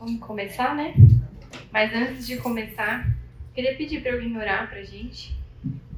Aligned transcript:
Vamos 0.00 0.18
começar, 0.20 0.74
né? 0.74 0.94
Mas 1.70 1.94
antes 1.94 2.26
de 2.26 2.38
começar, 2.38 3.06
queria 3.54 3.76
pedir 3.76 4.00
para 4.00 4.14
alguém 4.14 4.34
orar 4.34 4.66
para 4.66 4.78
a 4.78 4.82
gente, 4.82 5.38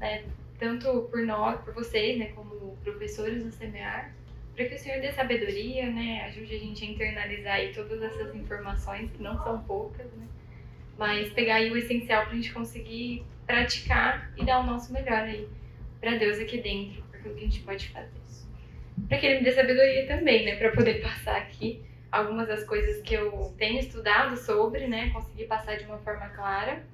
né? 0.01 0.25
tanto 0.59 1.03
por 1.09 1.23
nós, 1.23 1.61
por 1.61 1.72
vocês, 1.72 2.19
né, 2.19 2.33
como 2.35 2.77
professores 2.83 3.45
do 3.45 3.53
SEMEAR, 3.53 4.12
para 4.57 4.65
que 4.65 4.75
o 4.75 4.79
Senhor 4.79 5.01
dê 5.01 5.12
sabedoria, 5.12 5.88
né, 5.88 6.25
ajude 6.27 6.53
a 6.53 6.59
gente 6.59 6.85
a 6.85 6.88
internalizar 6.88 7.54
aí 7.54 7.73
todas 7.73 8.03
essas 8.03 8.35
informações, 8.35 9.09
que 9.12 9.23
não 9.23 9.41
são 9.45 9.62
poucas, 9.62 10.06
né, 10.14 10.26
mas 10.98 11.32
pegar 11.32 11.56
aí 11.56 11.71
o 11.71 11.76
essencial 11.76 12.24
para 12.24 12.32
a 12.32 12.37
gente 12.37 12.53
conseguir 12.53 13.24
praticar 13.46 14.32
e 14.37 14.44
dar 14.44 14.58
o 14.60 14.66
nosso 14.66 14.92
melhor 14.92 15.22
aí 15.22 15.48
para 16.00 16.16
Deus 16.16 16.41
aqui 16.41 16.59
dentro, 16.59 17.05
porque 17.12 17.28
o 17.28 17.34
que 17.34 17.41
a 17.41 17.45
gente 17.45 17.60
pode 17.60 17.88
fazer. 17.91 18.10
Para 19.09 19.19
que 19.19 19.27
Ele 19.27 19.38
me 19.38 19.45
dê 19.45 19.52
sabedoria 19.52 20.09
também, 20.09 20.45
né, 20.45 20.56
para 20.56 20.73
poder 20.73 21.00
passar 21.00 21.37
aqui 21.37 21.80
algumas 22.12 22.47
das 22.47 22.62
coisas 22.65 23.02
que 23.02 23.15
eu 23.15 23.55
tenho 23.56 23.80
estudado 23.80 24.37
sobre, 24.37 24.87
né, 24.87 25.11
conseguir 25.11 25.47
passar 25.47 25.77
de 25.79 25.84
uma 25.84 25.98
forma 25.98 26.29
clara. 26.29 26.85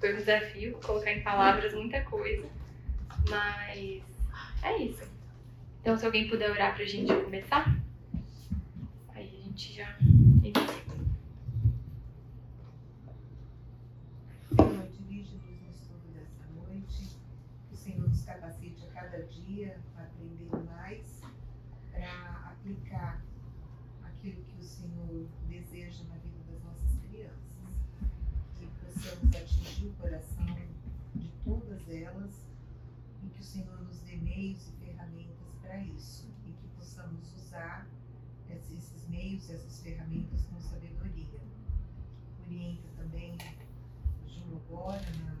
Foi 0.00 0.14
um 0.14 0.16
desafio 0.16 0.78
colocar 0.82 1.12
em 1.12 1.22
palavras 1.22 1.74
muita 1.74 2.00
coisa, 2.02 2.48
mas 3.28 4.02
é 4.62 4.76
isso. 4.78 5.06
Então, 5.80 5.96
se 5.98 6.06
alguém 6.06 6.28
puder 6.28 6.50
orar 6.50 6.74
pra 6.74 6.84
gente 6.84 7.14
começar, 7.14 7.76
aí 9.14 9.38
a 9.38 9.44
gente 9.44 9.74
já 9.74 9.96
inicia. 10.00 10.83
Ferramentas 39.84 40.46
com 40.46 40.58
sabedoria. 40.58 41.26
Orienta 42.46 42.88
também 42.96 43.36
a 43.38 44.26
Ju 44.26 44.60
agora 44.66 45.02
na 45.22 45.34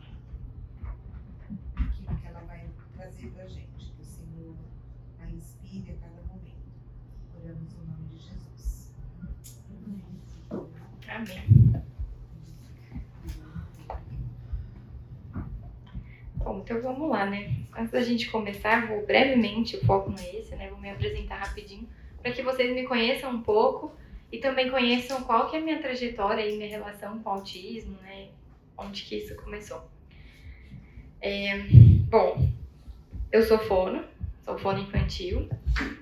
aquilo 1.82 2.18
que 2.18 2.26
ela 2.26 2.40
vai 2.40 2.68
trazer 2.94 3.28
para 3.30 3.44
a 3.44 3.48
gente, 3.48 3.92
que 3.96 4.02
o 4.02 4.04
Senhor 4.04 4.54
a 5.20 5.30
inspire 5.30 5.92
a 5.92 5.94
cada 5.94 6.22
momento. 6.22 6.68
Oramos 7.34 7.74
no 7.74 7.86
nome 7.86 8.08
de 8.08 8.18
Jesus. 8.18 8.92
Amém. 11.08 11.82
Bom, 16.36 16.58
então 16.58 16.82
vamos 16.82 17.08
lá, 17.08 17.24
né? 17.24 17.64
Antes 17.74 17.92
da 17.92 18.02
gente 18.02 18.30
começar, 18.30 18.86
vou 18.88 19.06
brevemente, 19.06 19.76
o 19.76 19.86
foco 19.86 20.10
não 20.10 20.18
é 20.18 20.36
esse, 20.36 20.54
né? 20.54 20.68
Vou 20.68 20.78
me 20.78 20.90
apresentar 20.90 21.36
rapidinho, 21.36 21.88
para 22.20 22.32
que 22.32 22.42
vocês 22.42 22.74
me 22.74 22.86
conheçam 22.86 23.30
um 23.30 23.42
pouco 23.42 23.94
e 24.34 24.38
também 24.38 24.68
conheçam 24.68 25.22
qual 25.22 25.48
que 25.48 25.54
é 25.54 25.60
a 25.60 25.62
minha 25.62 25.78
trajetória 25.78 26.44
e 26.44 26.56
minha 26.56 26.68
relação 26.68 27.20
com 27.20 27.30
o 27.30 27.32
autismo, 27.34 27.96
né? 28.02 28.26
Onde 28.76 29.04
que 29.04 29.14
isso 29.14 29.36
começou. 29.36 29.88
É, 31.20 31.56
bom, 32.10 32.50
eu 33.30 33.44
sou 33.44 33.58
fono, 33.60 34.04
sou 34.44 34.58
fono 34.58 34.80
infantil, 34.80 35.48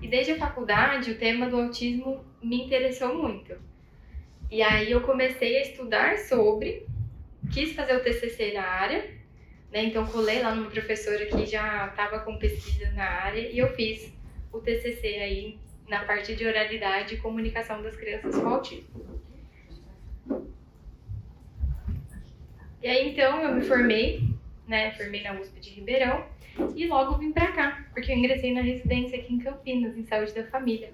e 0.00 0.08
desde 0.08 0.33
a 0.33 0.38
faculdade 0.38 1.10
o 1.10 1.19
tema 1.19 1.47
do 1.50 1.60
autismo 1.60 2.25
me 2.42 2.64
interessou 2.64 3.14
muito. 3.14 3.55
E 4.50 4.62
aí 4.62 4.91
eu 4.91 5.03
comecei 5.03 5.58
a 5.58 5.62
estudar 5.62 6.16
sobre, 6.16 6.86
quis 7.53 7.75
fazer 7.75 7.94
o 7.97 8.03
TCC 8.03 8.55
na 8.55 8.64
área, 8.64 9.10
né? 9.70 9.84
Então, 9.84 10.06
colei 10.06 10.41
lá 10.41 10.55
numa 10.55 10.70
professora 10.70 11.27
que 11.27 11.44
já 11.44 11.88
estava 11.88 12.20
com 12.20 12.38
pesquisa 12.38 12.91
na 12.92 13.04
área 13.04 13.47
e 13.50 13.59
eu 13.59 13.69
fiz 13.75 14.10
o 14.50 14.59
TCC 14.59 15.06
aí 15.06 15.59
na 15.88 16.04
parte 16.04 16.34
de 16.34 16.47
oralidade 16.47 17.15
e 17.15 17.19
comunicação 17.19 17.82
das 17.82 17.97
crianças 17.97 18.34
com 18.34 18.48
autismo. 18.48 19.22
E 22.82 22.88
aí, 22.88 23.10
então, 23.10 23.41
eu 23.43 23.54
me 23.54 23.62
formei, 23.62 24.22
né? 24.66 24.91
Formei 24.92 25.22
na 25.22 25.38
USP 25.41 25.60
de 25.60 25.71
Ribeirão 25.71 26.26
e 26.75 26.87
logo 26.87 27.16
vim 27.16 27.32
para 27.32 27.53
cá, 27.53 27.87
porque 27.94 28.10
eu 28.10 28.16
ingressei 28.16 28.53
na 28.53 28.60
residência 28.60 29.19
aqui 29.19 29.32
em 29.32 29.38
Campinas, 29.38 29.97
em 29.97 30.04
saúde 30.04 30.32
da 30.32 30.44
família. 30.44 30.91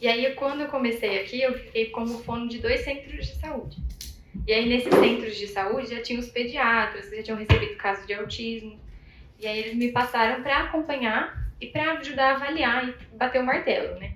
E 0.00 0.08
aí, 0.08 0.34
quando 0.34 0.62
eu 0.62 0.68
comecei 0.68 1.20
aqui, 1.20 1.40
eu 1.40 1.54
fiquei 1.54 1.86
como 1.86 2.18
fono 2.24 2.48
de 2.48 2.58
dois 2.58 2.80
centros 2.80 3.26
de 3.26 3.36
saúde. 3.36 3.78
E 4.46 4.52
aí, 4.52 4.68
nesses 4.68 4.92
centros 4.92 5.36
de 5.36 5.46
saúde, 5.46 5.88
já 5.88 6.02
tinham 6.02 6.20
os 6.20 6.28
pediatras, 6.28 7.10
já 7.10 7.22
tinham 7.22 7.38
recebido 7.38 7.76
casos 7.76 8.06
de 8.06 8.14
autismo. 8.14 8.78
E 9.38 9.46
aí, 9.46 9.58
eles 9.60 9.74
me 9.74 9.92
passaram 9.92 10.42
para 10.42 10.64
acompanhar 10.64 11.45
e 11.60 11.66
para 11.66 11.92
ajudar 11.92 12.32
a 12.32 12.36
avaliar 12.36 12.88
e 12.88 13.16
bater 13.16 13.40
o 13.40 13.46
martelo, 13.46 13.98
né? 13.98 14.14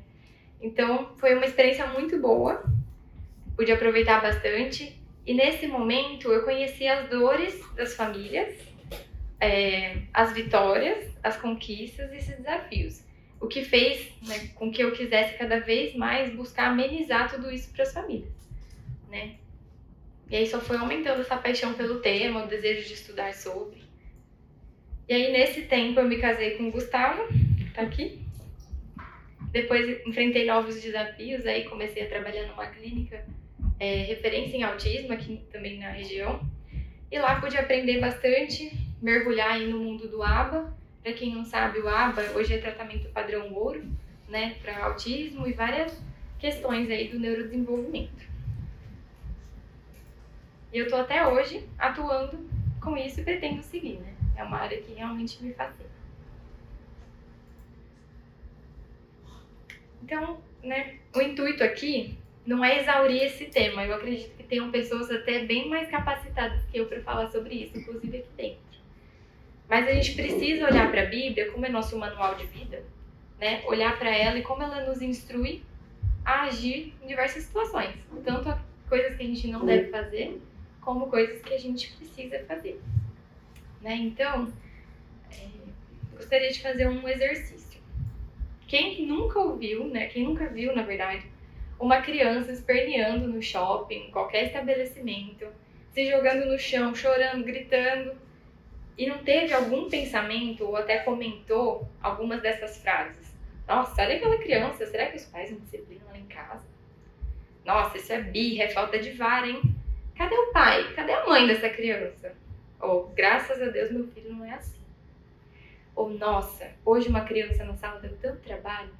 Então, 0.60 1.14
foi 1.18 1.34
uma 1.34 1.46
experiência 1.46 1.86
muito 1.86 2.18
boa, 2.18 2.62
pude 3.56 3.72
aproveitar 3.72 4.20
bastante. 4.20 5.00
E 5.26 5.32
nesse 5.32 5.66
momento, 5.66 6.30
eu 6.32 6.44
conheci 6.44 6.86
as 6.86 7.08
dores 7.08 7.58
das 7.74 7.94
famílias, 7.94 8.54
é, 9.40 10.02
as 10.12 10.32
vitórias, 10.32 11.16
as 11.22 11.36
conquistas 11.36 12.12
e 12.12 12.16
esses 12.16 12.36
desafios. 12.36 13.02
O 13.40 13.46
que 13.46 13.64
fez 13.64 14.12
né, 14.26 14.50
com 14.54 14.70
que 14.70 14.82
eu 14.82 14.92
quisesse 14.92 15.38
cada 15.38 15.60
vez 15.60 15.94
mais 15.94 16.34
buscar 16.34 16.68
amenizar 16.68 17.30
tudo 17.30 17.50
isso 17.50 17.72
para 17.72 17.84
as 17.84 17.92
famílias, 17.92 18.32
né? 19.08 19.36
E 20.30 20.36
aí 20.36 20.46
só 20.46 20.60
foi 20.60 20.76
aumentando 20.76 21.22
essa 21.22 21.36
paixão 21.36 21.72
pelo 21.72 22.00
tema, 22.00 22.44
o 22.44 22.46
desejo 22.46 22.86
de 22.86 22.94
estudar 22.94 23.32
sobre. 23.34 23.79
E 25.10 25.12
aí 25.12 25.32
nesse 25.32 25.62
tempo 25.62 25.98
eu 25.98 26.06
me 26.06 26.18
casei 26.18 26.52
com 26.52 26.68
o 26.68 26.70
Gustavo, 26.70 27.26
tá 27.74 27.82
aqui. 27.82 28.24
Depois 29.50 30.06
enfrentei 30.06 30.46
novos 30.46 30.80
desafios, 30.80 31.44
aí 31.46 31.64
comecei 31.64 32.04
a 32.04 32.08
trabalhar 32.08 32.46
numa 32.46 32.68
clínica 32.68 33.26
é, 33.80 34.02
referência 34.04 34.56
em 34.56 34.62
autismo 34.62 35.12
aqui 35.12 35.42
também 35.50 35.80
na 35.80 35.90
região. 35.90 36.40
E 37.10 37.18
lá 37.18 37.40
pude 37.40 37.58
aprender 37.58 37.98
bastante, 37.98 38.70
mergulhar 39.02 39.54
aí 39.54 39.68
no 39.68 39.80
mundo 39.80 40.06
do 40.06 40.22
ABA. 40.22 40.72
Para 41.02 41.12
quem 41.12 41.34
não 41.34 41.44
sabe, 41.44 41.80
o 41.80 41.88
ABA 41.88 42.22
hoje 42.36 42.54
é 42.54 42.58
tratamento 42.58 43.08
padrão 43.08 43.52
ouro, 43.52 43.84
né, 44.28 44.54
para 44.62 44.84
autismo 44.84 45.44
e 45.48 45.52
várias 45.52 46.00
questões 46.38 46.88
aí 46.88 47.08
do 47.08 47.18
neurodesenvolvimento. 47.18 48.24
E 50.72 50.78
eu 50.78 50.88
tô 50.88 50.94
até 50.94 51.26
hoje 51.26 51.68
atuando 51.76 52.48
com 52.80 52.96
isso 52.96 53.20
e 53.20 53.24
pretendo 53.24 53.60
seguir, 53.60 53.98
né? 53.98 54.09
É 54.40 54.44
uma 54.44 54.56
área 54.56 54.80
que 54.80 54.94
realmente 54.94 55.42
me 55.44 55.52
fascina. 55.52 55.90
Então, 60.02 60.40
né, 60.62 60.98
o 61.14 61.20
intuito 61.20 61.62
aqui 61.62 62.16
não 62.46 62.64
é 62.64 62.80
exaurir 62.80 63.22
esse 63.22 63.44
tema. 63.46 63.84
Eu 63.84 63.96
acredito 63.96 64.34
que 64.34 64.42
tenham 64.44 64.70
pessoas 64.70 65.10
até 65.10 65.44
bem 65.44 65.68
mais 65.68 65.90
capacitadas 65.90 66.64
que 66.64 66.78
eu 66.78 66.86
para 66.86 67.02
falar 67.02 67.30
sobre 67.30 67.54
isso, 67.54 67.76
inclusive 67.76 68.16
aqui 68.16 68.28
dentro. 68.34 68.58
Mas 69.68 69.86
a 69.86 69.92
gente 69.92 70.14
precisa 70.14 70.66
olhar 70.66 70.90
para 70.90 71.02
a 71.02 71.06
Bíblia 71.06 71.52
como 71.52 71.66
é 71.66 71.68
nosso 71.68 71.98
manual 71.98 72.34
de 72.34 72.46
vida, 72.46 72.82
né? 73.38 73.62
Olhar 73.66 73.98
para 73.98 74.10
ela 74.10 74.38
e 74.38 74.42
como 74.42 74.62
ela 74.62 74.86
nos 74.86 75.02
instrui 75.02 75.62
a 76.24 76.44
agir 76.44 76.94
em 77.02 77.06
diversas 77.06 77.42
situações, 77.42 77.94
tanto 78.24 78.58
coisas 78.88 79.16
que 79.16 79.22
a 79.22 79.26
gente 79.26 79.46
não 79.48 79.66
deve 79.66 79.90
fazer, 79.90 80.40
como 80.80 81.08
coisas 81.08 81.42
que 81.42 81.52
a 81.52 81.58
gente 81.58 81.92
precisa 81.92 82.42
fazer. 82.46 82.80
Né? 83.80 83.94
Então, 83.96 84.52
é, 85.30 85.46
gostaria 86.14 86.50
de 86.50 86.60
fazer 86.60 86.88
um 86.88 87.08
exercício. 87.08 87.80
Quem 88.66 89.06
nunca 89.06 89.38
ouviu, 89.38 89.86
né? 89.86 90.06
Quem 90.06 90.24
nunca 90.24 90.46
viu, 90.46 90.74
na 90.74 90.82
verdade, 90.82 91.26
uma 91.78 92.02
criança 92.02 92.52
esperneando 92.52 93.26
no 93.26 93.42
shopping, 93.42 94.06
em 94.06 94.10
qualquer 94.10 94.44
estabelecimento, 94.44 95.46
se 95.92 96.08
jogando 96.08 96.46
no 96.46 96.58
chão, 96.58 96.94
chorando, 96.94 97.44
gritando, 97.44 98.16
e 98.96 99.06
não 99.06 99.18
teve 99.18 99.52
algum 99.54 99.88
pensamento 99.88 100.64
ou 100.64 100.76
até 100.76 100.98
comentou 100.98 101.88
algumas 102.02 102.42
dessas 102.42 102.76
frases. 102.82 103.34
Nossa, 103.66 104.02
olha 104.02 104.16
aquela 104.16 104.36
criança, 104.38 104.84
será 104.86 105.06
que 105.06 105.16
os 105.16 105.24
pais 105.24 105.50
não 105.50 105.58
disciplinam 105.60 106.08
ela 106.08 106.18
em 106.18 106.26
casa? 106.26 106.66
Nossa, 107.64 107.96
isso 107.96 108.12
é 108.12 108.20
birra, 108.20 108.64
é 108.64 108.68
falta 108.68 108.98
de 108.98 109.12
vara, 109.12 109.46
hein? 109.46 109.62
Cadê 110.16 110.34
o 110.34 110.52
pai? 110.52 110.92
Cadê 110.94 111.12
a 111.12 111.26
mãe 111.26 111.46
dessa 111.46 111.70
criança? 111.70 112.36
Ou, 112.80 113.08
graças 113.08 113.60
a 113.60 113.66
Deus, 113.66 113.90
meu 113.90 114.06
filho 114.08 114.32
não 114.34 114.44
é 114.44 114.52
assim. 114.54 114.80
Ou, 115.94 116.10
nossa, 116.10 116.70
hoje 116.84 117.08
uma 117.08 117.24
criança 117.24 117.64
na 117.64 117.74
sala 117.74 118.00
deu 118.00 118.16
tanto 118.16 118.40
trabalho. 118.40 118.90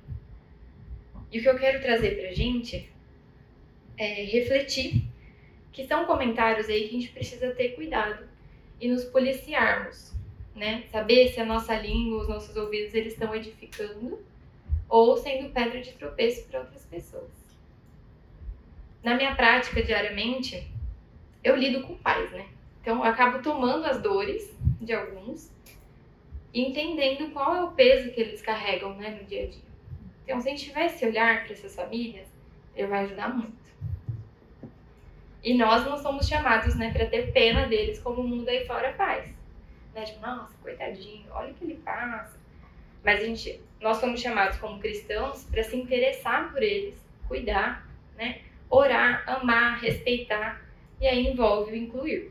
E 1.33 1.39
o 1.39 1.43
que 1.43 1.49
eu 1.49 1.59
quero 1.59 1.81
trazer 1.81 2.21
pra 2.21 2.33
gente 2.33 2.91
é 3.97 4.25
refletir 4.25 5.05
que 5.73 5.87
são 5.87 6.05
comentários 6.05 6.69
aí 6.69 6.89
que 6.89 6.97
a 6.97 7.01
gente 7.01 7.13
precisa 7.13 7.55
ter 7.55 7.71
cuidado 7.71 8.29
e 8.81 8.89
nos 8.89 9.05
policiarmos, 9.05 10.13
né? 10.55 10.85
Saber 10.91 11.29
se 11.29 11.41
a 11.41 11.45
nossa 11.45 11.77
língua, 11.77 12.23
os 12.23 12.29
nossos 12.29 12.57
ouvidos, 12.57 12.95
eles 12.95 13.13
estão 13.13 13.35
edificando 13.35 14.19
ou 14.89 15.17
sendo 15.17 15.51
pedra 15.53 15.81
de 15.81 15.93
tropeço 15.93 16.47
para 16.49 16.61
outras 16.61 16.85
pessoas. 16.87 17.31
na 19.03 19.15
minha 19.15 19.35
prática 19.35 19.83
diariamente, 19.83 20.67
eu 21.43 21.57
lido 21.57 21.83
com 21.87 21.97
pais, 21.97 22.31
né? 22.33 22.47
Então 22.81 22.99
eu 22.99 23.05
acabo 23.05 23.43
tomando 23.43 23.87
as 23.87 24.01
dores 24.01 24.57
de 24.81 24.93
alguns 24.93 25.51
e 26.53 26.63
entendendo 26.63 27.33
qual 27.33 27.55
é 27.55 27.63
o 27.63 27.73
peso 27.73 28.11
que 28.13 28.21
eles 28.21 28.43
carregam 28.43 28.95
né, 28.97 29.11
no 29.11 29.25
dia 29.25 29.45
a 29.45 29.47
dia. 29.47 29.71
Então, 30.25 30.41
se 30.41 30.49
a 30.49 30.51
gente 30.53 30.65
tiver 30.67 30.87
esse 30.87 31.05
olhar 31.05 31.45
para 31.45 31.53
essas 31.53 31.75
famílias, 31.75 32.27
ele 32.75 32.87
vai 32.89 33.05
ajudar 33.05 33.35
muito. 33.35 33.71
E 35.43 35.55
nós 35.55 35.85
não 35.85 35.97
somos 35.97 36.29
chamados 36.29 36.77
né, 36.77 36.93
para 36.93 37.07
ter 37.07 37.33
pena 37.33 37.67
deles 37.67 37.99
como 38.01 38.21
o 38.21 38.29
mundo 38.29 38.49
aí 38.49 38.67
fora 38.67 38.93
faz. 38.95 39.29
Né? 39.95 40.05
Tipo, 40.05 40.21
nossa, 40.21 40.55
coitadinho, 40.63 41.27
olha 41.31 41.51
o 41.51 41.55
que 41.55 41.65
ele 41.65 41.77
passa. 41.77 42.39
Mas 43.03 43.21
a 43.21 43.25
gente, 43.25 43.61
nós 43.81 43.97
somos 43.97 44.21
chamados 44.21 44.59
como 44.59 44.79
cristãos 44.79 45.45
para 45.45 45.65
se 45.65 45.77
interessar 45.77 46.53
por 46.53 46.63
eles, 46.63 46.95
cuidar, 47.27 47.89
né? 48.17 48.43
orar, 48.69 49.25
amar, 49.27 49.81
respeitar, 49.81 50.63
e 51.01 51.07
aí 51.07 51.27
envolve 51.27 51.73
o 51.73 51.77
incluir. 51.77 52.31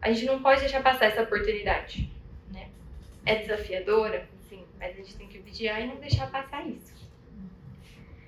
A 0.00 0.12
gente 0.12 0.26
não 0.26 0.42
pode 0.42 0.60
deixar 0.60 0.82
passar 0.82 1.06
essa 1.06 1.22
oportunidade. 1.22 2.10
Né? 2.52 2.68
É 3.26 3.36
desafiadora, 3.36 4.28
sim, 4.48 4.64
mas 4.78 4.92
a 4.92 4.96
gente 4.96 5.16
tem 5.16 5.26
que 5.26 5.38
vigiar 5.38 5.82
e 5.82 5.86
não 5.86 5.96
deixar 5.96 6.30
passar 6.30 6.66
isso. 6.66 6.96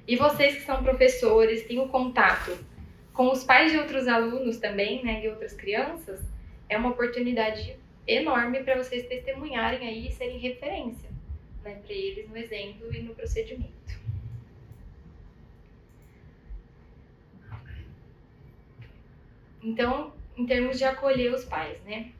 E 0.06 0.16
vocês 0.16 0.56
que 0.56 0.62
são 0.62 0.82
professores, 0.82 1.64
têm 1.66 1.78
o 1.78 1.88
contato 1.88 2.58
com 3.12 3.30
os 3.30 3.44
pais 3.44 3.70
de 3.70 3.78
outros 3.78 4.08
alunos 4.08 4.58
também, 4.58 5.04
né, 5.04 5.20
de 5.20 5.28
outras 5.28 5.52
crianças, 5.52 6.20
é 6.68 6.76
uma 6.76 6.90
oportunidade 6.90 7.76
enorme 8.06 8.62
para 8.64 8.76
vocês 8.76 9.06
testemunharem 9.06 9.86
aí 9.86 10.08
e 10.08 10.12
serem 10.12 10.38
referência, 10.38 11.08
né, 11.62 11.80
para 11.84 11.94
eles 11.94 12.28
no 12.28 12.36
exemplo 12.36 12.92
e 12.94 13.02
no 13.02 13.14
procedimento. 13.14 14.00
Então, 19.62 20.12
em 20.40 20.46
termos 20.46 20.78
de 20.78 20.84
acolher 20.84 21.32
os 21.34 21.44
pais, 21.44 21.78
né? 21.84 22.10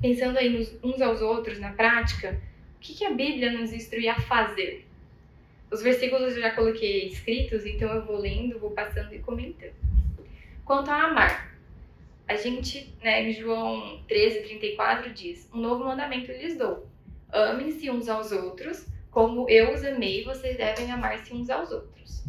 Pensando 0.00 0.38
aí 0.38 0.50
nos, 0.50 0.76
uns 0.84 1.00
aos 1.00 1.22
outros 1.22 1.58
na 1.58 1.72
prática, 1.72 2.38
o 2.76 2.80
que, 2.80 2.94
que 2.94 3.04
a 3.04 3.10
Bíblia 3.10 3.50
nos 3.50 3.72
instrui 3.72 4.06
a 4.06 4.20
fazer? 4.20 4.86
Os 5.70 5.82
versículos 5.82 6.36
eu 6.36 6.42
já 6.42 6.50
coloquei 6.50 7.08
escritos, 7.08 7.64
então 7.64 7.90
eu 7.92 8.04
vou 8.04 8.18
lendo, 8.18 8.58
vou 8.58 8.70
passando 8.70 9.14
e 9.14 9.18
comentando. 9.18 9.74
Quanto 10.64 10.90
a 10.90 11.04
amar, 11.04 11.56
a 12.26 12.36
gente, 12.36 12.92
né, 13.02 13.22
em 13.22 13.32
João 13.32 14.02
13, 14.06 14.42
34 14.42 15.12
diz: 15.12 15.48
Um 15.52 15.60
novo 15.60 15.84
mandamento 15.84 16.30
lhes 16.30 16.56
dou. 16.56 16.86
Amem-se 17.30 17.90
uns 17.90 18.08
aos 18.08 18.30
outros, 18.30 18.86
como 19.10 19.48
eu 19.48 19.72
os 19.72 19.82
amei, 19.82 20.22
vocês 20.24 20.56
devem 20.56 20.90
amar-se 20.90 21.32
uns 21.32 21.48
aos 21.48 21.70
outros. 21.72 22.24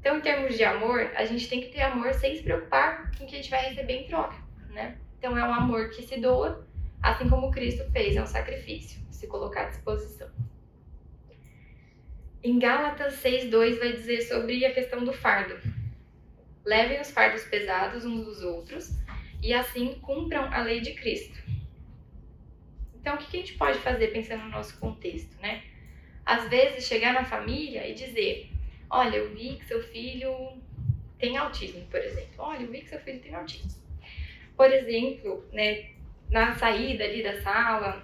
Então, 0.00 0.16
em 0.16 0.20
termos 0.22 0.56
de 0.56 0.64
amor, 0.64 1.12
a 1.14 1.26
gente 1.26 1.46
tem 1.46 1.60
que 1.60 1.68
ter 1.68 1.82
amor 1.82 2.14
sem 2.14 2.34
se 2.34 2.42
preocupar 2.42 3.10
com 3.16 3.24
o 3.24 3.26
que 3.26 3.34
a 3.34 3.38
gente 3.38 3.50
vai 3.50 3.68
receber 3.68 3.92
em 3.92 4.06
troca, 4.06 4.36
né? 4.70 4.96
Então, 5.18 5.36
é 5.36 5.46
um 5.46 5.52
amor 5.52 5.90
que 5.90 6.02
se 6.02 6.18
doa, 6.18 6.66
assim 7.02 7.28
como 7.28 7.50
Cristo 7.50 7.84
fez, 7.92 8.16
é 8.16 8.22
um 8.22 8.26
sacrifício, 8.26 8.98
se 9.10 9.26
colocar 9.26 9.66
à 9.66 9.68
disposição. 9.68 10.30
Em 12.42 12.58
Gálatas 12.58 13.22
6,2 13.22 13.78
vai 13.78 13.92
dizer 13.92 14.22
sobre 14.22 14.64
a 14.64 14.72
questão 14.72 15.04
do 15.04 15.12
fardo. 15.12 15.58
Levem 16.64 16.98
os 16.98 17.10
fardos 17.10 17.44
pesados 17.44 18.06
uns 18.06 18.24
dos 18.24 18.42
outros 18.42 18.98
e 19.42 19.52
assim 19.52 20.00
cumpram 20.00 20.44
a 20.50 20.62
lei 20.62 20.80
de 20.80 20.94
Cristo. 20.94 21.38
Então, 22.94 23.14
o 23.16 23.18
que 23.18 23.36
a 23.36 23.40
gente 23.40 23.54
pode 23.54 23.78
fazer 23.80 24.08
pensando 24.08 24.44
no 24.44 24.50
nosso 24.50 24.78
contexto, 24.78 25.38
né? 25.42 25.62
Às 26.24 26.48
vezes, 26.48 26.86
chegar 26.86 27.12
na 27.12 27.24
família 27.24 27.86
e 27.86 27.94
dizer: 27.94 28.49
Olha, 28.90 29.16
eu 29.16 29.30
vi 29.30 29.56
que 29.56 29.66
seu 29.66 29.82
filho 29.84 30.34
tem 31.18 31.36
autismo, 31.36 31.86
por 31.86 32.00
exemplo. 32.00 32.34
Olha, 32.38 32.62
eu 32.62 32.70
vi 32.70 32.80
que 32.80 32.88
seu 32.88 32.98
filho 33.00 33.20
tem 33.20 33.34
autismo. 33.34 33.80
Por 34.56 34.70
exemplo, 34.72 35.44
né, 35.52 35.90
na 36.28 36.54
saída 36.56 37.04
ali 37.04 37.22
da 37.22 37.40
sala, 37.40 38.02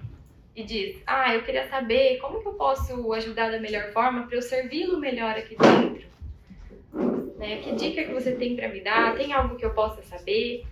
e 0.57 0.65
diz: 0.65 1.03
Ah, 1.07 1.35
eu 1.35 1.43
queria 1.43 1.69
saber 1.69 2.19
como 2.19 2.41
que 2.41 2.49
eu 2.49 2.55
posso 2.55 3.13
ajudar 3.13 3.51
da 3.51 3.61
melhor 3.61 3.93
forma 3.93 4.27
para 4.27 4.37
eu 4.37 4.43
servi-lo 4.43 4.99
melhor 4.99 5.37
aqui 5.37 5.55
dentro. 5.55 6.07
Né? 7.37 7.61
Que 7.61 7.75
dica 7.75 8.05
que 8.05 8.13
você 8.13 8.33
tem 8.33 8.57
para 8.57 8.69
me 8.69 8.81
dar? 8.81 9.15
Tem 9.15 9.35
algo 9.35 9.57
que 9.57 9.67
eu 9.67 9.75
possa 9.75 10.03
saber? 10.03 10.65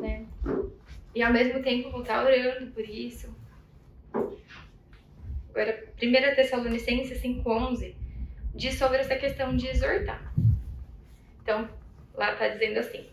Né? 0.00 0.26
E 1.14 1.22
ao 1.22 1.32
mesmo 1.32 1.62
tempo 1.62 1.90
vou 1.90 2.02
estar 2.02 2.22
orando 2.22 2.70
por 2.72 2.84
isso. 2.84 3.34
Agora, 5.50 5.82
1 6.02 6.34
Tessalonicenses 6.34 7.22
5,11 7.22 8.01
diz 8.54 8.74
sobre 8.74 8.98
essa 8.98 9.16
questão 9.16 9.56
de 9.56 9.68
exortar. 9.68 10.32
Então, 11.42 11.68
lá 12.14 12.32
está 12.32 12.48
dizendo 12.48 12.78
assim: 12.78 13.06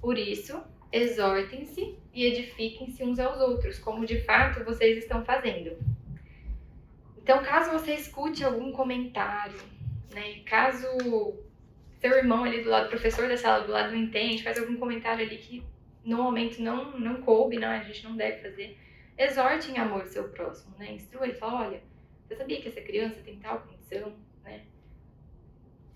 Por 0.00 0.18
isso, 0.18 0.62
exortem-se 0.92 1.96
e 2.12 2.24
edifiquem-se 2.24 3.04
uns 3.04 3.18
aos 3.18 3.40
outros, 3.40 3.78
como 3.78 4.06
de 4.06 4.20
fato 4.22 4.64
vocês 4.64 4.98
estão 4.98 5.24
fazendo. 5.24 5.76
Então, 7.18 7.42
caso 7.42 7.72
você 7.72 7.94
escute 7.94 8.44
algum 8.44 8.72
comentário, 8.72 9.58
né, 10.14 10.40
caso 10.46 10.86
seu 11.98 12.12
irmão 12.16 12.44
ali 12.44 12.62
do 12.62 12.70
lado, 12.70 12.88
professor 12.88 13.28
da 13.28 13.36
sala 13.36 13.64
do 13.64 13.72
lado 13.72 13.90
não 13.90 13.98
entende, 13.98 14.42
faz 14.42 14.58
algum 14.58 14.76
comentário 14.76 15.24
ali 15.24 15.36
que 15.38 15.62
no 16.04 16.18
momento 16.18 16.62
não, 16.62 16.98
não 16.98 17.20
coube, 17.22 17.58
não, 17.58 17.68
a 17.68 17.82
gente 17.82 18.04
não 18.04 18.16
deve 18.16 18.48
fazer, 18.48 18.78
exorte 19.18 19.72
em 19.72 19.78
amor 19.78 20.06
seu 20.06 20.28
próximo, 20.28 20.76
né? 20.78 20.92
Instrua 20.92 21.26
ele, 21.26 21.34
fala, 21.34 21.66
olha, 21.66 21.82
você 22.22 22.36
sabia 22.36 22.60
que 22.60 22.68
essa 22.68 22.80
criança 22.80 23.20
tem 23.24 23.38
tal 23.40 23.60
condição, 23.60 24.12
né? 24.44 24.62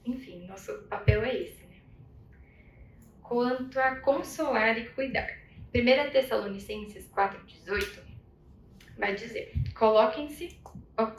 Enfim, 0.04 0.46
nosso 0.46 0.72
papel 0.88 1.22
é 1.22 1.34
esse, 1.34 1.64
né? 1.66 1.76
Quanto 3.22 3.78
a 3.78 3.96
consolar 3.96 4.78
e 4.78 4.88
cuidar. 4.90 5.38
1 5.74 6.10
Tessalonicenses 6.10 7.08
4,18 7.10 8.00
vai 8.98 9.14
dizer: 9.14 9.52
Coloquem-se, 9.74 10.58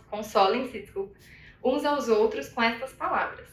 consolem-se, 0.09 0.79
desculpa, 0.79 1.17
uns 1.63 1.85
aos 1.85 2.09
outros 2.09 2.49
com 2.49 2.61
estas 2.61 2.93
palavras. 2.93 3.47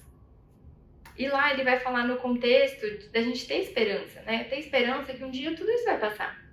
E 1.17 1.29
lá 1.29 1.53
ele 1.53 1.65
vai 1.65 1.81
falar 1.81 2.07
no 2.07 2.17
contexto 2.19 3.11
da 3.11 3.21
gente 3.21 3.47
ter 3.47 3.61
esperança, 3.63 4.23
né? 4.23 4.45
Ter 4.45 4.61
esperança 4.61 5.13
que 5.13 5.25
um 5.25 5.31
dia 5.31 5.55
tudo 5.55 5.71
isso 5.71 5.85
vai 5.85 5.99
passar. 5.99 6.49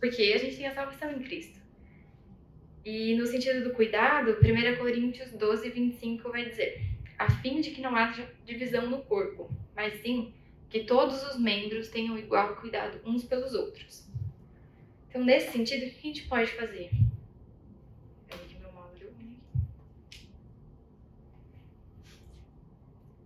Porque 0.00 0.32
a 0.34 0.38
gente 0.38 0.56
tem 0.56 0.66
a 0.66 0.74
salvação 0.74 1.12
em 1.12 1.20
Cristo. 1.20 1.58
E 2.84 3.14
no 3.16 3.26
sentido 3.26 3.64
do 3.64 3.74
cuidado, 3.74 4.38
1 4.42 4.76
Coríntios 4.78 5.30
12, 5.32 5.68
25 5.70 6.30
vai 6.30 6.48
dizer: 6.48 6.80
a 7.18 7.28
fim 7.28 7.60
de 7.60 7.72
que 7.72 7.80
não 7.80 7.96
haja 7.96 8.30
divisão 8.44 8.88
no 8.88 9.02
corpo, 9.02 9.50
mas 9.74 10.00
sim 10.00 10.32
que 10.70 10.84
todos 10.84 11.22
os 11.24 11.38
membros 11.38 11.88
tenham 11.88 12.16
igual 12.18 12.54
cuidado 12.56 13.00
uns 13.04 13.24
pelos 13.24 13.54
outros. 13.54 14.06
Então, 15.08 15.24
nesse 15.24 15.50
sentido, 15.50 15.86
o 15.86 15.90
que 15.90 15.98
a 15.98 16.12
gente 16.12 16.28
pode 16.28 16.52
fazer? 16.52 16.90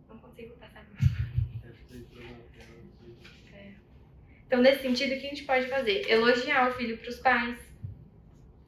Não 0.08 0.16
consigo 0.18 0.54
passar. 0.56 0.86
É. 3.52 3.72
Então, 4.46 4.62
nesse 4.62 4.82
sentido, 4.82 5.14
o 5.14 5.20
que 5.20 5.26
a 5.26 5.30
gente 5.30 5.44
pode 5.44 5.66
fazer? 5.66 6.08
Elogiar 6.08 6.70
o 6.70 6.74
filho 6.74 6.96
para 6.96 7.10
os 7.10 7.18
pais, 7.18 7.58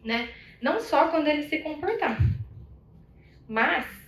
né? 0.05 0.35
Não 0.61 0.81
só 0.81 1.09
quando 1.09 1.29
ele 1.29 1.49
se 1.49 1.59
comportar, 1.59 2.19
mas 3.49 4.04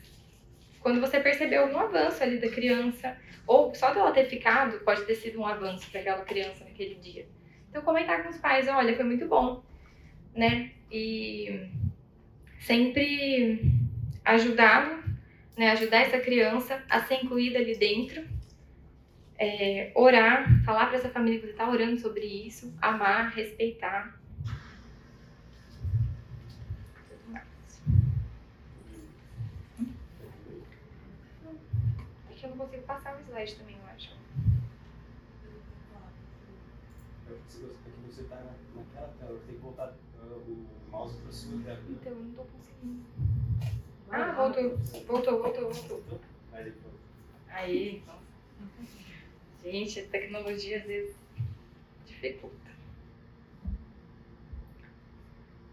quando 0.87 1.01
você 1.01 1.19
percebeu 1.19 1.63
algum 1.63 1.81
avanço 1.81 2.23
ali 2.23 2.39
da 2.39 2.49
criança, 2.49 3.19
ou 3.45 3.75
só 3.75 3.93
dela 3.93 4.13
ter 4.13 4.27
ficado 4.27 4.79
pode 4.85 5.05
ter 5.05 5.17
sido 5.17 5.41
um 5.41 5.45
avanço 5.45 5.91
para 5.91 5.99
aquela 5.99 6.25
criança 6.25 6.65
naquele 6.65 6.95
dia. 6.95 7.27
Então, 7.69 7.83
comentar 7.83 8.23
com 8.23 8.29
os 8.29 8.39
pais: 8.39 8.69
olha, 8.69 8.95
foi 8.95 9.05
muito 9.05 9.27
bom, 9.27 9.65
né? 10.33 10.71
E 10.89 11.69
sempre 12.61 13.69
ajudá-lo, 14.25 15.03
né? 15.59 15.73
Ajudar 15.73 16.03
essa 16.03 16.21
criança 16.21 16.81
a 16.89 17.01
ser 17.01 17.17
incluída 17.17 17.59
ali 17.59 17.77
dentro. 17.77 18.25
É, 19.37 19.91
orar, 19.93 20.47
falar 20.65 20.87
para 20.87 20.99
essa 20.99 21.09
família 21.09 21.41
que 21.41 21.47
você 21.47 21.53
está 21.53 21.69
orando 21.69 21.99
sobre 21.99 22.25
isso, 22.25 22.73
amar, 22.81 23.33
respeitar. 23.35 24.17
eu 32.47 32.51
não 32.51 32.57
consigo 32.59 32.76
passar 32.87 33.17
o 33.17 33.21
slide 33.21 33.57
também, 33.57 33.77
eu 33.77 33.87
acho. 33.95 34.17
É 37.29 37.35
que 37.51 38.07
você 38.07 38.25
tá 38.25 38.37
naquela 38.37 39.09
tela, 39.19 39.41
tem 39.47 39.55
que 39.57 39.61
voltar 39.61 39.95
uh, 40.23 40.25
o 40.25 40.67
mouse 40.91 41.19
para 41.21 41.33
cima 41.33 41.63
dela. 41.65 41.81
Então, 41.89 42.13
eu 42.13 42.19
não 42.19 42.33
tô 42.33 42.45
conseguindo. 42.45 43.05
Ah, 44.11 44.33
voltou, 44.33 44.79
voltou, 45.07 45.43
voltou, 45.43 45.73
voltou. 45.73 46.21
Aí, 47.49 48.03
Gente, 49.67 49.99
a 49.99 50.07
tecnologia 50.07 50.79
às 50.79 50.85
vezes 50.85 51.17
dificulta. 52.07 52.71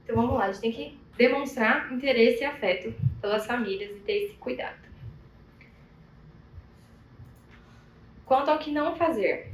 Então 0.04 0.16
vamos 0.16 0.34
lá, 0.34 0.46
a 0.46 0.52
gente 0.52 0.62
tem 0.62 0.72
que 0.72 0.98
demonstrar 1.16 1.94
interesse 1.94 2.42
e 2.42 2.46
afeto 2.46 2.92
pelas 3.22 3.46
famílias 3.46 3.96
e 3.96 4.00
ter 4.00 4.24
esse 4.24 4.34
cuidado. 4.34 4.82
Quanto 8.26 8.50
ao 8.50 8.60
que 8.60 8.72
não 8.72 8.96
fazer. 8.96 9.52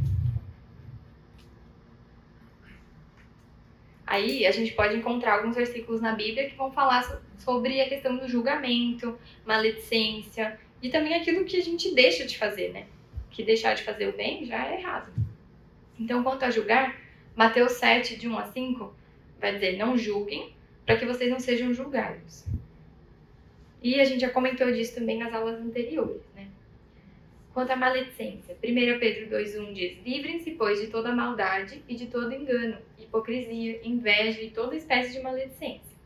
Aí 4.05 4.45
a 4.47 4.51
gente 4.51 4.73
pode 4.73 4.95
encontrar 4.95 5.35
alguns 5.35 5.55
versículos 5.55 6.01
na 6.01 6.13
Bíblia 6.13 6.49
que 6.49 6.55
vão 6.55 6.71
falar 6.71 7.21
sobre 7.37 7.79
a 7.79 7.87
questão 7.87 8.17
do 8.17 8.27
julgamento, 8.27 9.17
maledicência 9.45 10.59
e 10.81 10.89
também 10.89 11.13
aquilo 11.13 11.45
que 11.45 11.57
a 11.57 11.61
gente 11.61 11.93
deixa 11.93 12.25
de 12.25 12.37
fazer, 12.37 12.71
né? 12.71 12.87
Que 13.29 13.43
deixar 13.43 13.75
de 13.75 13.83
fazer 13.83 14.07
o 14.07 14.17
bem 14.17 14.45
já 14.45 14.67
é 14.67 14.79
errado. 14.79 15.13
Então, 15.99 16.23
quanto 16.23 16.43
a 16.43 16.49
julgar, 16.49 16.99
Mateus 17.35 17.73
7, 17.73 18.17
de 18.17 18.27
1 18.27 18.37
a 18.37 18.45
5, 18.45 18.93
vai 19.39 19.53
dizer: 19.53 19.77
Não 19.77 19.97
julguem, 19.97 20.53
para 20.85 20.97
que 20.97 21.05
vocês 21.05 21.29
não 21.29 21.39
sejam 21.39 21.73
julgados. 21.73 22.45
E 23.81 23.99
a 23.99 24.05
gente 24.05 24.21
já 24.21 24.29
comentou 24.29 24.71
disso 24.71 24.95
também 24.95 25.17
nas 25.17 25.33
aulas 25.33 25.59
anteriores? 25.61 26.21
Quanto 27.53 27.71
à 27.71 27.75
maledicência, 27.75 28.55
1 28.55 28.99
Pedro 28.99 29.35
2,1 29.35 29.73
diz: 29.73 29.97
Livrem-se, 30.05 30.51
pois, 30.51 30.79
de 30.79 30.87
toda 30.87 31.15
maldade 31.15 31.83
e 31.87 31.95
de 31.95 32.07
todo 32.07 32.33
engano, 32.33 32.77
hipocrisia, 32.97 33.79
inveja 33.83 34.41
e 34.41 34.51
toda 34.51 34.75
espécie 34.75 35.13
de 35.13 35.21
maledicência. 35.21 35.97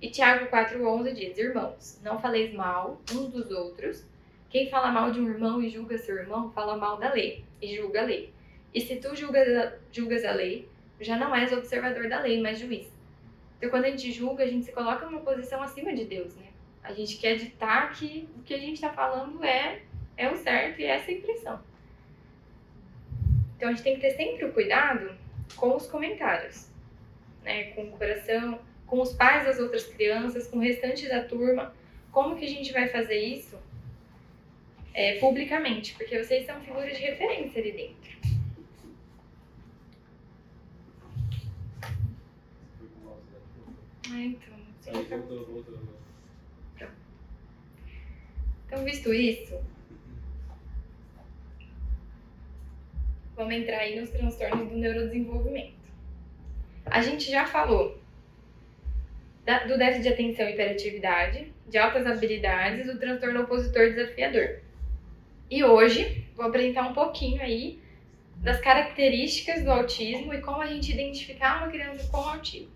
E 0.00 0.10
Tiago 0.10 0.46
4,11 0.46 1.12
diz: 1.12 1.38
Irmãos, 1.38 2.00
não 2.02 2.20
faleis 2.20 2.52
mal 2.52 3.00
uns 3.12 3.28
dos 3.28 3.50
outros. 3.50 4.04
Quem 4.48 4.68
fala 4.68 4.92
mal 4.92 5.10
de 5.10 5.20
um 5.20 5.28
irmão 5.28 5.62
e 5.62 5.68
julga 5.68 5.96
seu 5.96 6.16
irmão, 6.16 6.52
fala 6.52 6.76
mal 6.76 6.98
da 6.98 7.12
lei 7.12 7.44
e 7.60 7.76
julga 7.76 8.02
a 8.02 8.04
lei. 8.04 8.32
E 8.74 8.80
se 8.80 8.96
tu 8.96 9.14
julgas, 9.16 9.72
julgas 9.90 10.24
a 10.24 10.32
lei, 10.32 10.68
já 11.00 11.16
não 11.16 11.34
és 11.34 11.52
observador 11.52 12.08
da 12.08 12.20
lei, 12.20 12.40
mas 12.40 12.58
juiz. 12.58 12.92
Então, 13.58 13.70
quando 13.70 13.84
a 13.84 13.90
gente 13.90 14.10
julga, 14.10 14.44
a 14.44 14.46
gente 14.46 14.66
se 14.66 14.72
coloca 14.72 15.06
numa 15.06 15.20
posição 15.20 15.62
acima 15.62 15.94
de 15.94 16.04
Deus, 16.04 16.34
né? 16.36 16.48
A 16.82 16.92
gente 16.92 17.16
quer 17.16 17.36
ditar 17.36 17.92
que 17.92 18.28
o 18.36 18.42
que 18.42 18.54
a 18.54 18.58
gente 18.58 18.74
está 18.74 18.90
falando 18.90 19.42
é, 19.44 19.82
é 20.16 20.30
o 20.30 20.36
certo 20.36 20.80
e 20.80 20.84
é 20.84 20.96
essa 20.96 21.10
a 21.10 21.14
impressão. 21.14 21.60
Então, 23.56 23.68
a 23.68 23.72
gente 23.72 23.82
tem 23.82 23.94
que 23.94 24.00
ter 24.00 24.10
sempre 24.12 24.44
o 24.44 24.52
cuidado 24.52 25.16
com 25.56 25.76
os 25.76 25.86
comentários, 25.86 26.68
né? 27.44 27.72
Com 27.72 27.84
o 27.84 27.92
coração, 27.92 28.60
com 28.86 29.00
os 29.00 29.12
pais 29.12 29.44
das 29.44 29.58
outras 29.58 29.86
crianças, 29.86 30.48
com 30.48 30.58
o 30.58 30.60
restante 30.60 31.08
da 31.08 31.24
turma. 31.24 31.74
Como 32.10 32.36
que 32.36 32.44
a 32.44 32.48
gente 32.48 32.72
vai 32.72 32.88
fazer 32.88 33.18
isso 33.18 33.58
é, 34.92 35.18
publicamente? 35.18 35.94
Porque 35.94 36.22
vocês 36.22 36.44
são 36.44 36.60
figuras 36.60 36.96
de 36.96 37.02
referência 37.02 37.60
ali 37.60 37.72
dentro. 37.72 38.12
Ah, 44.10 44.20
então. 44.20 44.52
Então, 48.66 48.84
visto 48.84 49.12
isso, 49.12 49.60
vamos 53.42 53.54
entrar 53.54 53.78
aí 53.78 54.00
nos 54.00 54.10
transtornos 54.10 54.68
do 54.68 54.76
neurodesenvolvimento. 54.76 55.74
A 56.86 57.02
gente 57.02 57.28
já 57.30 57.46
falou 57.46 57.98
da, 59.44 59.64
do 59.64 59.76
déficit 59.76 60.02
de 60.02 60.08
atenção 60.08 60.48
e 60.48 60.52
hiperatividade, 60.52 61.52
de 61.68 61.78
altas 61.78 62.06
habilidades, 62.06 62.86
do 62.86 62.98
transtorno 62.98 63.42
opositor 63.42 63.90
desafiador. 63.90 64.60
E 65.50 65.64
hoje 65.64 66.26
vou 66.36 66.46
apresentar 66.46 66.82
um 66.82 66.92
pouquinho 66.92 67.42
aí 67.42 67.80
das 68.36 68.60
características 68.60 69.64
do 69.64 69.70
autismo 69.70 70.32
e 70.32 70.40
como 70.40 70.62
a 70.62 70.66
gente 70.66 70.92
identificar 70.92 71.58
uma 71.58 71.68
criança 71.68 72.08
com 72.10 72.18
autismo. 72.18 72.70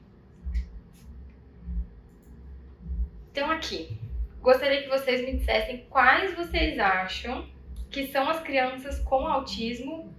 Então 3.30 3.50
aqui, 3.50 3.96
gostaria 4.40 4.82
que 4.82 4.88
vocês 4.88 5.25
me 5.25 5.37
dissessem 5.37 5.87
quais 5.88 6.35
vocês 6.35 6.78
acham 6.78 7.49
que 7.90 8.08
são 8.08 8.28
as 8.28 8.40
crianças 8.40 8.99
com 9.00 9.26
autismo 9.26 10.12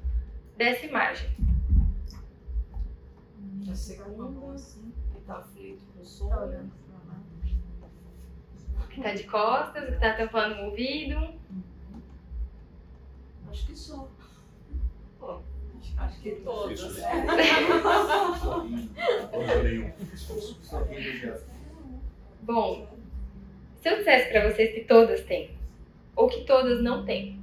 dessa 0.58 0.86
imagem. 0.86 1.30
A 3.70 3.76
segunda, 3.76 4.54
assim, 4.54 4.92
que 5.14 5.22
tá 5.22 5.38
aflito 5.38 5.84
com 5.94 6.02
o 6.02 6.06
som. 6.06 6.30
Tá 6.30 6.44
olhando 6.44 6.72
pra 6.88 7.14
lá. 7.14 7.20
Que 8.90 9.02
tá 9.02 9.14
de 9.14 9.24
costas, 9.26 9.86
que 9.86 10.00
tá 10.00 10.14
tampando 10.14 10.56
o 10.60 10.66
ouvido. 10.66 11.16
Acho 13.50 13.68
que 13.68 13.76
sou. 13.76 14.10
Pô, 15.20 15.40
acho 15.98 16.22
que 16.22 16.32
né? 16.32 16.42
Bom, 22.42 22.88
se 23.76 23.90
eu 23.90 23.98
dissesse 23.98 24.30
pra 24.30 24.50
vocês 24.50 24.74
que 24.74 24.86
todas 24.86 25.24
têm, 25.26 25.56
ou 26.16 26.28
que 26.28 26.46
todas 26.46 26.82
não 26.82 27.06
têm. 27.06 27.37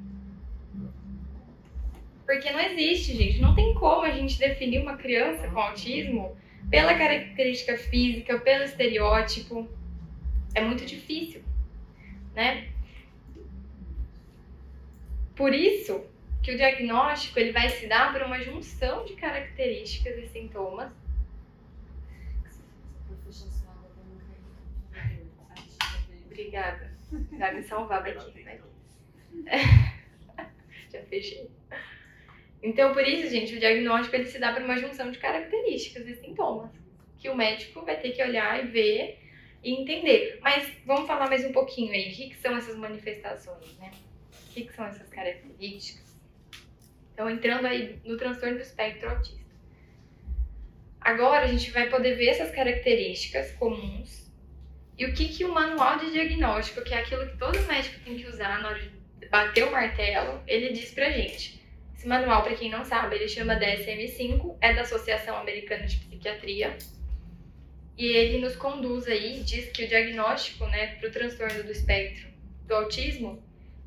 Porque 2.26 2.50
não 2.50 2.60
existe, 2.60 3.16
gente. 3.16 3.40
Não 3.40 3.54
tem 3.54 3.74
como 3.74 4.02
a 4.02 4.10
gente 4.10 4.38
definir 4.38 4.80
uma 4.80 4.96
criança 4.96 5.48
com 5.48 5.60
autismo 5.60 6.36
pela 6.70 6.94
característica 6.94 7.76
física, 7.76 8.38
pelo 8.38 8.64
estereótipo. 8.64 9.68
É 10.54 10.60
muito 10.60 10.84
difícil, 10.86 11.42
né? 12.34 12.68
Por 15.36 15.52
isso 15.52 16.04
que 16.42 16.52
o 16.52 16.56
diagnóstico 16.56 17.38
ele 17.38 17.52
vai 17.52 17.68
se 17.70 17.86
dar 17.86 18.12
por 18.12 18.22
uma 18.22 18.40
junção 18.40 19.04
de 19.04 19.14
características 19.14 20.16
e 20.18 20.28
sintomas 20.28 20.92
Obrigada. 26.34 26.90
Vai 27.38 27.54
me 27.54 27.62
salvar 27.62 28.02
daqui, 28.02 28.42
né? 28.42 28.60
Já 30.90 31.00
fechei. 31.04 31.48
Então, 32.64 32.94
por 32.94 33.06
isso, 33.06 33.28
gente, 33.28 33.54
o 33.54 33.60
diagnóstico 33.60 34.16
ele 34.16 34.24
se 34.24 34.38
dá 34.38 34.50
por 34.50 34.62
uma 34.62 34.78
junção 34.78 35.10
de 35.10 35.18
características 35.18 36.08
e 36.08 36.14
sintomas 36.14 36.70
que 37.18 37.28
o 37.28 37.36
médico 37.36 37.84
vai 37.84 38.00
ter 38.00 38.12
que 38.12 38.22
olhar 38.22 38.64
e 38.64 38.68
ver 38.68 39.18
e 39.62 39.74
entender. 39.74 40.38
Mas 40.40 40.72
vamos 40.86 41.06
falar 41.06 41.28
mais 41.28 41.44
um 41.44 41.52
pouquinho 41.52 41.92
aí. 41.92 42.10
O 42.10 42.14
que, 42.14 42.30
que 42.30 42.36
são 42.36 42.56
essas 42.56 42.74
manifestações, 42.76 43.76
né? 43.76 43.90
O 44.48 44.54
que, 44.54 44.64
que 44.64 44.72
são 44.72 44.86
essas 44.86 45.06
características? 45.10 46.18
Então, 47.12 47.28
entrando 47.28 47.66
aí 47.66 47.98
no 48.02 48.16
transtorno 48.16 48.56
do 48.56 48.62
espectro 48.62 49.10
autista. 49.10 49.44
Agora, 51.02 51.44
a 51.44 51.48
gente 51.48 51.70
vai 51.70 51.90
poder 51.90 52.14
ver 52.14 52.28
essas 52.28 52.50
características 52.50 53.52
comuns 53.52 54.32
e 54.96 55.04
o 55.04 55.12
que, 55.12 55.28
que 55.28 55.44
o 55.44 55.52
manual 55.52 55.98
de 55.98 56.12
diagnóstico, 56.12 56.82
que 56.82 56.94
é 56.94 57.00
aquilo 57.00 57.28
que 57.28 57.36
todo 57.36 57.60
médico 57.66 58.00
tem 58.02 58.16
que 58.16 58.26
usar 58.26 58.62
na 58.62 58.70
hora 58.70 58.80
de 58.80 59.28
bater 59.28 59.64
o 59.64 59.70
martelo, 59.70 60.42
ele 60.46 60.72
diz 60.72 60.92
pra 60.92 61.10
gente. 61.10 61.63
Esse 62.04 62.10
manual, 62.10 62.42
para 62.42 62.54
quem 62.54 62.68
não 62.68 62.84
sabe, 62.84 63.16
ele 63.16 63.26
chama 63.26 63.58
DSM-5, 63.58 64.58
é 64.60 64.74
da 64.74 64.82
Associação 64.82 65.38
Americana 65.38 65.86
de 65.86 65.96
Psiquiatria. 65.96 66.76
E 67.96 68.04
ele 68.08 68.40
nos 68.40 68.54
conduz 68.56 69.08
aí, 69.08 69.40
diz 69.42 69.70
que 69.70 69.84
o 69.84 69.88
diagnóstico, 69.88 70.66
né, 70.66 70.96
para 70.96 71.08
o 71.08 71.10
transtorno 71.10 71.62
do 71.62 71.72
espectro 71.72 72.28
do 72.66 72.74
autismo, 72.74 73.42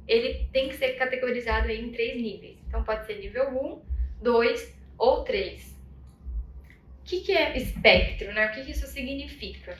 ele 0.08 0.50
tem 0.52 0.68
que 0.68 0.78
ser 0.78 0.94
categorizado 0.94 1.70
em 1.70 1.92
três 1.92 2.20
níveis. 2.20 2.58
Então 2.68 2.84
pode 2.84 3.06
ser 3.06 3.20
nível 3.20 3.50
1, 3.50 4.24
2 4.24 4.76
ou 4.98 5.24
3. 5.24 5.64
O 5.64 7.04
que, 7.04 7.22
que 7.22 7.34
é 7.34 7.56
espectro, 7.56 8.34
né? 8.34 8.48
O 8.48 8.52
que, 8.52 8.66
que 8.66 8.72
isso 8.72 8.88
significa? 8.88 9.78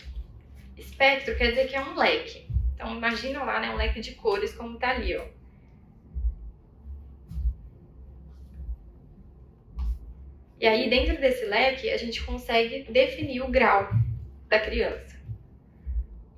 Espectro 0.78 1.36
quer 1.36 1.50
dizer 1.50 1.68
que 1.70 1.76
é 1.76 1.82
um 1.82 1.98
leque. 1.98 2.48
Então 2.76 2.96
imagina 2.96 3.44
lá, 3.44 3.60
né, 3.60 3.72
um 3.72 3.78
leque 3.78 4.00
de 4.00 4.12
cores 4.12 4.54
como 4.54 4.78
tá 4.78 4.92
ali, 4.92 5.18
ó. 5.18 5.26
E 10.60 10.66
aí 10.66 10.90
dentro 10.90 11.20
desse 11.20 11.46
leque 11.46 11.90
a 11.90 11.98
gente 11.98 12.24
consegue 12.24 12.92
definir 12.92 13.42
o 13.42 13.48
grau 13.48 13.90
da 14.48 14.60
criança. 14.60 15.18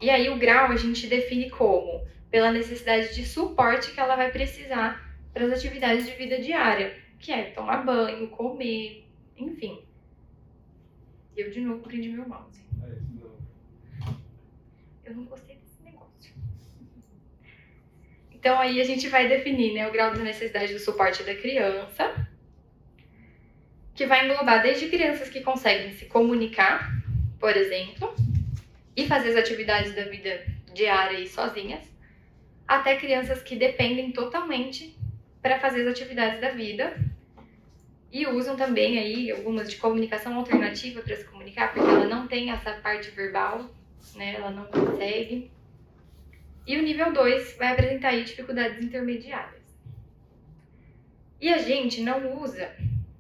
E 0.02 0.10
aí 0.10 0.30
o 0.30 0.38
grau 0.38 0.72
a 0.72 0.78
gente 0.78 1.08
define 1.08 1.50
como 1.50 2.08
pela 2.30 2.52
necessidade 2.52 3.16
de 3.16 3.26
suporte 3.26 3.92
que 3.92 4.00
ela 4.00 4.16
vai 4.16 4.32
precisar 4.32 5.10
para 5.34 5.46
as 5.46 5.52
atividades 5.52 6.06
de 6.06 6.14
vida 6.14 6.40
diária, 6.40 6.98
que 7.18 7.32
é 7.32 7.52
tomar 7.52 7.84
banho, 7.84 8.28
comer, 8.30 9.08
enfim. 9.38 9.84
Eu 11.36 11.50
de 11.50 11.62
novo 11.62 11.82
prendi 11.82 12.10
meu 12.10 12.28
mouse. 12.28 12.62
Eu 15.06 15.16
não 15.16 15.24
gostei 15.26 15.56
desse 15.56 15.82
negócio. 15.82 16.34
Então 18.32 18.60
aí 18.60 18.80
a 18.80 18.84
gente 18.84 19.08
vai 19.08 19.28
definir 19.28 19.74
né, 19.74 19.88
o 19.88 19.92
grau 19.92 20.14
de 20.14 20.22
necessidade 20.22 20.74
do 20.74 20.80
suporte 20.80 21.24
da 21.24 21.34
criança, 21.34 22.29
que 24.00 24.06
vai 24.06 24.26
englobar 24.26 24.62
desde 24.62 24.88
crianças 24.88 25.28
que 25.28 25.42
conseguem 25.42 25.92
se 25.92 26.06
comunicar, 26.06 26.90
por 27.38 27.54
exemplo, 27.58 28.16
e 28.96 29.06
fazer 29.06 29.32
as 29.32 29.36
atividades 29.36 29.94
da 29.94 30.06
vida 30.06 30.42
diária 30.74 31.20
e 31.20 31.28
sozinhas, 31.28 31.84
até 32.66 32.96
crianças 32.96 33.44
que 33.44 33.58
dependem 33.58 34.14
totalmente 34.14 34.98
para 35.42 35.60
fazer 35.60 35.82
as 35.82 35.90
atividades 35.90 36.40
da 36.40 36.50
vida 36.52 36.98
e 38.10 38.26
usam 38.26 38.56
também 38.56 38.98
aí 38.98 39.32
algumas 39.32 39.70
de 39.70 39.76
comunicação 39.76 40.34
alternativa 40.38 41.02
para 41.02 41.18
se 41.18 41.26
comunicar, 41.26 41.74
porque 41.74 41.90
ela 41.90 42.08
não 42.08 42.26
tem 42.26 42.52
essa 42.52 42.72
parte 42.76 43.12
verbal 43.12 43.70
né? 44.16 44.36
Ela 44.36 44.52
não 44.52 44.64
consegue. 44.68 45.52
E 46.66 46.78
o 46.78 46.82
nível 46.82 47.12
2 47.12 47.58
vai 47.58 47.74
apresentar 47.74 48.10
aí 48.10 48.24
dificuldades 48.24 48.82
intermediárias. 48.82 49.62
E 51.42 51.50
a 51.50 51.58
gente 51.58 52.00
não 52.00 52.42
usa 52.42 52.74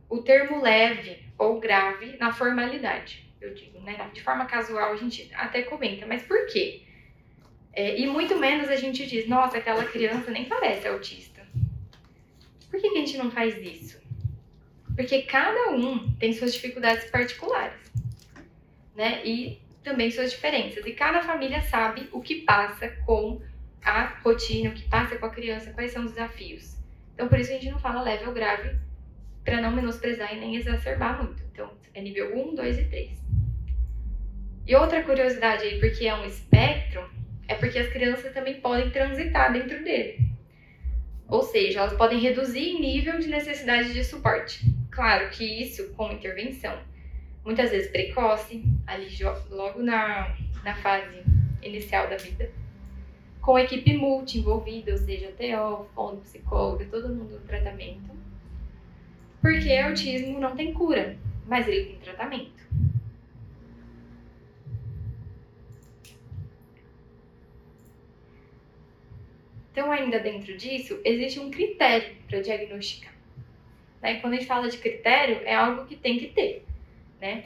o 0.09 0.21
termo 0.21 0.61
leve 0.61 1.23
ou 1.37 1.59
grave 1.59 2.17
na 2.17 2.33
formalidade, 2.33 3.25
eu 3.39 3.53
digo, 3.53 3.79
né? 3.81 4.09
De 4.13 4.21
forma 4.21 4.45
casual 4.45 4.91
a 4.91 4.95
gente 4.97 5.29
até 5.33 5.61
comenta, 5.63 6.05
mas 6.05 6.23
por 6.23 6.47
quê? 6.47 6.81
É, 7.71 7.99
e 7.99 8.07
muito 8.07 8.37
menos 8.37 8.67
a 8.67 8.75
gente 8.75 9.05
diz, 9.05 9.27
nossa, 9.27 9.57
aquela 9.57 9.85
criança 9.85 10.31
nem 10.31 10.45
parece 10.45 10.87
autista. 10.87 11.45
Por 12.69 12.81
que, 12.81 12.89
que 12.89 12.97
a 12.97 13.05
gente 13.05 13.17
não 13.17 13.31
faz 13.31 13.57
isso? 13.57 13.99
Porque 14.95 15.21
cada 15.21 15.71
um 15.71 16.13
tem 16.15 16.33
suas 16.33 16.53
dificuldades 16.53 17.09
particulares, 17.09 17.79
né? 18.95 19.21
E 19.23 19.61
também 19.83 20.11
suas 20.11 20.31
diferenças. 20.31 20.85
E 20.85 20.91
cada 20.91 21.21
família 21.21 21.61
sabe 21.61 22.09
o 22.11 22.21
que 22.21 22.41
passa 22.41 22.89
com 23.05 23.41
a 23.81 24.05
rotina, 24.23 24.71
o 24.71 24.73
que 24.73 24.87
passa 24.89 25.17
com 25.17 25.25
a 25.25 25.29
criança, 25.29 25.71
quais 25.71 25.91
são 25.91 26.03
os 26.03 26.11
desafios. 26.11 26.75
Então, 27.13 27.27
por 27.27 27.39
isso 27.39 27.51
a 27.51 27.53
gente 27.53 27.71
não 27.71 27.79
fala 27.79 28.01
leve 28.01 28.25
ou 28.25 28.33
grave, 28.33 28.77
para 29.49 29.61
não 29.61 29.71
menosprezar 29.71 30.31
e 30.35 30.39
nem 30.39 30.55
exacerbar 30.55 31.23
muito. 31.23 31.41
Então, 31.51 31.71
é 31.95 32.01
nível 32.01 32.37
1, 32.37 32.53
2 32.53 32.77
e 32.77 32.85
3. 32.85 33.19
E 34.67 34.75
outra 34.75 35.01
curiosidade 35.01 35.63
aí, 35.63 35.79
porque 35.79 36.07
é 36.07 36.13
um 36.13 36.23
espectro, 36.23 37.09
é 37.47 37.55
porque 37.55 37.79
as 37.79 37.89
crianças 37.89 38.31
também 38.31 38.61
podem 38.61 38.91
transitar 38.91 39.51
dentro 39.51 39.83
dele. 39.83 40.19
Ou 41.27 41.41
seja, 41.41 41.79
elas 41.79 41.93
podem 41.93 42.19
reduzir 42.19 42.79
nível 42.79 43.17
de 43.17 43.27
necessidade 43.27 43.91
de 43.91 44.03
suporte. 44.03 44.71
Claro 44.91 45.31
que 45.31 45.43
isso 45.43 45.91
com 45.93 46.11
intervenção, 46.11 46.77
muitas 47.43 47.71
vezes 47.71 47.89
precoce, 47.89 48.63
ali 48.85 49.07
logo 49.49 49.81
na, 49.81 50.37
na 50.63 50.75
fase 50.75 51.23
inicial 51.63 52.07
da 52.07 52.17
vida, 52.17 52.51
com 53.41 53.57
equipe 53.57 53.97
multi 53.97 54.37
envolvida, 54.37 54.91
ou 54.91 54.97
seja, 54.97 55.31
TO, 55.31 55.87
fono, 55.95 56.21
psicólogo, 56.21 56.85
todo 56.85 57.09
mundo 57.09 57.33
no 57.33 57.41
tratamento. 57.41 58.18
Porque 59.41 59.71
autismo 59.77 60.39
não 60.39 60.55
tem 60.55 60.73
cura, 60.73 61.17
mas 61.47 61.67
ele 61.67 61.85
tem 61.85 61.99
tratamento. 61.99 62.59
Então, 69.71 69.91
ainda 69.91 70.19
dentro 70.19 70.57
disso, 70.57 70.99
existe 71.05 71.39
um 71.39 71.49
critério 71.49 72.15
para 72.27 72.41
diagnosticar. 72.41 73.13
Né? 74.01 74.19
Quando 74.19 74.33
a 74.33 74.35
gente 74.35 74.47
fala 74.47 74.69
de 74.69 74.77
critério, 74.77 75.41
é 75.45 75.55
algo 75.55 75.85
que 75.85 75.95
tem 75.95 76.17
que 76.17 76.27
ter. 76.27 76.65
Né? 77.21 77.45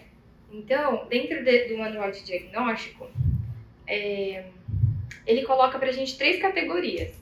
Então, 0.51 1.07
dentro 1.07 1.43
de, 1.43 1.67
do 1.67 1.77
manual 1.77 2.09
de 2.12 2.23
diagnóstico, 2.23 3.07
é, 3.85 4.45
ele 5.27 5.43
coloca 5.43 5.77
para 5.77 5.89
a 5.89 5.93
gente 5.93 6.17
três 6.17 6.41
categorias. 6.41 7.13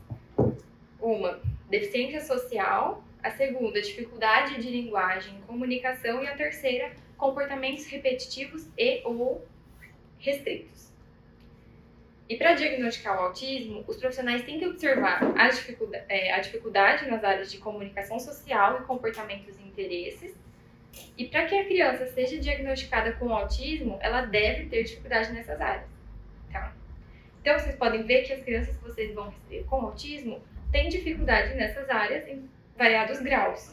Uma, 0.99 1.41
deficiência 1.69 2.21
social. 2.21 3.03
A 3.23 3.31
segunda, 3.31 3.81
dificuldade 3.81 4.61
de 4.61 4.69
linguagem 4.69 5.41
comunicação. 5.41 6.23
E 6.23 6.27
a 6.27 6.35
terceira, 6.35 6.91
comportamentos 7.17 7.85
repetitivos 7.85 8.67
e 8.77 9.01
ou 9.05 9.45
restritos. 10.19 10.91
E 12.31 12.37
para 12.37 12.53
diagnosticar 12.53 13.19
o 13.19 13.25
autismo, 13.25 13.83
os 13.87 13.97
profissionais 13.97 14.43
têm 14.43 14.57
que 14.57 14.65
observar 14.65 15.21
a 15.37 15.49
dificuldade, 15.49 16.05
é, 16.07 16.31
a 16.31 16.39
dificuldade 16.39 17.05
nas 17.09 17.21
áreas 17.23 17.51
de 17.51 17.57
comunicação 17.57 18.17
social 18.19 18.79
e 18.79 18.85
comportamentos 18.85 19.59
e 19.59 19.63
interesses. 19.63 20.33
E 21.17 21.25
para 21.25 21.45
que 21.45 21.55
a 21.55 21.65
criança 21.65 22.07
seja 22.07 22.39
diagnosticada 22.39 23.11
com 23.13 23.33
autismo, 23.33 23.99
ela 24.01 24.21
deve 24.21 24.67
ter 24.67 24.83
dificuldade 24.83 25.33
nessas 25.33 25.59
áreas. 25.59 25.89
Tá? 26.51 26.73
Então, 27.41 27.59
vocês 27.59 27.75
podem 27.75 28.03
ver 28.03 28.23
que 28.23 28.31
as 28.31 28.43
crianças 28.43 28.77
que 28.77 28.83
vocês 28.83 29.13
vão 29.13 29.29
receber 29.29 29.65
com 29.65 29.81
autismo 29.81 30.41
têm 30.71 30.87
dificuldade 30.87 31.53
nessas 31.55 31.89
áreas 31.89 32.25
variados 32.81 33.19
graus. 33.19 33.71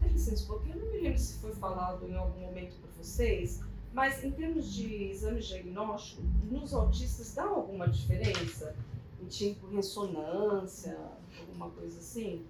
Dá 0.00 0.06
licença, 0.06 0.46
porque 0.46 0.70
eu 0.70 0.76
não 0.76 0.92
me 0.92 0.98
lembro 0.98 1.18
se 1.18 1.38
foi 1.38 1.52
falado 1.54 2.08
em 2.08 2.14
algum 2.14 2.40
momento 2.40 2.74
para 2.80 2.90
vocês 3.02 3.60
mas 3.92 4.24
em 4.24 4.30
termos 4.30 4.72
de 4.72 5.04
exame 5.10 5.40
diagnóstico, 5.40 6.22
nos 6.50 6.72
autistas 6.72 7.34
dá 7.34 7.44
alguma 7.44 7.86
diferença? 7.88 8.74
Em 9.22 9.26
tipo 9.26 9.68
ressonância, 9.68 10.96
alguma 11.38 11.68
coisa 11.70 11.98
assim? 11.98 12.42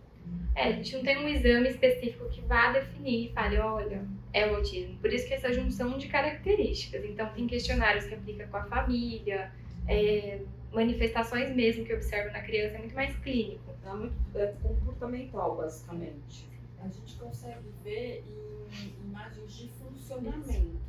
É, 0.55 0.69
a 0.69 0.73
gente 0.73 0.95
não 0.95 1.03
tem 1.03 1.19
um 1.19 1.29
exame 1.29 1.69
específico 1.69 2.29
que 2.29 2.41
vá 2.43 2.71
definir 2.71 3.31
e 3.31 3.33
fale, 3.33 3.59
olha, 3.59 4.07
é 4.33 4.49
o 4.51 4.57
autismo. 4.57 4.97
Por 4.99 5.13
isso 5.13 5.27
que 5.27 5.35
essa 5.35 5.53
junção 5.53 5.99
de 5.99 6.07
características. 6.07 7.05
Então, 7.05 7.29
tem 7.35 7.49
questionários 7.49 8.05
que 8.05 8.15
aplica 8.15 8.47
com 8.47 8.57
a 8.57 8.65
família, 8.65 9.53
é, 9.89 10.43
manifestações 10.73 11.55
mesmo 11.55 11.85
que 11.85 11.95
observa 11.95 12.31
na 12.33 12.41
criança, 12.41 12.77
é 12.77 12.79
muito 12.79 12.95
mais 12.95 13.17
clínico. 13.19 13.73
É 13.85 13.93
muito 13.93 14.15
é 14.35 14.47
comportamental, 14.63 15.57
basicamente. 15.57 16.49
A 16.81 16.89
gente 16.89 17.17
consegue 17.17 17.69
ver 17.85 18.25
em 18.73 19.07
imagens 19.07 19.53
de 19.53 19.69
funcionamento. 19.69 20.81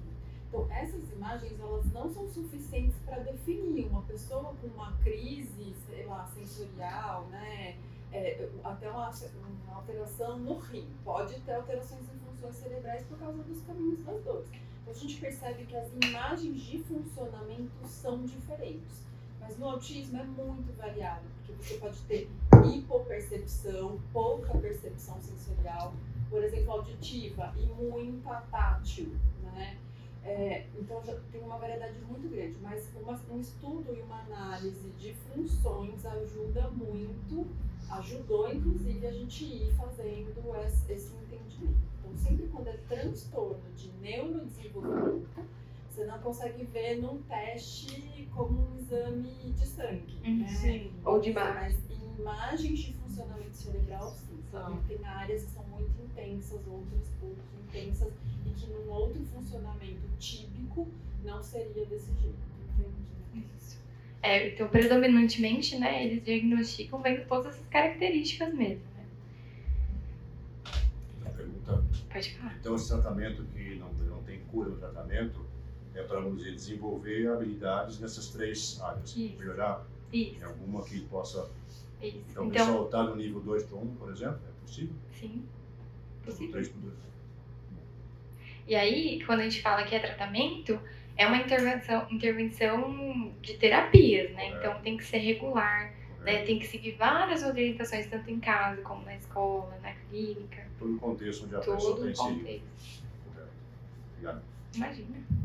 Então, 0.48 0.68
essas 0.72 1.12
imagens, 1.12 1.60
elas 1.60 1.92
não 1.92 2.12
são 2.14 2.28
suficientes 2.28 2.96
para 3.06 3.18
definir 3.20 3.88
uma 3.88 4.04
pessoa 4.04 4.54
com 4.62 4.68
uma 4.68 4.96
crise, 5.04 5.74
sei 5.88 6.06
lá, 6.06 6.28
sensorial, 6.28 7.26
né? 7.28 7.76
É, 8.12 8.48
até 8.64 8.88
uma, 8.90 9.10
uma, 9.10 9.76
alteração 9.76 10.38
no 10.38 10.60
rim. 10.60 10.88
Pode 11.04 11.40
ter 11.42 11.54
alterações 11.54 12.04
em 12.04 12.20
funções 12.20 12.56
cerebrais 12.56 13.04
por 13.08 13.18
causa 13.18 13.42
dos 13.42 13.64
caminhos 13.64 14.04
das 14.04 14.24
dores. 14.24 14.48
Então, 14.82 14.94
a 14.94 14.96
gente 14.96 15.20
percebe 15.20 15.66
que 15.66 15.76
as 15.76 15.90
imagens 16.04 16.62
de 16.62 16.78
funcionamento 16.84 17.88
são 17.88 18.24
diferentes. 18.24 19.13
Mas 19.44 19.58
no 19.60 19.68
autismo 19.68 20.18
é 20.18 20.24
muito 20.24 20.76
variável, 20.78 21.30
porque 21.46 21.52
você 21.62 21.76
pode 21.76 22.00
ter 22.04 22.30
hipopercepção, 22.66 24.00
pouca 24.14 24.58
percepção 24.58 25.20
sensorial, 25.22 25.94
por 26.30 26.42
exemplo, 26.42 26.72
auditiva 26.72 27.54
e 27.58 27.66
muita 27.66 28.42
tátil, 28.50 29.14
né? 29.44 29.78
É, 30.24 30.66
então 30.80 31.04
já 31.04 31.20
tem 31.34 31.42
uma 31.42 31.58
variedade 31.58 32.00
muito 32.08 32.30
grande, 32.30 32.58
mas 32.62 32.90
uma, 32.96 33.20
um 33.30 33.42
estudo 33.42 33.94
e 33.94 34.02
uma 34.02 34.22
análise 34.22 34.90
de 34.92 35.14
funções 35.14 36.06
ajuda 36.06 36.70
muito, 36.70 37.46
ajudou 37.90 38.52
inclusive 38.52 39.06
a 39.06 39.12
gente 39.12 39.44
ir 39.44 39.74
fazendo 39.74 40.34
esse, 40.66 40.94
esse 40.94 41.14
entendimento. 41.18 41.76
Então 42.00 42.16
sempre 42.16 42.48
quando 42.48 42.68
é 42.68 42.78
transtorno 42.88 43.70
de 43.76 43.92
neurodesenvolvimento, 44.02 45.28
você 45.94 46.06
não 46.06 46.18
consegue 46.20 46.64
ver 46.66 47.00
num 47.00 47.22
teste 47.24 48.28
como 48.34 48.68
um 48.68 48.80
exame 48.80 49.54
de 49.56 49.68
sangue, 49.68 50.18
uhum, 50.26 50.40
né? 50.40 50.48
Sim. 50.48 50.92
Ou 51.06 51.22
de 51.22 51.30
imagem. 51.30 51.54
Mas 51.54 51.92
em 51.92 52.20
imagens 52.20 52.80
de 52.80 52.94
funcionamento 52.94 53.56
cerebral, 53.56 54.10
sim. 54.10 54.40
Sabe? 54.52 54.78
Tem 54.88 55.06
áreas 55.06 55.44
que 55.44 55.52
são 55.52 55.64
muito 55.66 55.92
intensas, 56.02 56.60
outras 56.68 57.10
pouco 57.20 57.38
intensas 57.68 58.12
que 58.44 58.68
num 58.68 58.90
outro 58.90 59.24
funcionamento 59.26 60.02
típico 60.18 60.88
não 61.24 61.44
seria 61.44 61.86
desse 61.86 62.12
jeito. 62.22 62.54
Isso. 63.56 63.80
É, 64.22 64.50
então, 64.50 64.68
predominantemente, 64.68 65.78
né, 65.78 66.06
eles 66.06 66.24
diagnosticam 66.24 67.02
vendo 67.02 67.28
todas 67.28 67.54
essas 67.54 67.68
características 67.68 68.54
mesmo. 68.54 68.84
Né? 68.96 69.06
Uma 71.22 71.32
pergunta. 71.32 71.84
Pode 72.12 72.36
falar. 72.36 72.58
Então, 72.60 72.76
esse 72.76 72.90
tratamento 72.90 73.44
que 73.54 73.76
não, 73.76 73.94
não 73.94 74.24
tem 74.24 74.40
cura 74.46 74.70
no 74.70 74.78
tratamento 74.78 75.53
é 75.96 76.04
para, 76.04 76.20
vamos 76.20 76.38
dizer, 76.40 76.54
desenvolver 76.56 77.28
habilidades 77.28 78.00
nessas 78.00 78.30
três 78.30 78.82
áreas. 78.82 79.16
Isso. 79.16 79.38
Melhorar 79.40 79.86
Isso. 80.12 80.40
em 80.40 80.44
alguma 80.44 80.84
que 80.84 81.00
possa. 81.02 81.50
Isso. 82.02 82.24
Então, 82.32 82.46
Então, 82.48 82.86
está 82.86 83.04
no 83.04 83.16
nível 83.16 83.40
2 83.42 83.64
para 83.64 83.78
1, 83.78 83.96
por 83.96 84.12
exemplo, 84.12 84.40
é 84.48 84.62
possível? 84.66 84.96
sim. 85.12 85.46
Do 86.22 86.26
Possível. 86.26 86.52
3 86.54 86.70
para 86.70 86.82
2. 86.82 86.94
E 88.66 88.76
aí, 88.76 89.22
quando 89.26 89.42
a 89.42 89.44
gente 89.44 89.62
fala 89.62 89.84
que 89.84 89.94
é 89.94 90.00
tratamento, 90.00 90.80
é 91.18 91.28
uma 91.28 91.38
intervenção, 91.38 92.08
intervenção 92.10 93.34
de 93.42 93.56
terapias, 93.58 94.32
né? 94.32 94.46
Correto. 94.52 94.58
Então 94.68 94.82
tem 94.82 94.96
que 94.98 95.04
ser 95.06 95.18
regular, 95.18 95.94
né? 96.22 96.44
Tem 96.46 96.58
que 96.60 96.66
seguir 96.66 96.94
várias 96.94 97.44
orientações, 97.44 98.08
tanto 98.08 98.30
em 98.32 98.40
casa 98.40 98.82
como 98.82 99.04
na 99.04 99.16
escola, 99.18 99.78
na 99.82 99.92
clínica, 99.94 100.66
Todo 100.80 100.96
o 100.96 101.00
contexto 101.00 101.44
onde 101.46 101.56
a 101.56 101.60
pessoa 101.60 101.78
todo 101.78 102.02
o 102.04 102.10
inserida. 102.10 102.40
contexto. 102.40 103.04
Obrigado. 104.14 104.42
Imagina. 104.76 105.43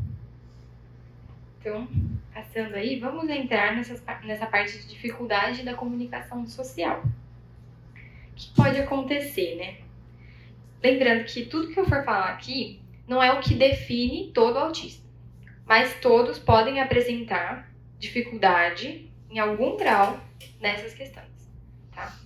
Então, 1.59 1.87
passando 2.33 2.75
aí, 2.75 2.97
vamos 2.99 3.29
entrar 3.29 3.75
nessas, 3.75 4.01
nessa 4.23 4.45
parte 4.45 4.77
de 4.77 4.87
dificuldade 4.87 5.63
da 5.63 5.73
comunicação 5.73 6.47
social. 6.47 7.03
O 8.31 8.35
que 8.35 8.53
pode 8.55 8.79
acontecer, 8.79 9.57
né? 9.57 9.77
Lembrando 10.81 11.25
que 11.25 11.45
tudo 11.45 11.67
que 11.73 11.77
eu 11.77 11.85
for 11.85 12.05
falar 12.05 12.29
aqui 12.29 12.81
não 13.05 13.21
é 13.21 13.33
o 13.33 13.41
que 13.41 13.53
define 13.53 14.31
todo 14.31 14.57
autista, 14.57 15.05
mas 15.65 15.99
todos 15.99 16.39
podem 16.39 16.79
apresentar 16.79 17.69
dificuldade 17.97 19.11
em 19.29 19.37
algum 19.37 19.75
grau 19.75 20.17
nessas 20.61 20.93
questões, 20.93 21.51
tá? 21.93 22.17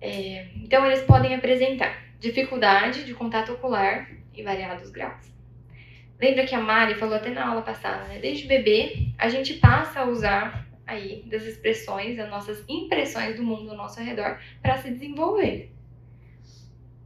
É, 0.00 0.48
então, 0.56 0.86
eles 0.86 1.02
podem 1.02 1.34
apresentar 1.34 2.02
dificuldade 2.18 3.04
de 3.04 3.12
contato 3.12 3.52
ocular 3.52 4.10
em 4.32 4.42
variados 4.42 4.88
graus. 4.88 5.30
Lembra 6.20 6.44
que 6.46 6.54
a 6.54 6.60
Mari 6.60 6.96
falou 6.96 7.14
até 7.14 7.30
na 7.30 7.48
aula 7.48 7.62
passada, 7.62 8.04
né? 8.04 8.18
Desde 8.18 8.46
bebê, 8.46 9.08
a 9.16 9.30
gente 9.30 9.54
passa 9.54 10.00
a 10.00 10.04
usar 10.04 10.68
aí 10.86 11.22
das 11.26 11.44
expressões, 11.44 12.16
das 12.16 12.28
nossas 12.28 12.62
impressões 12.68 13.36
do 13.36 13.42
mundo 13.42 13.70
ao 13.70 13.76
nosso 13.76 14.00
redor 14.00 14.38
para 14.60 14.76
se 14.76 14.90
desenvolver. 14.90 15.72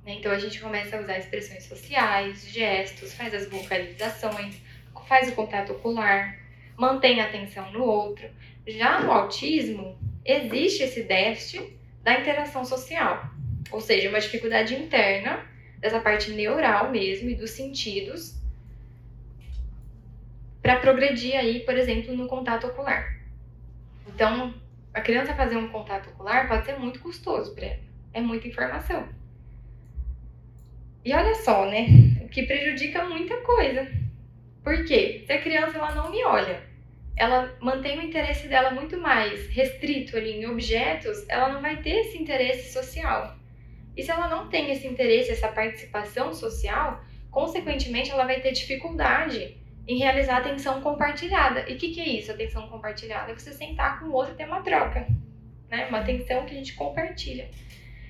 Né? 0.05 0.15
Então 0.15 0.33
a 0.33 0.39
gente 0.39 0.61
começa 0.61 0.97
a 0.97 1.01
usar 1.01 1.19
expressões 1.19 1.65
sociais, 1.65 2.49
gestos, 2.49 3.15
faz 3.15 3.33
as 3.33 3.49
vocalizações, 3.49 4.61
faz 5.07 5.29
o 5.29 5.33
contato 5.33 5.73
ocular, 5.73 6.37
mantém 6.77 7.21
a 7.21 7.27
atenção 7.27 7.71
no 7.71 7.85
outro. 7.85 8.29
Já 8.67 8.99
no 9.01 9.13
autismo, 9.13 9.97
existe 10.25 10.83
esse 10.83 11.05
déficit 11.05 11.79
da 12.03 12.19
interação 12.19 12.65
social, 12.65 13.31
ou 13.71 13.81
seja, 13.81 14.09
uma 14.09 14.21
dificuldade 14.21 14.75
interna 14.75 15.47
dessa 15.79 16.01
parte 16.01 16.33
neural 16.33 16.91
mesmo 16.91 17.31
e 17.31 17.35
dos 17.37 17.51
sentidos 17.51 18.43
para 20.65 20.81
progredir 20.81 21.37
aí, 21.37 21.61
por 21.61 21.77
exemplo, 21.77 22.17
no 22.17 22.27
contato 22.27 22.67
ocular. 22.67 23.21
Então, 24.09 24.55
a 24.95 25.01
criança 25.03 25.35
fazer 25.35 25.59
um 25.59 25.69
contato 25.69 26.09
ocular 26.09 26.49
pode 26.49 26.65
ser 26.65 26.79
muito 26.79 27.01
custoso 27.01 27.55
para 27.55 27.67
ela. 27.67 27.81
É 28.15 28.23
muita 28.23 28.49
informação. 28.49 29.07
E 31.05 31.13
olha 31.13 31.35
só, 31.35 31.67
né? 31.69 31.87
O 32.23 32.31
que 32.31 32.45
prejudica 32.45 33.05
muita 33.05 33.37
coisa. 33.43 33.87
Por 34.63 34.87
quê? 34.87 35.23
Se 35.27 35.35
a 35.35 35.43
criança 35.43 35.77
ela 35.77 35.95
não 35.95 36.11
me 36.11 36.25
olha, 36.25 36.63
ela 37.15 37.55
mantém 37.61 37.99
o 37.99 38.03
interesse 38.03 38.49
dela 38.49 38.71
muito 38.71 38.97
mais 38.97 39.47
restrito 39.49 40.17
ali 40.17 40.41
em 40.41 40.47
objetos, 40.47 41.29
ela 41.29 41.51
não 41.51 41.61
vai 41.61 41.83
ter 41.83 42.07
esse 42.07 42.17
interesse 42.17 42.73
social. 42.73 43.37
E 43.95 44.03
se 44.03 44.11
ela 44.11 44.29
não 44.29 44.49
tem 44.49 44.71
esse 44.73 44.87
interesse, 44.87 45.31
essa 45.31 45.49
participação 45.49 46.33
social, 46.33 47.05
consequentemente 47.31 48.11
ela 48.11 48.25
vai 48.25 48.41
ter 48.41 48.53
dificuldade 48.53 49.63
em 49.87 49.99
realizar 49.99 50.39
atenção 50.39 50.81
compartilhada. 50.81 51.69
E 51.69 51.75
o 51.75 51.79
que, 51.79 51.93
que 51.93 52.01
é 52.01 52.09
isso, 52.09 52.33
atenção 52.33 52.69
compartilhada? 52.69 53.33
É 53.33 53.35
você 53.35 53.53
sentar 53.53 54.01
com 54.01 54.07
o 54.07 54.13
outro 54.13 54.33
e 54.35 54.37
ter 54.37 54.47
uma 54.47 54.63
troca, 54.63 55.07
né? 55.69 55.87
Uma 55.87 55.99
atenção 56.01 56.45
que 56.45 56.55
a 56.55 56.57
gente 56.57 56.75
compartilha. 56.75 57.51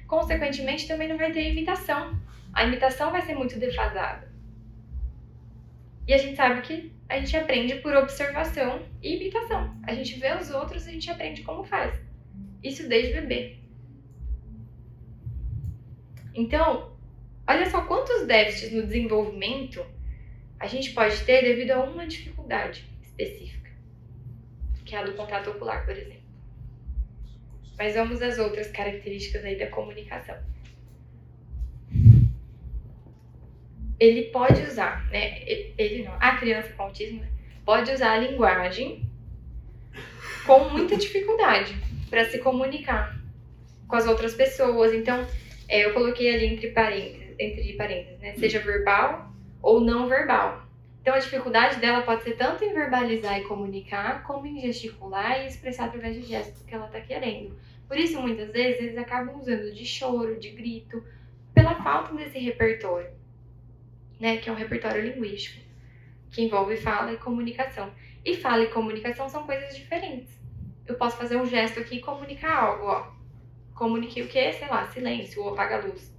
Consequentemente, 0.06 0.86
também 0.86 1.08
não 1.08 1.16
vai 1.16 1.32
ter 1.32 1.50
imitação 1.50 2.16
a 2.54 2.64
imitação 2.64 3.10
vai 3.10 3.20
ser 3.22 3.34
muito 3.34 3.58
defasada. 3.58 4.32
E 6.06 6.14
a 6.14 6.18
gente 6.18 6.36
sabe 6.36 6.62
que 6.62 6.92
a 7.08 7.18
gente 7.18 7.36
aprende 7.36 7.74
por 7.76 7.94
observação 7.96 8.82
e 9.02 9.16
imitação. 9.16 9.76
A 9.82 9.92
gente 9.92 10.18
vê 10.20 10.32
os 10.34 10.50
outros 10.50 10.86
e 10.86 10.90
a 10.90 10.92
gente 10.92 11.10
aprende 11.10 11.42
como 11.42 11.64
faz. 11.64 12.00
Isso 12.62 12.88
desde 12.88 13.12
bebê. 13.12 13.58
Então, 16.32 16.96
olha 17.46 17.68
só 17.68 17.82
quantos 17.82 18.26
déficits 18.26 18.72
no 18.72 18.86
desenvolvimento 18.86 19.84
a 20.64 20.66
gente 20.66 20.92
pode 20.92 21.22
ter 21.24 21.42
devido 21.42 21.72
a 21.72 21.82
uma 21.82 22.06
dificuldade 22.06 22.88
específica, 23.02 23.70
que 24.82 24.94
é 24.94 24.98
a 24.98 25.04
do 25.04 25.12
contato 25.12 25.50
ocular, 25.50 25.84
por 25.84 25.94
exemplo. 25.94 26.24
Mas 27.76 27.94
vamos 27.94 28.22
às 28.22 28.38
outras 28.38 28.70
características 28.70 29.44
aí 29.44 29.58
da 29.58 29.66
comunicação. 29.66 30.36
ele 34.00 34.24
pode 34.24 34.60
usar, 34.62 35.06
né? 35.10 35.42
Ele 35.78 36.02
não, 36.02 36.14
a 36.18 36.36
criança 36.36 36.72
com 36.72 36.84
autismo 36.84 37.22
pode 37.64 37.92
usar 37.92 38.12
a 38.12 38.18
linguagem 38.18 39.06
com 40.46 40.68
muita 40.70 40.96
dificuldade 40.96 41.74
para 42.10 42.24
se 42.24 42.38
comunicar 42.38 43.16
com 43.86 43.96
as 43.96 44.06
outras 44.06 44.34
pessoas. 44.34 44.92
Então, 44.92 45.26
é, 45.68 45.84
eu 45.84 45.94
coloquei 45.94 46.34
ali 46.34 46.46
entre 46.46 46.70
parênteses, 46.70 47.34
entre 47.38 47.72
parênteses, 47.74 48.18
né? 48.18 48.34
Seja 48.36 48.58
verbal 48.58 49.33
ou 49.64 49.80
não 49.80 50.08
verbal. 50.08 50.62
Então, 51.00 51.14
a 51.14 51.18
dificuldade 51.18 51.80
dela 51.80 52.02
pode 52.02 52.22
ser 52.22 52.36
tanto 52.36 52.64
em 52.64 52.72
verbalizar 52.72 53.38
e 53.38 53.44
comunicar, 53.44 54.22
como 54.22 54.46
em 54.46 54.60
gesticular 54.60 55.42
e 55.42 55.48
expressar 55.48 55.86
através 55.86 56.16
de 56.16 56.22
gestos 56.22 56.62
que 56.62 56.74
ela 56.74 56.86
está 56.86 57.00
querendo. 57.00 57.58
Por 57.86 57.98
isso, 57.98 58.20
muitas 58.20 58.50
vezes, 58.50 58.80
eles 58.80 58.98
acabam 58.98 59.38
usando 59.38 59.72
de 59.72 59.84
choro, 59.84 60.38
de 60.38 60.50
grito, 60.50 61.04
pela 61.52 61.74
falta 61.82 62.14
desse 62.14 62.38
repertório 62.38 63.12
né, 64.18 64.38
que 64.38 64.48
é 64.48 64.52
um 64.52 64.56
repertório 64.56 65.02
linguístico, 65.02 65.62
que 66.30 66.42
envolve 66.42 66.76
fala 66.76 67.12
e 67.12 67.16
comunicação. 67.18 67.92
E 68.24 68.34
fala 68.34 68.62
e 68.62 68.68
comunicação 68.68 69.28
são 69.28 69.44
coisas 69.44 69.76
diferentes. 69.76 70.40
Eu 70.86 70.94
posso 70.94 71.16
fazer 71.16 71.36
um 71.36 71.44
gesto 71.44 71.80
aqui 71.80 71.96
e 71.96 72.00
comunicar 72.00 72.56
algo, 72.56 72.86
ó. 72.86 73.12
Comuniquei 73.74 74.22
o 74.22 74.28
quê? 74.28 74.52
Sei 74.52 74.68
lá, 74.68 74.86
silêncio 74.86 75.42
ou 75.42 75.50
apaga 75.50 75.76
a 75.76 75.86
luz. 75.86 76.13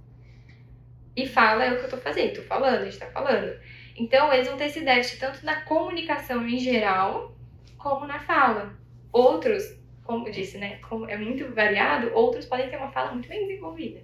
E 1.16 1.26
fala 1.26 1.64
é 1.64 1.72
o 1.72 1.78
que 1.78 1.84
eu 1.86 1.90
tô 1.90 1.96
fazendo, 1.96 2.36
tô 2.36 2.42
falando, 2.42 2.82
a 2.82 2.84
gente 2.84 2.98
tá 2.98 3.06
falando. 3.06 3.58
Então, 3.96 4.30
eles 4.32 4.46
vão 4.46 4.58
ter 4.58 4.66
esse 4.66 4.82
déficit 4.82 5.18
tanto 5.18 5.44
na 5.44 5.62
comunicação 5.62 6.46
em 6.46 6.58
geral, 6.58 7.34
como 7.78 8.06
na 8.06 8.20
fala. 8.20 8.74
Outros, 9.10 9.64
como 10.04 10.30
disse, 10.30 10.58
né, 10.58 10.76
como 10.88 11.08
é 11.08 11.16
muito 11.16 11.52
variado, 11.54 12.12
outros 12.14 12.44
podem 12.44 12.68
ter 12.68 12.76
uma 12.76 12.92
fala 12.92 13.12
muito 13.12 13.28
bem 13.28 13.46
desenvolvida, 13.46 14.02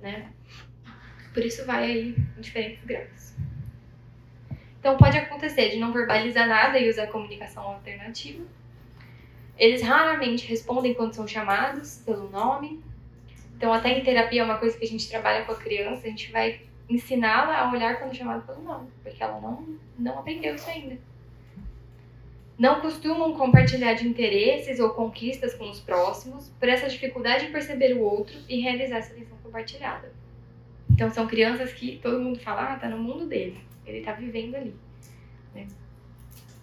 né? 0.00 0.32
Por 1.32 1.44
isso 1.44 1.64
vai 1.64 1.84
aí 1.84 2.16
em 2.36 2.40
diferentes 2.40 2.84
graus. 2.84 3.36
Então 4.80 4.96
pode 4.96 5.18
acontecer 5.18 5.70
de 5.70 5.78
não 5.78 5.92
verbalizar 5.92 6.48
nada 6.48 6.78
e 6.78 6.88
usar 6.88 7.08
comunicação 7.08 7.62
alternativa. 7.62 8.44
Eles 9.58 9.82
raramente 9.82 10.46
respondem 10.46 10.94
quando 10.94 11.14
são 11.14 11.26
chamados 11.26 12.02
pelo 12.04 12.28
nome. 12.30 12.82
Então 13.56 13.72
até 13.72 13.98
em 13.98 14.02
terapia 14.02 14.42
é 14.42 14.44
uma 14.44 14.58
coisa 14.58 14.76
que 14.76 14.84
a 14.84 14.88
gente 14.88 15.08
trabalha 15.08 15.44
com 15.44 15.52
a 15.52 15.56
criança, 15.56 16.06
a 16.06 16.10
gente 16.10 16.30
vai 16.30 16.60
ensiná-la 16.88 17.58
a 17.58 17.72
olhar 17.72 17.98
quando 17.98 18.14
chamado 18.14 18.46
pelo 18.46 18.62
nome, 18.62 18.88
porque 19.02 19.22
ela 19.22 19.40
não, 19.40 19.78
não 19.98 20.18
aprendeu 20.18 20.54
isso 20.54 20.68
ainda. 20.68 20.98
Não 22.58 22.80
costumam 22.80 23.34
compartilhar 23.34 23.94
de 23.94 24.06
interesses 24.06 24.78
ou 24.78 24.90
conquistas 24.90 25.54
com 25.54 25.68
os 25.68 25.80
próximos 25.80 26.48
por 26.60 26.68
essa 26.68 26.88
dificuldade 26.88 27.46
de 27.46 27.52
perceber 27.52 27.94
o 27.94 28.00
outro 28.00 28.36
e 28.48 28.60
realizar 28.60 28.98
essa 28.98 29.14
lição 29.14 29.36
compartilhada. 29.42 30.12
Então 30.90 31.10
são 31.10 31.26
crianças 31.26 31.72
que 31.72 31.98
todo 32.02 32.20
mundo 32.20 32.38
fala, 32.38 32.72
ah, 32.72 32.76
tá 32.76 32.88
no 32.88 32.98
mundo 32.98 33.26
dele, 33.26 33.60
ele 33.84 34.02
tá 34.02 34.12
vivendo 34.12 34.54
ali. 34.54 34.74
Né? 35.54 35.66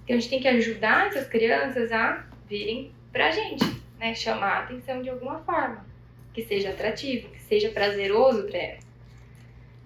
Então 0.04 0.16
a 0.16 0.20
gente 0.20 0.30
tem 0.30 0.40
que 0.40 0.48
ajudar 0.48 1.08
essas 1.08 1.28
crianças 1.28 1.92
a 1.92 2.26
virem 2.48 2.92
pra 3.12 3.30
gente, 3.32 3.66
né? 4.00 4.16
Chamar 4.16 4.54
a 4.54 4.60
atenção 4.64 5.02
de 5.02 5.10
alguma 5.10 5.40
forma, 5.40 5.86
que 6.34 6.44
seja 6.44 6.72
atrativo, 6.72 7.30
que 7.30 7.42
seja 7.42 7.70
prazeroso 7.70 8.44
para 8.48 8.58
ela. 8.58 8.80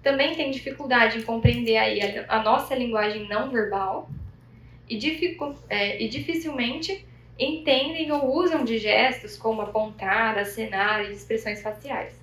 Também 0.02 0.34
tem 0.34 0.50
dificuldade 0.50 1.18
em 1.18 1.22
compreender 1.22 1.76
aí 1.76 2.00
a, 2.28 2.42
nossa 2.42 2.74
linguagem 2.74 3.28
não 3.28 3.50
verbal 3.50 4.08
e, 4.88 4.96
dificu, 4.96 5.54
é, 5.68 6.02
e 6.02 6.08
dificilmente 6.08 7.06
entendem 7.38 8.10
ou 8.10 8.34
usam 8.34 8.64
de 8.64 8.78
gestos 8.78 9.36
como 9.36 9.60
apontar, 9.60 10.38
acenar 10.38 11.04
e 11.04 11.12
expressões 11.12 11.60
faciais. 11.60 12.18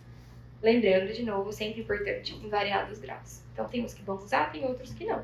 Lembrando, 0.61 1.13
de 1.13 1.23
novo, 1.23 1.53
sempre 1.53 1.81
importante, 1.81 2.33
em 2.33 2.49
variados 2.49 2.99
graus. 2.99 3.43
Então, 3.53 3.67
tem 3.67 3.83
uns 3.83 3.93
que 3.93 4.01
vão 4.01 4.15
usar, 4.17 4.51
tem 4.51 4.65
outros 4.65 4.93
que 4.93 5.05
não. 5.05 5.23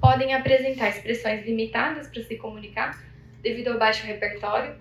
Podem 0.00 0.32
apresentar 0.32 0.88
expressões 0.88 1.44
limitadas 1.44 2.08
para 2.08 2.22
se 2.22 2.36
comunicar 2.36 3.04
devido 3.42 3.68
ao 3.68 3.78
baixo 3.78 4.06
repertório. 4.06 4.76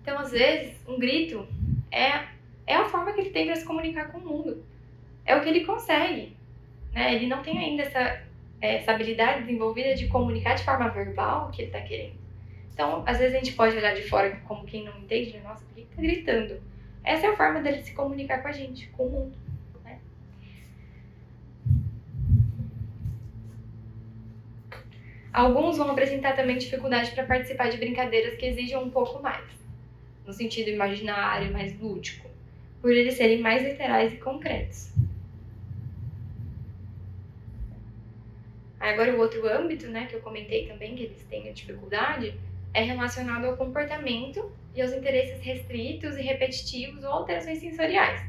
Então, 0.00 0.18
às 0.18 0.30
vezes, 0.30 0.76
um 0.86 0.98
grito 0.98 1.46
é, 1.90 2.24
é 2.66 2.74
a 2.74 2.88
forma 2.88 3.12
que 3.12 3.20
ele 3.20 3.30
tem 3.30 3.46
para 3.46 3.56
se 3.56 3.64
comunicar 3.64 4.10
com 4.12 4.18
o 4.18 4.26
mundo. 4.26 4.64
É 5.24 5.36
o 5.36 5.42
que 5.42 5.48
ele 5.48 5.64
consegue. 5.64 6.36
Né? 6.92 7.14
Ele 7.14 7.26
não 7.26 7.42
tem 7.42 7.58
ainda 7.58 7.82
essa, 7.82 8.22
essa 8.60 8.92
habilidade 8.92 9.42
desenvolvida 9.42 9.94
de 9.94 10.08
comunicar 10.08 10.54
de 10.54 10.64
forma 10.64 10.88
verbal 10.88 11.48
o 11.48 11.50
que 11.50 11.62
ele 11.62 11.68
está 11.68 11.80
querendo. 11.80 12.18
Então, 12.72 13.02
às 13.06 13.18
vezes 13.18 13.34
a 13.34 13.38
gente 13.38 13.54
pode 13.54 13.76
olhar 13.76 13.94
de 13.94 14.02
fora 14.02 14.40
como 14.46 14.64
quem 14.64 14.84
não 14.84 14.96
entende, 14.98 15.32
né? 15.32 15.40
nossa, 15.42 15.64
por 15.64 15.74
que 15.74 15.80
está 15.80 16.00
gritando? 16.00 16.62
Essa 17.02 17.26
é 17.26 17.30
a 17.30 17.36
forma 17.36 17.60
dele 17.60 17.82
se 17.82 17.92
comunicar 17.92 18.40
com 18.40 18.48
a 18.48 18.52
gente, 18.52 18.86
com 18.90 19.06
o 19.06 19.10
mundo. 19.10 19.38
Né? 19.84 19.98
Alguns 25.32 25.76
vão 25.76 25.90
apresentar 25.90 26.36
também 26.36 26.58
dificuldade 26.58 27.10
para 27.10 27.24
participar 27.24 27.68
de 27.68 27.78
brincadeiras 27.78 28.38
que 28.38 28.46
exigem 28.46 28.76
um 28.76 28.90
pouco 28.90 29.20
mais, 29.22 29.44
no 30.28 30.34
sentido 30.34 30.68
imaginário, 30.68 31.50
mais 31.50 31.80
lúdico, 31.80 32.28
por 32.82 32.92
eles 32.92 33.14
serem 33.14 33.40
mais 33.40 33.62
literais 33.62 34.12
e 34.12 34.18
concretos. 34.18 34.92
Agora, 38.78 39.16
o 39.16 39.18
outro 39.18 39.48
âmbito, 39.48 39.88
né, 39.88 40.06
que 40.06 40.14
eu 40.14 40.20
comentei 40.20 40.66
também, 40.66 40.94
que 40.94 41.04
eles 41.04 41.24
têm 41.24 41.50
dificuldade, 41.52 42.38
é 42.74 42.82
relacionado 42.82 43.46
ao 43.46 43.56
comportamento 43.56 44.52
e 44.74 44.82
aos 44.82 44.92
interesses 44.92 45.40
restritos 45.40 46.16
e 46.18 46.20
repetitivos 46.20 47.02
ou 47.02 47.10
alterações 47.10 47.58
sensoriais. 47.58 48.20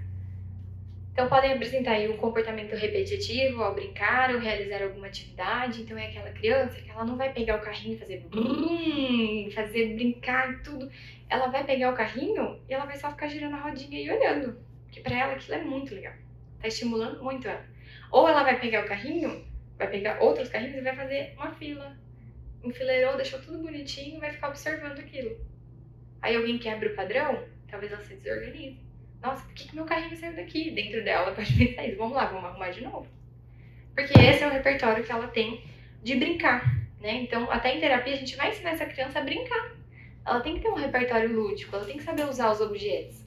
Então, 1.12 1.28
podem 1.28 1.52
apresentar 1.52 1.92
aí 1.92 2.08
um 2.08 2.16
comportamento 2.16 2.74
repetitivo 2.76 3.62
ao 3.62 3.76
brincar 3.76 4.34
ou 4.34 4.40
realizar 4.40 4.82
alguma 4.82 5.08
atividade. 5.08 5.82
Então, 5.82 5.98
é 5.98 6.08
aquela 6.08 6.32
criança 6.32 6.80
que 6.80 6.90
ela 6.90 7.04
não 7.04 7.18
vai 7.18 7.34
pegar 7.34 7.58
o 7.58 7.62
carrinho 7.62 7.96
e 7.96 8.00
fazer 8.00 8.24
brum, 8.30 9.52
fazer 9.52 9.96
brincar 9.96 10.64
tudo. 10.64 10.90
Ela 11.30 11.48
vai 11.48 11.64
pegar 11.64 11.94
o 11.94 11.96
carrinho 11.96 12.62
e 12.68 12.74
ela 12.74 12.86
vai 12.86 12.98
só 12.98 13.12
ficar 13.12 13.28
girando 13.28 13.56
a 13.56 13.62
rodinha 13.62 14.02
e 14.02 14.12
olhando. 14.12 14.60
Porque 14.86 15.02
para 15.02 15.16
ela 15.16 15.34
aquilo 15.34 15.58
é 15.58 15.64
muito 15.64 15.94
legal. 15.94 16.14
Tá 16.60 16.68
estimulando 16.68 17.24
muito 17.24 17.48
ela. 17.48 17.64
Ou 18.12 18.28
ela 18.28 18.44
vai 18.44 18.60
pegar 18.60 18.84
o 18.84 18.88
carrinho, 18.88 19.46
vai 19.78 19.88
pegar 19.88 20.20
outros 20.20 20.50
carrinhos 20.50 20.78
e 20.78 20.82
vai 20.82 20.96
fazer 20.96 21.34
uma 21.38 21.52
fila 21.52 21.96
enfileirou, 22.64 23.16
deixou 23.16 23.40
tudo 23.40 23.60
bonitinho 23.60 24.18
e 24.18 24.20
vai 24.20 24.32
ficar 24.32 24.50
observando 24.50 25.00
aquilo. 25.00 25.40
Aí 26.22 26.36
alguém 26.36 26.58
quebra 26.58 26.92
o 26.92 26.96
padrão, 26.96 27.46
talvez 27.70 27.92
ela 27.92 28.04
se 28.04 28.16
desorganize. 28.16 28.80
Nossa, 29.22 29.44
por 29.44 29.54
que, 29.54 29.68
que 29.68 29.76
meu 29.76 29.86
carrinho 29.86 30.16
saiu 30.18 30.36
daqui? 30.36 30.72
Dentro 30.72 31.04
dela 31.04 31.32
pode 31.36 31.54
pensar 31.54 31.88
isso. 31.88 31.98
Vamos 31.98 32.16
lá, 32.16 32.26
vamos 32.26 32.46
arrumar 32.46 32.70
de 32.70 32.82
novo. 32.82 33.08
Porque 33.96 34.18
esse 34.20 34.44
é 34.44 34.48
o 34.48 34.52
repertório 34.52 35.04
que 35.04 35.12
ela 35.12 35.28
tem 35.28 35.64
de 36.04 36.16
brincar, 36.16 36.64
né? 37.02 37.14
Então, 37.14 37.50
até 37.52 37.76
em 37.76 37.80
terapia, 37.80 38.14
a 38.14 38.18
gente 38.18 38.36
vai 38.36 38.50
ensinar 38.50 38.72
essa 38.72 38.86
criança 38.86 39.20
a 39.20 39.24
brincar. 39.24 39.79
Ela 40.30 40.42
tem 40.42 40.56
que 40.56 40.62
ter 40.62 40.70
um 40.70 40.76
repertório 40.76 41.34
lúdico, 41.34 41.76
ela 41.76 41.86
tem 41.86 41.98
que 41.98 42.04
saber 42.04 42.24
usar 42.26 42.52
os 42.52 42.62
objetos. 42.62 43.26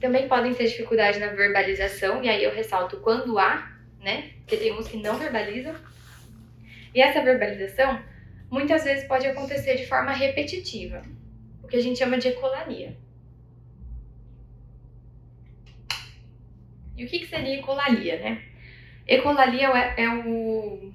Também 0.00 0.28
podem 0.28 0.54
ter 0.54 0.68
dificuldade 0.68 1.18
na 1.18 1.26
verbalização, 1.26 2.22
e 2.22 2.28
aí 2.28 2.44
eu 2.44 2.54
ressalto 2.54 2.98
quando 2.98 3.36
há, 3.36 3.76
né? 3.98 4.30
Porque 4.38 4.56
tem 4.56 4.72
uns 4.72 4.86
que 4.86 4.96
não 4.96 5.18
verbalizam. 5.18 5.74
E 6.94 7.02
essa 7.02 7.20
verbalização, 7.20 8.00
muitas 8.48 8.84
vezes 8.84 9.08
pode 9.08 9.26
acontecer 9.26 9.76
de 9.76 9.88
forma 9.88 10.12
repetitiva, 10.12 11.02
o 11.64 11.66
que 11.66 11.76
a 11.76 11.82
gente 11.82 11.98
chama 11.98 12.16
de 12.16 12.28
ecolalia. 12.28 12.96
E 16.96 17.04
o 17.04 17.08
que, 17.08 17.18
que 17.18 17.26
seria 17.26 17.58
ecolalia, 17.58 18.20
né? 18.20 18.42
Ecolalia 19.04 19.68
é, 19.68 20.02
é 20.04 20.08
o 20.08 20.92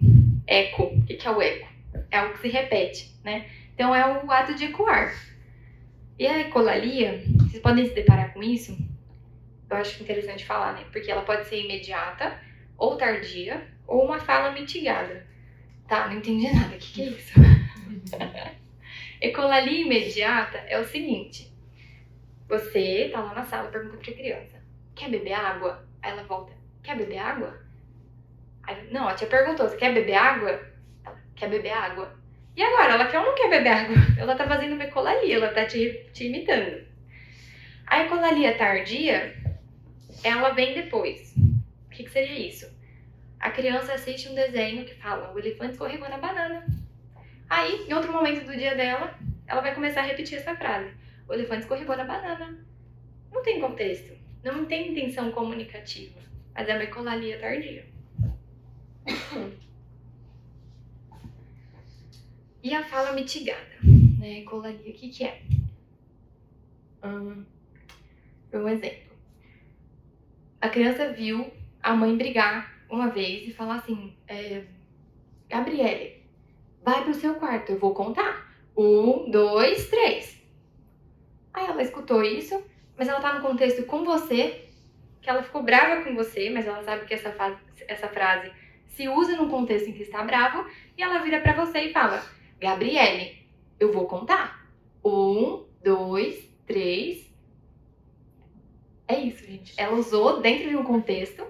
eco. 0.47 0.83
O 0.83 1.05
que, 1.05 1.15
que 1.15 1.27
é 1.27 1.31
o 1.31 1.41
eco? 1.41 1.67
É 2.09 2.19
algo 2.19 2.33
que 2.35 2.41
se 2.41 2.47
repete, 2.47 3.13
né? 3.21 3.45
Então 3.75 3.93
é 3.93 4.23
o 4.23 4.31
ato 4.31 4.55
de 4.55 4.65
ecoar. 4.65 5.13
E 6.17 6.25
a 6.25 6.39
ecolalia, 6.39 7.23
vocês 7.41 7.61
podem 7.61 7.85
se 7.85 7.93
deparar 7.93 8.33
com 8.33 8.41
isso, 8.41 8.75
eu 9.69 9.77
acho 9.77 10.01
interessante 10.01 10.45
falar, 10.45 10.73
né? 10.73 10.85
Porque 10.91 11.11
ela 11.11 11.23
pode 11.23 11.45
ser 11.45 11.61
imediata, 11.61 12.39
ou 12.77 12.95
tardia, 12.95 13.67
ou 13.85 14.05
uma 14.05 14.17
fala 14.17 14.51
mitigada. 14.51 15.27
Tá, 15.87 16.07
não 16.07 16.17
entendi 16.17 16.51
nada. 16.53 16.73
O 16.73 16.79
que, 16.79 16.93
que 16.93 17.01
é 17.01 17.05
isso? 17.07 17.33
ecolalia 19.19 19.81
imediata 19.81 20.57
é 20.59 20.79
o 20.79 20.85
seguinte: 20.85 21.53
você 22.47 23.09
tá 23.11 23.21
lá 23.21 23.33
na 23.33 23.43
sala, 23.43 23.69
pergunta 23.69 23.97
pra 23.97 24.13
criança: 24.13 24.57
quer 24.95 25.09
beber 25.09 25.33
água? 25.33 25.85
Aí 26.01 26.11
ela 26.11 26.23
volta: 26.23 26.53
quer 26.81 26.95
beber 26.95 27.17
água? 27.17 27.59
Aí, 28.63 28.89
não, 28.89 29.05
a 29.05 29.13
tia 29.13 29.27
perguntou: 29.27 29.67
você 29.67 29.75
quer 29.75 29.93
beber 29.93 30.15
água? 30.15 30.65
Ela 31.03 31.17
quer 31.35 31.49
beber 31.49 31.73
água. 31.73 32.24
E 32.55 32.63
agora? 32.63 32.93
Ela 32.93 33.07
quer 33.07 33.19
ou 33.19 33.25
não 33.25 33.35
quer 33.35 33.49
beber 33.49 33.69
água? 33.69 33.95
Ela 34.17 34.35
tá 34.35 34.47
fazendo 34.47 34.73
uma 34.73 34.85
ecolalia, 34.85 35.35
ela 35.35 35.49
tá 35.49 35.65
te, 35.65 36.09
te 36.13 36.25
imitando. 36.27 36.83
A 37.85 38.03
ecolalia 38.03 38.57
tardia, 38.57 39.35
ela 40.23 40.49
vem 40.51 40.73
depois. 40.73 41.35
O 41.85 41.89
que, 41.89 42.03
que 42.03 42.09
seria 42.09 42.47
isso? 42.47 42.73
A 43.39 43.51
criança 43.51 43.93
assiste 43.93 44.29
um 44.29 44.33
desenho 44.33 44.85
que 44.85 44.95
fala: 44.95 45.33
o 45.33 45.39
elefante 45.39 45.73
escorregou 45.73 46.09
na 46.09 46.17
banana. 46.17 46.65
Aí, 47.49 47.85
em 47.87 47.93
outro 47.93 48.11
momento 48.11 48.45
do 48.45 48.55
dia 48.55 48.73
dela, 48.73 49.13
ela 49.45 49.61
vai 49.61 49.75
começar 49.75 50.01
a 50.01 50.05
repetir 50.05 50.37
essa 50.37 50.55
frase: 50.55 50.91
o 51.27 51.33
elefante 51.33 51.61
escorregou 51.61 51.95
na 51.95 52.05
banana. 52.05 52.57
Não 53.31 53.43
tem 53.43 53.59
contexto, 53.59 54.17
não 54.43 54.65
tem 54.65 54.91
intenção 54.91 55.31
comunicativa, 55.31 56.19
mas 56.53 56.67
é 56.69 56.73
uma 56.73 56.83
ecolalia 56.85 57.37
tardia. 57.37 57.85
E 62.65 62.73
a 62.73 62.83
fala 62.83 63.11
mitigada, 63.11 63.77
né? 64.17 64.39
Ecolalia, 64.39 64.89
o 64.89 64.93
que, 64.95 65.09
que 65.09 65.23
é? 65.23 65.39
Hum, 67.03 67.45
um 68.51 68.67
exemplo. 68.67 69.13
A 70.59 70.67
criança 70.69 71.13
viu 71.13 71.53
a 71.83 71.93
mãe 71.93 72.17
brigar 72.17 72.73
uma 72.89 73.09
vez 73.09 73.47
e 73.47 73.53
falar 73.53 73.75
assim: 73.75 74.17
é, 74.27 74.63
Gabriele, 75.47 76.23
vai 76.83 77.03
pro 77.03 77.13
seu 77.13 77.35
quarto, 77.35 77.73
eu 77.73 77.77
vou 77.77 77.93
contar. 77.93 78.51
Um, 78.75 79.29
dois, 79.29 79.87
três. 79.87 80.41
Aí 81.53 81.67
ela 81.67 81.83
escutou 81.83 82.23
isso, 82.23 82.65
mas 82.97 83.07
ela 83.07 83.21
tá 83.21 83.35
no 83.35 83.47
contexto 83.47 83.85
com 83.85 84.03
você, 84.03 84.67
que 85.21 85.29
ela 85.29 85.43
ficou 85.43 85.61
brava 85.61 86.03
com 86.03 86.15
você, 86.15 86.49
mas 86.49 86.65
ela 86.65 86.83
sabe 86.83 87.05
que 87.05 87.13
essa, 87.13 87.59
essa 87.87 88.07
frase 88.07 88.51
se 88.87 89.07
usa 89.07 89.37
num 89.37 89.49
contexto 89.49 89.87
em 89.87 89.93
que 89.93 90.01
está 90.01 90.23
bravo, 90.23 90.67
e 90.97 91.03
ela 91.03 91.19
vira 91.19 91.39
para 91.41 91.63
você 91.63 91.81
e 91.81 91.93
fala: 91.93 92.25
Gabriele, 92.59 93.47
eu 93.79 93.91
vou 93.91 94.07
contar. 94.07 94.69
Um, 95.03 95.65
dois, 95.83 96.49
três. 96.65 97.31
É 99.07 99.19
isso, 99.19 99.43
gente. 99.45 99.73
Ela 99.77 99.95
usou 99.95 100.41
dentro 100.41 100.69
de 100.69 100.75
um 100.75 100.83
contexto, 100.83 101.45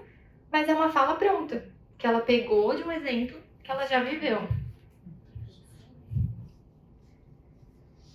mas 0.52 0.68
é 0.68 0.74
uma 0.74 0.90
fala 0.90 1.14
pronta, 1.14 1.66
que 1.96 2.06
ela 2.06 2.20
pegou 2.20 2.74
de 2.76 2.82
um 2.82 2.92
exemplo 2.92 3.40
que 3.62 3.70
ela 3.70 3.86
já 3.86 4.02
viveu. 4.02 4.46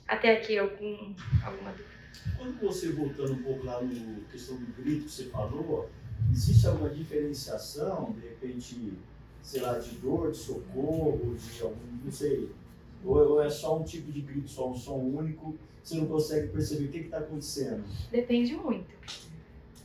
Até 0.08 0.38
aqui 0.38 0.58
algum, 0.58 1.14
alguma 1.44 1.72
dúvida? 1.72 1.90
Quando 2.38 2.60
você, 2.60 2.92
voltando 2.92 3.34
um 3.34 3.44
pouco 3.44 3.66
lá 3.66 3.82
no 3.82 4.22
questão 4.26 4.58
do 4.58 4.66
grito 4.74 5.06
que 5.06 5.12
você 5.12 5.26
falou, 5.26 5.90
existe 6.32 6.68
alguma 6.68 6.90
diferenciação, 6.90 8.12
de 8.14 8.28
repente, 8.28 8.94
sei 9.42 9.62
lá, 9.62 9.80
de 9.80 9.92
dor, 9.96 10.32
de 10.32 10.38
socorro, 10.38 11.36
de 11.36 11.62
algum, 11.62 12.00
não 12.04 12.12
sei, 12.12 12.52
ou, 13.06 13.42
é 13.42 13.50
só 13.50 13.80
um 13.80 13.84
tipo 13.84 14.12
de 14.12 14.22
grito, 14.22 14.48
só 14.48 14.70
um 14.70 14.76
som 14.76 14.98
único, 14.98 15.58
você 15.84 15.96
não 15.96 16.06
consegue 16.06 16.48
perceber 16.50 16.86
o 16.86 16.92
que 16.92 17.00
está 17.00 17.18
acontecendo? 17.18 17.84
Depende 18.12 18.56
muito. 18.56 18.90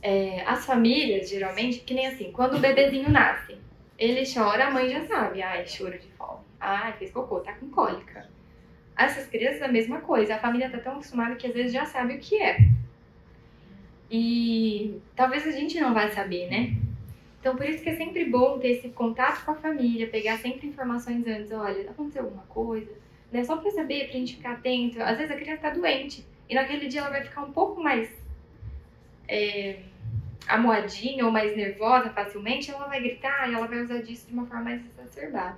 É, 0.01 0.41
as 0.43 0.65
famílias, 0.65 1.29
geralmente, 1.29 1.79
que 1.79 1.93
nem 1.93 2.07
assim, 2.07 2.31
quando 2.31 2.55
o 2.55 2.59
bebezinho 2.59 3.09
nasce, 3.09 3.57
ele 3.97 4.23
chora, 4.31 4.67
a 4.67 4.71
mãe 4.71 4.89
já 4.89 5.05
sabe, 5.05 5.41
ai, 5.41 5.65
choro 5.67 5.97
de 5.97 6.07
fome, 6.09 6.39
ai, 6.59 6.93
fez 6.93 7.11
cocô, 7.11 7.39
tá 7.39 7.53
com 7.53 7.67
cólica. 7.69 8.29
Essas 8.95 9.27
crianças, 9.27 9.61
a 9.61 9.67
mesma 9.67 10.01
coisa, 10.01 10.35
a 10.35 10.39
família 10.39 10.69
tá 10.69 10.77
tão 10.77 10.93
acostumada 10.93 11.35
que 11.35 11.47
às 11.47 11.53
vezes 11.53 11.71
já 11.73 11.85
sabe 11.85 12.15
o 12.15 12.19
que 12.19 12.41
é. 12.41 12.57
E 14.09 14.99
talvez 15.15 15.45
a 15.45 15.51
gente 15.51 15.79
não 15.79 15.93
vai 15.93 16.11
saber, 16.11 16.49
né? 16.49 16.77
Então, 17.39 17.55
por 17.55 17.65
isso 17.65 17.83
que 17.83 17.89
é 17.89 17.95
sempre 17.95 18.25
bom 18.25 18.57
ter 18.59 18.69
esse 18.69 18.89
contato 18.89 19.45
com 19.45 19.51
a 19.51 19.55
família, 19.55 20.09
pegar 20.09 20.37
sempre 20.37 20.67
informações 20.67 21.25
antes. 21.27 21.51
Olha, 21.51 21.89
aconteceu 21.89 22.23
alguma 22.23 22.43
coisa? 22.43 22.91
Né? 23.31 23.43
Só 23.43 23.57
pra 23.57 23.71
saber, 23.71 24.05
pra 24.05 24.13
gente 24.13 24.37
ficar 24.37 24.53
atento. 24.53 25.01
Às 25.01 25.17
vezes 25.17 25.31
a 25.31 25.35
criança 25.35 25.61
tá 25.63 25.69
doente 25.71 26.25
e 26.49 26.55
naquele 26.55 26.87
dia 26.87 27.01
ela 27.01 27.09
vai 27.09 27.23
ficar 27.23 27.41
um 27.41 27.51
pouco 27.51 27.81
mais 27.81 28.09
é, 29.27 29.83
amoadinha 30.47 31.25
ou 31.25 31.31
mais 31.31 31.55
nervosa 31.55 32.09
facilmente, 32.09 32.71
ela 32.71 32.87
vai 32.87 33.01
gritar 33.01 33.49
e 33.49 33.53
ela 33.53 33.67
vai 33.67 33.81
usar 33.81 34.01
disso 34.01 34.27
de 34.27 34.33
uma 34.33 34.45
forma 34.45 34.63
mais 34.63 34.81
exacerbada. 34.85 35.57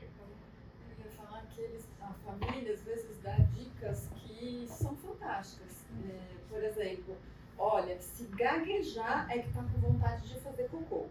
Eu 0.00 1.04
ia 1.04 1.10
falar 1.16 1.42
que 1.54 1.60
eles, 1.60 1.84
a 2.00 2.12
família 2.24 2.72
às 2.72 2.82
vezes 2.82 3.20
dá 3.22 3.36
dicas 3.54 4.08
que 4.14 4.66
são 4.68 4.94
fantásticas. 4.96 5.84
É, 6.08 6.20
por 6.48 6.62
exemplo, 6.62 7.16
olha, 7.58 7.98
se 7.98 8.24
gaguejar 8.26 9.26
é 9.30 9.38
que 9.40 9.52
tá 9.52 9.62
com 9.62 9.80
vontade 9.80 10.28
de 10.28 10.40
fazer 10.40 10.68
cocô. 10.68 11.06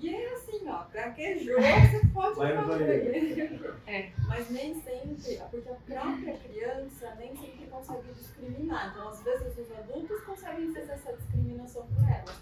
E 0.00 0.14
é 0.14 0.32
assim, 0.32 0.66
ó, 0.66 0.84
gaguejou, 0.92 1.56
você 1.60 2.06
pode 2.14 2.36
Vai 2.36 2.56
no 2.56 2.66
banheiro. 2.66 3.80
É. 3.86 4.10
Mas 4.28 4.48
nem 4.50 4.80
sempre, 4.80 5.40
porque 5.50 5.68
a 5.68 5.74
própria 5.74 6.38
criança 6.38 7.14
nem 7.18 7.36
sempre 7.36 7.66
consegue 7.66 8.12
discriminar. 8.14 8.92
Então, 8.92 9.08
às 9.08 9.20
vezes, 9.22 9.58
os 9.58 9.72
adultos 9.76 10.20
conseguem 10.22 10.72
fazer 10.72 10.92
essa 10.92 11.12
discriminação 11.12 11.86
por 11.88 12.04
ela. 12.04 12.34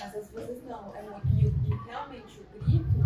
Mas 0.00 0.16
às 0.16 0.30
vezes 0.30 0.64
não. 0.64 0.94
É 0.96 1.02
uma, 1.02 1.20
e, 1.32 1.46
e 1.46 1.86
realmente 1.86 2.40
o 2.40 2.58
grito, 2.58 2.98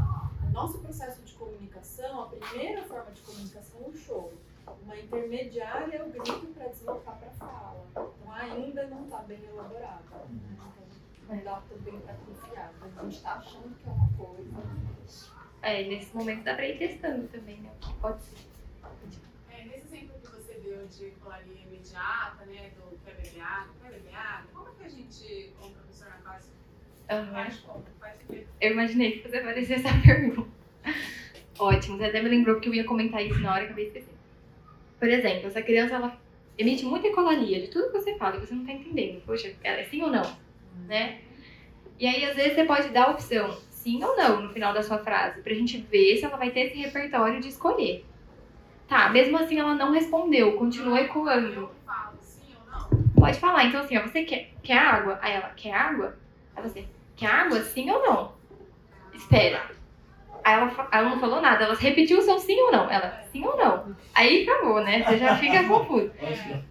o 0.47 0.51
nosso 0.51 0.79
processo 0.79 1.21
de 1.23 1.35
comunicação, 1.35 2.23
a 2.23 2.27
primeira 2.29 2.83
forma 2.85 3.11
de 3.11 3.21
comunicação 3.21 3.81
é 3.85 3.89
o 3.89 3.93
choro. 3.93 4.39
Uma 4.83 4.99
intermediária 4.99 5.97
é 5.97 6.03
o 6.03 6.09
grito 6.09 6.47
para 6.55 6.69
deslocar 6.69 7.19
para 7.19 7.29
a 7.29 7.33
fala. 7.33 7.85
Então 7.91 8.13
ainda 8.33 8.87
não 8.87 9.05
está 9.05 9.19
bem 9.19 9.43
elaborado. 9.45 10.03
Não 11.29 11.45
dá 11.45 11.63
também 11.69 12.01
para 12.01 12.15
confiar. 12.15 12.73
A 12.81 13.03
gente 13.05 13.17
está 13.17 13.35
achando 13.35 13.75
que 13.77 13.89
é 13.89 13.93
uma 13.93 14.09
coisa. 14.13 14.51
É, 15.63 15.83
e 15.83 15.89
nesse 15.89 16.17
momento 16.17 16.45
dá 16.45 16.55
pra 16.55 16.67
ir 16.67 16.79
testando 16.79 17.29
também, 17.29 17.59
né? 17.59 17.71
O 17.77 17.87
que 17.87 17.95
pode 17.95 18.23
ser. 18.23 18.37
É, 19.51 19.65
nesse 19.65 19.87
exemplo 19.87 20.15
que 20.23 20.31
você 20.31 20.55
deu 20.55 20.87
de 20.87 21.11
colaria 21.23 21.63
imediata, 21.63 22.47
né, 22.47 22.71
do 22.77 22.97
quer 23.05 23.15
beber 23.17 23.41
água, 23.41 23.75
quer 23.83 23.93
beber 23.93 24.15
água, 24.15 24.51
como 24.55 24.75
que 24.77 24.85
a 24.85 24.89
gente, 24.89 25.53
como 25.59 25.75
professor 25.75 26.09
na 26.09 26.17
classe, 26.17 26.49
Aham. 27.11 27.33
faz 27.33 27.59
como? 27.61 27.85
Faz 28.01 28.21
o 28.21 28.33
quê? 28.33 28.47
Eu 28.61 28.73
imaginei 28.73 29.13
que 29.21 29.29
você 29.29 29.43
fazer 29.43 29.73
essa 29.73 29.89
pergunta. 30.05 30.49
Ótimo, 31.59 31.99
você 31.99 32.05
até 32.05 32.23
me 32.23 32.29
lembrou 32.29 32.61
que 32.61 32.69
eu 32.69 32.75
ia 32.75 32.85
comentar 32.85 33.25
isso 33.25 33.41
na 33.41 33.53
hora 33.53 33.63
e 33.63 33.67
acabei 33.67 33.87
esquecendo. 33.89 34.19
Por 34.99 35.09
exemplo, 35.09 35.49
essa 35.49 35.63
criança 35.63 35.97
ela 35.97 36.17
emite 36.57 36.85
muita 36.85 37.09
ecolalia 37.09 37.61
de 37.61 37.69
tudo 37.69 37.91
que 37.91 37.99
você 37.99 38.17
fala 38.17 38.37
e 38.37 38.41
você 38.41 38.55
não 38.55 38.65
tá 38.65 38.73
entendendo. 38.73 39.21
Poxa, 39.27 39.53
ela 39.63 39.79
é 39.79 39.85
sim 39.85 40.03
ou 40.03 40.11
não? 40.11 40.23
Né? 40.87 41.21
E 41.99 42.07
aí, 42.07 42.25
às 42.25 42.37
vezes, 42.37 42.55
você 42.55 42.65
pode 42.65 42.89
dar 42.91 43.07
a 43.07 43.11
opção 43.11 43.57
sim 43.89 44.03
ou 44.05 44.17
não 44.17 44.43
no 44.43 44.51
final 44.51 44.75
da 44.75 44.83
sua 44.83 44.99
frase, 44.99 45.41
pra 45.41 45.55
gente 45.55 45.79
ver 45.79 46.17
se 46.17 46.25
ela 46.25 46.37
vai 46.37 46.51
ter 46.51 46.67
esse 46.67 46.77
repertório 46.77 47.41
de 47.41 47.49
escolher. 47.49 48.05
Tá, 48.87 49.09
mesmo 49.11 49.37
assim 49.39 49.59
ela 49.59 49.75
não 49.75 49.93
respondeu, 49.93 50.57
continua 50.57 51.01
ecoando. 51.01 51.71
Pode 53.19 53.39
falar, 53.39 53.65
então 53.65 53.81
assim, 53.81 53.97
ó, 53.97 54.03
você 54.03 54.25
quer, 54.25 54.51
quer 54.63 54.79
água? 54.79 55.19
Aí 55.23 55.33
ela, 55.33 55.49
quer 55.51 55.73
água? 55.73 56.17
Aí 56.57 56.63
você, 56.63 56.85
quer 57.17 57.27
água? 57.27 57.61
Sim 57.63 57.91
ou 57.91 58.03
não? 58.03 58.33
Espera. 59.13 59.71
Aí 60.45 60.55
ela, 60.55 60.89
ela 60.93 61.09
não 61.11 61.21
falou 61.21 61.41
nada, 61.41 61.65
ela 61.65 61.75
repetiu 61.75 62.19
o 62.19 62.23
seu 62.23 62.39
sim 62.39 62.59
ou 62.61 62.73
não. 62.73 62.91
Ela, 62.91 63.23
sim 63.31 63.45
ou 63.45 63.57
não. 63.57 63.95
Aí 64.15 64.43
acabou, 64.43 64.81
né? 64.83 65.03
Você 65.05 65.19
já 65.19 65.37
fica 65.37 65.65
confuso. 65.65 66.11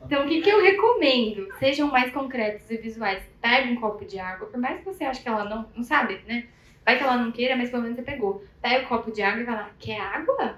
Então, 0.05 0.25
o 0.25 0.27
que, 0.27 0.41
que 0.41 0.49
eu 0.49 0.61
recomendo? 0.61 1.47
Sejam 1.59 1.87
mais 1.89 2.11
concretos 2.11 2.69
e 2.69 2.77
visuais. 2.77 3.23
Pega 3.41 3.69
um 3.69 3.75
copo 3.75 4.05
de 4.05 4.19
água, 4.19 4.47
por 4.47 4.59
mais 4.59 4.79
que 4.79 4.85
você 4.85 5.03
ache 5.03 5.21
que 5.21 5.29
ela 5.29 5.45
não, 5.45 5.65
não 5.75 5.83
sabe, 5.83 6.21
né? 6.27 6.47
Vai 6.85 6.97
que 6.97 7.03
ela 7.03 7.17
não 7.17 7.31
queira, 7.31 7.55
mas 7.55 7.69
pelo 7.69 7.83
menos 7.83 7.97
você 7.97 8.03
pegou. 8.03 8.43
Pega 8.61 8.85
o 8.85 8.87
copo 8.87 9.11
de 9.11 9.21
água 9.21 9.41
e 9.41 9.43
vai 9.43 9.55
lá, 9.55 9.69
quer 9.77 9.99
água? 9.99 10.57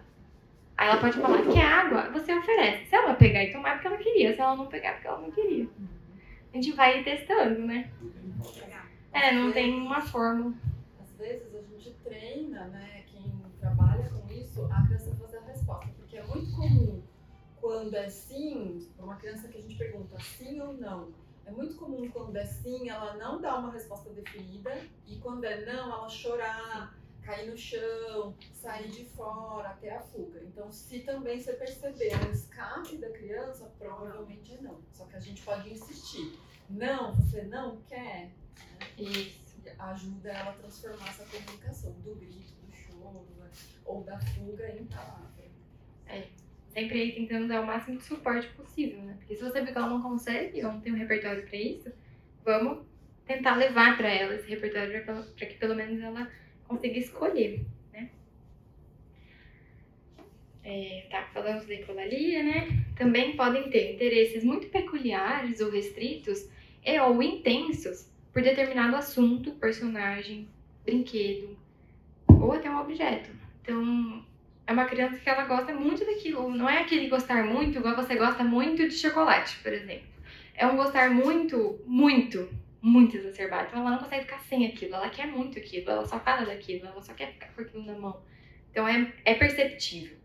Aí 0.77 0.87
ela 0.87 0.97
pode 0.97 1.19
falar, 1.19 1.41
quer 1.41 1.65
água? 1.65 2.09
Você 2.11 2.33
oferece. 2.33 2.85
Se 2.85 2.95
ela 2.95 3.13
pegar 3.15 3.43
e 3.43 3.51
tomar, 3.51 3.71
é 3.71 3.73
porque 3.73 3.87
ela 3.87 3.97
queria. 3.97 4.33
Se 4.33 4.39
ela 4.39 4.55
não 4.55 4.67
pegar, 4.67 4.89
é 4.89 4.93
porque 4.93 5.07
ela 5.07 5.19
não 5.19 5.31
queria. 5.31 5.67
A 6.53 6.55
gente 6.55 6.71
vai 6.71 7.03
testando, 7.03 7.59
né? 7.65 7.89
É, 9.11 9.31
não 9.31 9.51
tem 9.51 9.73
uma 9.73 10.01
fórmula. 10.01 10.53
Às 11.01 11.11
vezes 11.17 11.47
a 11.53 11.61
gente 11.61 11.95
treina, 12.03 12.65
né, 12.67 12.98
isso, 14.65 14.73
a 14.73 14.85
criança 14.85 15.15
fazer 15.15 15.37
a 15.37 15.41
resposta. 15.41 15.91
Porque 15.97 16.17
é 16.17 16.23
muito 16.25 16.55
comum, 16.55 17.03
quando 17.59 17.93
é 17.93 18.09
sim, 18.09 18.87
para 18.95 19.05
uma 19.05 19.15
criança 19.15 19.47
que 19.47 19.57
a 19.57 19.61
gente 19.61 19.77
pergunta 19.77 20.17
sim 20.19 20.59
ou 20.59 20.73
não, 20.73 21.11
é 21.45 21.51
muito 21.51 21.75
comum 21.75 22.09
quando 22.11 22.35
é 22.35 22.45
sim, 22.45 22.89
ela 22.89 23.15
não 23.17 23.41
dá 23.41 23.57
uma 23.57 23.71
resposta 23.71 24.09
definida, 24.11 24.71
e 25.07 25.17
quando 25.17 25.43
é 25.45 25.65
não, 25.65 25.91
ela 25.91 26.07
chorar, 26.07 26.95
cair 27.21 27.49
no 27.49 27.57
chão, 27.57 28.35
sair 28.53 28.89
de 28.89 29.05
fora, 29.05 29.69
até 29.69 29.95
a 29.95 30.01
fuga. 30.01 30.41
Então, 30.43 30.71
se 30.71 30.99
também 30.99 31.39
você 31.39 31.53
perceber 31.53 32.11
um 32.27 32.31
escape 32.31 32.97
da 32.97 33.09
criança, 33.11 33.71
provavelmente 33.77 34.55
é 34.55 34.61
não. 34.61 34.79
Só 34.91 35.05
que 35.05 35.15
a 35.15 35.19
gente 35.19 35.41
pode 35.43 35.71
insistir. 35.71 36.39
Não, 36.69 37.15
você 37.15 37.43
não 37.43 37.77
quer? 37.87 38.31
Isso. 38.97 39.39
ajuda 39.77 40.29
ela 40.29 40.51
a 40.51 40.53
transformar 40.53 41.09
essa 41.09 41.25
comunicação 41.25 41.91
do 42.01 42.15
grito, 42.15 42.53
do 42.61 42.71
choro, 42.71 43.25
né? 43.37 43.38
Ou 43.85 44.03
da 44.03 44.19
fuga 44.19 44.69
em 44.69 44.85
palavra. 44.85 45.29
Sempre 46.73 47.01
aí 47.01 47.11
tentando 47.11 47.47
dar 47.47 47.61
o 47.61 47.65
máximo 47.65 47.97
de 47.97 48.03
suporte 48.03 48.47
possível, 48.49 49.01
né? 49.01 49.15
Porque 49.17 49.35
se 49.35 49.43
você 49.43 49.61
vê 49.61 49.71
que 49.71 49.77
ela 49.77 49.89
não 49.89 50.01
consegue, 50.01 50.63
ou 50.63 50.71
não 50.71 50.79
tem 50.79 50.93
um 50.93 50.97
repertório 50.97 51.45
pra 51.45 51.57
isso, 51.57 51.91
vamos 52.45 52.85
tentar 53.25 53.55
levar 53.55 53.97
pra 53.97 54.07
ela 54.07 54.35
esse 54.35 54.49
repertório 54.49 55.03
pra 55.03 55.23
que, 55.45 55.57
pelo 55.57 55.75
menos 55.75 55.99
ela 56.01 56.31
consiga 56.67 56.97
escolher, 56.97 57.65
né? 57.91 58.09
É, 60.63 61.07
tá, 61.09 61.23
falamos 61.33 61.65
da 61.65 61.73
ecolalia, 61.73 62.43
né? 62.43 62.85
Também 62.95 63.35
podem 63.35 63.69
ter 63.69 63.95
interesses 63.95 64.43
muito 64.43 64.69
peculiares 64.69 65.59
ou 65.61 65.71
restritos 65.71 66.47
e 66.85 66.99
ou 66.99 67.21
intensos 67.21 68.09
por 68.31 68.43
determinado 68.43 68.95
assunto, 68.95 69.51
personagem, 69.53 70.47
brinquedo 70.85 71.57
ou 72.27 72.53
até 72.53 72.69
um 72.69 72.79
objeto. 72.79 73.38
Então, 73.69 74.25
é 74.65 74.73
uma 74.73 74.85
criança 74.85 75.17
que 75.17 75.29
ela 75.29 75.43
gosta 75.43 75.71
muito 75.73 76.03
daquilo. 76.03 76.49
Não 76.49 76.67
é 76.67 76.79
aquele 76.79 77.07
gostar 77.07 77.45
muito, 77.45 77.77
igual 77.77 77.95
você 77.95 78.15
gosta 78.15 78.43
muito 78.43 78.87
de 78.87 78.95
chocolate, 78.95 79.57
por 79.59 79.71
exemplo. 79.71 80.07
É 80.55 80.65
um 80.65 80.75
gostar 80.75 81.11
muito, 81.11 81.79
muito, 81.85 82.49
muito 82.81 83.15
exacerbado. 83.15 83.67
Então 83.67 83.81
ela 83.81 83.91
não 83.91 83.99
consegue 83.99 84.23
ficar 84.23 84.39
sem 84.39 84.65
aquilo. 84.65 84.95
Ela 84.95 85.09
quer 85.09 85.27
muito 85.27 85.59
aquilo. 85.59 85.91
Ela 85.91 86.05
só 86.07 86.19
fala 86.19 86.47
daquilo. 86.47 86.87
Ela 86.87 87.01
só 87.01 87.13
quer 87.13 87.33
ficar 87.33 87.47
com 87.53 87.61
aquilo 87.61 87.85
na 87.85 87.93
mão. 87.93 88.19
Então 88.71 88.87
é, 88.87 89.13
é 89.23 89.35
perceptível. 89.35 90.17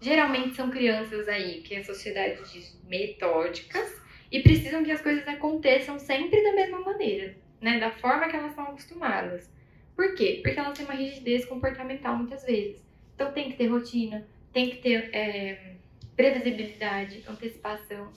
Geralmente 0.00 0.56
são 0.56 0.68
crianças 0.68 1.28
aí 1.28 1.62
que 1.62 1.76
a 1.76 1.84
sociedade 1.84 2.42
diz 2.52 2.78
metódicas 2.88 4.02
e 4.30 4.42
precisam 4.42 4.82
que 4.82 4.90
as 4.90 5.00
coisas 5.00 5.26
aconteçam 5.26 5.98
sempre 5.98 6.42
da 6.42 6.52
mesma 6.52 6.80
maneira, 6.80 7.36
né? 7.60 7.78
Da 7.78 7.90
forma 7.92 8.28
que 8.28 8.36
elas 8.36 8.50
estão 8.50 8.64
acostumadas. 8.64 9.55
Por 9.96 10.14
quê? 10.14 10.40
Porque 10.42 10.60
elas 10.60 10.76
têm 10.76 10.84
uma 10.84 10.94
rigidez 10.94 11.46
comportamental 11.46 12.14
muitas 12.14 12.44
vezes. 12.44 12.84
Então 13.14 13.32
tem 13.32 13.50
que 13.50 13.56
ter 13.56 13.66
rotina, 13.68 14.26
tem 14.52 14.68
que 14.68 14.76
ter 14.76 15.10
é, 15.14 15.76
previsibilidade, 16.14 17.24
antecipação. 17.26 18.12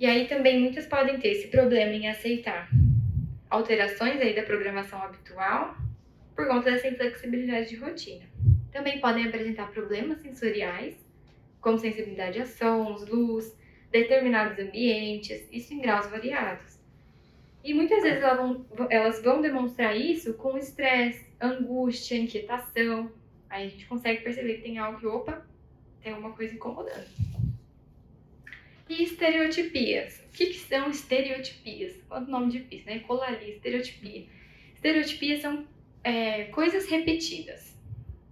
E 0.00 0.06
aí 0.06 0.26
também 0.26 0.58
muitas 0.58 0.86
podem 0.86 1.20
ter 1.20 1.28
esse 1.28 1.48
problema 1.48 1.92
em 1.92 2.08
aceitar 2.08 2.68
alterações 3.48 4.20
aí 4.20 4.34
da 4.34 4.42
programação 4.42 5.00
habitual 5.02 5.76
por 6.34 6.48
conta 6.48 6.70
dessa 6.70 6.88
inflexibilidade 6.88 7.68
de 7.68 7.76
rotina. 7.76 8.24
Também 8.72 9.00
podem 9.00 9.26
apresentar 9.26 9.70
problemas 9.70 10.20
sensoriais, 10.20 10.94
como 11.60 11.78
sensibilidade 11.78 12.38
a 12.38 12.46
sons, 12.46 13.06
luz, 13.08 13.56
determinados 13.90 14.58
ambientes, 14.58 15.48
isso 15.50 15.72
em 15.72 15.80
graus 15.80 16.06
variados. 16.06 16.75
E 17.66 17.74
muitas 17.74 18.00
vezes 18.00 18.22
elas 18.22 18.36
vão, 18.38 18.66
elas 18.88 19.20
vão 19.20 19.42
demonstrar 19.42 19.96
isso 19.96 20.34
com 20.34 20.56
estresse, 20.56 21.26
angústia, 21.40 22.16
inquietação. 22.16 23.10
Aí 23.50 23.66
a 23.66 23.68
gente 23.68 23.86
consegue 23.86 24.22
perceber 24.22 24.58
que 24.58 24.62
tem 24.62 24.78
algo 24.78 25.00
que, 25.00 25.06
opa, 25.06 25.44
tem 26.00 26.12
alguma 26.12 26.32
coisa 26.32 26.54
incomodando. 26.54 27.08
E 28.88 29.02
estereotipias. 29.02 30.22
O 30.28 30.36
que, 30.36 30.46
que 30.46 30.58
são 30.60 30.88
estereotipias? 30.88 31.96
Quanto 32.08 32.30
nome 32.30 32.52
difícil, 32.52 32.86
né? 32.86 33.00
Colaria, 33.00 33.54
estereotipia. 33.54 34.26
Estereotipias 34.72 35.40
são 35.40 35.66
é, 36.04 36.44
coisas 36.44 36.88
repetidas, 36.88 37.76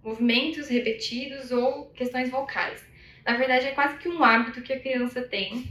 movimentos 0.05 0.68
repetidos 0.68 1.51
ou 1.51 1.87
questões 1.87 2.31
vocais. 2.31 2.87
Na 3.27 3.37
verdade, 3.37 3.66
é 3.66 3.73
quase 3.73 3.99
que 3.99 4.09
um 4.09 4.23
hábito 4.23 4.62
que 4.62 4.73
a 4.73 4.79
criança 4.79 5.23
tem, 5.23 5.64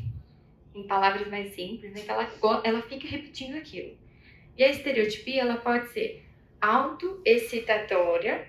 em 0.73 0.83
palavras 0.83 1.27
mais 1.27 1.53
simples, 1.53 1.93
né? 1.93 2.01
Que 2.01 2.09
ela, 2.09 2.29
ela 2.63 2.81
fica 2.81 3.07
repetindo 3.07 3.55
aquilo. 3.55 3.97
E 4.57 4.63
a 4.63 4.69
estereotipia, 4.69 5.41
ela 5.41 5.57
pode 5.57 5.89
ser 5.89 6.23
auto-excitatória 6.62 8.47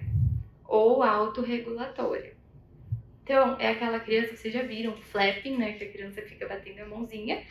ou 0.65 1.03
autorregulatória. 1.03 2.35
Então, 3.23 3.57
é 3.59 3.69
aquela 3.69 3.99
criança 3.99 4.37
vocês 4.37 4.53
já 4.53 4.63
viram, 4.63 4.93
flapping, 4.93 5.57
né? 5.57 5.73
Que 5.73 5.85
a 5.85 5.91
criança 5.91 6.21
fica 6.23 6.47
batendo 6.47 6.81
a 6.81 6.87
mãozinha. 6.87 7.43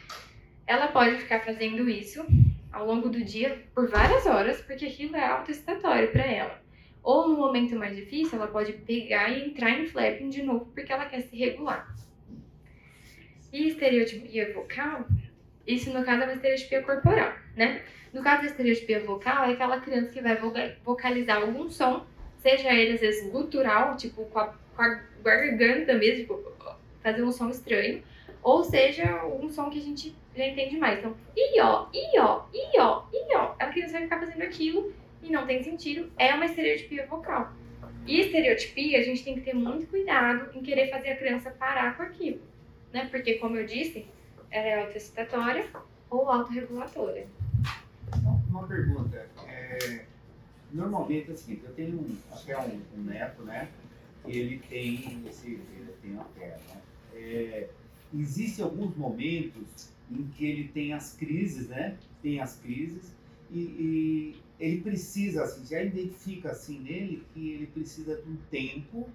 Ela 0.68 0.88
pode 0.88 1.18
ficar 1.18 1.44
fazendo 1.44 1.90
isso 1.90 2.26
ao 2.72 2.86
longo 2.86 3.10
do 3.10 3.24
dia 3.24 3.64
por 3.74 3.90
várias 3.90 4.26
horas, 4.26 4.62
porque 4.62 4.86
aquilo 4.86 5.16
é 5.16 5.26
auto-excitatório 5.26 6.12
para 6.12 6.26
ela. 6.26 6.62
Ou 7.02 7.28
no 7.28 7.36
momento 7.36 7.76
mais 7.76 7.96
difícil, 7.96 8.38
ela 8.38 8.48
pode 8.48 8.74
pegar 8.74 9.30
e 9.30 9.50
entrar 9.50 9.72
em 9.72 9.86
flapping 9.88 10.30
de 10.30 10.42
novo, 10.42 10.66
porque 10.74 10.92
ela 10.92 11.06
quer 11.06 11.22
se 11.22 11.36
regular. 11.36 11.94
E 13.54 13.68
estereotipia 13.68 14.52
vocal, 14.52 15.06
isso 15.68 15.94
no 15.94 16.04
caso 16.04 16.24
é 16.24 16.26
uma 16.26 16.34
estereotipia 16.34 16.82
corporal, 16.82 17.34
né? 17.56 17.84
No 18.12 18.24
caso 18.24 18.42
da 18.42 18.48
estereotipia 18.48 19.00
vocal, 19.02 19.46
é 19.46 19.54
aquela 19.54 19.80
criança 19.80 20.12
que 20.12 20.22
vai 20.22 20.36
vocalizar 20.84 21.38
algum 21.38 21.70
som, 21.70 22.04
seja 22.40 22.74
ele 22.74 22.94
às 22.94 23.02
vezes 23.02 23.32
gutural, 23.32 23.96
tipo 23.96 24.26
com 24.26 24.40
a, 24.40 24.48
com 24.48 24.82
a 24.82 25.00
garganta 25.24 25.94
mesmo, 25.94 26.22
tipo, 26.22 26.52
fazer 27.04 27.22
um 27.22 27.32
som 27.32 27.50
estranho, 27.50 28.02
ou 28.42 28.64
seja 28.64 29.24
um 29.26 29.48
som 29.50 29.70
que 29.70 29.78
a 29.78 29.84
gente 29.84 30.16
já 30.36 30.48
entende 30.48 30.76
mais. 30.78 30.98
Então, 30.98 31.16
ió, 31.38 31.88
ió, 31.94 32.46
ió, 32.76 33.04
ió. 33.14 33.56
A 33.60 33.68
criança 33.68 33.94
vai 33.94 34.02
ficar 34.04 34.20
fazendo 34.20 34.42
aquilo 34.42 34.92
e 35.22 35.32
não 35.32 35.46
tem 35.46 35.62
sentido, 35.62 36.12
é 36.18 36.34
uma 36.34 36.46
estereotipia 36.46 37.06
vocal. 37.06 37.54
E 38.08 38.20
estereotipia, 38.20 39.00
a 39.00 39.04
gente 39.04 39.24
tem 39.24 39.36
que 39.36 39.42
ter 39.42 39.54
muito 39.54 39.86
cuidado 39.88 40.50
em 40.58 40.64
querer 40.64 40.90
fazer 40.90 41.12
a 41.12 41.16
criança 41.16 41.52
parar 41.52 41.96
com 41.96 42.04
aquilo, 42.04 42.42
né? 42.94 43.08
Porque, 43.10 43.36
como 43.36 43.58
eu 43.58 43.66
disse, 43.66 44.06
ela 44.50 44.68
é 44.68 44.82
autoexcitatória 44.82 45.70
ou 46.10 46.30
autorregulatória. 46.30 47.28
Uma 48.50 48.68
pergunta. 48.68 49.28
É, 49.48 50.06
normalmente 50.72 51.32
é 51.32 51.34
o 51.34 51.38
seguinte, 51.38 51.64
eu 51.66 51.74
tenho 51.74 52.00
um, 52.00 52.18
até 52.32 52.58
um, 52.58 52.82
um 52.96 53.04
neto, 53.04 53.44
né? 53.44 53.68
E 54.26 54.38
ele 54.38 54.60
tem 54.70 55.24
esse, 55.28 55.48
ele 55.48 55.94
tem 56.02 56.12
uma 56.12 56.26
perna. 56.26 56.82
É, 57.14 57.68
Existem 58.16 58.64
alguns 58.64 58.96
momentos 58.96 59.90
em 60.12 60.28
que 60.28 60.46
ele 60.46 60.68
tem 60.68 60.94
as 60.94 61.14
crises, 61.14 61.68
né? 61.70 61.98
Tem 62.22 62.40
as 62.40 62.58
crises 62.58 63.12
e, 63.52 63.60
e 63.60 64.36
ele 64.60 64.82
precisa, 64.82 65.44
assim, 65.44 65.66
já 65.66 65.82
identifica 65.82 66.52
assim 66.52 66.80
nele 66.80 67.24
que 67.34 67.50
ele 67.52 67.68
precisa 67.68 68.22
de 68.22 68.30
um 68.30 68.38
tempo 68.52 69.10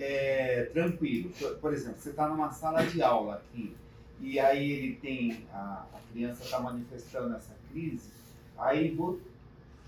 é, 0.00 0.64
tranquilo. 0.72 1.30
Por, 1.38 1.54
por 1.56 1.72
exemplo, 1.72 1.98
você 2.00 2.10
está 2.10 2.28
numa 2.28 2.50
sala 2.50 2.84
de 2.84 3.02
aula 3.02 3.34
aqui 3.36 3.74
e 4.20 4.38
aí 4.38 4.70
ele 4.72 4.96
tem 4.96 5.44
a, 5.52 5.84
a 5.94 5.98
criança 6.12 6.44
está 6.44 6.60
manifestando 6.60 7.34
essa 7.34 7.54
crise, 7.70 8.10
aí 8.58 8.94
vou, 8.94 9.18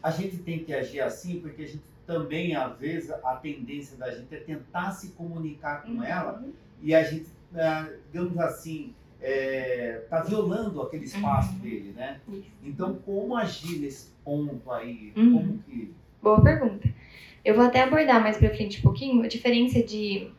a 0.03 0.11
gente 0.11 0.39
tem 0.39 0.65
que 0.65 0.73
agir 0.73 1.01
assim 1.01 1.41
porque 1.41 1.63
a 1.63 1.67
gente 1.67 1.83
também 2.07 2.55
às 2.57 2.77
vezes 2.79 3.11
a 3.11 3.37
tendência 3.37 3.97
da 3.97 4.11
gente 4.11 4.35
é 4.35 4.39
tentar 4.41 4.91
se 4.93 5.09
comunicar 5.09 5.83
com 5.83 6.03
ela 6.03 6.43
e 6.83 6.95
a 6.95 7.03
gente, 7.05 7.29
ah, 7.55 7.89
digamos 8.11 8.37
assim, 8.39 8.95
está 9.21 10.21
violando 10.23 10.83
aquele 10.83 11.05
espaço 11.05 11.53
Uhum. 11.53 11.59
dele, 11.61 11.93
né? 11.97 12.21
Isso. 12.29 12.51
Então, 12.65 12.95
como 13.07 13.37
agir 13.37 13.79
nesse 13.79 14.11
ponto 14.25 14.69
aí? 14.73 15.13
Uhum. 15.17 15.33
Como 15.33 15.59
que... 15.63 15.95
Boa 16.21 16.43
pergunta. 16.43 16.89
Eu 17.45 17.55
vou 17.55 17.65
até 17.65 17.83
abordar 17.83 18.21
mais 18.23 18.37
pra 18.37 18.51
frente 18.51 18.79
um 18.79 18.83
pouquinho 18.83 19.23
a 19.23 19.29
diferença 19.29 19.83
de 19.83 20.31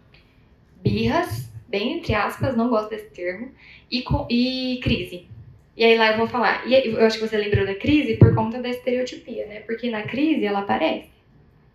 birras, 0.82 1.50
bem 1.68 1.98
entre 1.98 2.14
aspas, 2.14 2.56
não 2.56 2.70
gosto 2.70 2.90
desse 2.90 3.10
termo, 3.10 3.52
e, 3.92 4.04
e 4.30 4.80
crise. 4.82 5.28
E 5.76 5.84
aí 5.84 5.98
lá 5.98 6.12
eu 6.12 6.18
vou 6.18 6.28
falar. 6.28 6.68
E 6.68 6.88
eu 6.88 7.04
acho 7.06 7.20
que 7.20 7.28
você 7.28 7.38
lembrou 7.38 7.66
da 7.66 7.76
crise 7.76 8.16
por 8.18 8.34
conta 8.36 8.62
da 8.62 8.70
estereotipia, 8.70 9.48
né? 9.48 9.60
Porque 9.62 9.90
na 9.90 10.04
crise 10.04 10.46
ela 10.46 10.60
aparece. 10.60 11.10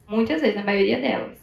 Muitas 0.07 0.41
vezes, 0.41 0.57
a 0.57 0.65
maioria 0.65 1.01
delas. 1.01 1.37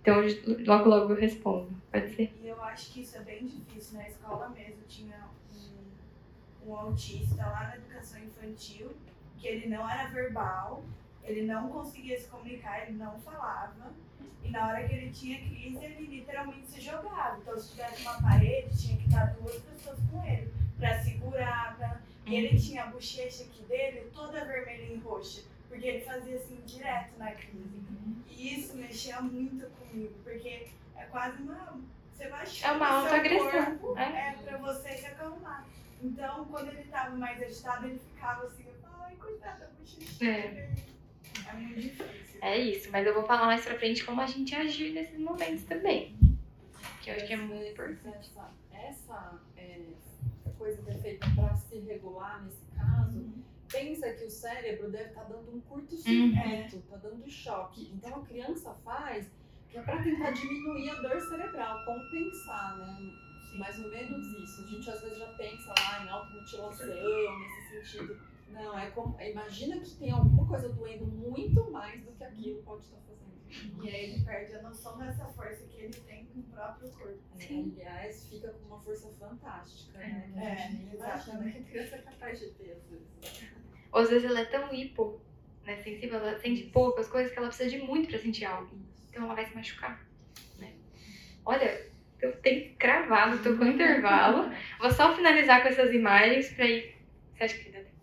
Então, 0.00 0.22
logo, 0.66 0.88
logo 0.88 1.12
eu 1.14 1.16
respondo. 1.16 1.68
Pode 1.90 2.14
ser? 2.14 2.30
E 2.42 2.48
eu 2.48 2.62
acho 2.62 2.92
que 2.92 3.00
isso 3.00 3.16
é 3.16 3.20
bem 3.20 3.46
difícil. 3.46 3.98
Na 3.98 4.06
escola 4.06 4.50
mesmo 4.50 4.82
tinha 4.86 5.16
um, 6.66 6.70
um 6.70 6.76
autista 6.76 7.42
lá 7.42 7.68
na 7.68 7.76
educação 7.76 8.20
infantil, 8.22 8.90
que 9.38 9.48
ele 9.48 9.66
não 9.68 9.88
era 9.88 10.10
verbal, 10.10 10.84
ele 11.24 11.42
não 11.42 11.68
conseguia 11.68 12.18
se 12.18 12.28
comunicar, 12.28 12.82
ele 12.82 12.98
não 12.98 13.18
falava. 13.20 13.92
E 14.42 14.50
na 14.50 14.68
hora 14.68 14.86
que 14.86 14.94
ele 14.94 15.10
tinha 15.10 15.38
crise, 15.38 15.82
ele 15.82 16.06
literalmente 16.06 16.66
se 16.66 16.80
jogava. 16.80 17.38
Então, 17.38 17.58
se 17.58 17.70
tivesse 17.70 18.02
uma 18.02 18.20
parede, 18.20 18.78
tinha 18.78 18.96
que 18.98 19.06
estar 19.06 19.26
duas 19.34 19.56
pessoas 19.62 19.98
com 20.10 20.22
ele 20.24 20.52
para 20.78 21.02
segurar. 21.02 21.76
Pra... 21.76 22.00
E 22.26 22.34
ele 22.34 22.58
tinha 22.58 22.84
a 22.84 22.86
bochecha 22.88 23.44
aqui 23.44 23.62
dele 23.64 24.10
toda 24.12 24.44
vermelha 24.44 24.92
e 24.92 24.98
roxa, 24.98 25.42
porque 25.68 25.86
ele 25.86 26.04
fazia 26.04 26.36
assim 26.36 26.60
direto 26.66 27.18
na 27.18 27.32
crise. 27.32 27.84
E 28.28 28.60
isso 28.60 28.76
mexia 28.76 29.20
muito 29.20 29.66
comigo, 29.70 30.14
porque 30.22 30.68
é 30.96 31.04
quase 31.10 31.42
uma. 31.42 31.80
Você 32.12 32.28
vai 32.28 32.46
É 32.62 32.70
uma 32.72 32.88
autoagressão. 32.88 33.78
corpo, 33.78 33.98
é, 33.98 34.32
pra 34.44 34.58
você 34.58 34.90
se 34.90 35.06
acalmar. 35.06 35.66
Então, 36.02 36.44
quando 36.44 36.68
ele 36.68 36.84
tava 36.84 37.16
mais 37.16 37.42
agitado, 37.42 37.86
ele 37.86 37.98
ficava 37.98 38.46
assim, 38.46 38.66
ai, 39.00 39.16
coitada 39.16 39.64
da 39.64 39.66
bochecha. 39.72 40.24
É. 40.24 40.93
É 41.48 41.52
muito 41.54 41.80
difícil. 41.80 42.40
É 42.40 42.58
isso, 42.58 42.90
mas 42.90 43.06
eu 43.06 43.14
vou 43.14 43.24
falar 43.24 43.46
mais 43.46 43.64
pra 43.64 43.78
frente 43.78 44.04
como 44.04 44.20
a 44.20 44.26
gente 44.26 44.54
agir 44.54 44.92
nesses 44.92 45.18
momentos 45.18 45.64
também. 45.64 46.16
Que 47.00 47.10
eu 47.10 47.14
acho 47.14 47.26
que 47.26 47.32
é 47.32 47.36
muito 47.36 47.70
importante. 47.70 48.30
Essa, 48.30 48.50
essa 48.72 49.40
é, 49.56 49.80
coisa 50.58 50.82
que 50.82 50.90
é 50.90 50.94
feita 50.94 51.26
para 51.34 51.54
se 51.56 51.78
regular 51.78 52.44
nesse 52.44 52.64
caso, 52.76 53.32
pensa 53.70 54.12
que 54.12 54.24
o 54.24 54.30
cérebro 54.30 54.90
deve 54.90 55.08
estar 55.08 55.24
dando 55.24 55.56
um 55.56 55.60
curto-circuito, 55.60 56.76
está 56.76 56.96
dando 56.96 57.30
choque. 57.30 57.90
Então 57.94 58.22
a 58.22 58.26
criança 58.26 58.74
faz 58.84 59.26
que 59.68 59.78
é 59.78 59.82
para 59.82 60.02
tentar 60.02 60.30
diminuir 60.30 60.90
a 60.90 60.94
dor 61.00 61.20
cerebral, 61.20 61.84
compensar, 61.84 62.78
né? 62.78 63.12
Mais 63.58 63.76
ou 63.82 63.90
menos 63.90 64.26
isso. 64.38 64.62
A 64.62 64.66
gente 64.68 64.90
às 64.90 65.00
vezes 65.02 65.18
já 65.18 65.26
pensa 65.34 65.74
lá 65.76 66.04
em 66.04 66.08
automutilação, 66.08 66.86
nesse 66.86 67.82
sentido. 67.82 68.33
Não, 68.48 68.78
é 68.78 68.90
como. 68.90 69.20
Imagina 69.20 69.80
que 69.80 69.96
tem 69.96 70.10
alguma 70.10 70.46
coisa 70.46 70.68
doendo 70.68 71.06
muito 71.06 71.70
mais 71.70 72.02
do 72.02 72.12
que 72.12 72.24
aquilo 72.24 72.62
pode 72.62 72.84
estar 72.84 72.98
fazendo. 72.98 73.24
E 73.82 73.88
aí 73.88 74.10
ele 74.10 74.24
perde 74.24 74.54
a 74.56 74.62
noção 74.62 74.98
dessa 74.98 75.26
força 75.26 75.66
que 75.66 75.76
ele 75.76 75.92
tem 75.92 76.26
com 76.26 76.40
o 76.40 76.42
próprio 76.44 76.90
corpo. 76.90 77.20
Aliás, 77.38 78.26
fica 78.28 78.48
com 78.48 78.66
uma 78.66 78.80
força 78.80 79.08
fantástica, 79.18 79.98
né? 79.98 80.32
É, 80.36 80.72
nem 80.72 80.94
imagina 80.94 80.94
exatamente. 80.94 81.52
que 81.52 81.58
a 81.58 81.62
criança 81.62 81.96
é 81.96 81.98
capaz 82.00 82.40
de 82.40 82.50
ter, 82.54 82.72
às 82.72 82.84
vezes. 82.88 83.50
Ou 83.92 84.00
às 84.00 84.10
vezes 84.10 84.28
ela 84.28 84.40
é 84.40 84.44
tão 84.46 84.74
hipo, 84.74 85.20
né, 85.64 85.76
sensível, 85.76 86.18
ela 86.18 86.38
sente 86.38 86.64
poucas 86.64 87.08
coisas 87.08 87.32
que 87.32 87.38
ela 87.38 87.48
precisa 87.48 87.70
de 87.70 87.78
muito 87.78 88.08
pra 88.08 88.18
sentir 88.18 88.44
algo. 88.44 88.76
Então 89.08 89.24
ela 89.24 89.34
vai 89.34 89.46
se 89.46 89.54
machucar. 89.54 90.04
Né? 90.58 90.74
Olha, 91.44 91.86
eu 92.20 92.36
tenho 92.40 92.74
cravado, 92.76 93.42
tô 93.42 93.56
com 93.56 93.66
intervalo. 93.66 94.50
Vou 94.80 94.90
só 94.90 95.14
finalizar 95.14 95.62
com 95.62 95.68
essas 95.68 95.92
imagens 95.94 96.52
pra 96.52 96.66
ir. 96.66 96.96
Você 97.34 97.44
acha 97.44 97.58
que 97.58 97.70
dá 97.70 97.78
tempo? 97.78 97.93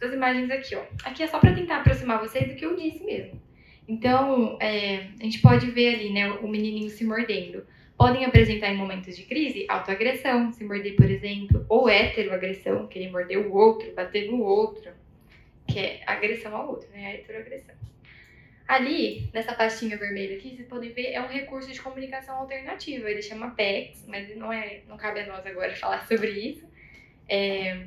Essas 0.00 0.14
imagens 0.14 0.50
aqui, 0.50 0.76
ó. 0.76 0.82
Aqui 1.04 1.22
é 1.24 1.26
só 1.26 1.40
pra 1.40 1.52
tentar 1.52 1.78
aproximar 1.78 2.20
vocês 2.20 2.48
do 2.48 2.54
que 2.54 2.64
eu 2.64 2.76
disse 2.76 3.02
mesmo. 3.04 3.40
Então, 3.86 4.56
é, 4.60 5.08
a 5.18 5.24
gente 5.24 5.40
pode 5.40 5.70
ver 5.70 5.94
ali, 5.94 6.12
né, 6.12 6.30
o 6.30 6.46
menininho 6.46 6.88
se 6.88 7.04
mordendo. 7.04 7.66
Podem 7.96 8.24
apresentar 8.24 8.68
em 8.68 8.76
momentos 8.76 9.16
de 9.16 9.24
crise 9.24 9.66
autoagressão, 9.68 10.52
se 10.52 10.62
morder, 10.62 10.94
por 10.94 11.10
exemplo, 11.10 11.66
ou 11.68 11.88
heteroagressão, 11.88 12.86
querer 12.86 13.10
morder 13.10 13.38
o 13.38 13.52
outro, 13.52 13.92
bater 13.92 14.30
no 14.30 14.40
outro, 14.40 14.92
que 15.66 15.80
é 15.80 16.02
agressão 16.06 16.54
ao 16.54 16.68
outro, 16.68 16.88
né, 16.90 17.16
heteroagressão. 17.16 17.74
Ali, 18.68 19.30
nessa 19.32 19.54
pastinha 19.54 19.96
vermelha 19.96 20.36
aqui, 20.36 20.54
vocês 20.54 20.68
podem 20.68 20.92
ver, 20.92 21.12
é 21.12 21.20
um 21.22 21.26
recurso 21.26 21.72
de 21.72 21.80
comunicação 21.80 22.36
alternativa. 22.36 23.10
Ele 23.10 23.22
chama 23.22 23.52
PEX, 23.52 24.04
mas 24.06 24.36
não, 24.36 24.52
é, 24.52 24.82
não 24.86 24.98
cabe 24.98 25.20
a 25.20 25.26
nós 25.26 25.44
agora 25.46 25.74
falar 25.74 26.06
sobre 26.06 26.30
isso. 26.30 26.68
É, 27.26 27.86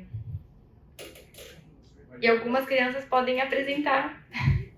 e 2.20 2.28
algumas 2.28 2.64
crianças 2.66 3.04
podem 3.04 3.40
apresentar. 3.40 4.22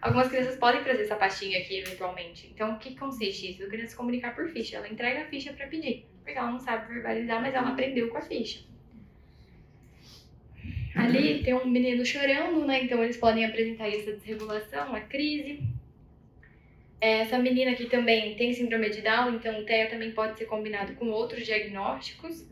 Algumas 0.00 0.28
crianças 0.28 0.56
podem 0.56 0.82
trazer 0.84 1.02
essa 1.02 1.16
pastinha 1.16 1.58
aqui 1.58 1.78
eventualmente. 1.78 2.48
Então, 2.54 2.74
o 2.74 2.78
que 2.78 2.94
consiste 2.96 3.50
isso? 3.50 3.64
A 3.64 3.66
criança 3.66 3.90
se 3.90 3.96
comunicar 3.96 4.32
por 4.32 4.48
ficha. 4.48 4.76
Ela 4.76 4.88
entrega 4.88 5.22
a 5.22 5.24
ficha 5.24 5.52
para 5.52 5.66
pedir. 5.66 6.06
Porque 6.22 6.38
ela 6.38 6.52
não 6.52 6.60
sabe 6.60 6.94
verbalizar, 6.94 7.42
mas 7.42 7.52
ela 7.52 7.70
aprendeu 7.70 8.08
com 8.08 8.16
a 8.16 8.22
ficha. 8.22 8.60
Ali 10.94 11.42
tem 11.42 11.54
um 11.54 11.66
menino 11.66 12.04
chorando, 12.04 12.64
né? 12.64 12.82
Então 12.84 13.02
eles 13.02 13.16
podem 13.16 13.44
apresentar 13.44 13.88
essa 13.88 14.12
desregulação, 14.12 14.94
a 14.94 15.00
crise. 15.00 15.62
É, 17.00 17.20
Essa 17.20 17.38
menina 17.38 17.72
aqui 17.72 17.86
também 17.86 18.34
tem 18.34 18.52
síndrome 18.52 18.90
de 18.90 19.02
Down, 19.02 19.34
então 19.34 19.60
o 19.60 19.64
TEA 19.64 19.88
também 19.88 20.10
pode 20.10 20.36
ser 20.36 20.46
combinado 20.46 20.94
com 20.94 21.06
outros 21.10 21.44
diagnósticos. 21.44 22.44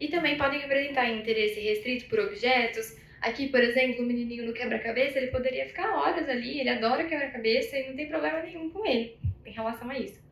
E 0.00 0.08
também 0.08 0.36
podem 0.36 0.62
apresentar 0.62 1.10
interesse 1.10 1.60
restrito 1.60 2.06
por 2.08 2.18
objetos. 2.18 2.96
Aqui, 3.24 3.48
por 3.48 3.60
exemplo, 3.60 4.04
o 4.04 4.06
menininho 4.06 4.44
no 4.44 4.52
quebra-cabeça, 4.52 5.16
ele 5.16 5.28
poderia 5.28 5.66
ficar 5.66 5.96
horas 5.96 6.28
ali, 6.28 6.60
ele 6.60 6.68
adora 6.68 7.04
quebra-cabeça 7.04 7.78
e 7.78 7.88
não 7.88 7.96
tem 7.96 8.06
problema 8.06 8.42
nenhum 8.42 8.68
com 8.68 8.84
ele 8.84 9.16
em 9.46 9.50
relação 9.50 9.88
a 9.88 9.98
isso. 9.98 10.22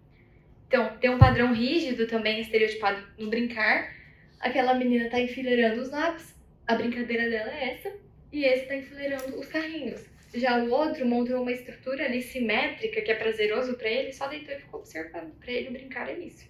Então, 0.68 0.98
tem 0.98 1.08
um 1.08 1.18
padrão 1.18 1.54
rígido 1.54 2.06
também, 2.06 2.42
estereotipado 2.42 3.02
no 3.16 3.30
brincar. 3.30 3.96
Aquela 4.38 4.74
menina 4.74 5.08
tá 5.08 5.18
enfileirando 5.18 5.80
os 5.80 5.90
lápis, 5.90 6.34
a 6.66 6.74
brincadeira 6.74 7.30
dela 7.30 7.50
é 7.50 7.72
essa, 7.72 7.96
e 8.30 8.44
esse 8.44 8.66
tá 8.66 8.76
enfileirando 8.76 9.40
os 9.40 9.46
carrinhos. 9.46 10.04
Já 10.34 10.58
o 10.58 10.70
outro 10.70 11.06
montou 11.06 11.40
uma 11.40 11.52
estrutura 11.52 12.04
ali 12.04 12.20
simétrica, 12.20 13.00
que 13.00 13.10
é 13.10 13.14
prazeroso 13.14 13.72
para 13.78 13.88
ele, 13.88 14.12
só 14.12 14.28
deitou 14.28 14.54
e 14.54 14.58
ficou 14.58 14.80
observando. 14.80 15.32
Para 15.40 15.50
ele 15.50 15.70
brincar 15.70 16.10
é 16.10 16.18
isso. 16.18 16.46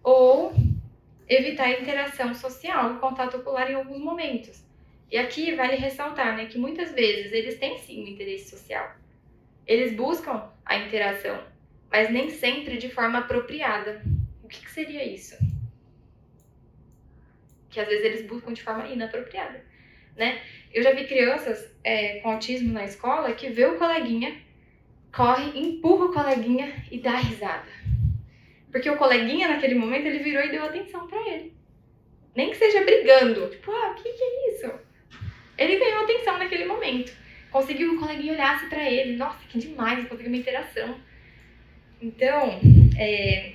Ou 0.00 0.54
evitar 1.28 1.64
a 1.64 1.80
interação 1.80 2.32
social, 2.36 2.92
o 2.92 3.00
contato 3.00 3.38
ocular 3.38 3.68
em 3.68 3.74
alguns 3.74 3.98
momentos. 3.98 4.67
E 5.10 5.16
aqui 5.16 5.54
vale 5.54 5.76
ressaltar 5.76 6.36
né, 6.36 6.46
que 6.46 6.58
muitas 6.58 6.92
vezes 6.92 7.32
eles 7.32 7.58
têm 7.58 7.78
sim 7.78 8.04
um 8.04 8.08
interesse 8.08 8.50
social. 8.50 8.94
Eles 9.66 9.94
buscam 9.94 10.50
a 10.64 10.76
interação, 10.76 11.42
mas 11.90 12.10
nem 12.10 12.28
sempre 12.28 12.76
de 12.76 12.90
forma 12.90 13.18
apropriada. 13.18 14.02
O 14.42 14.48
que, 14.48 14.60
que 14.60 14.70
seria 14.70 15.04
isso? 15.04 15.36
Que 17.70 17.80
às 17.80 17.88
vezes 17.88 18.04
eles 18.04 18.26
buscam 18.26 18.52
de 18.52 18.62
forma 18.62 18.86
inapropriada. 18.86 19.64
Né? 20.14 20.42
Eu 20.72 20.82
já 20.82 20.92
vi 20.92 21.06
crianças 21.06 21.70
é, 21.82 22.20
com 22.20 22.30
autismo 22.30 22.72
na 22.72 22.84
escola 22.84 23.32
que 23.32 23.48
vê 23.48 23.64
o 23.64 23.78
coleguinha, 23.78 24.42
corre, 25.14 25.58
empurra 25.58 26.06
o 26.06 26.12
coleguinha 26.12 26.84
e 26.90 26.98
dá 26.98 27.16
risada. 27.16 27.68
Porque 28.70 28.90
o 28.90 28.96
coleguinha, 28.98 29.48
naquele 29.48 29.74
momento, 29.74 30.06
ele 30.06 30.18
virou 30.18 30.44
e 30.44 30.50
deu 30.50 30.64
atenção 30.64 31.06
pra 31.06 31.18
ele. 31.28 31.54
Nem 32.34 32.50
que 32.50 32.56
seja 32.56 32.84
brigando. 32.84 33.48
Tipo, 33.48 33.70
ah, 33.70 33.92
o 33.92 33.94
que, 33.94 34.12
que 34.12 34.22
é 34.22 34.54
isso? 34.54 34.87
Ele 35.58 35.78
ganhou 35.78 36.04
atenção 36.04 36.38
naquele 36.38 36.64
momento. 36.64 37.12
Conseguiu 37.50 37.90
que 37.90 37.96
o 37.96 38.00
coleguinha 38.00 38.32
olhasse 38.32 38.66
pra 38.66 38.88
ele. 38.88 39.16
Nossa, 39.16 39.38
que 39.48 39.58
demais, 39.58 40.06
conseguiu 40.08 40.32
uma 40.32 40.36
interação. 40.36 40.98
Então, 42.00 42.60
é, 42.96 43.52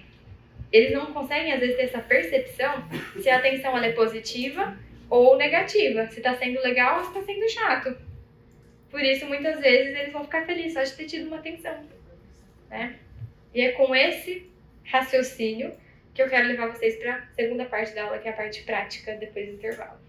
eles 0.71 0.91
não 0.91 1.13
conseguem, 1.13 1.53
às 1.53 1.59
vezes, 1.59 1.77
ter 1.77 1.83
essa 1.83 1.99
percepção 1.99 2.83
se 3.21 3.29
a 3.29 3.37
atenção 3.37 3.77
ela 3.77 3.85
é 3.85 3.93
positiva 3.93 4.77
ou 5.09 5.37
negativa. 5.37 6.07
Se 6.09 6.19
tá 6.19 6.35
sendo 6.35 6.61
legal 6.61 6.99
ou 6.99 7.05
se 7.05 7.13
tá 7.13 7.23
sendo 7.23 7.49
chato. 7.49 7.97
Por 8.91 9.01
isso, 9.01 9.25
muitas 9.25 9.59
vezes, 9.59 9.95
eles 9.95 10.11
vão 10.11 10.23
ficar 10.23 10.45
felizes 10.45 10.73
só 10.73 10.83
de 10.83 10.91
ter 10.93 11.05
tido 11.05 11.27
uma 11.27 11.37
atenção. 11.37 11.83
Né? 12.69 12.97
E 13.53 13.61
é 13.61 13.71
com 13.71 13.95
esse 13.95 14.51
raciocínio 14.83 15.73
que 16.13 16.21
eu 16.21 16.29
quero 16.29 16.47
levar 16.47 16.67
vocês 16.67 16.95
para 16.97 17.15
a 17.15 17.33
segunda 17.33 17.65
parte 17.65 17.95
da 17.95 18.03
aula, 18.03 18.19
que 18.19 18.27
é 18.27 18.31
a 18.31 18.35
parte 18.35 18.63
prática, 18.63 19.15
depois 19.15 19.47
do 19.47 19.53
intervalo. 19.53 19.99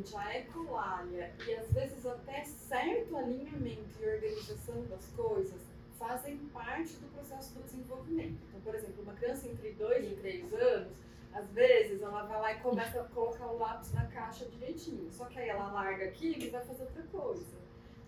Gente, 0.00 0.16
a 0.16 0.38
ecolália 0.38 1.30
e 1.46 1.54
às 1.54 1.70
vezes 1.72 2.06
até 2.06 2.42
certo 2.44 3.16
alinhamento 3.18 4.00
e 4.00 4.06
organização 4.06 4.82
das 4.86 5.06
coisas 5.08 5.60
fazem 5.98 6.38
parte 6.54 6.94
do 6.94 7.08
processo 7.14 7.52
do 7.52 7.62
desenvolvimento. 7.64 8.38
Então, 8.48 8.60
por 8.62 8.74
exemplo, 8.74 9.02
uma 9.02 9.12
criança 9.12 9.46
entre 9.46 9.72
2 9.72 10.12
e 10.12 10.16
3 10.16 10.54
anos, 10.54 10.96
às 11.34 11.46
vezes 11.50 12.00
ela 12.00 12.22
vai 12.22 12.40
lá 12.40 12.52
e 12.52 12.60
começa 12.60 12.98
a 12.98 13.04
colocar 13.04 13.46
o 13.46 13.58
lápis 13.58 13.92
na 13.92 14.06
caixa 14.06 14.46
direitinho. 14.46 15.10
Só 15.12 15.26
que 15.26 15.38
aí 15.38 15.50
ela 15.50 15.70
larga 15.70 16.06
aqui 16.06 16.34
e 16.38 16.48
vai 16.48 16.64
fazer 16.64 16.84
outra 16.84 17.02
coisa. 17.12 17.58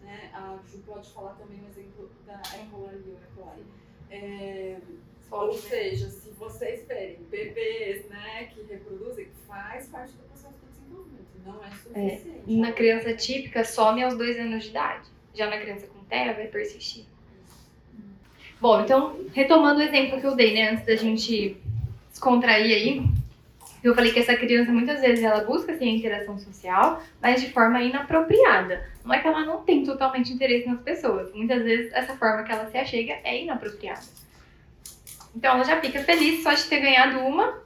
Né? 0.00 0.30
A 0.32 0.58
Ju 0.66 0.78
pode 0.86 1.12
falar 1.12 1.34
também 1.34 1.60
um 1.62 1.68
exemplo 1.68 2.10
da 2.24 2.40
ecolalia 2.40 3.02
ou 3.06 3.20
ecolalia. 3.22 3.64
É, 4.10 4.80
ou 5.30 5.52
seja, 5.52 6.08
se 6.08 6.30
vocês 6.30 6.86
verem 6.86 7.22
bebês 7.24 8.08
né, 8.08 8.46
que 8.46 8.62
reproduzem, 8.62 9.28
faz 9.46 9.88
parte 9.88 10.12
do 10.12 10.22
processo 10.24 10.58
do 10.58 10.71
é 11.94 12.10
suficiente. 12.10 12.42
Na 12.46 12.72
criança 12.72 13.14
típica, 13.14 13.64
some 13.64 14.02
aos 14.02 14.16
dois 14.16 14.38
anos 14.38 14.64
de 14.64 14.70
idade. 14.70 15.08
Já 15.34 15.48
na 15.48 15.58
criança 15.58 15.86
com 15.86 16.04
TEA, 16.04 16.34
vai 16.34 16.46
persistir. 16.46 17.04
Bom, 18.60 18.82
então, 18.82 19.16
retomando 19.32 19.80
o 19.80 19.82
exemplo 19.82 20.20
que 20.20 20.26
eu 20.26 20.36
dei, 20.36 20.54
né, 20.54 20.70
antes 20.70 20.86
da 20.86 20.94
gente 20.94 21.56
descontrair 22.10 22.74
aí, 22.74 23.02
Eu 23.82 23.96
falei 23.96 24.12
que 24.12 24.20
essa 24.20 24.36
criança 24.36 24.70
muitas 24.70 25.00
vezes 25.00 25.24
ela 25.24 25.42
busca 25.42 25.72
assim, 25.72 25.88
a 25.88 25.96
interação 25.96 26.38
social, 26.38 27.02
mas 27.20 27.40
de 27.40 27.50
forma 27.50 27.82
inapropriada. 27.82 28.88
Não 29.04 29.12
é 29.12 29.18
que 29.18 29.26
ela 29.26 29.44
não 29.44 29.62
tem 29.62 29.84
totalmente 29.84 30.32
interesse 30.32 30.68
nas 30.68 30.80
pessoas. 30.80 31.34
Muitas 31.34 31.64
vezes 31.64 31.92
essa 31.92 32.16
forma 32.16 32.44
que 32.44 32.52
ela 32.52 32.70
se 32.70 32.78
achega 32.78 33.18
é 33.24 33.42
inapropriada. 33.42 34.02
Então 35.34 35.54
ela 35.54 35.64
já 35.64 35.80
fica 35.80 35.98
feliz 36.04 36.44
só 36.44 36.52
de 36.52 36.62
ter 36.64 36.80
ganhado 36.80 37.18
uma 37.18 37.60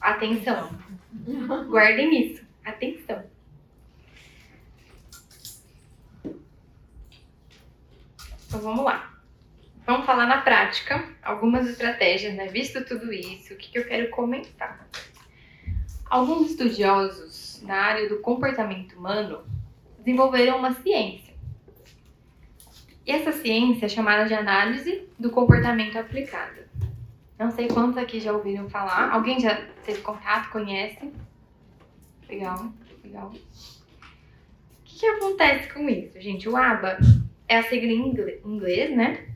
atenção. 0.00 0.70
Guardem 1.68 2.32
isso. 2.32 2.44
Atenção. 2.64 3.24
Então 8.46 8.60
vamos 8.60 8.84
lá. 8.84 9.10
Vamos 9.86 10.06
falar 10.06 10.26
na 10.26 10.42
prática 10.42 11.04
algumas 11.22 11.66
estratégias, 11.68 12.34
né? 12.34 12.46
Visto 12.46 12.84
tudo 12.84 13.12
isso, 13.12 13.54
o 13.54 13.56
que, 13.56 13.70
que 13.70 13.78
eu 13.78 13.86
quero 13.86 14.10
comentar? 14.10 14.88
Alguns 16.08 16.50
estudiosos 16.50 17.62
na 17.62 17.76
área 17.76 18.08
do 18.08 18.20
comportamento 18.20 18.96
humano 18.96 19.44
desenvolveram 19.98 20.58
uma 20.58 20.74
ciência. 20.74 21.34
E 23.06 23.12
essa 23.12 23.32
ciência 23.32 23.86
é 23.86 23.88
chamada 23.88 24.26
de 24.26 24.34
análise 24.34 25.08
do 25.18 25.30
comportamento 25.30 25.96
aplicado. 25.96 26.59
Não 27.40 27.50
sei 27.50 27.68
quantos 27.68 27.96
aqui 27.96 28.20
já 28.20 28.34
ouviram 28.34 28.68
falar. 28.68 29.10
Alguém 29.10 29.40
já 29.40 29.66
teve 29.82 30.02
contato, 30.02 30.50
conhece? 30.50 31.10
Legal, 32.28 32.70
legal. 33.02 33.28
O 33.28 34.84
que, 34.84 34.98
que 34.98 35.06
acontece 35.06 35.72
com 35.72 35.88
isso, 35.88 36.20
gente? 36.20 36.46
O 36.50 36.54
ABA 36.54 36.98
é 37.48 37.56
a 37.56 37.62
sigla 37.62 37.90
em 37.90 38.14
inglês, 38.44 38.94
né? 38.94 39.26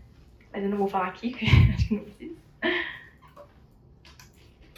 Mas 0.52 0.62
eu 0.62 0.68
não 0.68 0.76
vou 0.76 0.86
falar 0.86 1.06
aqui, 1.06 1.34
acho 1.72 1.88
que 1.88 1.94
não 1.94 2.04
precisa. 2.04 2.34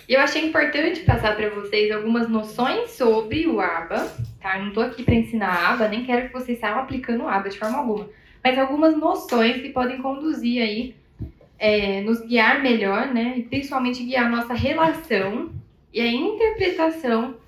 E 0.08 0.14
eu 0.14 0.20
achei 0.20 0.46
importante 0.46 1.00
passar 1.00 1.34
para 1.34 1.50
vocês 1.50 1.90
algumas 1.90 2.28
noções 2.28 2.92
sobre 2.92 3.48
o 3.48 3.60
ABA, 3.60 4.06
tá? 4.40 4.56
Eu 4.56 4.66
não 4.66 4.72
tô 4.72 4.80
aqui 4.80 5.02
para 5.02 5.16
ensinar 5.16 5.72
ABA, 5.72 5.88
nem 5.88 6.06
quero 6.06 6.28
que 6.28 6.32
vocês 6.32 6.60
saiam 6.60 6.78
aplicando 6.78 7.24
o 7.24 7.28
ABA 7.28 7.48
de 7.48 7.58
forma 7.58 7.78
alguma. 7.78 8.08
Mas 8.44 8.56
algumas 8.56 8.96
noções 8.96 9.60
que 9.60 9.70
podem 9.70 10.00
conduzir 10.00 10.62
aí, 10.62 10.94
é, 11.58 12.00
nos 12.02 12.20
guiar 12.20 12.62
melhor, 12.62 13.12
né? 13.12 13.38
E 13.38 13.42
principalmente 13.42 14.04
guiar 14.04 14.26
a 14.26 14.28
nossa 14.28 14.54
relação 14.54 15.52
e 15.92 16.00
a 16.00 16.06
interpretação 16.06 17.38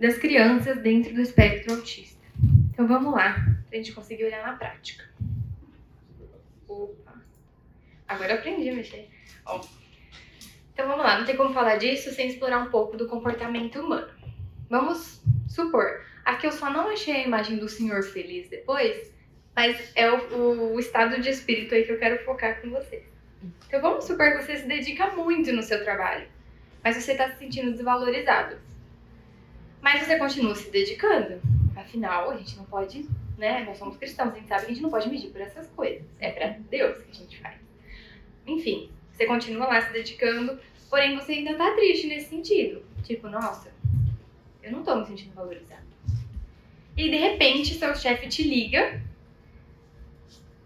das 0.00 0.18
crianças 0.18 0.78
dentro 0.78 1.14
do 1.14 1.20
espectro 1.20 1.74
autista. 1.74 2.20
Então 2.70 2.86
vamos 2.86 3.12
lá, 3.12 3.34
pra 3.68 3.78
gente 3.78 3.92
conseguir 3.92 4.24
olhar 4.24 4.44
na 4.44 4.54
prática. 4.54 5.04
Opa! 6.66 7.20
Agora 8.08 8.32
eu 8.32 8.38
aprendi 8.38 8.70
a 8.70 8.74
mexer. 8.74 9.08
Ó. 9.46 9.60
Então 10.72 10.88
vamos 10.88 11.04
lá, 11.04 11.18
não 11.18 11.26
tem 11.26 11.36
como 11.36 11.52
falar 11.52 11.76
disso 11.76 12.10
sem 12.10 12.28
explorar 12.28 12.58
um 12.58 12.70
pouco 12.70 12.96
do 12.96 13.06
comportamento 13.06 13.78
humano. 13.78 14.08
Vamos 14.70 15.22
supor, 15.46 16.02
aqui 16.24 16.46
eu 16.46 16.52
só 16.52 16.70
não 16.70 16.88
achei 16.88 17.14
a 17.14 17.26
imagem 17.26 17.58
do 17.58 17.68
senhor 17.68 18.02
feliz 18.02 18.48
depois, 18.48 19.12
mas 19.54 19.92
é 19.94 20.10
o, 20.10 20.72
o 20.72 20.80
estado 20.80 21.20
de 21.20 21.28
espírito 21.28 21.74
aí 21.74 21.84
que 21.84 21.92
eu 21.92 21.98
quero 21.98 22.24
focar 22.24 22.62
com 22.62 22.70
vocês. 22.70 23.11
Então 23.72 23.80
vamos 23.80 24.04
supor 24.04 24.32
que 24.32 24.42
você 24.42 24.58
se 24.58 24.66
dedica 24.66 25.06
muito 25.12 25.50
no 25.50 25.62
seu 25.62 25.82
trabalho, 25.82 26.28
mas 26.84 26.94
você 26.94 27.12
está 27.12 27.30
se 27.30 27.38
sentindo 27.38 27.72
desvalorizado. 27.72 28.58
Mas 29.80 30.02
você 30.02 30.18
continua 30.18 30.54
se 30.54 30.70
dedicando. 30.70 31.40
Afinal, 31.74 32.30
a 32.30 32.36
gente 32.36 32.54
não 32.58 32.66
pode, 32.66 33.08
né? 33.38 33.64
Nós 33.64 33.78
somos 33.78 33.96
cristãos, 33.96 34.34
a 34.34 34.36
gente 34.36 34.46
sabe 34.46 34.66
que 34.66 34.72
a 34.72 34.74
gente 34.74 34.82
não 34.82 34.90
pode 34.90 35.08
medir 35.08 35.30
por 35.30 35.40
essas 35.40 35.68
coisas. 35.68 36.02
É 36.20 36.30
para 36.30 36.48
Deus 36.70 36.98
que 36.98 37.12
a 37.12 37.14
gente 37.14 37.40
faz. 37.40 37.56
Enfim, 38.46 38.90
você 39.10 39.24
continua 39.24 39.66
lá 39.66 39.80
se 39.80 39.90
dedicando, 39.90 40.60
porém 40.90 41.16
você 41.16 41.32
ainda 41.32 41.54
tá 41.54 41.74
triste 41.74 42.08
nesse 42.08 42.28
sentido. 42.28 42.84
Tipo, 43.02 43.30
nossa, 43.30 43.72
eu 44.62 44.70
não 44.70 44.82
tô 44.82 44.96
me 44.96 45.06
sentindo 45.06 45.32
valorizado. 45.32 45.80
E 46.94 47.08
de 47.08 47.16
repente 47.16 47.72
seu 47.72 47.94
chefe 47.94 48.28
te 48.28 48.42
liga 48.42 49.00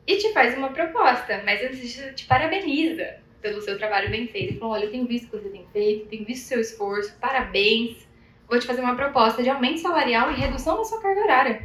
e 0.07 0.16
te 0.16 0.32
faz 0.32 0.57
uma 0.57 0.68
proposta, 0.70 1.42
mas 1.44 1.62
antes 1.62 1.80
disso 1.80 2.14
te 2.14 2.26
parabeniza 2.26 3.16
pelo 3.40 3.61
seu 3.61 3.76
trabalho 3.76 4.11
bem 4.11 4.26
feito. 4.28 4.50
Ele 4.50 4.59
falou: 4.59 4.74
olha, 4.74 4.84
eu 4.84 4.90
tenho 4.90 5.07
visto 5.07 5.26
o 5.26 5.30
que 5.30 5.36
você 5.38 5.48
tem 5.48 5.66
feito, 5.72 6.09
tenho 6.09 6.24
visto 6.24 6.44
o 6.44 6.48
seu 6.48 6.61
esforço, 6.61 7.16
parabéns. 7.20 8.07
Vou 8.48 8.59
te 8.59 8.66
fazer 8.66 8.80
uma 8.80 8.94
proposta 8.94 9.42
de 9.42 9.50
aumento 9.50 9.80
salarial 9.80 10.30
e 10.30 10.36
redução 10.36 10.76
da 10.76 10.84
sua 10.84 11.00
carga 11.00 11.20
horária. 11.20 11.62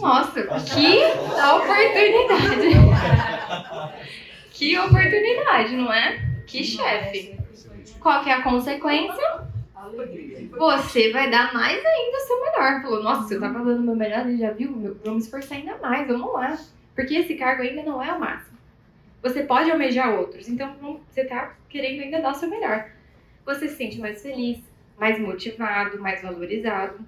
Nossa, 0.00 0.42
que 0.42 1.04
oportunidade! 1.54 2.72
que 4.50 4.78
oportunidade, 4.78 5.76
não 5.76 5.92
é? 5.92 6.18
Que 6.46 6.64
chefe. 6.64 7.38
Qual 8.00 8.24
que 8.24 8.30
é 8.30 8.34
a 8.34 8.42
consequência? 8.42 9.42
Você 10.56 11.12
vai 11.12 11.30
dar 11.30 11.52
mais 11.54 11.84
ainda 11.84 12.16
o 12.16 12.20
seu 12.20 12.40
melhor. 12.40 12.82
Falou, 12.82 13.02
nossa, 13.02 13.28
você 13.28 13.38
tá 13.38 13.52
falando 13.52 13.78
o 13.78 13.82
meu 13.82 13.94
melhor, 13.94 14.26
ele 14.26 14.38
já 14.38 14.50
viu? 14.50 14.70
Me 15.04 15.18
esforçar 15.18 15.58
ainda 15.58 15.76
mais, 15.78 16.06
vamos 16.06 16.32
lá. 16.32 16.58
Porque 16.94 17.14
esse 17.14 17.34
cargo 17.34 17.62
ainda 17.62 17.82
não 17.82 18.02
é 18.02 18.12
o 18.12 18.20
máximo. 18.20 18.58
Você 19.22 19.44
pode 19.44 19.70
almejar 19.70 20.18
outros, 20.18 20.48
então 20.48 21.00
você 21.08 21.24
tá 21.24 21.56
querendo 21.68 22.02
ainda 22.02 22.20
dar 22.20 22.32
o 22.32 22.34
seu 22.34 22.50
melhor. 22.50 22.90
Você 23.44 23.68
se 23.68 23.76
sente 23.76 23.98
mais 23.98 24.20
feliz, 24.20 24.58
mais 24.98 25.18
motivado, 25.18 26.00
mais 26.00 26.22
valorizado. 26.22 26.98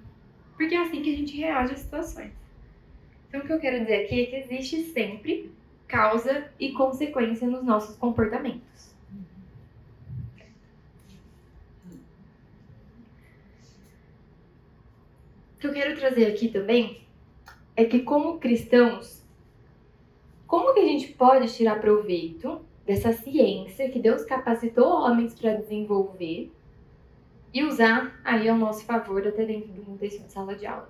Porque 0.55 0.75
é 0.75 0.79
assim 0.79 1.01
que 1.01 1.13
a 1.13 1.17
gente 1.17 1.37
reage 1.37 1.73
às 1.73 1.79
situações. 1.79 2.31
Então, 3.27 3.41
o 3.41 3.45
que 3.45 3.51
eu 3.51 3.59
quero 3.59 3.81
dizer 3.81 4.05
aqui 4.05 4.21
é 4.21 4.25
que 4.27 4.35
existe 4.37 4.83
sempre 4.83 5.51
causa 5.87 6.49
e 6.59 6.71
consequência 6.71 7.47
nos 7.47 7.63
nossos 7.63 7.97
comportamentos. 7.97 8.95
O 15.55 15.59
que 15.59 15.67
eu 15.67 15.73
quero 15.73 15.95
trazer 15.97 16.27
aqui 16.27 16.47
também 16.47 17.01
é 17.75 17.83
que, 17.83 17.99
como 17.99 18.39
cristãos, 18.39 19.24
como 20.47 20.73
que 20.73 20.79
a 20.79 20.85
gente 20.85 21.09
pode 21.13 21.53
tirar 21.53 21.79
proveito 21.79 22.61
dessa 22.85 23.13
ciência 23.13 23.89
que 23.89 23.99
Deus 23.99 24.23
capacitou 24.23 24.87
homens 24.87 25.33
para 25.33 25.55
desenvolver 25.55 26.51
e 27.53 27.63
usar 27.63 28.19
aí 28.23 28.47
ao 28.47 28.57
nosso 28.57 28.85
favor 28.85 29.25
até 29.27 29.45
dentro 29.45 29.71
do 29.71 29.81
contexto 29.81 30.23
de 30.23 30.31
sala 30.31 30.55
de 30.55 30.65
aula? 30.65 30.89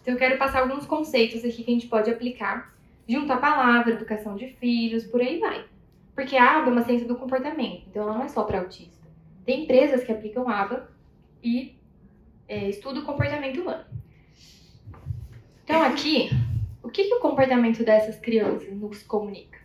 Então, 0.00 0.14
eu 0.14 0.18
quero 0.18 0.36
passar 0.36 0.62
alguns 0.62 0.84
conceitos 0.84 1.44
aqui 1.44 1.62
que 1.62 1.70
a 1.70 1.74
gente 1.74 1.86
pode 1.86 2.10
aplicar 2.10 2.74
junto 3.08 3.32
à 3.32 3.36
palavra, 3.36 3.92
educação 3.92 4.34
de 4.34 4.48
filhos, 4.48 5.04
por 5.04 5.20
aí 5.20 5.38
vai. 5.38 5.64
Porque 6.14 6.36
a 6.36 6.58
ABA 6.58 6.70
é 6.70 6.72
uma 6.72 6.82
ciência 6.82 7.06
do 7.06 7.16
comportamento, 7.16 7.84
então 7.88 8.02
ela 8.02 8.14
não 8.14 8.24
é 8.24 8.28
só 8.28 8.42
para 8.42 8.58
autista. 8.58 9.06
Tem 9.44 9.64
empresas 9.64 10.04
que 10.04 10.12
aplicam 10.12 10.48
ABA 10.48 10.88
e 11.42 11.76
é, 12.48 12.68
estudam 12.68 13.02
o 13.02 13.06
comportamento 13.06 13.60
humano. 13.60 13.84
Então, 15.72 15.84
aqui, 15.84 16.28
o 16.82 16.90
que, 16.90 17.04
que 17.04 17.14
o 17.14 17.20
comportamento 17.20 17.82
dessas 17.82 18.20
crianças 18.20 18.70
nos 18.76 19.02
comunica? 19.04 19.58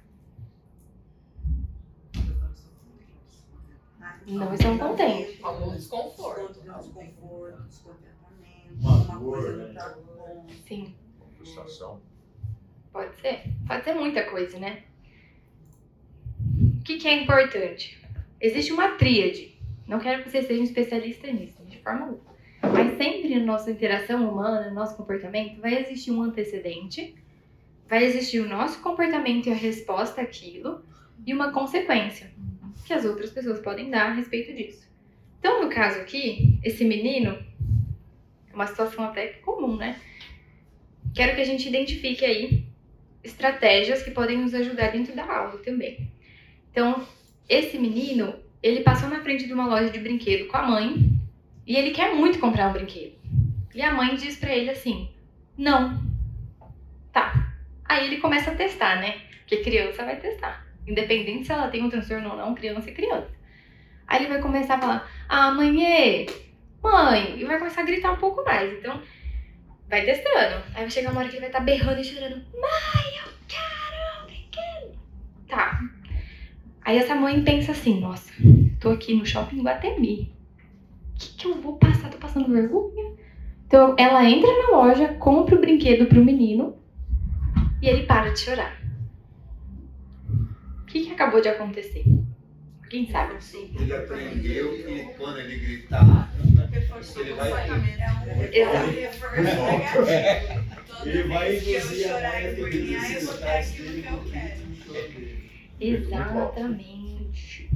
Não 4.26 4.54
estão 4.54 4.78
contentes. 4.78 5.38
Algum 5.44 5.76
desconforto. 5.76 6.54
Desconforto, 6.54 7.62
descontentamento, 7.64 8.80
Uma 8.80 9.20
coisa 9.20 9.58
né? 9.58 9.68
não 9.68 9.74
tá 9.74 9.98
bom. 10.16 10.48
Sim, 10.66 10.96
Frustração. 11.36 12.00
pode 12.94 13.14
ser. 13.20 13.44
Pode 13.68 13.84
ser 13.84 13.94
muita 13.94 14.24
coisa, 14.24 14.58
né? 14.60 14.84
O 16.80 16.84
que, 16.86 17.00
que 17.00 17.08
é 17.10 17.22
importante? 17.22 18.02
Existe 18.40 18.72
uma 18.72 18.92
tríade. 18.92 19.60
Não 19.86 20.00
quero 20.00 20.24
que 20.24 20.30
vocês 20.30 20.48
sejam 20.48 20.64
especialistas 20.64 21.34
nisso, 21.34 21.62
de 21.66 21.78
forma 21.80 22.06
alguma. 22.06 22.37
Mas 22.62 22.98
sempre 22.98 23.38
na 23.38 23.46
nossa 23.46 23.72
interação 23.72 24.30
humana, 24.30 24.70
no 24.70 24.76
nosso 24.76 24.96
comportamento, 24.96 25.62
vai 25.62 25.78
existir 25.78 26.12
um 26.12 26.22
antecedente, 26.22 27.16
vai 27.88 28.04
existir 28.04 28.40
o 28.40 28.50
nosso 28.50 28.80
comportamento 28.82 29.48
e 29.48 29.52
a 29.52 29.56
resposta 29.56 30.22
àquilo, 30.22 30.84
e 31.26 31.34
uma 31.34 31.52
consequência 31.52 32.32
que 32.86 32.94
as 32.94 33.06
outras 33.06 33.32
pessoas 33.32 33.60
podem 33.60 33.90
dar 33.90 34.12
a 34.12 34.14
respeito 34.14 34.54
disso. 34.54 34.88
Então, 35.40 35.64
no 35.64 35.70
caso 35.70 36.00
aqui, 36.00 36.58
esse 36.64 36.84
menino, 36.86 37.38
é 38.50 38.56
uma 38.56 38.66
situação 38.68 39.04
até 39.06 39.28
comum, 39.28 39.76
né? 39.76 40.00
Quero 41.14 41.36
que 41.36 41.42
a 41.42 41.46
gente 41.46 41.68
identifique 41.68 42.24
aí 42.24 42.66
estratégias 43.24 44.04
que 44.04 44.12
podem 44.12 44.38
nos 44.38 44.54
ajudar 44.54 44.92
dentro 44.92 45.16
da 45.16 45.26
aula 45.26 45.58
também. 45.60 46.10
Então, 46.72 47.06
esse 47.50 47.78
menino, 47.78 48.36
ele 48.62 48.82
passou 48.82 49.10
na 49.10 49.22
frente 49.22 49.46
de 49.46 49.54
uma 49.54 49.68
loja 49.68 49.90
de 49.90 50.00
brinquedo 50.00 50.48
com 50.48 50.58
a 50.58 50.68
mãe 50.68 51.17
e 51.68 51.76
ele 51.76 51.92
quer 51.92 52.16
muito 52.16 52.40
comprar 52.40 52.70
um 52.70 52.74
brinquedo. 52.74 53.18
E 53.76 53.82
a 53.82 53.94
mãe 53.94 54.16
diz 54.16 54.38
pra 54.38 54.56
ele 54.56 54.70
assim: 54.70 55.12
"Não". 55.58 56.02
Tá. 57.12 57.54
Aí 57.84 58.08
ele 58.08 58.18
começa 58.18 58.52
a 58.52 58.56
testar, 58.56 59.02
né? 59.02 59.20
Porque 59.40 59.58
criança 59.58 60.06
vai 60.06 60.16
testar. 60.16 60.66
Independente 60.88 61.46
se 61.46 61.52
ela 61.52 61.68
tem 61.68 61.84
um 61.84 61.90
transtorno 61.90 62.30
ou 62.30 62.38
não, 62.38 62.56
criança 62.56 62.90
é 62.90 62.94
criança. 62.94 63.30
Aí 64.08 64.22
ele 64.22 64.30
vai 64.30 64.42
começar 64.42 64.76
a 64.76 64.80
falar: 64.80 65.12
"Ah, 65.28 65.52
mãe, 65.52 66.26
mãe", 66.82 67.36
e 67.38 67.44
vai 67.44 67.60
começar 67.60 67.82
a 67.82 67.86
gritar 67.86 68.14
um 68.14 68.18
pouco 68.18 68.46
mais. 68.46 68.72
Então, 68.72 69.02
vai 69.90 70.06
testando. 70.06 70.64
Aí 70.74 70.82
vai 70.82 70.90
chegar 70.90 71.12
uma 71.12 71.20
hora 71.20 71.30
que 71.30 71.36
ele 71.36 71.42
vai 71.42 71.50
estar 71.50 71.60
berrando 71.60 72.00
e 72.00 72.06
chorando: 72.06 72.46
"Mãe, 72.54 73.26
eu 73.26 73.32
quero 73.46 74.24
um 74.24 74.26
brinquedo". 74.26 74.98
Tá. 75.50 75.82
Aí 76.82 76.98
essa 76.98 77.14
mãe 77.14 77.44
pensa 77.44 77.74
assim, 77.74 78.00
nossa, 78.00 78.32
tô 78.80 78.92
aqui 78.92 79.14
no 79.14 79.26
shopping 79.26 79.62
Guatemi. 79.62 80.37
O 81.18 81.20
que, 81.20 81.34
que 81.34 81.48
eu 81.48 81.60
vou 81.60 81.78
passar? 81.78 82.12
Tô 82.12 82.18
passando 82.20 82.48
vergonha? 82.48 83.16
Então 83.66 83.96
ela 83.98 84.24
entra 84.30 84.50
na 84.50 84.70
loja, 84.70 85.16
compra 85.16 85.56
o 85.56 85.60
brinquedo 85.60 86.06
pro 86.06 86.24
menino 86.24 86.78
e 87.82 87.90
ele 87.90 88.06
para 88.06 88.30
de 88.30 88.40
chorar. 88.40 88.80
O 90.30 90.86
que, 90.86 91.06
que 91.06 91.12
acabou 91.12 91.42
de 91.42 91.50
acontecer? 91.50 92.06
Quem 92.88 93.10
sabe? 93.10 93.36
Ele 93.80 93.94
aprendeu 93.96 94.72
que 94.72 95.10
quando 95.18 95.40
ele 95.40 95.58
gritar, 95.58 96.32
ele 97.18 97.34
vai 97.34 97.52
Exato. 98.54 98.94
Ele 101.06 101.24
induzir 101.60 102.10
a 102.10 102.20
mãe 102.20 102.56
e. 105.80 105.94
Exatamente. 105.94 107.70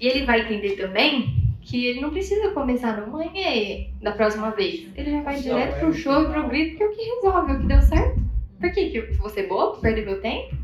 E 0.00 0.06
ele 0.08 0.24
vai 0.24 0.40
entender 0.40 0.76
também 0.76 1.51
que 1.62 1.86
ele 1.86 2.00
não 2.00 2.10
precisa 2.10 2.50
começar 2.50 3.00
no 3.00 3.20
é 3.22 3.86
da 4.02 4.12
próxima 4.12 4.50
vez. 4.50 4.88
Ele 4.96 5.10
já 5.12 5.22
vai 5.22 5.40
direto 5.40 5.78
pro 5.78 5.94
show 5.94 6.22
e 6.22 6.32
pro 6.32 6.48
grito, 6.48 6.76
que 6.76 6.82
é 6.82 6.86
o 6.86 6.90
que 6.90 7.02
resolve, 7.02 7.52
é 7.52 7.54
o 7.54 7.60
que 7.60 7.66
deu 7.66 7.82
certo. 7.82 8.20
Por 8.60 8.72
que, 8.72 8.90
que 8.90 9.00
vou 9.16 9.30
ser 9.30 9.46
bobo, 9.48 9.80
perder 9.80 10.04
meu 10.04 10.20
tempo? 10.20 10.56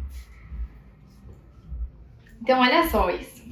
Então, 2.42 2.60
olha 2.60 2.88
só 2.88 3.10
isso. 3.10 3.42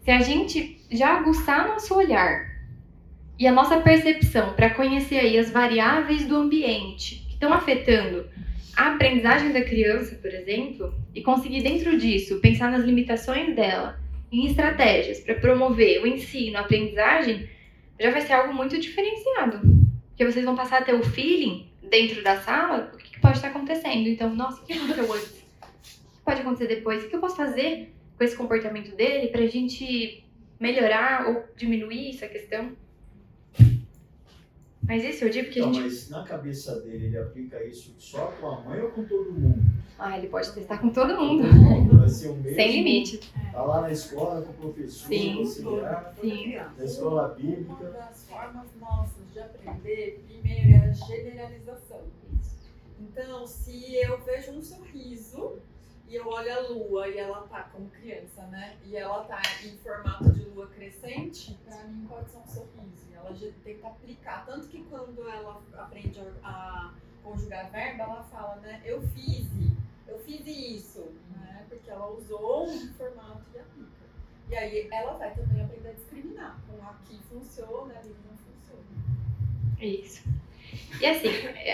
Se 0.00 0.10
a 0.10 0.20
gente 0.20 0.80
já 0.90 1.18
aguçar 1.18 1.68
nosso 1.68 1.94
olhar 1.94 2.48
e 3.38 3.46
a 3.46 3.52
nossa 3.52 3.80
percepção 3.80 4.54
para 4.54 4.70
conhecer 4.70 5.18
aí 5.18 5.38
as 5.38 5.50
variáveis 5.50 6.26
do 6.26 6.36
ambiente 6.36 7.26
que 7.28 7.34
estão 7.34 7.52
afetando 7.52 8.26
a 8.76 8.92
aprendizagem 8.94 9.52
da 9.52 9.62
criança, 9.62 10.14
por 10.16 10.30
exemplo, 10.30 10.94
e 11.14 11.20
conseguir 11.20 11.62
dentro 11.62 11.98
disso 11.98 12.40
pensar 12.40 12.70
nas 12.70 12.84
limitações 12.84 13.54
dela, 13.54 13.98
em 14.30 14.46
estratégias 14.46 15.20
para 15.20 15.34
promover 15.36 16.02
o 16.02 16.06
ensino, 16.06 16.56
a 16.58 16.60
aprendizagem, 16.60 17.48
já 17.98 18.10
vai 18.10 18.20
ser 18.20 18.32
algo 18.34 18.54
muito 18.54 18.78
diferenciado. 18.78 19.60
Porque 20.08 20.24
vocês 20.24 20.44
vão 20.44 20.56
passar 20.56 20.82
a 20.82 20.84
ter 20.84 20.94
o 20.94 21.02
feeling 21.02 21.68
dentro 21.88 22.22
da 22.22 22.40
sala 22.40 22.82
do 22.82 22.98
que 22.98 23.10
que 23.10 23.20
pode 23.20 23.36
estar 23.36 23.48
acontecendo. 23.48 24.08
Então, 24.08 24.34
nossa, 24.34 24.62
o 24.62 24.64
que 24.64 24.72
aconteceu 24.72 25.12
antes? 25.12 25.30
O 25.30 26.16
que 26.16 26.22
pode 26.24 26.40
acontecer 26.40 26.66
depois? 26.68 27.04
O 27.04 27.08
que 27.08 27.16
eu 27.16 27.20
posso 27.20 27.36
fazer 27.36 27.92
com 28.16 28.24
esse 28.24 28.36
comportamento 28.36 28.94
dele 28.94 29.28
para 29.28 29.42
a 29.42 29.46
gente 29.46 30.24
melhorar 30.58 31.28
ou 31.28 31.44
diminuir 31.56 32.10
essa 32.10 32.28
questão? 32.28 32.72
Mas 34.82 35.04
isso 35.04 35.24
eu 35.24 35.28
digo 35.30 35.48
a 35.48 35.50
Então, 35.50 35.74
gente. 35.74 35.82
mas 35.84 36.10
na 36.10 36.22
cabeça 36.24 36.80
dele, 36.80 37.06
ele 37.06 37.18
aplica 37.18 37.62
isso 37.64 37.94
só 37.98 38.26
com 38.40 38.46
a 38.48 38.60
mãe 38.62 38.80
ou 38.80 38.90
com 38.90 39.04
todo 39.04 39.32
mundo? 39.32 39.60
Ah, 39.98 40.16
ele 40.16 40.28
pode 40.28 40.52
testar 40.52 40.78
com 40.78 40.90
todo 40.90 41.16
mundo. 41.16 41.42
Vai 41.98 42.08
ser 42.08 42.28
o 42.28 42.34
mesmo. 42.34 42.54
Sem 42.54 42.72
limite. 42.72 43.32
Tá 43.52 43.62
lá 43.62 43.80
na 43.80 43.90
escola 43.90 44.42
com 44.42 44.50
o 44.50 44.54
professor, 44.72 45.08
Sim. 45.08 45.38
auxiliar, 45.40 46.14
Sim. 46.20 46.56
na 46.78 46.84
escola 46.84 47.22
Uma 47.26 47.34
bíblica. 47.34 47.84
das 47.90 48.24
formas 48.26 48.66
nossas 48.80 49.32
de 49.32 49.40
aprender, 49.40 50.24
primeiro, 50.28 50.70
é 50.84 50.88
a 50.88 50.92
generalização. 50.92 52.02
Então, 53.00 53.46
se 53.46 53.96
eu 53.96 54.18
vejo 54.22 54.52
um 54.52 54.62
sorriso 54.62 55.58
e 56.08 56.14
eu 56.14 56.26
olho 56.28 56.52
a 56.52 56.60
lua 56.68 57.08
e 57.08 57.18
ela 57.18 57.42
tá 57.48 57.68
como 57.72 57.88
criança, 57.90 58.42
né? 58.52 58.76
E 58.86 58.96
ela 58.96 59.24
tá 59.24 59.42
em 59.64 59.76
formato 59.78 60.30
de 60.32 60.44
lua 60.50 60.68
crescente, 60.68 61.58
pra 61.64 61.76
mim 61.84 62.06
pode 62.08 62.30
ser 62.30 62.38
um 62.38 62.46
sorriso. 62.46 63.06
E 63.10 63.14
ela 63.14 63.34
já 63.34 63.48
tenta 63.64 63.88
aplicar. 63.88 64.46
Tanto 64.46 64.68
que 64.68 64.82
quando 64.84 65.28
ela 65.28 65.60
aprende 65.76 66.20
a, 66.20 66.48
a 66.48 66.92
conjugar 67.24 67.68
verbo, 67.70 68.02
ela 68.02 68.22
fala, 68.30 68.56
né? 68.56 68.80
Eu 68.84 69.02
fiz, 69.08 69.46
eu 70.08 70.18
fiz 70.18 70.46
isso, 70.46 71.06
né? 71.36 71.64
Porque 71.68 71.90
ela 71.90 72.10
usou 72.10 72.64
um 72.64 72.92
formato 72.94 73.42
e 73.54 73.58
aplica. 73.58 73.88
E 74.50 74.56
aí 74.56 74.88
ela 74.90 75.12
vai 75.18 75.30
também 75.34 75.62
aprender 75.62 75.90
a 75.90 75.92
discriminar 75.92 76.58
com 76.66 76.82
aqui 76.88 77.20
funciona, 77.28 77.94
ali 77.98 78.14
não 78.26 78.36
funciona. 78.36 78.82
Isso. 79.80 80.22
E 81.00 81.06
assim, 81.06 81.28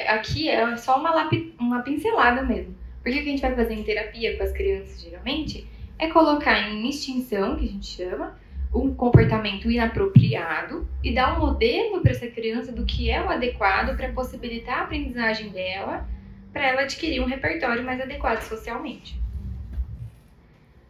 aqui 0.09 0.49
é 0.49 0.77
só 0.77 0.99
uma, 0.99 1.15
lapi- 1.15 1.55
uma 1.59 1.83
pincelada 1.83 2.43
mesmo. 2.43 2.75
Porque 3.03 3.19
o 3.19 3.23
que 3.23 3.29
a 3.29 3.33
gente 3.33 3.43
vai 3.43 3.55
fazer 3.55 3.75
em 3.75 3.85
terapia 3.85 4.37
com 4.37 4.43
as 4.43 4.53
crianças, 4.53 5.01
geralmente, 5.01 5.69
é 5.99 6.09
colocar 6.09 6.59
em 6.69 6.89
extinção, 6.89 7.57
que 7.57 7.65
a 7.65 7.69
gente 7.69 7.87
chama, 7.87 8.39
um 8.75 8.93
comportamento 8.95 9.71
inapropriado 9.71 10.89
e 11.03 11.15
dar 11.15 11.37
um 11.37 11.47
modelo 11.47 12.01
para 12.01 12.11
essa 12.11 12.27
criança 12.27 12.73
do 12.73 12.85
que 12.85 13.09
é 13.11 13.23
o 13.23 13.31
adequado 13.31 13.97
para 13.97 14.13
possibilitar 14.13 14.81
a 14.81 14.83
aprendizagem 14.83 15.51
dela, 15.51 16.09
para 16.55 16.69
ela 16.69 16.83
adquirir 16.83 17.21
um 17.21 17.27
repertório 17.27 17.85
mais 17.85 18.01
adequado 18.01 18.41
socialmente. 18.43 19.21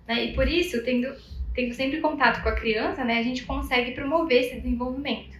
Né? 0.07 0.27
E 0.27 0.35
por 0.35 0.47
isso, 0.47 0.85
tendo, 0.85 1.13
tendo 1.55 1.73
sempre 1.73 2.01
contato 2.01 2.43
com 2.43 2.51
a 2.51 2.55
criança, 2.55 3.03
né, 3.03 3.19
a 3.19 3.23
gente 3.23 3.45
consegue 3.45 3.93
promover 3.93 4.43
esse 4.43 4.57
desenvolvimento. 4.57 5.37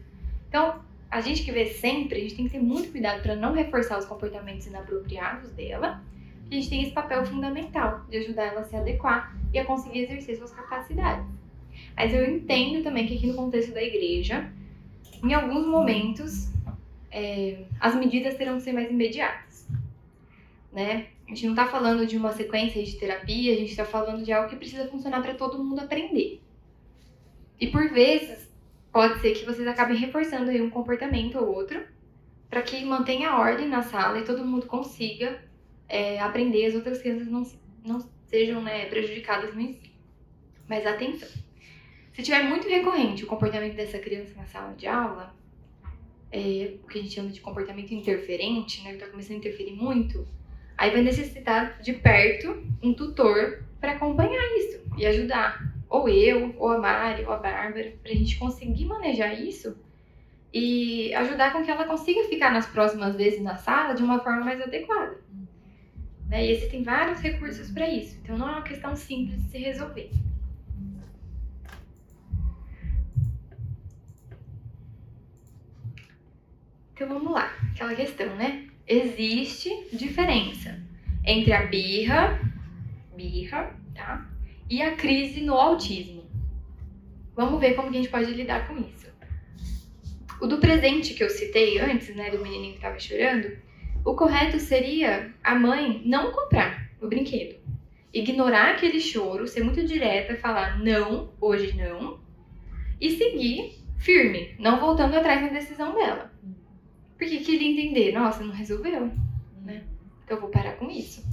Então, 0.49 0.83
a 1.11 1.21
gente 1.21 1.45
que 1.45 1.53
vê 1.53 1.67
sempre, 1.67 2.19
a 2.19 2.21
gente 2.23 2.35
tem 2.35 2.47
que 2.47 2.53
ter 2.53 2.59
muito 2.59 2.91
cuidado 2.91 3.23
para 3.23 3.37
não 3.37 3.53
reforçar 3.53 3.99
os 3.99 4.07
comportamentos 4.07 4.67
inapropriados 4.67 5.51
dela. 5.53 6.03
A 6.51 6.55
gente 6.55 6.71
tem 6.71 6.83
esse 6.83 6.93
papel 6.93 7.25
fundamental 7.27 8.05
de 8.09 8.17
ajudar 8.17 8.47
ela 8.47 8.61
a 8.61 8.65
se 8.65 8.75
adequar 8.75 9.37
e 9.53 9.59
a 9.59 9.65
conseguir 9.65 10.05
exercer 10.05 10.37
suas 10.37 10.53
capacidades. 10.53 11.27
Mas 11.97 12.15
eu 12.15 12.25
entendo 12.29 12.83
também 12.83 13.07
que 13.07 13.17
aqui 13.17 13.27
no 13.27 13.35
contexto 13.35 13.73
da 13.73 13.83
igreja, 13.83 14.51
em 15.23 15.35
alguns 15.35 15.67
momentos, 15.67 16.51
é, 17.11 17.65
as 17.79 17.95
medidas 17.95 18.37
terão 18.37 18.57
que 18.57 18.63
ser 18.63 18.73
mais 18.73 18.91
imediatas. 18.91 19.44
Né? 20.75 21.07
A 21.25 21.31
gente 21.31 21.45
não 21.45 21.53
está 21.53 21.67
falando 21.67 22.05
de 22.05 22.17
uma 22.17 22.33
sequência 22.33 22.83
de 22.83 22.97
terapia, 22.97 23.53
a 23.53 23.57
gente 23.57 23.71
está 23.71 23.85
falando 23.85 24.25
de 24.25 24.33
algo 24.33 24.51
que 24.51 24.57
precisa 24.57 24.89
funcionar 24.89 25.23
para 25.23 25.35
todo 25.35 25.63
mundo 25.63 25.79
aprender. 25.79 26.43
E 27.61 27.69
por 27.69 27.89
vezes, 27.91 28.53
pode 28.93 29.21
ser 29.21 29.35
que 29.35 29.47
vocês 29.47 29.69
acabem 29.69 29.97
reforçando 29.97 30.51
aí 30.51 30.61
um 30.61 30.69
comportamento 30.69 31.39
ou 31.39 31.55
outro 31.55 31.81
para 32.51 32.61
que 32.61 32.85
mantenha 32.85 33.31
a 33.31 33.39
ordem 33.39 33.69
na 33.69 33.83
sala 33.83 34.19
e 34.19 34.25
todo 34.25 34.45
mundo 34.45 34.67
consiga 34.67 35.41
é, 35.89 36.19
aprender, 36.19 36.67
as 36.67 36.75
outras 36.75 37.01
crianças 37.01 37.29
não, 37.29 37.45
não 37.85 38.01
sejam 38.27 38.61
né, 38.61 38.87
prejudicadas 38.87 39.55
no 39.55 39.61
ensino. 39.61 39.95
Mas 40.69 40.85
atenção, 40.85 41.29
se 42.13 42.23
tiver 42.23 42.43
muito 42.43 42.69
recorrente 42.69 43.23
o 43.23 43.29
comportamento 43.29 43.77
dessa 43.77 43.99
criança 43.99 44.35
na 44.37 44.47
sala 44.47 44.75
de 44.75 44.89
aula, 44.89 45.35
é, 46.33 46.75
o 46.83 46.89
que 46.89 46.99
a 46.99 47.03
gente 47.03 47.15
chama 47.15 47.31
de 47.31 47.41
comportamento 47.41 47.95
interferente, 47.95 48.83
né, 48.83 48.91
que 48.91 48.97
está 48.97 49.09
começando 49.09 49.37
a 49.37 49.39
interferir 49.39 49.73
muito, 49.73 50.27
aí 50.77 50.91
vai 50.91 51.03
necessitar 51.03 51.81
de 51.81 51.93
perto 51.93 52.63
um 52.83 52.95
tutor 52.95 53.63
para 53.81 53.93
acompanhar 53.93 54.43
isso 54.59 54.81
e 54.97 55.07
ajudar 55.07 55.75
ou 55.95 56.09
eu, 56.09 56.55
ou 56.59 56.71
a 56.73 56.79
Mari, 56.79 57.25
ou 57.25 57.33
a 57.33 57.37
Bárbara, 57.37 57.95
para 58.03 58.11
a 58.11 58.15
gente 58.15 58.37
conseguir 58.37 58.87
manejar 58.87 59.33
isso 59.33 59.77
e 60.53 61.15
ajudar 61.15 61.53
com 61.53 61.65
que 61.65 61.71
ela 61.71 61.85
consiga 61.85 62.29
ficar 62.29 62.51
nas 62.53 62.67
próximas 62.67 63.15
vezes 63.15 63.41
na 63.41 63.57
sala 63.57 63.95
de 63.95 64.03
uma 64.03 64.19
forma 64.19 64.45
mais 64.45 64.61
adequada. 64.61 65.21
Né? 66.29 66.47
E 66.47 66.51
existem 66.51 66.83
vários 66.83 67.21
recursos 67.21 67.71
para 67.71 67.89
isso, 67.89 68.19
então 68.23 68.37
não 68.37 68.49
é 68.49 68.53
uma 68.53 68.63
questão 68.63 68.97
simples 68.97 69.41
de 69.45 69.51
se 69.51 69.59
resolver. 69.59 70.11
Então 76.93 77.09
vamos 77.09 77.33
lá, 77.33 77.53
aquela 77.73 77.95
questão, 77.95 78.35
né? 78.37 78.69
Existe 78.87 79.89
diferença 79.93 80.79
entre 81.25 81.53
a 81.53 81.67
birra, 81.67 82.39
birra, 83.17 83.75
tá? 83.95 84.31
E 84.69 84.83
a 84.83 84.95
crise 84.95 85.41
no 85.41 85.55
autismo. 85.55 86.25
Vamos 87.35 87.59
ver 87.61 87.75
como 87.75 87.91
que 87.91 87.97
a 87.97 88.01
gente 88.03 88.11
pode 88.11 88.33
lidar 88.33 88.69
com 88.69 88.77
isso. 88.79 89.07
O 90.41 90.47
do 90.47 90.59
presente 90.59 91.15
que 91.15 91.25
eu 91.25 91.31
citei 91.31 91.79
antes, 91.79 92.15
né, 92.15 92.31
do 92.31 92.43
menininho 92.43 92.73
que 92.73 92.79
estava 92.79 92.99
chorando, 92.99 93.57
o 94.05 94.15
correto 94.15 94.61
seria 94.61 95.33
a 95.43 95.55
mãe 95.55 96.03
não 96.05 96.31
comprar 96.31 96.91
o 97.01 97.09
brinquedo. 97.09 97.57
Ignorar 98.13 98.73
aquele 98.73 99.01
choro, 99.01 99.49
ser 99.49 99.65
muito 99.65 99.83
direta, 99.87 100.37
falar 100.37 100.79
não, 100.79 101.33
hoje 101.41 101.75
não, 101.75 102.21
e 103.01 103.11
seguir 103.13 103.83
firme, 103.99 104.55
não 104.59 104.79
voltando 104.79 105.17
atrás 105.17 105.41
na 105.41 105.49
decisão 105.49 105.95
dela. 105.95 106.34
Porque 107.19 107.39
queria 107.39 107.71
entender, 107.71 108.13
nossa, 108.13 108.45
não 108.45 108.53
resolveu, 108.53 109.11
né? 109.63 109.85
Então 110.25 110.37
eu 110.37 110.41
vou 110.41 110.51
parar 110.51 110.73
com 110.73 110.91
isso. 110.91 111.25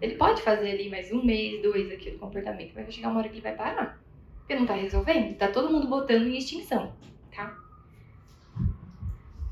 Ele 0.00 0.14
pode 0.16 0.42
fazer 0.42 0.70
ali 0.70 0.88
mais 0.88 1.10
um 1.12 1.24
mês, 1.24 1.62
dois 1.62 1.90
aquele 1.90 2.18
comportamento, 2.18 2.72
mas 2.74 2.84
vai 2.84 2.92
chegar 2.92 3.08
uma 3.08 3.18
hora 3.18 3.28
que 3.28 3.34
ele 3.36 3.42
vai 3.42 3.54
parar. 3.54 4.00
Porque 4.38 4.54
não 4.54 4.66
tá 4.66 4.74
resolvendo, 4.74 5.36
tá 5.36 5.48
todo 5.48 5.72
mundo 5.72 5.88
botando 5.88 6.26
em 6.26 6.36
extinção, 6.36 6.92
tá? 7.34 7.56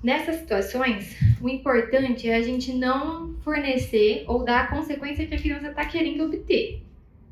Nessas 0.03 0.37
situações, 0.37 1.17
o 1.41 1.49
importante 1.49 2.29
é 2.29 2.37
a 2.37 2.43
gente 2.43 2.73
não 2.75 3.35
fornecer 3.41 4.25
ou 4.29 4.45
dar 4.45 4.65
a 4.65 4.67
consequência 4.69 5.27
que 5.27 5.35
a 5.35 5.39
criança 5.39 5.69
está 5.69 5.85
querendo 5.87 6.25
obter, 6.25 6.83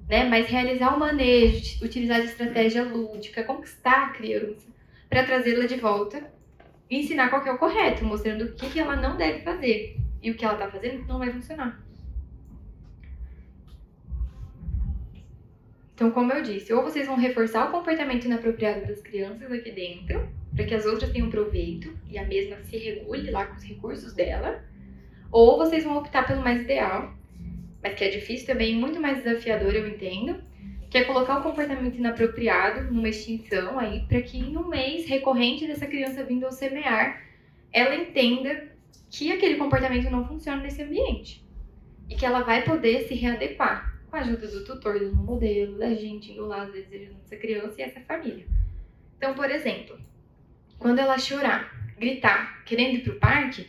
né? 0.08 0.24
Mas 0.24 0.48
realizar 0.48 0.96
o 0.96 0.98
manejo, 0.98 1.84
utilizar 1.84 2.20
a 2.20 2.24
estratégia 2.24 2.82
lúdica, 2.82 3.44
conquistar 3.44 4.06
a 4.06 4.08
criança 4.10 4.66
para 5.08 5.24
trazê-la 5.24 5.66
de 5.66 5.76
volta 5.76 6.32
ensinar 6.98 7.28
qual 7.30 7.42
que 7.42 7.48
é 7.48 7.52
o 7.52 7.58
correto, 7.58 8.04
mostrando 8.04 8.44
o 8.44 8.52
que, 8.52 8.70
que 8.70 8.80
ela 8.80 8.96
não 8.96 9.16
deve 9.16 9.40
fazer 9.40 9.96
e 10.22 10.30
o 10.30 10.34
que 10.34 10.44
ela 10.44 10.54
está 10.54 10.70
fazendo 10.70 11.06
não 11.06 11.18
vai 11.18 11.30
funcionar. 11.32 11.80
Então, 15.94 16.10
como 16.10 16.32
eu 16.32 16.42
disse, 16.42 16.72
ou 16.72 16.82
vocês 16.82 17.06
vão 17.06 17.16
reforçar 17.16 17.68
o 17.68 17.70
comportamento 17.70 18.24
inapropriado 18.24 18.86
das 18.86 19.00
crianças 19.00 19.50
aqui 19.52 19.70
dentro, 19.70 20.28
para 20.54 20.64
que 20.64 20.74
as 20.74 20.84
outras 20.84 21.10
tenham 21.12 21.30
proveito 21.30 21.96
e 22.10 22.18
a 22.18 22.26
mesma 22.26 22.56
se 22.64 22.76
regule 22.76 23.30
lá 23.30 23.46
com 23.46 23.56
os 23.56 23.62
recursos 23.62 24.12
dela, 24.12 24.64
ou 25.30 25.58
vocês 25.58 25.84
vão 25.84 25.96
optar 25.96 26.26
pelo 26.26 26.42
mais 26.42 26.62
ideal, 26.62 27.14
mas 27.82 27.94
que 27.94 28.04
é 28.04 28.10
difícil 28.10 28.46
também, 28.46 28.74
muito 28.74 29.00
mais 29.00 29.22
desafiador, 29.22 29.74
eu 29.74 29.86
entendo, 29.88 30.42
que 30.92 30.98
é 30.98 31.04
colocar 31.04 31.38
o 31.38 31.42
comportamento 31.42 31.96
inapropriado 31.96 32.92
numa 32.92 33.08
extinção 33.08 33.78
aí, 33.78 34.04
para 34.06 34.20
que 34.20 34.38
em 34.38 34.58
um 34.58 34.68
mês 34.68 35.08
recorrente 35.08 35.66
dessa 35.66 35.86
criança 35.86 36.22
vindo 36.22 36.44
ao 36.44 36.52
semear, 36.52 37.18
ela 37.72 37.96
entenda 37.96 38.68
que 39.10 39.32
aquele 39.32 39.56
comportamento 39.56 40.10
não 40.10 40.28
funciona 40.28 40.60
nesse 40.60 40.82
ambiente 40.82 41.42
e 42.10 42.14
que 42.14 42.26
ela 42.26 42.42
vai 42.42 42.62
poder 42.62 43.08
se 43.08 43.14
readequar 43.14 43.98
com 44.10 44.16
a 44.16 44.20
ajuda 44.20 44.46
do 44.46 44.64
tutor, 44.66 45.00
do 45.00 45.16
modelo, 45.16 45.78
da 45.78 45.94
gente 45.94 46.32
indo 46.32 46.44
lá 46.44 46.64
às 46.64 46.72
vezes 46.72 46.92
ajudando 46.92 47.22
essa 47.24 47.36
criança 47.36 47.80
e 47.80 47.84
essa 47.84 48.00
família. 48.00 48.46
Então, 49.16 49.32
por 49.32 49.50
exemplo, 49.50 49.98
quando 50.78 50.98
ela 50.98 51.16
chorar, 51.16 51.74
gritar, 51.98 52.62
querendo 52.66 52.96
ir 52.96 53.02
pro 53.02 53.18
parque, 53.18 53.66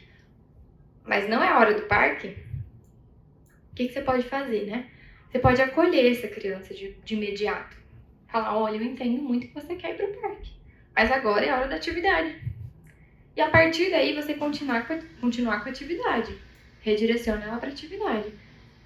mas 1.06 1.30
não 1.30 1.42
é 1.42 1.54
hora 1.54 1.74
do 1.74 1.84
parque, 1.84 2.36
o 3.72 3.76
que, 3.76 3.88
que 3.88 3.94
você 3.94 4.02
pode 4.02 4.24
fazer, 4.24 4.66
né? 4.66 4.90
Você 5.34 5.40
pode 5.40 5.60
acolher 5.64 6.12
essa 6.12 6.28
criança 6.28 6.76
de, 6.76 6.96
de 7.04 7.16
imediato. 7.16 7.76
Falar, 8.28 8.56
olha, 8.56 8.76
eu 8.76 8.84
entendo 8.84 9.20
muito 9.20 9.48
que 9.48 9.54
você 9.56 9.74
quer 9.74 9.96
ir 9.96 9.98
pro 9.98 10.22
parque, 10.22 10.52
mas 10.96 11.12
agora 11.12 11.44
é 11.44 11.50
a 11.50 11.58
hora 11.58 11.68
da 11.68 11.76
atividade. 11.78 12.40
E 13.36 13.42
a 13.42 13.50
partir 13.50 13.90
daí 13.90 14.14
você 14.14 14.36
continuar 14.36 14.86
com 14.86 14.94
a, 14.94 15.00
continuar 15.20 15.64
com 15.64 15.70
a 15.70 15.72
atividade. 15.72 16.38
Redireciona 16.82 17.46
ela 17.46 17.58
para 17.58 17.70
atividade. 17.70 18.32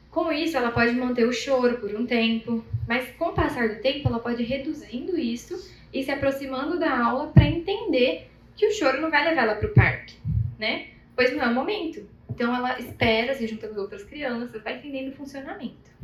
Com 0.09 0.31
isso, 0.31 0.55
ela 0.55 0.71
pode 0.71 0.93
manter 0.93 1.27
o 1.27 1.33
choro 1.33 1.79
por 1.79 1.93
um 1.93 2.05
tempo, 2.05 2.63
mas 2.87 3.09
com 3.17 3.25
o 3.25 3.33
passar 3.33 3.67
do 3.67 3.81
tempo, 3.81 4.07
ela 4.07 4.19
pode 4.19 4.41
ir 4.41 4.45
reduzindo 4.45 5.19
isso 5.19 5.69
e 5.91 6.01
se 6.01 6.11
aproximando 6.11 6.79
da 6.79 6.97
aula 6.97 7.27
para 7.27 7.43
entender 7.43 8.31
que 8.55 8.65
o 8.65 8.71
choro 8.71 9.01
não 9.01 9.11
vai 9.11 9.25
levar 9.25 9.41
ela 9.41 9.55
para 9.55 9.67
o 9.67 9.73
parque, 9.73 10.15
né? 10.57 10.91
Pois 11.13 11.35
não 11.35 11.43
é 11.43 11.49
o 11.49 11.53
momento. 11.53 12.07
Então 12.29 12.55
ela 12.55 12.79
espera, 12.79 13.33
se 13.33 13.45
junta 13.47 13.67
com 13.67 13.81
outras 13.81 14.05
crianças, 14.05 14.63
vai 14.63 14.77
entendendo 14.77 15.09
o 15.09 15.17
funcionamento. 15.17 15.96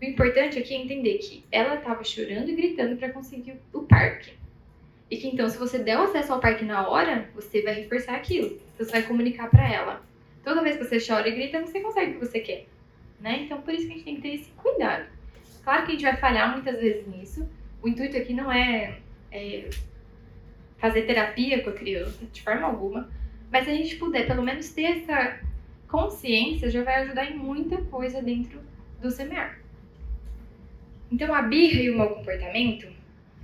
O 0.00 0.04
importante 0.04 0.58
aqui 0.58 0.74
é 0.74 0.78
entender 0.78 1.18
que 1.18 1.44
ela 1.50 1.74
estava 1.74 2.04
chorando 2.04 2.48
e 2.48 2.54
gritando 2.54 2.96
para 2.96 3.10
conseguir 3.10 3.60
o 3.72 3.82
parque. 3.82 4.32
E 5.10 5.16
que 5.16 5.26
então, 5.26 5.48
se 5.48 5.58
você 5.58 5.78
der 5.78 5.98
o 5.98 6.02
acesso 6.02 6.32
ao 6.32 6.40
parque 6.40 6.64
na 6.64 6.88
hora, 6.88 7.28
você 7.34 7.62
vai 7.62 7.74
reforçar 7.74 8.14
aquilo. 8.14 8.60
Então, 8.74 8.86
você 8.86 8.92
vai 8.92 9.02
comunicar 9.02 9.50
para 9.50 9.72
ela. 9.72 10.02
Toda 10.44 10.62
vez 10.62 10.76
que 10.76 10.84
você 10.84 10.98
chora 11.04 11.28
e 11.28 11.32
grita, 11.32 11.60
você 11.60 11.80
consegue 11.80 12.12
o 12.12 12.14
que 12.14 12.26
você 12.26 12.40
quer. 12.40 12.66
Né? 13.20 13.42
Então, 13.42 13.60
por 13.60 13.74
isso 13.74 13.86
que 13.86 13.92
a 13.92 13.96
gente 13.96 14.04
tem 14.04 14.16
que 14.16 14.22
ter 14.22 14.34
esse 14.34 14.50
cuidado. 14.50 15.06
Claro 15.64 15.84
que 15.84 15.88
a 15.88 15.94
gente 15.94 16.04
vai 16.04 16.16
falhar 16.16 16.52
muitas 16.52 16.78
vezes 16.78 17.06
nisso. 17.06 17.48
O 17.82 17.88
intuito 17.88 18.16
aqui 18.16 18.32
não 18.32 18.52
é, 18.52 18.98
é 19.32 19.68
fazer 20.76 21.02
terapia 21.02 21.62
com 21.62 21.70
a 21.70 21.74
criança, 21.74 22.24
de 22.32 22.42
forma 22.42 22.66
alguma. 22.66 23.10
Mas 23.50 23.64
se 23.64 23.70
a 23.70 23.74
gente 23.74 23.96
puder, 23.96 24.26
pelo 24.26 24.42
menos, 24.42 24.70
ter 24.70 24.84
essa 24.84 25.40
consciência, 25.88 26.70
já 26.70 26.82
vai 26.82 27.02
ajudar 27.02 27.24
em 27.30 27.36
muita 27.36 27.78
coisa 27.84 28.22
dentro 28.22 28.60
do 29.00 29.10
semear. 29.10 29.58
Então, 31.10 31.34
a 31.34 31.42
birra 31.42 31.80
e 31.80 31.90
o 31.90 31.96
mau 31.96 32.14
comportamento 32.16 32.86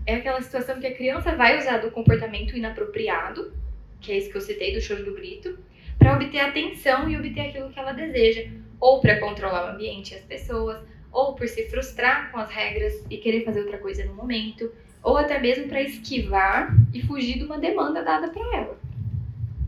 é 0.06 0.16
aquela 0.16 0.40
situação 0.42 0.78
que 0.80 0.86
a 0.86 0.94
criança 0.94 1.34
vai 1.34 1.58
usar 1.58 1.78
do 1.78 1.90
comportamento 1.90 2.56
inapropriado, 2.56 3.52
que 4.00 4.12
é 4.12 4.18
isso 4.18 4.30
que 4.30 4.36
eu 4.36 4.42
citei 4.42 4.74
do 4.74 4.80
choro 4.80 5.04
do 5.04 5.14
grito, 5.14 5.58
para 5.98 6.14
obter 6.14 6.40
atenção 6.40 7.08
e 7.08 7.16
obter 7.16 7.40
aquilo 7.40 7.70
que 7.70 7.78
ela 7.78 7.92
deseja, 7.92 8.50
ou 8.78 9.00
para 9.00 9.18
controlar 9.18 9.70
o 9.70 9.74
ambiente 9.74 10.12
e 10.12 10.16
as 10.16 10.24
pessoas, 10.24 10.78
ou 11.10 11.34
por 11.34 11.48
se 11.48 11.64
frustrar 11.70 12.30
com 12.30 12.38
as 12.38 12.50
regras 12.50 13.02
e 13.08 13.16
querer 13.16 13.44
fazer 13.44 13.60
outra 13.60 13.78
coisa 13.78 14.04
no 14.04 14.14
momento, 14.14 14.70
ou 15.02 15.16
até 15.16 15.38
mesmo 15.38 15.68
para 15.68 15.80
esquivar 15.80 16.74
e 16.92 17.00
fugir 17.02 17.38
de 17.38 17.44
uma 17.44 17.58
demanda 17.58 18.02
dada 18.02 18.28
para 18.28 18.56
ela. 18.56 18.78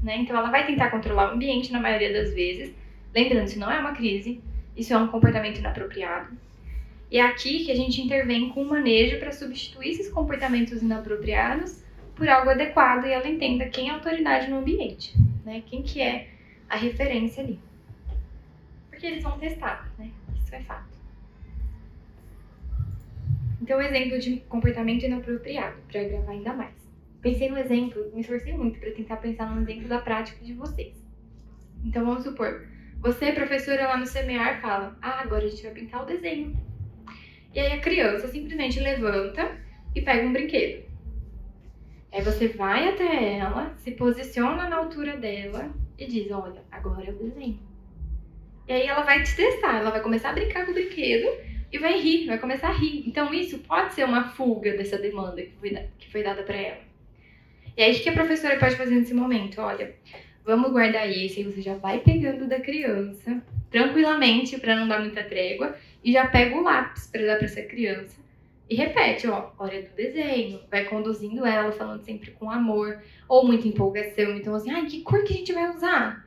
Né? 0.03 0.19
Então 0.19 0.37
ela 0.37 0.51
vai 0.51 0.67
tentar 0.67 0.91
controlar 0.91 1.31
o 1.31 1.35
ambiente 1.35 1.73
na 1.73 1.81
maioria 1.81 2.13
das 2.13 2.35
vezes, 2.35 2.75
lembrando, 3.15 3.47
isso 3.47 3.59
não 3.59 3.71
é 3.71 3.79
uma 3.79 3.93
crise, 3.93 4.43
isso 4.77 4.93
é 4.93 4.99
um 4.99 5.09
comportamento 5.09 5.59
inapropriado. 5.59 6.37
E 7.11 7.19
é 7.19 7.23
aqui 7.23 7.65
que 7.65 7.71
a 7.71 7.77
gente 7.77 8.01
intervém 8.01 8.51
com 8.51 8.63
um 8.63 8.69
manejo 8.69 9.19
para 9.19 9.33
substituir 9.33 9.91
esses 9.91 10.11
comportamentos 10.11 10.83
inapropriados 10.83 11.83
por 12.15 12.29
algo 12.29 12.51
adequado 12.51 13.07
e 13.07 13.13
ela 13.13 13.29
entenda 13.29 13.69
quem 13.69 13.89
é 13.89 13.93
autoridade 13.93 14.51
no 14.51 14.59
ambiente, 14.59 15.15
né? 15.45 15.63
Quem 15.67 15.83
que 15.83 16.01
é 16.01 16.29
a 16.69 16.77
referência 16.77 17.45
ali. 17.45 17.61
Porque 18.91 19.07
eles 19.07 19.23
vão 19.23 19.39
testar, 19.39 19.93
né? 19.99 20.11
Isso 20.37 20.55
é 20.55 20.61
fato. 20.63 20.97
Então, 23.61 23.81
exemplo 23.81 24.19
de 24.19 24.37
comportamento 24.49 25.05
inapropriado, 25.05 25.77
para 25.91 26.05
gravar 26.05 26.33
ainda 26.33 26.53
mais. 26.53 26.75
Pensei 27.21 27.51
no 27.51 27.59
exemplo, 27.59 28.11
me 28.15 28.21
esforcei 28.21 28.53
muito 28.53 28.79
para 28.79 28.91
tentar 28.93 29.17
pensar 29.17 29.55
no 29.55 29.61
exemplo 29.61 29.89
da 29.89 29.99
prática 29.99 30.45
de 30.45 30.55
vocês. 30.55 30.95
Então, 31.85 32.05
vamos 32.05 32.25
supor, 32.25 32.67
você, 33.01 33.33
professora 33.33 33.89
lá 33.89 33.97
no 33.97 34.07
semear, 34.07 34.61
fala: 34.61 34.97
Ah, 35.03 35.21
agora 35.21 35.45
a 35.45 35.49
gente 35.49 35.63
vai 35.63 35.73
pintar 35.73 36.03
o 36.03 36.07
desenho. 36.07 36.57
E 37.57 37.59
aí 37.59 37.73
a 37.73 37.81
criança 37.81 38.29
simplesmente 38.29 38.79
levanta 38.79 39.51
e 39.95 40.03
pega 40.03 40.27
um 40.27 40.33
brinquedo. 40.33 40.85
Aí 42.13 42.21
você 42.21 42.49
vai 42.49 42.87
até 42.87 43.39
ela, 43.39 43.75
se 43.79 43.93
posiciona 43.93 44.69
na 44.69 44.77
altura 44.77 45.17
dela 45.17 45.75
e 45.99 46.05
diz: 46.05 46.31
Olha, 46.31 46.63
agora 46.71 47.11
o 47.11 47.15
desenho. 47.15 47.59
E 48.69 48.73
aí 48.75 48.87
ela 48.87 49.05
vai 49.05 49.23
te 49.23 49.35
testar, 49.35 49.79
ela 49.79 49.91
vai 49.91 50.03
começar 50.03 50.31
a 50.31 50.33
brincar 50.35 50.67
com 50.67 50.73
o 50.73 50.75
brinquedo 50.75 51.27
e 51.73 51.79
vai 51.79 51.99
rir, 51.99 52.27
vai 52.27 52.39
começar 52.39 52.69
a 52.69 52.73
rir. 52.73 53.05
Então 53.07 53.33
isso 53.33 53.59
pode 53.61 53.95
ser 53.95 54.05
uma 54.05 54.29
fuga 54.35 54.77
dessa 54.77 54.99
demanda 54.99 55.41
que 55.41 55.53
foi, 55.59 55.71
que 55.99 56.13
foi 56.13 56.23
dada 56.23 56.43
para 56.43 56.57
ela. 56.57 56.81
E 57.75 57.83
aí 57.83 57.97
o 57.97 58.03
que 58.03 58.11
a 58.11 58.13
professora 58.13 58.59
pode 58.59 58.77
fazer 58.77 58.97
nesse 58.97 59.15
momento? 59.15 59.63
Olha, 59.63 59.95
vamos 60.45 60.73
guardar 60.73 61.09
isso, 61.09 61.39
aí 61.39 61.45
você 61.47 61.63
já 61.63 61.75
vai 61.75 62.01
pegando 62.01 62.47
da 62.47 62.61
criança 62.61 63.43
tranquilamente 63.71 64.59
para 64.59 64.77
não 64.77 64.87
dar 64.87 65.01
muita 65.01 65.25
trégua 65.25 65.75
e 66.07 66.13
já 66.13 66.29
pega 66.29 66.57
o 66.57 66.63
lápis 66.63 67.09
para 67.09 67.27
dar 67.27 67.37
para 67.37 67.47
essa 67.47 67.63
criança 67.63 68.17
e 68.71 68.77
repete, 68.77 69.27
ó, 69.27 69.51
hora 69.59 69.83
do 69.83 69.89
desenho, 69.97 70.61
vai 70.71 70.85
conduzindo 70.85 71.45
ela, 71.45 71.73
falando 71.73 72.05
sempre 72.05 72.31
com 72.31 72.49
amor 72.49 73.03
ou 73.29 73.45
muita 73.45 73.67
empolgação. 73.67 74.37
Então 74.37 74.55
assim, 74.55 74.71
ai, 74.71 74.87
que 74.87 75.03
cor 75.03 75.25
que 75.25 75.35
a 75.35 75.37
gente 75.37 75.53
vai 75.53 75.69
usar? 75.69 76.25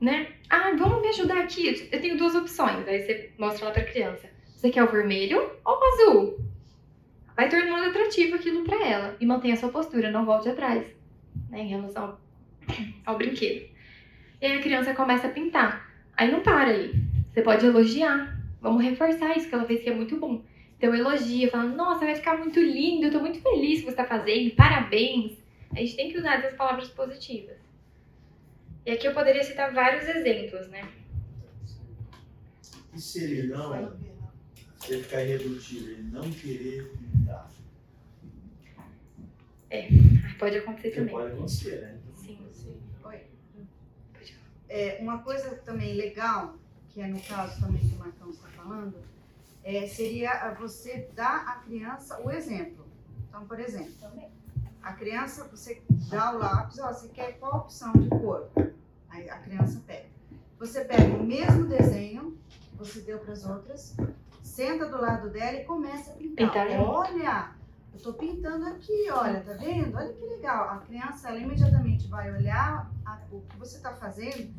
Né? 0.00 0.28
Ah, 0.48 0.74
vamos 0.78 1.02
me 1.02 1.08
ajudar 1.08 1.42
aqui. 1.42 1.88
Eu 1.92 2.00
tenho 2.00 2.16
duas 2.16 2.34
opções. 2.34 2.88
Aí 2.88 3.02
você 3.02 3.32
mostra 3.38 3.66
lá 3.66 3.70
para 3.70 3.84
criança. 3.84 4.30
Você 4.54 4.70
quer 4.70 4.82
o 4.82 4.90
vermelho 4.90 5.38
ou 5.62 5.74
o 5.74 5.84
azul? 5.84 6.40
Vai 7.36 7.50
tornando 7.50 7.90
atrativo 7.90 8.34
aquilo 8.34 8.64
para 8.64 8.82
ela 8.82 9.16
e 9.20 9.26
mantenha 9.26 9.54
a 9.54 9.58
sua 9.58 9.68
postura, 9.68 10.10
não 10.10 10.24
volte 10.24 10.48
atrás, 10.48 10.86
né, 11.50 11.60
em 11.60 11.68
relação 11.68 12.04
ao, 12.04 12.20
ao 13.04 13.18
brinquedo. 13.18 13.68
E 14.40 14.46
aí 14.46 14.58
a 14.58 14.62
criança 14.62 14.94
começa 14.94 15.26
a 15.26 15.30
pintar. 15.30 15.92
Aí 16.16 16.32
não 16.32 16.40
para 16.40 16.70
aí. 16.70 16.94
Você 17.30 17.42
pode 17.42 17.66
elogiar. 17.66 18.35
Vamos 18.66 18.82
reforçar 18.82 19.36
isso 19.36 19.48
que 19.48 19.54
ela 19.54 19.64
fez 19.64 19.80
que 19.80 19.88
é 19.88 19.94
muito 19.94 20.18
bom. 20.18 20.42
Então 20.76 20.92
elogia, 20.92 21.48
falando, 21.48 21.76
nossa, 21.76 22.04
vai 22.04 22.16
ficar 22.16 22.36
muito 22.36 22.58
lindo, 22.58 23.06
eu 23.06 23.12
tô 23.12 23.20
muito 23.20 23.40
feliz 23.40 23.78
que 23.78 23.84
você 23.84 23.90
está 23.90 24.04
fazendo, 24.04 24.56
parabéns. 24.56 25.38
A 25.70 25.76
gente 25.76 25.94
tem 25.94 26.10
que 26.10 26.18
usar 26.18 26.40
essas 26.40 26.54
palavras 26.54 26.88
positivas. 26.88 27.56
E 28.84 28.90
aqui 28.90 29.06
eu 29.06 29.14
poderia 29.14 29.44
citar 29.44 29.72
vários 29.72 30.08
exemplos, 30.08 30.66
né? 30.66 30.82
E 32.92 33.00
se 33.00 33.22
ele 33.22 33.46
não, 33.46 33.96
se 34.78 34.94
ele 34.94 35.02
ficar 35.04 35.22
irredutível, 35.22 35.92
ele 35.92 36.02
não 36.02 36.28
querer 36.32 36.90
pintar? 36.90 37.48
É, 39.70 39.88
pode 40.40 40.58
acontecer 40.58 40.90
também. 40.90 41.14
Pode 41.14 41.32
acontecer, 41.34 41.82
né? 41.82 41.98
Sim, 42.16 42.38
sim. 42.50 42.80
Oi. 43.04 43.20
É, 44.68 44.98
uma 45.00 45.18
coisa 45.18 45.54
também 45.64 45.94
legal, 45.94 46.58
que 46.96 47.02
é 47.02 47.08
no 47.08 47.20
caso 47.20 47.60
também 47.60 47.86
que 47.86 47.94
o 47.94 47.98
Marcão 47.98 48.30
está 48.30 48.48
falando, 48.56 48.94
é, 49.62 49.86
seria 49.86 50.50
você 50.58 51.10
dar 51.14 51.46
à 51.46 51.56
criança 51.56 52.18
o 52.22 52.30
exemplo. 52.30 52.86
Então, 53.28 53.46
por 53.46 53.60
exemplo, 53.60 53.92
a 54.82 54.92
criança, 54.94 55.44
você 55.44 55.82
dá 56.08 56.32
o 56.32 56.38
lápis, 56.38 56.78
ó, 56.78 56.90
você 56.90 57.08
quer 57.08 57.32
qual 57.32 57.54
opção 57.58 57.92
de 57.92 58.08
cor? 58.08 58.48
Aí 59.10 59.28
a 59.28 59.36
criança 59.40 59.82
pega. 59.86 60.06
Você 60.58 60.86
pega 60.86 61.14
o 61.18 61.22
mesmo 61.22 61.66
desenho 61.66 62.38
que 62.70 62.76
você 62.78 63.00
deu 63.00 63.18
para 63.18 63.34
as 63.34 63.44
outras, 63.44 63.94
senta 64.42 64.86
do 64.88 64.98
lado 64.98 65.28
dela 65.28 65.58
e 65.58 65.64
começa 65.66 66.12
a 66.12 66.14
pintar. 66.14 66.46
Pintar 66.48 66.70
junto. 66.70 66.90
olha, 66.92 67.50
eu 67.92 67.96
estou 67.98 68.14
pintando 68.14 68.68
aqui, 68.68 69.10
olha, 69.10 69.42
tá 69.42 69.52
vendo? 69.52 69.94
Olha 69.94 70.14
que 70.14 70.24
legal. 70.24 70.70
A 70.70 70.78
criança, 70.78 71.28
ela 71.28 71.40
imediatamente 71.40 72.08
vai 72.08 72.32
olhar 72.32 72.90
a- 73.04 73.20
o 73.30 73.42
que 73.42 73.56
você 73.58 73.76
está 73.76 73.92
fazendo 73.92 74.50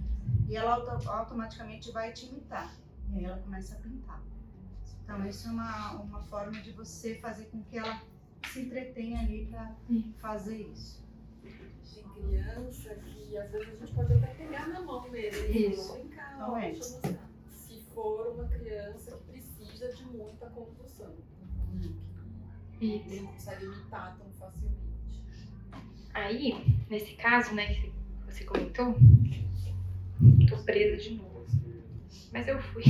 e 0.47 0.55
ela 0.55 0.75
auto- 0.75 1.09
automaticamente 1.09 1.91
vai 1.91 2.11
te 2.13 2.25
imitar. 2.27 2.73
E 3.11 3.17
aí 3.19 3.25
ela 3.25 3.37
começa 3.37 3.75
a 3.75 3.79
pintar. 3.79 4.21
Então, 5.03 5.25
isso 5.27 5.47
é 5.47 5.51
uma, 5.51 5.93
uma 6.01 6.21
forma 6.23 6.59
de 6.61 6.71
você 6.71 7.15
fazer 7.15 7.45
com 7.45 7.61
que 7.63 7.77
ela 7.77 8.01
se 8.51 8.61
entretenha 8.61 9.19
ali 9.19 9.45
para 9.45 9.75
fazer 10.19 10.57
isso. 10.63 11.05
Tem 11.93 12.03
criança 12.09 12.95
que 12.95 13.37
às 13.37 13.51
vezes 13.51 13.67
a 13.69 13.85
gente 13.85 13.93
pode 13.93 14.13
até 14.13 14.27
pegar 14.33 14.67
na 14.67 14.81
mão 14.81 15.09
mesmo. 15.09 15.45
Isso. 15.47 15.93
Vem 15.93 16.07
cá, 16.09 16.31
Então 16.35 16.51
ó, 16.53 16.57
é. 16.57 16.71
deixa 16.71 16.83
eu 16.83 16.91
mostrar. 16.93 17.29
Se 17.49 17.81
for 17.93 18.27
uma 18.35 18.47
criança 18.49 19.11
que 19.17 19.23
precisa 19.31 19.93
de 19.93 20.03
muita 20.05 20.49
condução. 20.49 21.13
Isso. 22.81 23.09
Ele 23.09 23.21
não 23.21 23.31
consegue 23.33 23.65
imitar 23.65 24.17
tão 24.17 24.29
facilmente. 24.33 24.77
Aí, 26.13 26.83
nesse 26.89 27.13
caso, 27.15 27.53
né, 27.55 27.73
que 27.73 27.93
você 28.25 28.43
comentou, 28.43 28.95
tô 30.47 30.57
presa 30.63 30.97
de 30.97 31.11
novo. 31.15 31.45
Mas 32.31 32.47
eu 32.47 32.59
fui. 32.59 32.83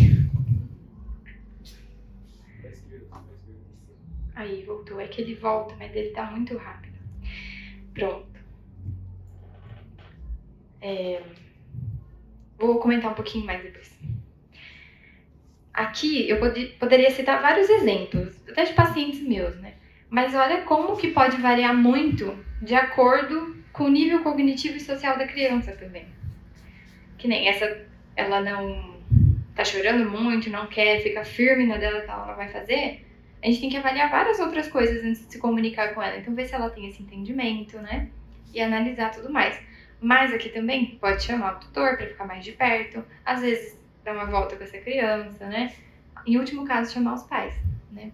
Aí, 4.35 4.63
voltou. 4.63 4.99
É 5.01 5.07
que 5.07 5.19
ele 5.21 5.35
volta, 5.35 5.75
mas 5.77 5.93
ele 5.95 6.11
tá 6.11 6.23
muito 6.31 6.55
rápido. 6.57 6.97
Pronto. 7.93 8.39
É, 10.81 11.21
Vou 12.59 12.79
comentar 12.79 13.11
um 13.11 13.15
pouquinho 13.15 13.45
mais 13.45 13.61
depois. 13.63 13.89
Aqui 15.73 16.27
eu 16.29 16.39
pode- 16.39 16.67
poderia 16.79 17.09
citar 17.11 17.41
vários 17.41 17.69
exemplos, 17.69 18.35
até 18.49 18.65
de 18.65 18.73
pacientes 18.73 19.21
meus, 19.21 19.55
né? 19.57 19.75
Mas 20.09 20.33
olha 20.33 20.63
como 20.63 20.97
que 20.97 21.09
pode 21.09 21.37
variar 21.37 21.73
muito 21.75 22.43
de 22.61 22.73
acordo 22.73 23.55
com 23.71 23.83
o 23.85 23.89
nível 23.89 24.23
cognitivo 24.23 24.75
e 24.77 24.79
social 24.81 25.17
da 25.17 25.27
criança 25.27 25.71
também. 25.73 26.16
Que 27.17 27.27
nem 27.27 27.47
essa, 27.47 27.85
ela 28.15 28.41
não 28.41 28.97
tá 29.55 29.65
chorando 29.65 30.09
muito, 30.09 30.49
não 30.49 30.67
quer, 30.67 31.01
fica 31.01 31.25
firme 31.25 31.65
na 31.65 31.77
dela 31.77 32.01
que 32.01 32.09
ela 32.09 32.33
vai 32.33 32.47
fazer. 32.49 33.05
A 33.41 33.47
gente 33.47 33.61
tem 33.61 33.69
que 33.69 33.77
avaliar 33.77 34.09
várias 34.09 34.39
outras 34.39 34.67
coisas 34.67 35.03
antes 35.03 35.25
de 35.25 35.33
se 35.33 35.39
comunicar 35.39 35.93
com 35.93 36.01
ela. 36.01 36.17
Então, 36.17 36.33
ver 36.35 36.45
se 36.45 36.55
ela 36.55 36.69
tem 36.69 36.87
esse 36.87 37.01
entendimento, 37.01 37.77
né? 37.79 38.09
E 38.53 38.61
analisar 38.61 39.11
tudo 39.11 39.31
mais. 39.31 39.59
Mas 39.99 40.33
aqui 40.33 40.49
também 40.49 40.97
pode 41.01 41.23
chamar 41.23 41.55
o 41.55 41.59
tutor 41.59 41.97
para 41.97 42.07
ficar 42.07 42.25
mais 42.25 42.43
de 42.43 42.51
perto. 42.51 43.03
Às 43.25 43.41
vezes, 43.41 43.79
dar 44.03 44.13
uma 44.13 44.25
volta 44.25 44.55
com 44.55 44.63
essa 44.63 44.77
criança, 44.77 45.47
né? 45.47 45.73
Em 46.25 46.37
último 46.37 46.65
caso, 46.65 46.93
chamar 46.93 47.15
os 47.15 47.23
pais, 47.23 47.55
né? 47.91 48.11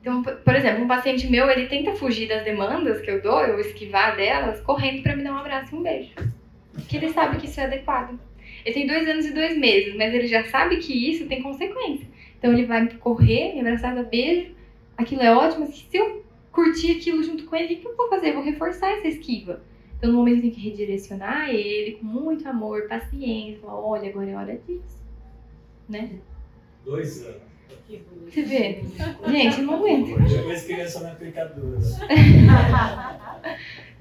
Então, 0.00 0.22
por 0.22 0.54
exemplo, 0.54 0.84
um 0.84 0.88
paciente 0.88 1.30
meu, 1.30 1.48
ele 1.48 1.68
tenta 1.68 1.94
fugir 1.94 2.28
das 2.28 2.44
demandas 2.44 3.00
que 3.00 3.10
eu 3.10 3.22
dou, 3.22 3.40
eu 3.42 3.60
esquivar 3.60 4.16
delas, 4.16 4.60
correndo 4.60 5.02
para 5.02 5.14
me 5.14 5.22
dar 5.22 5.32
um 5.32 5.38
abraço 5.38 5.74
e 5.74 5.78
um 5.78 5.82
beijo. 5.82 6.12
Porque 6.72 6.96
ele 6.96 7.12
sabe 7.12 7.38
que 7.38 7.46
isso 7.46 7.60
é 7.60 7.64
adequado. 7.64 8.18
Ele 8.64 8.74
tem 8.74 8.86
dois 8.86 9.08
anos 9.08 9.26
e 9.26 9.32
dois 9.32 9.56
meses, 9.56 9.94
mas 9.96 10.14
ele 10.14 10.26
já 10.26 10.44
sabe 10.44 10.76
que 10.78 10.92
isso 10.92 11.26
tem 11.26 11.42
consequência. 11.42 12.06
Então 12.38 12.52
ele 12.52 12.66
vai 12.66 12.88
correr, 12.94 13.54
me 13.54 13.60
abraçar, 13.60 13.94
dar 13.94 14.04
beijo. 14.04 14.54
Aquilo 14.96 15.22
é 15.22 15.34
ótimo, 15.34 15.66
mas 15.66 15.76
se 15.76 15.96
eu 15.96 16.24
curtir 16.50 16.92
aquilo 16.92 17.22
junto 17.22 17.44
com 17.44 17.56
ele, 17.56 17.74
o 17.74 17.78
que 17.78 17.86
eu 17.86 17.96
vou 17.96 18.08
fazer? 18.08 18.30
Eu 18.30 18.34
vou 18.34 18.42
reforçar 18.42 18.90
essa 18.90 19.08
esquiva. 19.08 19.62
Então 19.96 20.10
no 20.10 20.18
momento 20.18 20.42
tem 20.42 20.50
que 20.50 20.60
redirecionar 20.60 21.50
ele 21.50 21.92
com 21.92 22.04
muito 22.04 22.48
amor, 22.48 22.88
paciência, 22.88 23.60
falar, 23.60 23.80
olha, 23.80 24.08
agora 24.08 24.30
é 24.30 24.34
hora 24.34 24.60
disso. 24.66 25.00
Né? 25.88 26.18
Dois 26.84 27.24
anos. 27.24 27.52
Você 28.28 28.42
vê? 28.42 28.82
Gente, 29.28 29.60
eu 29.60 29.66
não 29.66 29.74
aguento. 29.74 30.18
Depois 30.28 30.64
criança 30.64 31.00
não 31.00 31.10
é 31.10 31.14
pecadora. 31.14 31.78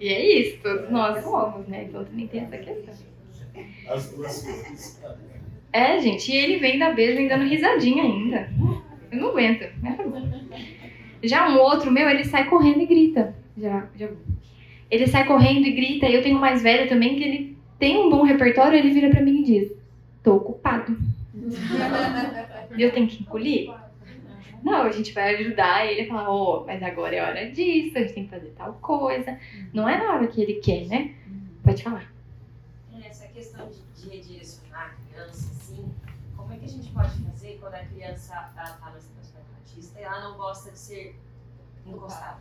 E 0.01 0.09
é 0.09 0.39
isso, 0.39 0.57
todos 0.63 0.89
nós 0.89 1.23
somos, 1.23 1.67
né? 1.67 1.85
Então 1.87 2.03
também 2.03 2.25
tem 2.25 2.41
essa 2.41 2.57
questão. 2.57 2.93
As 3.87 4.09
duas 4.09 4.43
coisas. 4.43 4.99
É, 5.71 5.99
gente, 5.99 6.31
e 6.31 6.35
ele 6.35 6.57
vem 6.57 6.79
dar 6.79 6.95
beijo 6.95 7.17
vem 7.17 7.27
dando 7.27 7.47
risadinha 7.47 8.01
ainda. 8.01 8.49
Eu 9.11 9.19
não 9.19 9.29
aguento. 9.29 9.69
Já 11.21 11.47
um 11.47 11.59
outro 11.59 11.91
meu, 11.91 12.09
ele 12.09 12.25
sai 12.25 12.49
correndo 12.49 12.81
e 12.81 12.87
grita. 12.87 13.35
Já, 13.55 13.87
já. 13.95 14.09
Ele 14.89 15.05
sai 15.05 15.27
correndo 15.27 15.67
e 15.67 15.71
grita. 15.71 16.07
E 16.07 16.15
eu 16.15 16.23
tenho 16.23 16.37
um 16.37 16.41
mais 16.41 16.63
velho 16.63 16.89
também 16.89 17.15
que 17.15 17.23
ele 17.23 17.57
tem 17.77 17.99
um 17.99 18.09
bom 18.09 18.23
repertório. 18.23 18.79
Ele 18.79 18.89
vira 18.89 19.11
pra 19.11 19.21
mim 19.21 19.41
e 19.41 19.43
diz: 19.43 19.71
Tô 20.23 20.37
ocupado. 20.37 20.97
E 22.75 22.81
eu 22.81 22.91
tenho 22.91 23.07
que 23.07 23.21
engolir? 23.21 23.69
Não, 24.63 24.83
a 24.83 24.91
gente 24.91 25.11
vai 25.13 25.35
ajudar 25.35 25.85
ele 25.85 26.01
a 26.01 26.07
falar: 26.07 26.29
Ô, 26.29 26.63
mas 26.65 26.81
agora 26.83 27.15
é 27.15 27.21
hora 27.21 27.51
disso. 27.51 27.97
A 27.97 28.01
gente 28.01 28.13
tem 28.13 28.23
que 28.25 28.29
fazer 28.29 28.53
tal 28.57 28.73
coisa. 28.75 29.39
Não 29.73 29.87
é 29.89 29.97
na 29.97 30.13
hora 30.13 30.27
que 30.27 30.41
ele 30.41 30.55
quer, 30.55 30.85
né? 30.87 31.15
Pode 31.63 31.83
falar. 31.83 32.11
Essa 33.03 33.27
questão 33.27 33.67
de, 33.69 33.81
de 34.01 34.09
redirecionar 34.09 34.91
a 34.91 35.11
criança, 35.13 35.51
assim, 35.51 35.91
como 36.37 36.53
é 36.53 36.57
que 36.57 36.65
a 36.65 36.67
gente 36.67 36.89
pode 36.91 37.09
fazer 37.23 37.57
quando 37.59 37.73
a 37.75 37.85
criança 37.85 38.33
está 38.49 38.89
no 38.89 38.97
aspecto 38.97 39.37
autista 39.59 39.99
e 39.99 40.03
ela 40.03 40.21
não 40.21 40.37
gosta 40.37 40.71
de 40.71 40.79
ser 40.79 41.15
encostada, 41.85 42.39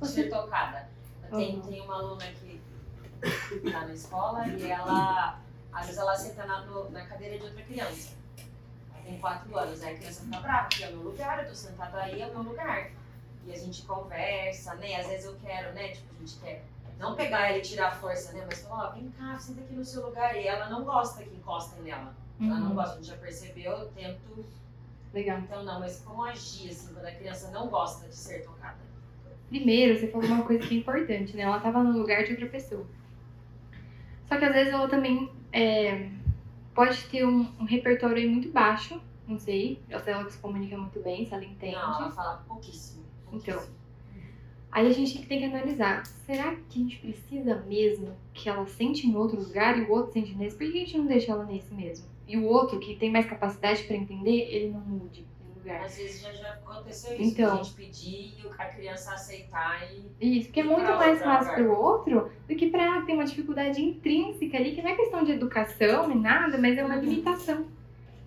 de 0.00 0.08
ser 0.08 0.30
tocada? 0.30 0.88
Tenho, 1.30 1.56
Uhum. 1.56 1.62
tenho 1.68 1.84
uma 1.84 1.94
aluna 1.96 2.24
que 2.40 2.60
está 3.66 3.84
na 3.84 3.92
escola 3.92 4.46
e 4.48 4.70
ela, 4.70 5.40
às 5.72 5.86
vezes 5.86 6.00
ela 6.00 6.14
senta 6.16 6.46
na, 6.46 6.60
no- 6.64 6.88
na 6.90 7.04
cadeira 7.04 7.36
de 7.36 7.44
outra 7.44 7.62
criança. 7.62 8.14
Tem 9.06 9.18
quatro 9.18 9.56
anos, 9.56 9.82
aí 9.82 9.94
a 9.94 9.98
criança 9.98 10.24
fica 10.24 10.40
brava, 10.40 10.68
porque 10.68 10.82
é 10.84 10.88
o 10.88 10.96
meu 10.96 11.02
lugar, 11.02 11.38
eu 11.42 11.48
tô 11.48 11.54
sentada 11.54 11.96
aí, 12.02 12.20
é 12.20 12.26
o 12.26 12.30
meu 12.30 12.42
lugar. 12.42 12.90
E 13.46 13.52
a 13.52 13.56
gente 13.56 13.82
conversa, 13.82 14.74
né? 14.74 14.96
Às 14.96 15.06
vezes 15.06 15.26
eu 15.26 15.36
quero, 15.36 15.72
né? 15.74 15.88
Tipo, 15.88 16.06
a 16.16 16.18
gente 16.18 16.36
quer 16.40 16.64
não 16.98 17.14
pegar 17.14 17.48
ela 17.48 17.58
e 17.58 17.62
tirar 17.62 17.88
a 17.88 17.90
força, 17.92 18.32
né? 18.32 18.44
Mas 18.44 18.62
falar, 18.62 18.88
ó, 18.88 18.92
vem 18.92 19.08
cá, 19.16 19.38
senta 19.38 19.60
aqui 19.60 19.74
no 19.74 19.84
seu 19.84 20.04
lugar. 20.04 20.36
E 20.36 20.46
ela 20.48 20.68
não 20.68 20.82
gosta 20.84 21.22
que 21.22 21.34
encostem 21.36 21.82
nela. 21.84 22.12
Ela 22.40 22.58
não 22.58 22.70
Uhum. 22.70 22.74
gosta, 22.74 22.94
a 22.94 22.96
gente 22.96 23.06
já 23.06 23.16
percebeu, 23.16 23.70
eu 23.72 23.86
tento. 23.90 24.44
Legal. 25.14 25.38
Então 25.38 25.62
não, 25.62 25.78
mas 25.78 26.00
como 26.04 26.24
agir, 26.24 26.70
assim, 26.70 26.92
quando 26.92 27.06
a 27.06 27.12
criança 27.12 27.50
não 27.52 27.68
gosta 27.68 28.08
de 28.08 28.14
ser 28.14 28.42
tocada? 28.44 28.76
Primeiro, 29.48 29.96
você 29.98 30.08
falou 30.08 30.26
uma 30.26 30.44
coisa 30.44 30.66
que 30.66 30.74
é 30.74 30.78
importante, 30.78 31.36
né? 31.36 31.44
Ela 31.44 31.60
tava 31.60 31.82
no 31.84 31.96
lugar 31.96 32.24
de 32.24 32.32
outra 32.32 32.46
pessoa. 32.48 32.84
Só 34.26 34.36
que 34.36 34.44
às 34.44 34.52
vezes 34.52 34.72
ela 34.72 34.88
também 34.88 35.32
é, 35.52 36.10
pode 36.76 37.02
ter 37.04 37.26
um, 37.26 37.46
um 37.58 37.64
repertório 37.64 38.18
aí 38.18 38.28
muito 38.28 38.50
baixo, 38.50 39.00
não 39.26 39.38
sei, 39.38 39.80
ou 39.90 39.98
se 39.98 40.10
ela 40.10 40.30
se 40.30 40.38
comunica 40.38 40.76
muito 40.76 41.00
bem, 41.00 41.26
se 41.26 41.32
ela 41.32 41.44
entende. 41.44 41.74
Não, 41.74 42.02
ela 42.02 42.12
fala 42.12 42.44
pouquíssimo. 42.46 43.02
Então, 43.32 43.54
pouquíssimo. 43.54 43.76
aí 44.70 44.86
a 44.86 44.92
gente 44.92 45.26
tem 45.26 45.38
que 45.38 45.44
analisar, 45.46 46.04
será 46.06 46.54
que 46.54 46.78
a 46.78 46.82
gente 46.82 46.98
precisa 46.98 47.56
mesmo 47.62 48.14
que 48.34 48.48
ela 48.48 48.66
sente 48.66 49.06
em 49.06 49.16
outro 49.16 49.40
lugar 49.40 49.78
e 49.78 49.82
o 49.82 49.90
outro 49.90 50.12
sente 50.12 50.34
nesse? 50.34 50.56
Por 50.56 50.70
que 50.70 50.76
a 50.76 50.80
gente 50.80 50.98
não 50.98 51.06
deixa 51.06 51.32
ela 51.32 51.44
nesse 51.44 51.72
mesmo? 51.72 52.06
E 52.28 52.36
o 52.36 52.44
outro, 52.44 52.78
que 52.78 52.94
tem 52.96 53.10
mais 53.10 53.26
capacidade 53.26 53.84
para 53.84 53.96
entender, 53.96 54.48
ele 54.50 54.70
não 54.70 54.80
mude 54.80 55.22
de 55.22 55.35
lugar. 55.66 55.84
Às 55.84 55.96
vezes 55.96 56.22
já, 56.22 56.32
já 56.32 56.52
aconteceu 56.52 57.14
isso, 57.14 57.22
Então. 57.22 57.54
a 57.54 57.62
gente 57.62 57.74
pedir 57.74 58.34
a 58.56 58.64
criança 58.66 59.12
aceitar 59.12 59.82
e. 60.20 60.38
Isso, 60.38 60.46
porque 60.46 60.60
é 60.60 60.64
muito 60.64 60.86
mais 60.86 61.20
fácil 61.20 61.54
para 61.54 61.62
o 61.64 61.76
outro 61.76 62.30
do 62.48 62.54
que 62.54 62.70
para 62.70 62.84
ela 62.84 63.02
tem 63.02 63.16
uma 63.16 63.24
dificuldade 63.24 63.82
intrínseca 63.82 64.56
ali, 64.56 64.74
que 64.74 64.82
não 64.82 64.90
é 64.90 64.94
questão 64.94 65.24
de 65.24 65.32
educação 65.32 66.08
nem 66.08 66.18
nada, 66.18 66.56
mas 66.56 66.78
é 66.78 66.84
uma 66.84 66.96
limitação, 66.96 67.66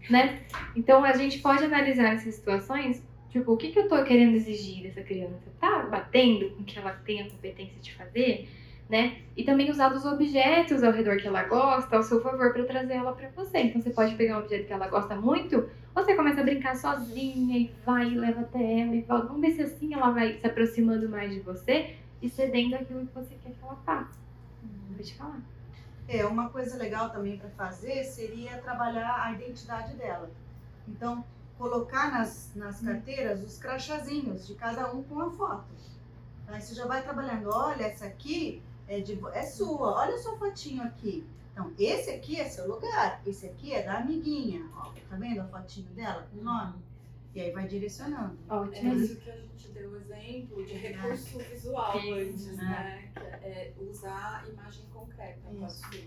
né? 0.10 0.42
Então 0.76 1.04
a 1.04 1.14
gente 1.14 1.40
pode 1.40 1.64
analisar 1.64 2.14
essas 2.14 2.36
situações, 2.36 3.02
tipo, 3.30 3.52
o 3.54 3.58
que, 3.58 3.70
que 3.72 3.80
eu 3.80 3.88
tô 3.88 4.04
querendo 4.04 4.36
exigir 4.36 4.84
dessa 4.84 5.02
criança? 5.02 5.50
Tá 5.60 5.84
batendo 5.84 6.50
com 6.52 6.64
que 6.64 6.78
ela 6.78 6.92
tem 6.92 7.22
a 7.22 7.30
competência 7.30 7.80
de 7.80 7.94
fazer, 7.94 8.50
né? 8.90 9.22
E 9.38 9.44
também 9.44 9.70
usar 9.70 9.90
dos 9.90 10.04
objetos 10.04 10.84
ao 10.84 10.92
redor 10.92 11.18
que 11.18 11.28
ela 11.28 11.44
gosta 11.44 11.96
ao 11.96 12.02
seu 12.02 12.22
favor 12.22 12.52
para 12.52 12.66
trazer 12.66 12.94
ela 12.94 13.14
para 13.14 13.30
você. 13.30 13.60
Então 13.60 13.80
você 13.80 13.92
pode 13.92 14.16
pegar 14.16 14.38
um 14.38 14.40
objeto 14.40 14.66
que 14.66 14.74
ela 14.74 14.88
gosta 14.88 15.16
muito, 15.16 15.70
ou 15.96 16.04
você 16.04 16.16
começa 16.16 16.42
a 16.42 16.44
brincar 16.44 16.76
sozinha 16.76 17.58
e 17.58 17.72
vai 17.86 18.10
e 18.10 18.18
leva 18.18 18.42
até 18.42 18.80
ela 18.80 18.96
e 18.96 19.02
volta. 19.02 19.28
Vamos 19.28 19.42
ver 19.42 19.52
se 19.52 19.62
assim 19.62 19.94
ela 19.94 20.10
vai 20.10 20.40
se 20.40 20.48
aproximando 20.48 21.08
mais 21.08 21.32
de 21.32 21.40
você 21.42 21.96
e 22.20 22.28
cedendo 22.28 22.76
aquilo 22.76 23.06
que 23.06 23.14
você 23.14 23.36
quer 23.36 23.52
que 23.52 23.64
ela 23.64 23.76
faça. 23.86 24.18
Pode 24.96 25.14
falar. 25.14 25.40
É, 26.08 26.26
uma 26.26 26.50
coisa 26.50 26.76
legal 26.76 27.12
também 27.12 27.38
para 27.38 27.50
fazer 27.52 28.04
seria 28.04 28.58
trabalhar 28.58 29.24
a 29.24 29.32
identidade 29.34 29.96
dela. 29.96 30.32
Então, 30.88 31.24
colocar 31.60 32.12
nas, 32.12 32.52
nas 32.56 32.82
carteiras 32.82 33.44
os 33.44 33.60
crachazinhos 33.60 34.48
de 34.48 34.56
cada 34.56 34.92
um 34.92 35.04
com 35.04 35.20
a 35.22 35.30
foto. 35.30 35.66
Aí 36.48 36.60
você 36.60 36.74
já 36.74 36.88
vai 36.88 37.04
trabalhando, 37.04 37.50
olha, 37.54 37.84
essa 37.84 38.08
aqui 38.08 38.64
é, 38.90 39.00
de, 39.00 39.20
é 39.34 39.44
sua, 39.44 39.94
olha 39.94 40.16
a 40.16 40.18
sua 40.18 40.36
fotinho 40.38 40.84
aqui. 40.84 41.26
Então, 41.54 41.72
esse 41.78 42.10
aqui 42.10 42.40
é 42.40 42.50
seu 42.50 42.68
lugar, 42.68 43.22
esse 43.26 43.46
aqui 43.46 43.74
é 43.74 43.84
da 43.84 44.00
amiguinha. 44.00 44.68
Ó, 44.76 44.92
tá 45.10 45.16
vendo 45.16 45.42
a 45.42 45.46
fotinho 45.46 45.90
dela 45.90 46.28
com 46.32 46.40
o 46.40 46.44
nome? 46.44 46.76
E 47.36 47.42
aí 47.42 47.52
vai 47.52 47.68
direcionando. 47.68 48.38
É 48.50 48.54
Ótimo. 48.54 48.94
isso 48.96 49.18
que 49.18 49.30
a 49.30 49.36
gente 49.36 49.68
deu 49.70 49.96
exemplo 49.96 50.66
de 50.66 50.74
recurso 50.74 51.38
visual 51.38 51.98
Isso, 52.00 52.14
antes, 52.14 52.58
né? 52.58 52.64
né? 52.64 53.12
Que 53.14 53.46
é 53.46 53.74
usar 53.80 54.48
imagem 54.50 54.86
concreta 54.92 55.40
para. 55.48 56.00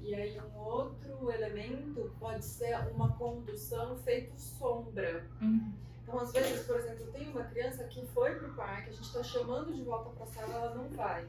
E 0.00 0.14
aí 0.14 0.40
um 0.40 0.58
outro 0.58 1.30
elemento 1.30 2.10
pode 2.18 2.44
ser 2.44 2.76
uma 2.92 3.12
condução 3.12 3.96
feito 3.98 4.36
sombra. 4.36 5.24
Uhum. 5.40 5.72
Então, 6.02 6.18
às 6.18 6.32
vezes, 6.32 6.66
por 6.66 6.76
exemplo, 6.76 7.04
eu 7.04 7.12
tenho 7.12 7.30
uma 7.30 7.44
criança 7.44 7.84
que 7.84 8.04
foi 8.06 8.34
pro 8.34 8.52
parque, 8.54 8.90
a 8.90 8.92
gente 8.92 9.04
está 9.04 9.22
chamando 9.22 9.72
de 9.72 9.82
volta 9.82 10.10
para 10.10 10.24
a 10.24 10.26
sala, 10.26 10.54
ela 10.54 10.74
não 10.74 10.88
vai. 10.88 11.24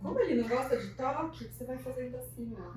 Como 0.00 0.18
ele 0.20 0.42
não 0.42 0.48
gosta 0.48 0.76
de 0.76 0.94
toque, 0.94 1.44
você 1.44 1.64
vai 1.64 1.78
fazendo 1.78 2.16
assim, 2.16 2.54
ó. 2.58 2.72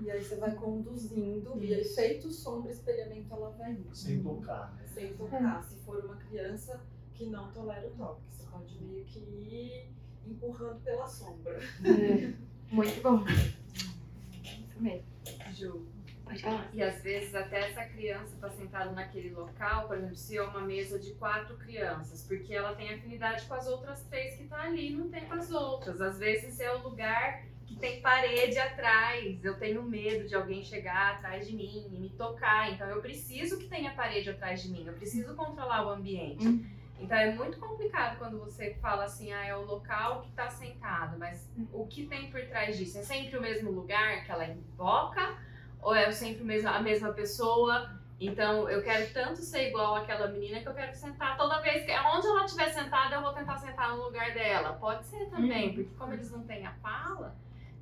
E 0.00 0.10
aí 0.10 0.22
você 0.22 0.36
vai 0.36 0.54
conduzindo, 0.54 1.58
e 1.60 1.74
aí 1.74 1.84
feito 1.84 2.30
sombra, 2.30 2.70
espelhamento, 2.70 3.32
ela 3.34 3.50
vai 3.50 3.72
indo. 3.72 3.94
Sem 3.94 4.22
tocar, 4.22 4.72
né? 4.74 4.86
Sem 4.86 5.14
tocar. 5.14 5.62
Se 5.64 5.76
for 5.80 6.04
uma 6.04 6.16
criança 6.16 6.80
que 7.14 7.26
não 7.26 7.50
tolera 7.50 7.88
o 7.88 7.90
toque, 7.90 8.22
você 8.30 8.44
pode 8.44 8.80
meio 8.84 9.04
que 9.04 9.18
ir 9.18 9.92
empurrando 10.26 10.80
pela 10.82 11.06
sombra. 11.06 11.58
É, 11.84 12.32
muito 12.72 13.02
bom. 13.02 13.24
Isso 14.44 14.80
mesmo. 14.80 15.04
Ju. 15.52 15.97
Pode 16.28 16.42
falar. 16.42 16.68
E 16.74 16.82
às 16.82 17.02
vezes 17.02 17.34
até 17.34 17.70
essa 17.70 17.84
criança 17.86 18.34
está 18.34 18.50
sentada 18.50 18.92
naquele 18.92 19.30
local, 19.30 19.88
por 19.88 19.96
exemplo, 19.96 20.14
se 20.14 20.36
é 20.36 20.42
uma 20.42 20.60
mesa 20.60 20.98
de 20.98 21.12
quatro 21.14 21.56
crianças, 21.56 22.22
porque 22.26 22.54
ela 22.54 22.74
tem 22.74 22.92
afinidade 22.92 23.46
com 23.46 23.54
as 23.54 23.66
outras 23.66 24.04
três 24.04 24.36
que 24.36 24.44
tá 24.44 24.62
ali, 24.62 24.90
não 24.90 25.08
tem 25.08 25.24
com 25.24 25.34
as 25.34 25.50
outras. 25.50 26.00
Às 26.02 26.18
vezes 26.18 26.60
é 26.60 26.70
o 26.74 26.82
lugar 26.82 27.44
que 27.66 27.76
tem 27.76 28.02
parede 28.02 28.58
atrás. 28.58 29.42
Eu 29.42 29.58
tenho 29.58 29.82
medo 29.82 30.28
de 30.28 30.34
alguém 30.34 30.62
chegar 30.62 31.14
atrás 31.14 31.46
de 31.46 31.56
mim 31.56 31.88
e 31.90 31.98
me 31.98 32.10
tocar. 32.10 32.70
Então 32.72 32.86
eu 32.88 33.00
preciso 33.00 33.58
que 33.58 33.66
tenha 33.66 33.94
parede 33.94 34.28
atrás 34.28 34.62
de 34.62 34.70
mim. 34.70 34.84
Eu 34.86 34.92
preciso 34.92 35.34
controlar 35.34 35.86
o 35.86 35.90
ambiente. 35.90 36.44
Então 37.00 37.16
é 37.16 37.32
muito 37.32 37.58
complicado 37.58 38.18
quando 38.18 38.38
você 38.38 38.74
fala 38.82 39.04
assim, 39.04 39.32
ah, 39.32 39.46
é 39.46 39.56
o 39.56 39.64
local 39.64 40.20
que 40.22 40.28
está 40.28 40.50
sentado, 40.50 41.16
mas 41.16 41.48
o 41.72 41.86
que 41.86 42.06
tem 42.06 42.30
por 42.30 42.44
trás 42.46 42.76
disso? 42.76 42.98
É 42.98 43.02
sempre 43.02 43.38
o 43.38 43.40
mesmo 43.40 43.70
lugar 43.70 44.24
que 44.24 44.30
ela 44.30 44.46
invoca? 44.46 45.38
Ou 45.82 45.94
é 45.94 46.10
sempre 46.12 46.44
mesmo- 46.44 46.68
a 46.68 46.80
mesma 46.80 47.12
pessoa? 47.12 47.90
Então 48.20 48.68
eu 48.68 48.82
quero 48.82 49.12
tanto 49.12 49.40
ser 49.40 49.68
igual 49.68 49.94
àquela 49.94 50.26
menina 50.26 50.60
que 50.60 50.68
eu 50.68 50.74
quero 50.74 50.92
sentar 50.94 51.36
toda 51.36 51.60
vez 51.60 51.84
que. 51.84 51.92
Onde 51.92 52.26
ela 52.26 52.44
estiver 52.44 52.68
sentada, 52.70 53.14
eu 53.14 53.22
vou 53.22 53.32
tentar 53.32 53.56
sentar 53.58 53.96
no 53.96 54.02
lugar 54.04 54.34
dela. 54.34 54.72
Pode 54.72 55.04
ser 55.04 55.26
também, 55.30 55.68
Uhum. 55.68 55.74
porque 55.74 55.94
como 55.96 56.12
eles 56.14 56.30
não 56.32 56.42
têm 56.42 56.66
a 56.66 56.72
fala, 56.74 57.36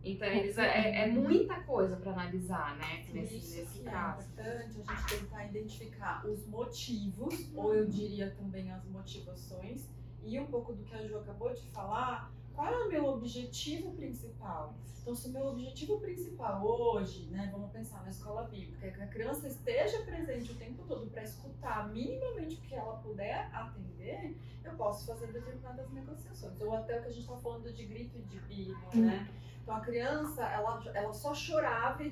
então 0.04 0.28
eles 0.28 0.58
é, 0.58 1.04
é 1.04 1.06
muita 1.06 1.54
coisa 1.62 1.96
para 1.96 2.12
analisar, 2.12 2.76
né? 2.76 3.02
Nesse, 3.14 3.36
isso 3.38 3.56
nesse 3.60 3.80
é 3.88 3.90
caso. 3.90 4.22
importante 4.30 4.82
a 4.86 4.94
gente 4.94 5.18
tentar 5.20 5.44
identificar 5.46 6.26
os 6.26 6.46
motivos, 6.46 7.50
ou 7.56 7.74
eu 7.74 7.86
diria 7.86 8.30
também 8.38 8.70
as 8.70 8.84
motivações, 8.84 9.88
e 10.22 10.38
um 10.38 10.46
pouco 10.46 10.74
do 10.74 10.84
que 10.84 10.94
a 10.94 11.02
Ju 11.06 11.16
acabou 11.18 11.52
de 11.54 11.62
falar, 11.70 12.30
qual 12.56 12.72
é 12.72 12.84
o 12.84 12.88
meu 12.88 13.04
objetivo 13.04 13.92
principal? 13.92 14.74
Então, 15.02 15.14
se 15.14 15.28
o 15.28 15.32
meu 15.32 15.46
objetivo 15.46 16.00
principal 16.00 16.66
hoje, 16.66 17.26
né, 17.26 17.48
vamos 17.52 17.70
pensar 17.70 18.02
na 18.02 18.10
escola 18.10 18.42
bíblica, 18.44 18.86
é 18.86 18.90
que 18.90 19.02
a 19.02 19.06
criança 19.06 19.46
esteja 19.46 20.02
presente 20.02 20.50
o 20.50 20.54
tempo 20.56 20.82
todo 20.88 21.06
para 21.08 21.22
escutar 21.22 21.88
minimamente 21.90 22.56
o 22.56 22.60
que 22.62 22.74
ela 22.74 22.96
puder 22.96 23.48
atender, 23.54 24.36
eu 24.64 24.72
posso 24.72 25.06
fazer 25.06 25.28
determinadas 25.28 25.88
negociações. 25.90 26.60
Ou 26.60 26.74
até 26.74 26.98
o 26.98 27.02
que 27.02 27.08
a 27.08 27.12
gente 27.12 27.20
está 27.20 27.36
falando 27.36 27.72
de 27.72 27.84
grito 27.84 28.18
e 28.18 28.22
de 28.22 28.40
birra, 28.40 28.90
né? 28.94 29.28
Então, 29.62 29.76
a 29.76 29.80
criança, 29.80 30.42
ela, 30.42 30.82
ela 30.94 31.12
só 31.12 31.34
chorava 31.34 32.02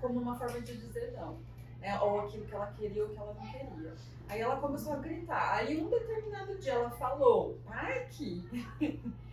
como 0.00 0.18
uma 0.18 0.34
forma 0.36 0.60
de 0.60 0.76
dizer 0.76 1.12
não. 1.12 1.38
Né? 1.78 2.00
Ou 2.00 2.22
aquilo 2.22 2.46
que 2.46 2.54
ela 2.54 2.72
queria 2.72 3.04
ou 3.04 3.10
que 3.10 3.18
ela 3.18 3.34
não 3.34 3.42
queria. 3.42 3.94
Aí 4.28 4.40
ela 4.40 4.56
começou 4.56 4.94
a 4.94 4.96
gritar. 4.96 5.54
Aí 5.54 5.80
um 5.80 5.88
determinado 5.88 6.58
dia 6.58 6.72
ela 6.72 6.90
falou, 6.90 7.58
parque, 7.64 8.42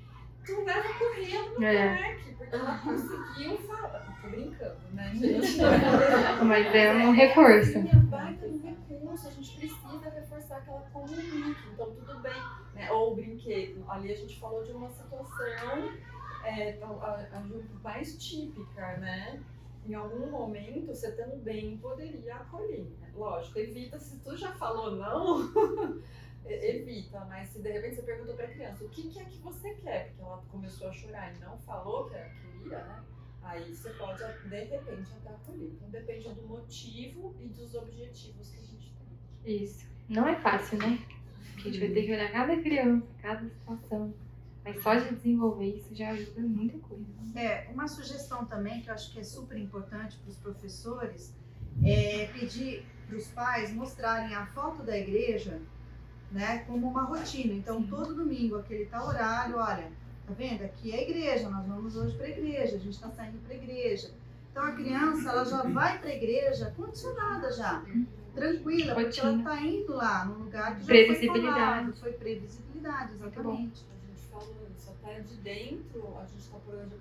tu 0.46 0.64
leva 0.64 0.90
correndo 0.94 1.60
no 1.60 1.64
É. 1.66 1.98
parque, 1.98 2.32
porque 2.36 2.56
ela 2.56 2.78
conseguiu 2.80 3.58
falar. 3.60 4.18
Tô 4.22 4.28
brincando, 4.30 4.78
né, 4.94 5.12
gente? 5.16 5.58
Mas 6.46 6.76
é 6.76 6.94
um. 6.94 7.16
Sim, 7.16 7.90
é 7.92 7.96
um 7.96 8.06
baita 8.06 8.50
de 8.50 8.58
recurso, 8.58 9.28
a 9.28 9.32
gente 9.32 9.58
precisa 9.58 10.10
reforçar 10.10 10.62
que 10.62 10.70
ela. 10.70 10.86
Então, 11.74 11.92
tudo 11.96 12.20
bem. 12.20 12.34
Né? 12.76 12.92
Ou 12.92 13.14
o 13.14 13.16
brinquedo. 13.16 13.84
Ali 13.90 14.12
a 14.12 14.16
gente 14.16 14.40
falou 14.40 14.64
de 14.64 14.72
uma 14.72 14.90
situação 14.90 15.92
é, 16.44 16.72
então, 16.72 17.02
a, 17.02 17.28
a 17.34 17.42
mais 17.84 18.18
típica, 18.18 18.98
né? 18.98 19.40
Em 19.88 19.96
algum 19.96 20.30
momento, 20.30 20.88
você 20.88 21.12
também 21.12 21.78
poderia 21.78 22.36
acolher. 22.36 22.86
Né? 23.00 23.10
Lógico, 23.16 23.58
evita, 23.60 24.00
se 24.00 24.18
tu 24.20 24.38
já 24.38 24.52
falou 24.52 24.92
não, 24.92 25.52
evita. 26.46 27.26
Mas 27.26 27.50
se 27.50 27.60
de 27.60 27.72
repente 27.72 27.96
você 27.96 28.02
perguntou 28.04 28.36
pra 28.36 28.48
criança, 28.48 28.84
o 28.84 28.90
que, 28.90 29.10
que 29.10 29.20
é 29.20 29.26
que 29.26 29.38
você 29.40 29.74
quer? 29.76 30.08
Porque 30.08 30.22
ela 30.22 30.44
começou 30.50 30.88
a 30.88 30.92
chorar 30.92 31.34
e 31.36 31.40
não 31.40 31.58
falou 31.60 32.10
que 32.10 32.16
ela 32.16 32.30
queria, 32.30 32.84
né? 32.84 33.04
Aí 33.44 33.74
você 33.74 33.90
pode, 33.92 34.20
de 34.20 34.64
repente, 34.64 35.12
até 35.18 35.30
acolher. 35.30 35.72
Então 35.72 35.90
depende 35.90 36.30
do 36.34 36.44
motivo 36.44 37.36
e 37.40 37.48
dos 37.48 37.74
objetivos 37.74 38.50
que 38.50 38.60
a 38.60 38.64
gente 38.64 38.94
tem. 38.94 39.56
Isso. 39.64 39.86
Não 40.08 40.28
é 40.28 40.36
fácil, 40.36 40.78
né? 40.78 41.00
Porque 41.54 41.70
a 41.70 41.72
gente 41.72 41.80
vai 41.80 41.90
ter 41.90 42.06
que 42.06 42.14
olhar 42.14 42.32
cada 42.32 42.62
criança, 42.62 43.08
cada 43.22 43.50
situação. 43.50 44.14
Mas 44.64 44.82
só 44.84 44.94
de 44.94 45.16
desenvolver 45.16 45.78
isso 45.78 45.96
já 45.96 46.12
ajuda 46.12 46.42
muita 46.42 46.78
coisa. 46.80 47.04
É, 47.36 47.68
uma 47.72 47.88
sugestão 47.88 48.46
também 48.46 48.82
que 48.82 48.90
eu 48.90 48.94
acho 48.94 49.12
que 49.12 49.20
é 49.20 49.24
super 49.24 49.58
importante 49.58 50.18
para 50.18 50.30
os 50.30 50.38
professores 50.38 51.34
é 51.84 52.28
pedir 52.28 52.86
para 53.08 53.18
os 53.18 53.28
pais 53.30 53.74
mostrarem 53.74 54.36
a 54.36 54.46
foto 54.48 54.84
da 54.84 54.98
igreja, 54.98 55.60
né, 56.32 56.60
como 56.68 56.88
uma 56.88 57.04
rotina. 57.04 57.54
Então, 57.54 57.84
todo 57.84 58.16
domingo, 58.16 58.58
aquele 58.58 58.86
tal 58.86 59.08
horário, 59.08 59.58
olha, 59.58 59.92
tá 60.28 60.34
vendo? 60.38 60.64
Aqui 60.64 60.92
é 60.92 61.00
a 61.00 61.02
igreja, 61.02 61.50
nós 61.50 61.66
vamos 61.66 61.96
hoje 61.96 62.16
para 62.16 62.26
a 62.26 62.30
igreja, 62.30 62.76
a 62.76 62.80
gente 62.80 62.90
está 62.94 63.10
saindo 63.10 63.38
para 63.46 63.54
a 63.54 63.58
igreja. 63.58 64.12
Então, 64.52 64.64
a 64.64 64.72
criança, 64.72 65.30
ela 65.30 65.46
já 65.46 65.64
vai 65.64 66.00
para 66.00 66.10
a 66.10 66.16
igreja 66.16 66.74
condicionada 66.76 67.52
já, 67.52 67.84
tranquila, 68.34 68.94
porque 68.96 69.20
ela 69.20 69.32
Rotina. 69.32 69.38
está 69.52 69.66
indo 69.66 69.94
lá 69.94 70.26
num 70.26 70.44
lugar 70.46 70.76
que 70.76 70.82
já 70.82 70.86
foi 70.88 70.96
Previsibilidade. 71.06 71.54
falado, 71.60 71.94
foi 71.94 72.12
previsibilidade, 72.14 73.14
exatamente. 73.14 73.86
A 73.86 74.08
gente 74.08 74.28
falou 74.30 74.68
isso, 74.76 74.90
até 74.90 75.20
de 75.22 75.36
dentro 75.36 76.18
a 76.18 76.26
gente 76.26 76.40
está 76.40 76.58
programando 76.58 76.92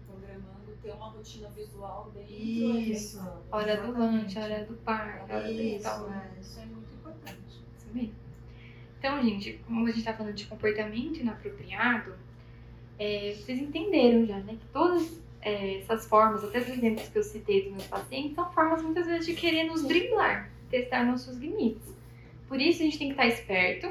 ter 0.83 0.93
uma 0.93 1.09
rotina 1.11 1.49
visual 1.51 2.11
dentro 2.15 2.33
Isso. 2.33 2.67
da 2.67 2.79
refeição. 3.25 3.43
Hora 3.53 3.77
do 3.83 3.99
lanche, 3.99 4.39
hora 4.39 4.65
do 4.65 4.75
parque, 4.77 5.33
hora 5.33 5.43
do 5.45 5.51
Isso, 5.53 5.89
é, 5.89 6.41
isso 6.41 6.61
é 6.61 6.65
muito 6.67 6.95
importante. 6.95 7.61
Isso 7.77 7.87
mesmo. 7.93 8.15
Então, 9.01 9.23
gente, 9.23 9.59
como 9.67 9.89
a 9.89 9.91
gente 9.91 10.05
tá 10.05 10.13
falando 10.13 10.35
de 10.35 10.45
comportamento 10.45 11.21
inapropriado, 11.21 12.15
é, 12.99 13.35
vocês 13.35 13.59
entenderam 13.59 14.27
já, 14.27 14.39
né? 14.41 14.59
Que 14.61 14.67
todas 14.75 15.23
é, 15.41 15.79
essas 15.79 16.07
formas, 16.07 16.45
até 16.45 16.59
os 16.59 16.69
exemplos 16.69 17.09
que 17.09 17.17
eu 17.17 17.23
citei 17.23 17.63
dos 17.63 17.71
meus 17.73 17.87
pacientes, 17.87 18.35
são 18.35 18.53
formas 18.53 18.83
muitas 18.83 19.07
vezes 19.07 19.25
de 19.25 19.33
querer 19.33 19.65
nos 19.65 19.89
driblar, 19.89 20.51
testar 20.71 21.07
nossos 21.07 21.39
limites. 21.39 21.97
Por 22.47 22.61
isso 22.61 22.83
a 22.83 22.85
gente 22.85 22.99
tem 22.99 23.07
que 23.09 23.15
estar 23.15 23.27
esperto 23.27 23.91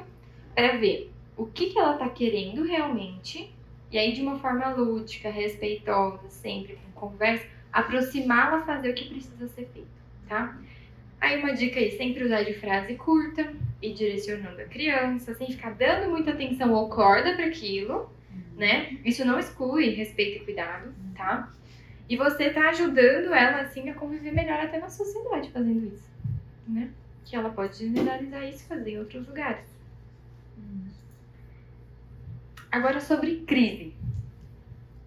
para 0.53 0.77
ver 0.77 1.11
o 1.35 1.47
que, 1.47 1.71
que 1.71 1.79
ela 1.79 1.97
tá 1.97 2.07
querendo 2.07 2.61
realmente, 2.61 3.51
e 3.91 3.97
aí 3.97 4.13
de 4.13 4.21
uma 4.21 4.37
forma 4.37 4.69
lúdica, 4.69 5.31
respeitosa, 5.31 6.29
sempre 6.29 6.77
com 6.93 7.07
conversa, 7.07 7.47
aproximá-la 7.73 8.57
a 8.57 8.61
fazer 8.61 8.91
o 8.91 8.93
que 8.93 9.09
precisa 9.09 9.47
ser 9.47 9.67
feito, 9.73 9.87
tá? 10.27 10.55
Aí 11.19 11.41
uma 11.41 11.53
dica 11.53 11.79
aí, 11.79 11.91
sempre 11.91 12.23
usar 12.23 12.43
de 12.43 12.53
frase 12.53 12.95
curta 12.95 13.53
e 13.81 13.93
direcionando 13.93 14.61
a 14.61 14.65
criança, 14.65 15.33
sem 15.35 15.47
ficar 15.47 15.71
dando 15.71 16.09
muita 16.09 16.31
atenção 16.31 16.73
ou 16.73 16.89
corda 16.89 17.35
para 17.35 17.45
aquilo, 17.45 18.09
né? 18.55 18.97
Isso 19.03 19.25
não 19.25 19.39
exclui 19.39 19.89
respeito 19.89 20.41
e 20.41 20.45
cuidado, 20.45 20.93
tá? 21.15 21.51
E 22.07 22.15
você 22.15 22.49
tá 22.49 22.69
ajudando 22.69 23.33
ela 23.33 23.61
assim 23.61 23.89
a 23.89 23.93
conviver 23.93 24.31
melhor 24.31 24.59
até 24.59 24.79
na 24.79 24.89
sociedade 24.89 25.51
fazendo 25.51 25.93
isso, 25.93 26.09
né? 26.67 26.89
Que 27.25 27.35
ela 27.35 27.49
pode 27.49 27.77
generalizar 27.77 28.47
isso 28.47 28.63
e 28.63 28.67
fazer 28.67 28.91
em 28.91 28.99
outros 28.99 29.27
lugares. 29.27 29.65
Agora 32.71 32.99
sobre 33.01 33.37
crise. 33.47 33.93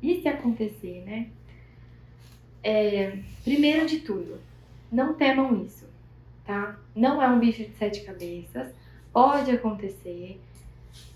E 0.03 0.21
se 0.21 0.29
acontecer, 0.29 1.03
né? 1.07 1.29
É, 2.63 3.19
primeiro 3.45 3.87
de 3.87 4.01
tudo, 4.01 4.41
não 4.91 5.15
temam 5.15 5.65
isso, 5.65 5.82
tá? 6.45 6.79
Não 6.95 7.23
é 7.23 7.29
um 7.29 7.39
bicho 7.39 7.65
de 7.65 7.73
sete 7.77 8.03
cabeças, 8.03 8.69
pode 9.13 9.51
acontecer. 9.51 10.41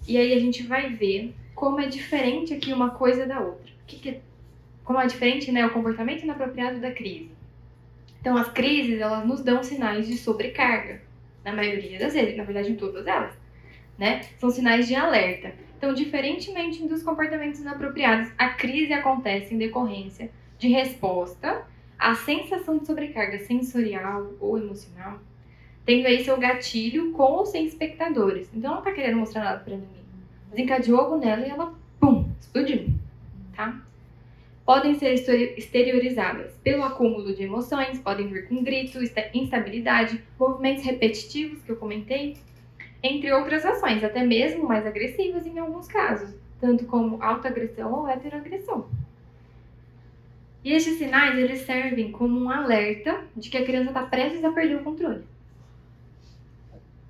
E 0.06 0.16
aí 0.16 0.32
a 0.32 0.38
gente 0.38 0.62
vai 0.62 0.90
ver 0.90 1.34
como 1.54 1.80
é 1.80 1.88
diferente 1.88 2.54
aqui 2.54 2.72
uma 2.72 2.90
coisa 2.90 3.26
da 3.26 3.40
outra. 3.40 3.72
O 3.82 3.86
que 3.86 3.96
que 3.96 4.08
é- 4.10 4.20
como 4.84 5.00
é 5.00 5.06
diferente, 5.06 5.50
né, 5.50 5.66
o 5.66 5.70
comportamento 5.70 6.22
inapropriado 6.22 6.78
da 6.78 6.92
crise. 6.92 7.30
Então 8.20 8.36
as 8.36 8.48
crises, 8.48 9.00
elas 9.00 9.26
nos 9.26 9.42
dão 9.42 9.62
sinais 9.62 10.06
de 10.06 10.16
sobrecarga, 10.16 11.00
na 11.44 11.52
maioria 11.52 11.98
das 11.98 12.12
vezes, 12.12 12.36
na 12.36 12.44
verdade 12.44 12.72
em 12.72 12.76
todas 12.76 13.06
elas, 13.06 13.32
né? 13.96 14.22
São 14.38 14.50
sinais 14.50 14.86
de 14.88 14.94
alerta. 14.94 15.52
Então, 15.78 15.92
diferentemente 15.92 16.86
dos 16.88 17.02
comportamentos 17.02 17.60
inapropriados, 17.60 18.32
a 18.38 18.48
crise 18.48 18.92
acontece 18.92 19.54
em 19.54 19.58
decorrência 19.58 20.30
de 20.58 20.68
resposta 20.68 21.64
à 21.98 22.14
sensação 22.14 22.78
de 22.78 22.86
sobrecarga 22.86 23.38
sensorial 23.38 24.32
ou 24.40 24.58
emocional, 24.58 25.18
tendo 25.84 26.06
aí 26.06 26.24
seu 26.24 26.36
gatilho 26.36 27.12
com 27.12 27.22
ou 27.22 27.46
sem 27.46 27.64
espectadores. 27.66 28.48
Então, 28.52 28.70
ela 28.70 28.76
não 28.76 28.84
tá 28.84 28.92
querendo 28.92 29.18
mostrar 29.18 29.44
nada 29.44 29.60
pra 29.60 29.74
ninguém. 29.74 30.04
Desencadeou 30.50 31.00
algo 31.00 31.16
nela 31.16 31.46
e 31.46 31.50
ela, 31.50 31.74
pum, 32.00 32.28
explodiu, 32.40 32.88
tá? 33.54 33.80
Podem 34.64 34.94
ser 34.96 35.14
exterior- 35.14 35.54
exteriorizadas 35.56 36.52
pelo 36.64 36.82
acúmulo 36.82 37.34
de 37.34 37.44
emoções, 37.44 38.00
podem 38.00 38.26
vir 38.26 38.48
com 38.48 38.64
grito, 38.64 38.98
instabilidade, 39.32 40.22
movimentos 40.38 40.84
repetitivos 40.84 41.62
que 41.62 41.70
eu 41.70 41.76
comentei, 41.76 42.36
entre 43.02 43.32
outras 43.32 43.64
ações, 43.64 44.02
até 44.02 44.24
mesmo 44.24 44.66
mais 44.66 44.84
agressivas 44.84 45.46
em 45.46 45.58
alguns 45.58 45.86
casos, 45.86 46.34
tanto 46.60 46.84
como 46.86 47.22
autoagressão 47.22 47.92
ou 47.92 48.08
heteroagressão. 48.08 48.88
E 50.66 50.72
estes 50.72 50.98
sinais, 50.98 51.38
eles 51.38 51.60
servem 51.60 52.10
como 52.10 52.40
um 52.40 52.50
alerta 52.50 53.22
de 53.36 53.48
que 53.48 53.56
a 53.56 53.64
criança 53.64 53.90
está 53.90 54.02
prestes 54.02 54.42
a 54.42 54.50
perder 54.50 54.74
o 54.74 54.82
controle 54.82 55.22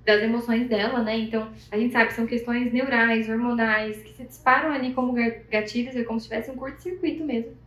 das 0.05 0.21
emoções 0.21 0.69
dela, 0.69 1.01
né? 1.01 1.17
Então, 1.17 1.51
a 1.71 1.75
gente 1.75 1.91
sabe 1.91 2.09
que 2.09 2.13
são 2.13 2.27
questões 2.27 2.71
neurais, 2.71 3.27
hormonais, 3.27 3.97
que 4.03 4.13
se 4.13 4.25
disparam 4.25 4.71
ali 4.71 4.93
como 4.93 5.11
ga- 5.11 5.41
gatilhos, 5.49 5.95
é 5.95 6.03
como 6.03 6.19
se 6.19 6.27
tivesse 6.27 6.51
um 6.51 6.55
curto-circuito 6.55 7.23
mesmo. 7.25 7.57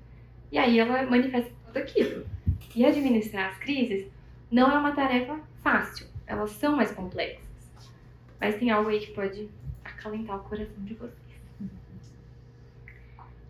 E 0.53 0.59
aí 0.59 0.79
ela 0.79 1.03
manifesta 1.07 1.51
tudo 1.67 1.79
aquilo. 1.79 2.25
E 2.77 2.87
administrar 2.87 3.51
as 3.51 3.59
crises 3.59 4.07
não 4.49 4.71
é 4.71 4.79
uma 4.79 4.93
tarefa 4.93 5.41
fácil, 5.61 6.07
elas 6.25 6.53
são 6.53 6.77
mais 6.77 6.93
complexas. 6.93 7.45
Mas 8.41 8.55
tem 8.55 8.71
algo 8.71 8.91
aí 8.91 9.01
que 9.01 9.13
pode 9.13 9.49
acalentar 9.85 10.37
o 10.37 10.45
coração 10.45 10.85
de 10.85 10.95
vocês. 10.95 11.20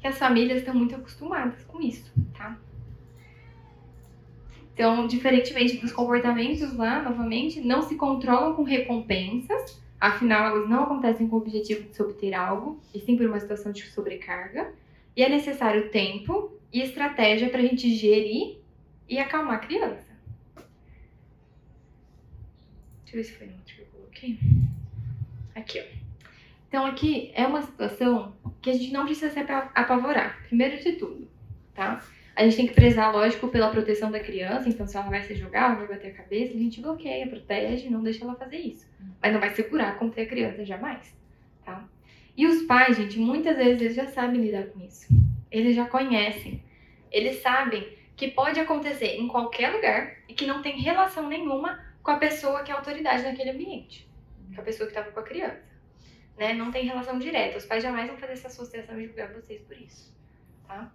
Que 0.01 0.07
as 0.07 0.19
famílias 0.19 0.61
estão 0.61 0.75
muito 0.75 0.95
acostumadas 0.95 1.63
com 1.65 1.81
isso, 1.81 2.13
tá? 2.37 2.59
Então, 4.73 5.07
diferentemente 5.07 5.77
dos 5.77 5.93
comportamentos 5.93 6.75
lá, 6.75 7.03
novamente, 7.03 7.61
não 7.61 7.83
se 7.83 7.97
controlam 7.97 8.55
com 8.55 8.63
recompensas, 8.63 9.79
afinal, 10.01 10.57
elas 10.57 10.71
não 10.71 10.85
acontecem 10.85 11.29
com 11.29 11.37
o 11.37 11.41
objetivo 11.41 11.87
de 11.87 11.95
se 11.95 12.03
obter 12.03 12.33
algo, 12.33 12.81
e 12.95 12.99
sim 12.99 13.15
por 13.15 13.27
uma 13.27 13.39
situação 13.39 13.73
de 13.73 13.83
sobrecarga. 13.91 14.73
E 15.15 15.23
é 15.23 15.29
necessário 15.29 15.91
tempo 15.91 16.59
e 16.73 16.81
estratégia 16.81 17.51
para 17.51 17.61
a 17.61 17.63
gente 17.63 17.95
gerir 17.95 18.59
e 19.07 19.19
acalmar 19.19 19.57
a 19.57 19.59
criança. 19.59 20.09
Deixa 23.05 23.17
eu 23.17 23.23
ver 23.23 23.25
se 23.25 23.33
foi 23.35 23.47
no 23.49 23.53
outro 23.55 23.75
que 23.75 23.83
eu 23.83 23.87
coloquei. 23.87 24.39
Aqui, 25.55 25.81
ó. 25.81 26.00
Então, 26.71 26.87
aqui 26.87 27.33
é 27.35 27.45
uma 27.45 27.63
situação 27.63 28.33
que 28.63 28.71
a 28.71 28.73
gente 28.73 28.93
não 28.93 29.05
precisa 29.05 29.29
se 29.29 29.41
apavorar, 29.41 30.41
primeiro 30.47 30.79
de 30.79 30.93
tudo, 30.93 31.29
tá? 31.75 32.01
A 32.37 32.45
gente 32.45 32.57
tem 32.57 32.67
que 32.69 32.75
prezar, 32.75 33.13
lógico, 33.13 33.49
pela 33.49 33.71
proteção 33.71 34.09
da 34.09 34.21
criança, 34.21 34.69
então 34.69 34.87
se 34.87 34.97
ela 34.97 35.11
vai 35.11 35.21
se 35.25 35.35
jogar, 35.35 35.75
vai 35.75 35.89
bater 35.89 36.13
a 36.13 36.15
cabeça, 36.15 36.55
a 36.55 36.57
gente 36.57 36.81
bloqueia, 36.81 37.27
protege, 37.27 37.91
não 37.91 38.05
deixa 38.05 38.25
ela 38.25 38.37
fazer 38.37 38.59
isso. 38.59 38.89
Mas 39.21 39.33
não 39.33 39.41
vai 39.41 39.51
segurar 39.51 39.99
contra 39.99 40.23
a 40.23 40.27
criança 40.27 40.65
jamais, 40.65 41.13
tá? 41.65 41.85
E 42.37 42.47
os 42.47 42.63
pais, 42.63 42.97
gente, 42.97 43.19
muitas 43.19 43.57
vezes 43.57 43.83
eles 43.83 43.97
já 43.97 44.07
sabem 44.07 44.41
lidar 44.41 44.69
com 44.69 44.79
isso. 44.81 45.09
Eles 45.51 45.75
já 45.75 45.87
conhecem. 45.87 46.63
Eles 47.11 47.43
sabem 47.43 47.99
que 48.17 48.29
pode 48.29 48.61
acontecer 48.61 49.17
em 49.17 49.27
qualquer 49.27 49.73
lugar 49.73 50.19
e 50.29 50.35
que 50.35 50.47
não 50.47 50.63
tem 50.63 50.81
relação 50.81 51.29
nenhuma 51.29 51.85
com 52.01 52.13
a 52.13 52.17
pessoa 52.17 52.63
que 52.63 52.71
é 52.71 52.75
autoridade 52.77 53.25
naquele 53.25 53.51
ambiente, 53.51 54.09
com 54.55 54.61
a 54.61 54.65
pessoa 54.65 54.87
que 54.89 54.97
estava 54.97 55.11
com 55.11 55.19
a 55.19 55.25
criança. 55.25 55.70
Né? 56.41 56.55
Não 56.55 56.71
tem 56.71 56.87
relação 56.87 57.19
direta. 57.19 57.59
Os 57.59 57.67
pais 57.67 57.83
jamais 57.83 58.09
vão 58.09 58.17
fazer 58.17 58.33
essa 58.33 58.49
associação 58.49 58.99
e 58.99 59.07
julgar 59.07 59.31
vocês 59.31 59.61
por 59.61 59.77
isso, 59.77 60.11
tá? 60.67 60.91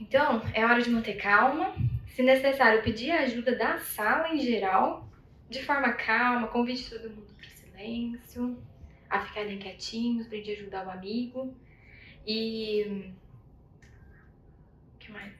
Então, 0.00 0.40
é 0.54 0.64
hora 0.64 0.80
de 0.80 0.88
manter 0.88 1.16
calma. 1.16 1.74
Se 2.06 2.22
necessário, 2.22 2.82
pedir 2.82 3.10
a 3.10 3.24
ajuda 3.24 3.54
da 3.54 3.78
sala 3.78 4.34
em 4.34 4.38
geral, 4.38 5.06
de 5.50 5.62
forma 5.62 5.92
calma, 5.92 6.48
convide 6.48 6.88
todo 6.88 7.10
mundo 7.10 7.30
para 7.36 7.50
silêncio, 7.50 8.58
a 9.10 9.20
ficarem 9.20 9.58
quietinhos, 9.58 10.30
gente 10.30 10.50
ajudar 10.52 10.86
o 10.86 10.90
amigo. 10.90 11.54
E. 12.26 13.12
O 14.94 14.98
que 14.98 15.12
mais? 15.12 15.34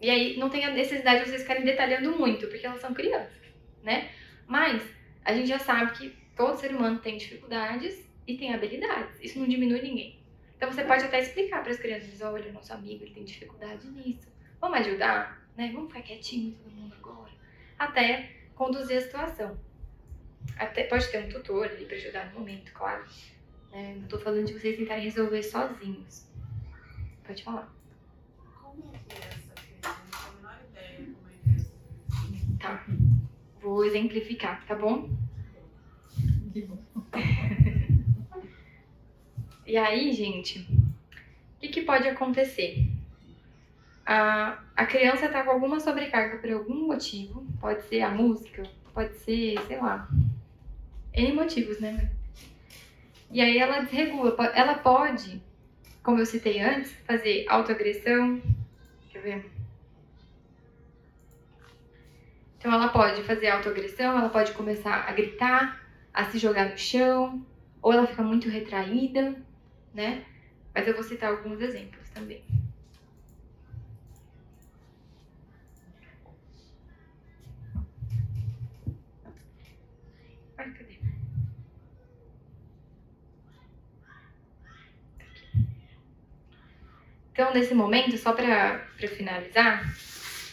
E 0.00 0.10
aí, 0.10 0.36
não 0.38 0.50
tem 0.50 0.64
a 0.64 0.72
necessidade 0.72 1.20
de 1.22 1.30
vocês 1.30 1.42
ficarem 1.42 1.64
detalhando 1.64 2.18
muito, 2.18 2.48
porque 2.48 2.66
elas 2.66 2.80
são 2.80 2.92
crianças, 2.92 3.40
né? 3.80 4.10
Mas, 4.48 4.82
a 5.24 5.32
gente 5.32 5.46
já 5.46 5.60
sabe 5.60 5.92
que 5.92 6.21
todo 6.36 6.58
ser 6.58 6.74
humano 6.74 6.98
tem 6.98 7.16
dificuldades 7.16 8.08
e 8.26 8.36
tem 8.36 8.54
habilidades. 8.54 9.20
Isso 9.20 9.38
não 9.38 9.46
diminui 9.46 9.82
ninguém. 9.82 10.18
Então 10.56 10.70
você 10.70 10.84
pode 10.84 11.04
até 11.04 11.20
explicar 11.20 11.62
para 11.62 11.72
as 11.72 11.78
crianças, 11.78 12.20
olha, 12.20 12.52
nosso 12.52 12.72
amigo 12.72 13.04
ele 13.04 13.12
tem 13.12 13.24
dificuldade 13.24 13.88
nisso. 13.88 14.28
Vamos 14.60 14.78
ajudar, 14.78 15.44
né? 15.56 15.70
Vamos 15.72 15.88
ficar 15.88 16.02
quietinho 16.02 16.52
todo 16.52 16.72
mundo 16.72 16.94
agora. 16.94 17.32
Até 17.78 18.30
conduzir 18.54 18.98
a 18.98 19.00
situação. 19.00 19.58
Até 20.56 20.84
pode 20.84 21.10
ter 21.10 21.24
um 21.24 21.28
tutor 21.28 21.66
ali 21.66 21.84
para 21.84 21.96
ajudar 21.96 22.32
no 22.32 22.38
momento, 22.38 22.72
claro. 22.72 23.04
É, 23.72 23.94
não 23.94 24.04
estou 24.04 24.20
falando 24.20 24.46
de 24.46 24.52
vocês 24.52 24.76
tentarem 24.76 25.04
resolver 25.04 25.42
sozinhos. 25.42 26.28
Pode 27.24 27.42
falar. 27.42 27.74
Como 28.60 28.84
é 28.94 28.98
que 29.08 29.16
é 29.16 29.28
essa 29.28 29.54
questão? 29.54 29.92
Não 29.92 30.10
tenho 30.10 30.26
a 30.28 30.36
menor 30.36 30.60
ideia 30.70 30.98
como 30.98 31.28
é 31.28 31.34
que 31.42 31.50
é 31.50 31.54
essa 31.54 31.72
Tá. 32.60 32.86
Vou 33.60 33.84
exemplificar, 33.84 34.64
tá 34.66 34.74
bom? 34.74 35.08
Que 36.52 36.62
bom. 36.62 36.78
E 39.64 39.76
aí, 39.76 40.12
gente, 40.12 40.58
o 40.58 41.60
que, 41.60 41.68
que 41.68 41.82
pode 41.82 42.06
acontecer? 42.06 42.90
A, 44.04 44.58
a 44.76 44.84
criança 44.84 45.28
tá 45.28 45.44
com 45.44 45.50
alguma 45.50 45.78
sobrecarga 45.78 46.38
por 46.38 46.50
algum 46.50 46.88
motivo, 46.88 47.46
pode 47.60 47.82
ser 47.84 48.02
a 48.02 48.10
música, 48.10 48.64
pode 48.92 49.14
ser, 49.18 49.58
sei 49.68 49.78
lá, 49.78 50.08
N 51.14 51.32
motivos, 51.32 51.78
né? 51.78 52.10
E 53.30 53.40
aí 53.40 53.56
ela 53.56 53.80
desregula, 53.80 54.36
ela 54.52 54.74
pode, 54.74 55.40
como 56.02 56.18
eu 56.18 56.26
citei 56.26 56.60
antes, 56.60 56.92
fazer 57.06 57.46
autoagressão, 57.48 58.42
quer 59.10 59.22
ver? 59.22 59.50
Então 62.58 62.72
ela 62.72 62.88
pode 62.88 63.22
fazer 63.22 63.48
autoagressão, 63.48 64.18
ela 64.18 64.28
pode 64.28 64.52
começar 64.52 65.08
a 65.08 65.12
gritar, 65.12 65.81
a 66.12 66.24
se 66.24 66.38
jogar 66.38 66.70
no 66.70 66.78
chão, 66.78 67.44
ou 67.80 67.92
ela 67.92 68.06
fica 68.06 68.22
muito 68.22 68.48
retraída, 68.48 69.34
né? 69.94 70.24
Mas 70.74 70.86
eu 70.86 70.94
vou 70.94 71.02
citar 71.02 71.30
alguns 71.30 71.60
exemplos 71.60 72.08
também. 72.10 72.42
Então, 87.32 87.52
nesse 87.54 87.74
momento, 87.74 88.16
só 88.18 88.34
para 88.34 88.86
finalizar, 89.16 89.82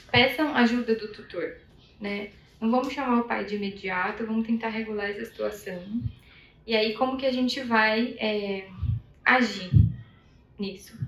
peçam 0.10 0.55
ajuda 0.55 0.95
do 0.95 1.12
tutor, 1.12 1.57
né? 1.99 2.32
Não 2.60 2.70
vamos 2.70 2.93
chamar 2.93 3.22
o 3.22 3.24
pai 3.24 3.45
de 3.45 3.55
imediato, 3.55 4.26
vamos 4.26 4.45
tentar 4.45 4.70
regular 4.70 5.10
essa 5.10 5.26
situação. 5.26 5.82
E 6.68 6.76
aí, 6.76 6.93
como 6.93 7.18
que 7.18 7.26
a 7.26 7.32
gente 7.32 7.62
vai 7.62 8.16
é, 8.20 8.68
agir 9.24 9.72
nisso? 10.60 10.99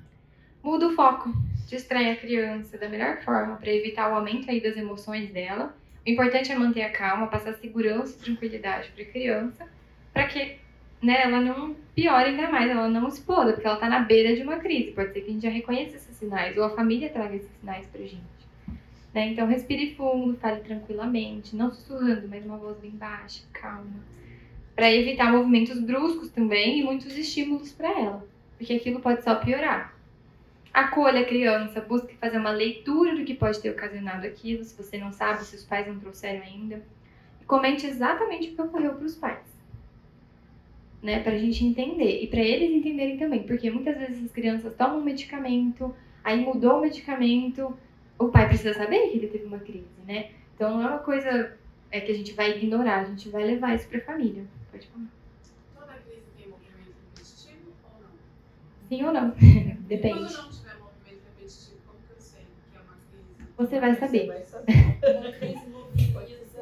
Muda 0.63 0.87
o 0.87 0.95
foco, 0.95 1.33
distrai 1.67 2.11
a 2.11 2.15
criança 2.15 2.77
da 2.77 2.87
melhor 2.87 3.21
forma 3.21 3.57
para 3.57 3.71
evitar 3.71 4.11
o 4.11 4.15
aumento 4.15 4.49
aí 4.49 4.61
das 4.61 4.77
emoções 4.77 5.29
dela. 5.31 5.75
O 6.05 6.09
importante 6.09 6.51
é 6.51 6.55
manter 6.55 6.83
a 6.83 6.91
calma, 6.91 7.27
passar 7.27 7.53
segurança 7.53 8.17
e 8.17 8.23
tranquilidade 8.23 8.89
para 8.91 9.03
a 9.03 9.07
criança, 9.07 9.67
para 10.13 10.27
que 10.27 10.57
né, 11.01 11.23
ela 11.23 11.41
não 11.41 11.75
piore 11.95 12.29
ainda 12.29 12.49
mais, 12.49 12.69
ela 12.69 12.87
não 12.87 13.07
exploda, 13.07 13.53
porque 13.53 13.65
ela 13.65 13.75
está 13.75 13.89
na 13.89 13.99
beira 13.99 14.35
de 14.35 14.43
uma 14.43 14.57
crise. 14.57 14.91
Pode 14.91 15.13
ser 15.13 15.21
que 15.21 15.29
a 15.29 15.33
gente 15.33 15.43
já 15.43 15.49
reconheça 15.49 15.97
esses 15.97 16.15
sinais, 16.15 16.55
ou 16.57 16.63
a 16.63 16.75
família 16.75 17.09
traga 17.09 17.35
esses 17.35 17.51
sinais 17.59 17.85
pra 17.87 18.01
gente. 18.01 18.40
Né? 19.13 19.27
Então, 19.27 19.47
respire 19.47 19.95
fundo, 19.95 20.37
fale 20.37 20.61
tranquilamente, 20.61 21.55
não 21.55 21.71
sussurrando, 21.71 22.27
mas 22.27 22.45
uma 22.45 22.57
voz 22.57 22.77
bem 22.77 22.91
baixa, 22.91 23.43
calma. 23.51 24.11
Para 24.75 24.91
evitar 24.91 25.31
movimentos 25.31 25.79
bruscos 25.79 26.29
também 26.29 26.79
e 26.79 26.83
muitos 26.83 27.15
estímulos 27.17 27.71
para 27.73 27.89
ela, 27.89 28.25
porque 28.57 28.73
aquilo 28.73 29.01
pode 29.01 29.23
só 29.23 29.35
piorar. 29.35 29.93
Acolha 30.73 31.21
a 31.21 31.25
criança, 31.25 31.81
busque 31.81 32.15
fazer 32.15 32.37
uma 32.37 32.51
leitura 32.51 33.15
do 33.15 33.25
que 33.25 33.33
pode 33.33 33.59
ter 33.59 33.71
ocasionado 33.71 34.25
aquilo, 34.25 34.63
se 34.63 34.75
você 34.75 34.97
não 34.97 35.11
sabe, 35.11 35.43
se 35.43 35.55
os 35.55 35.65
pais 35.65 35.85
não 35.85 35.99
trouxeram 35.99 36.43
ainda. 36.43 36.81
E 37.41 37.45
comente 37.45 37.85
exatamente 37.85 38.49
o 38.49 38.55
que 38.55 38.61
ocorreu 38.61 38.93
para 38.93 39.05
os 39.05 39.15
pais 39.15 39.51
né, 41.01 41.19
pra 41.21 41.37
gente 41.37 41.65
entender 41.65 42.21
e 42.21 42.27
para 42.27 42.41
eles 42.41 42.71
entenderem 42.71 43.17
também, 43.17 43.43
porque 43.43 43.71
muitas 43.71 43.97
vezes 43.97 44.25
as 44.25 44.31
crianças 44.31 44.75
tomam 44.75 45.01
medicamento, 45.01 45.93
aí 46.23 46.39
mudou 46.39 46.77
o 46.77 46.81
medicamento, 46.81 47.75
o 48.25 48.29
pai 48.29 48.47
precisa 48.47 48.73
saber 48.73 49.09
que 49.09 49.17
ele 49.17 49.27
teve 49.27 49.45
uma 49.45 49.59
crise, 49.59 49.85
né? 50.07 50.31
Então 50.55 50.77
não 50.77 50.83
é 50.83 50.87
uma 50.89 50.99
coisa 50.99 51.57
é 51.91 51.99
que 51.99 52.11
a 52.11 52.15
gente 52.15 52.33
vai 52.33 52.51
ignorar, 52.57 53.01
a 53.01 53.03
gente 53.05 53.29
vai 53.29 53.43
levar 53.43 53.75
isso 53.75 53.87
pra 53.87 53.99
família. 54.01 54.43
Pode 54.71 54.87
falar. 54.87 55.05
Toda 55.75 55.93
crise 55.99 56.21
tem 56.37 56.47
movimento 56.47 56.95
repetitivo 57.15 57.71
ou 57.83 58.01
não? 58.01 58.09
Sim 58.89 59.03
ou 59.03 59.13
não? 59.13 59.33
E 59.91 59.97
Depende. 59.97 60.19
quando 60.19 60.43
não 60.43 60.49
tiver 60.49 60.75
movimento 60.79 61.21
repetitivo, 61.37 61.77
como 61.85 61.99
que 62.07 62.13
eu 62.13 62.21
sei 62.21 62.41
que 62.71 62.77
é 62.77 62.81
uma 62.81 62.95
crise? 63.11 63.57
Você 63.57 63.79
vai 63.81 63.95
saber. 63.95 64.23
Uma 65.19 65.31
crise 65.33 65.67
mobiliza. 65.69 66.61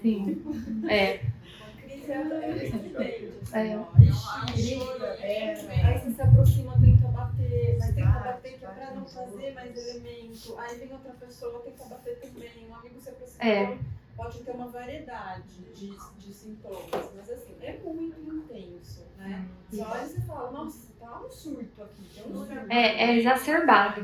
Sim. 0.00 0.42
É. 0.88 1.20
Uma 1.60 1.82
crise 1.82 2.12
é 2.12 2.14
é 2.14 2.66
assim, 2.72 3.72
É. 3.72 3.76
ó, 3.76 3.84
Ixi, 4.00 4.76
grita, 4.78 5.04
é. 5.20 5.86
Aí 5.86 5.98
você 6.00 6.10
se 6.12 6.22
aproxima, 6.22 6.72
tenta 6.80 7.01
bater, 7.42 7.76
mas 7.78 7.94
tenta 7.94 8.18
bater 8.20 8.58
que 8.58 8.64
é 8.64 8.68
pra 8.68 8.90
não 8.92 9.06
fazer 9.06 9.54
mais 9.54 9.76
elemento. 9.88 10.58
Aí 10.58 10.78
vem 10.78 10.92
outra 10.92 11.12
pessoa, 11.12 11.60
tenta 11.60 11.84
bater 11.84 12.18
também. 12.20 12.50
Um 12.68 12.74
amigo 12.74 13.00
se 13.00 13.08
aproxima. 13.10 13.44
É. 13.44 13.78
Pode 14.16 14.40
ter 14.44 14.50
uma 14.50 14.68
variedade 14.68 15.42
de, 15.74 15.96
de 16.18 16.32
sintomas, 16.34 17.10
mas 17.16 17.30
assim, 17.30 17.54
é 17.62 17.78
muito 17.82 18.20
intenso, 18.20 19.06
né? 19.16 19.48
Você 19.70 19.80
olha 19.80 20.02
e 20.04 20.08
você 20.08 20.20
fala, 20.20 20.50
nossa, 20.50 20.88
tá 21.00 21.20
um 21.22 21.30
surto 21.30 21.82
aqui. 21.82 22.02
Tem 22.14 22.24
um 22.32 22.36
surto. 22.44 22.52
É, 22.72 23.04
é 23.04 23.16
exacerbado. 23.16 24.02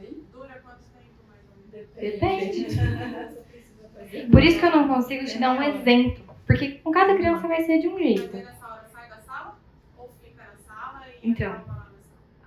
Oi? 0.00 0.22
Dura 0.32 0.58
quanto 0.62 0.80
tempo 0.94 1.22
mais 1.28 1.42
ou 1.50 1.56
menos? 1.70 1.90
Depende. 1.94 2.64
Você 2.74 3.40
precisa 3.50 3.88
fazer. 3.94 4.30
Por 4.30 4.42
isso 4.42 4.58
que 4.58 4.64
eu 4.64 4.70
não 4.70 4.88
consigo 4.88 5.24
te 5.26 5.38
dar 5.38 5.52
um 5.52 5.62
exemplo. 5.62 6.24
Porque 6.46 6.72
com 6.78 6.90
cada 6.90 7.14
criança 7.14 7.46
vai 7.46 7.62
ser 7.62 7.78
de 7.78 7.88
um 7.88 7.94
Mas 7.94 8.02
jeito. 8.02 8.36
aí 8.36 8.44
nessa 8.44 8.66
hora 8.66 8.88
sai 8.90 9.08
da 9.10 9.18
sala 9.20 9.58
ou 9.98 10.10
fica 10.24 10.42
na 10.44 10.56
sala 10.66 11.02
e 11.22 11.30
Então. 11.30 11.52
acaba 11.52 11.72
lá 11.72 11.74
na 11.76 11.84
sala? 11.84 11.92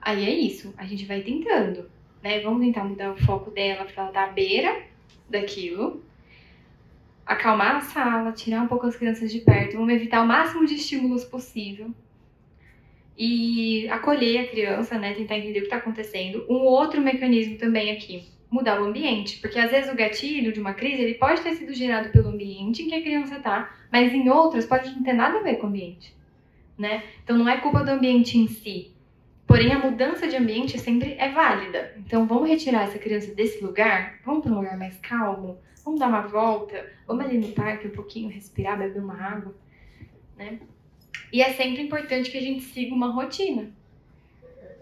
Aí 0.06 0.24
é 0.24 0.30
isso, 0.30 0.72
a 0.78 0.86
gente 0.86 1.04
vai 1.04 1.22
tentando, 1.22 1.90
né? 2.22 2.40
Vamos 2.42 2.64
tentar 2.64 2.84
mudar 2.84 3.12
o 3.12 3.18
foco 3.18 3.50
dela, 3.50 3.86
porque 3.86 4.00
ela 4.00 4.12
tá 4.12 4.26
à 4.26 4.28
beira, 4.28 4.84
daquilo, 5.28 6.04
acalmar 7.26 7.78
a 7.78 7.82
sala, 7.82 8.32
tirar 8.32 8.62
um 8.62 8.68
pouco 8.68 8.86
as 8.86 8.96
crianças 8.96 9.32
de 9.32 9.40
perto, 9.40 9.78
vamos 9.78 9.92
evitar 9.92 10.22
o 10.22 10.28
máximo 10.28 10.64
de 10.64 10.76
estímulos 10.76 11.24
possível 11.24 11.90
e 13.18 13.90
acolher 13.90 14.42
a 14.42 14.48
criança, 14.48 14.96
né, 15.00 15.16
tentar 15.16 15.40
entender 15.40 15.58
o 15.58 15.62
que 15.62 15.68
está 15.68 15.78
acontecendo. 15.78 16.46
Um 16.48 16.58
outro 16.58 17.02
mecanismo 17.02 17.58
também 17.58 17.90
aqui, 17.90 18.26
mudar 18.52 18.80
o 18.80 18.86
ambiente, 18.86 19.40
porque 19.40 19.58
às 19.58 19.72
vezes 19.72 19.92
o 19.92 19.96
gatilho 19.96 20.54
de 20.54 20.60
uma 20.60 20.76
crise 20.76 21.02
ele 21.02 21.16
pode 21.16 21.42
ter 21.42 21.56
sido 21.56 21.74
gerado 21.74 22.10
pelo 22.10 22.30
ambiente 22.30 22.84
em 22.84 22.90
que 22.90 22.94
a 22.94 23.02
criança 23.02 23.38
está, 23.38 23.76
mas 23.92 24.14
em 24.14 24.30
outras 24.30 24.68
pode 24.68 24.92
não 24.92 25.02
ter 25.02 25.14
nada 25.14 25.40
a 25.40 25.42
ver 25.42 25.56
com 25.56 25.66
o 25.66 25.70
ambiente, 25.70 26.16
né? 26.78 27.04
Então 27.24 27.36
não 27.36 27.50
é 27.50 27.58
culpa 27.58 27.84
do 27.84 27.90
ambiente 27.90 28.38
em 28.38 28.48
si. 28.48 28.95
Porém, 29.48 29.72
a 29.72 29.80
mudança 29.80 30.28
de 30.28 30.36
ambiente 30.36 30.78
sempre 30.80 31.14
é 31.14 31.30
válida. 31.32 31.94
Então, 31.98 32.26
vamos 32.26 32.50
retirar 32.50 32.84
essa 32.84 32.98
criança 32.98 33.34
desse 33.34 33.64
lugar, 33.64 34.20
vamos 34.26 34.44
para 34.44 34.52
um 34.52 34.56
lugar 34.56 34.78
mais 34.78 34.98
calmo, 35.00 35.60
vamos 35.84 36.00
dar 36.00 36.08
uma 36.08 36.22
volta, 36.22 36.86
vamos 37.06 37.26
ali 37.26 37.38
no 37.38 37.50
parque 37.54 37.88
um 37.88 37.92
pouquinho, 37.92 38.30
respirar, 38.30 38.78
beber 38.78 39.02
uma 39.02 39.16
água, 39.22 39.56
né? 40.36 40.60
E 41.32 41.42
é 41.42 41.54
sempre 41.54 41.82
importante 41.84 42.32
que 42.32 42.38
a 42.38 42.42
gente 42.42 42.64
siga 42.64 42.94
uma 42.94 43.12
rotina. 43.12 43.70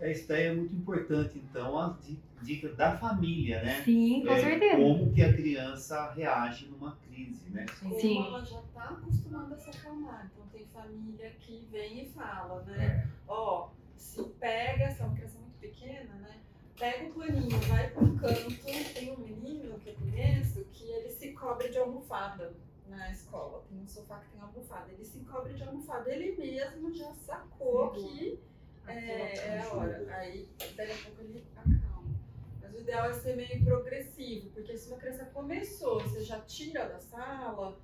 Isso 0.02 0.27
daí 0.27 0.48
é 0.48 0.53
muito 0.53 0.73
importante, 0.76 1.38
então, 1.38 1.80
a 1.80 1.95
di- 2.06 2.19
dica 2.41 2.69
da 2.69 2.98
família, 2.98 3.61
né? 3.64 3.81
Sim, 3.85 4.23
com 4.26 4.34
É, 4.34 4.40
certeza. 4.40 4.76
Como 4.77 5.14
que 5.14 5.22
a 5.22 5.34
criança 5.34 6.11
reage 6.11 6.68
numa 6.68 6.98
crise, 7.07 7.49
né? 7.52 7.65
Como 7.81 7.98
Sim. 7.99 8.26
ela 8.27 8.44
já 8.44 8.60
está 8.60 8.84
acostumada 8.84 9.56
a 9.56 9.57
se 9.57 9.69
acalmar. 9.69 10.30
Então 10.34 10.45
tem 10.52 10.65
família 10.73 11.31
que 11.40 11.65
vem 11.72 12.03
e 12.03 12.06
fala, 12.10 12.61
né? 12.64 13.07
Ó, 13.27 13.69
se 14.04 14.22
pega, 14.40 14.92
se 14.92 15.02
é 15.02 15.06
uma 15.06 15.16
criança 15.16 15.40
muito 15.40 15.58
pequena, 15.60 16.14
né? 16.16 16.42
Pega 16.78 17.06
o 17.06 17.14
paninho, 17.14 17.58
vai 17.62 17.90
para 17.90 18.04
um 18.04 18.18
canto. 18.18 18.64
Tem 18.94 19.12
um 19.12 19.18
menino 19.18 19.80
que 19.80 19.90
eu 19.90 19.96
conheço 19.96 20.66
que 20.66 20.84
ele 20.84 21.10
se 21.10 21.32
cobre 21.32 21.70
de 21.70 21.78
almofada 21.78 22.54
na 22.88 23.10
escola. 23.12 23.64
Tem 23.70 23.80
um 23.80 23.88
sofá 23.88 24.20
que 24.20 24.30
tem 24.32 24.42
almofada. 24.42 24.92
Ele 24.92 25.06
se 25.06 25.20
cobre 25.22 25.54
de 25.54 25.64
almofada. 25.64 26.14
Ele 26.14 26.36
mesmo 26.36 26.94
já 26.94 27.14
sacou 27.14 27.92
que 27.92 28.40
é, 28.88 29.38
é 29.38 29.60
a 29.60 29.74
hora. 29.74 30.06
Aí, 30.18 30.50
daqui 30.76 30.92
a 30.92 31.06
pouco 31.06 31.22
ele 31.22 31.46
acalma. 31.56 32.20
Mas 32.62 32.74
o 32.74 32.80
ideal 32.80 33.10
é 33.10 33.14
ser 33.14 33.36
meio 33.38 33.64
progressivo, 33.64 34.50
porque 34.50 34.78
se 34.78 34.90
uma 34.90 34.98
criança 34.98 35.26
começou, 35.26 36.02
você 36.02 36.22
já 36.24 36.40
tira 36.42 36.90
da 36.90 37.00
sala, 37.00 37.80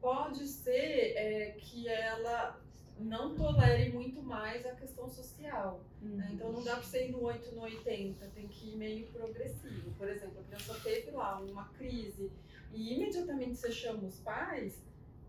pode 0.00 0.46
ser 0.48 1.14
é, 1.16 1.50
que 1.58 1.88
ela 1.88 2.60
não 3.00 3.34
tolere 3.34 3.90
muito 3.92 4.22
mais 4.22 4.64
a 4.66 4.72
questão 4.74 5.08
social. 5.08 5.80
né? 6.00 6.30
Então 6.32 6.52
não 6.52 6.62
dá 6.62 6.74
pra 6.74 6.82
você 6.82 7.06
ir 7.08 7.12
no 7.12 7.22
8 7.22 7.54
no 7.54 7.62
80, 7.62 8.26
tem 8.34 8.46
que 8.48 8.70
ir 8.70 8.76
meio 8.76 9.06
progressivo. 9.08 9.90
Por 9.92 10.08
exemplo, 10.08 10.40
a 10.40 10.44
criança 10.44 10.74
teve 10.82 11.10
lá 11.10 11.38
uma 11.40 11.64
crise 11.70 12.30
e 12.72 12.94
imediatamente 12.94 13.56
você 13.56 13.70
chama 13.72 14.04
os 14.06 14.20
pais, 14.20 14.82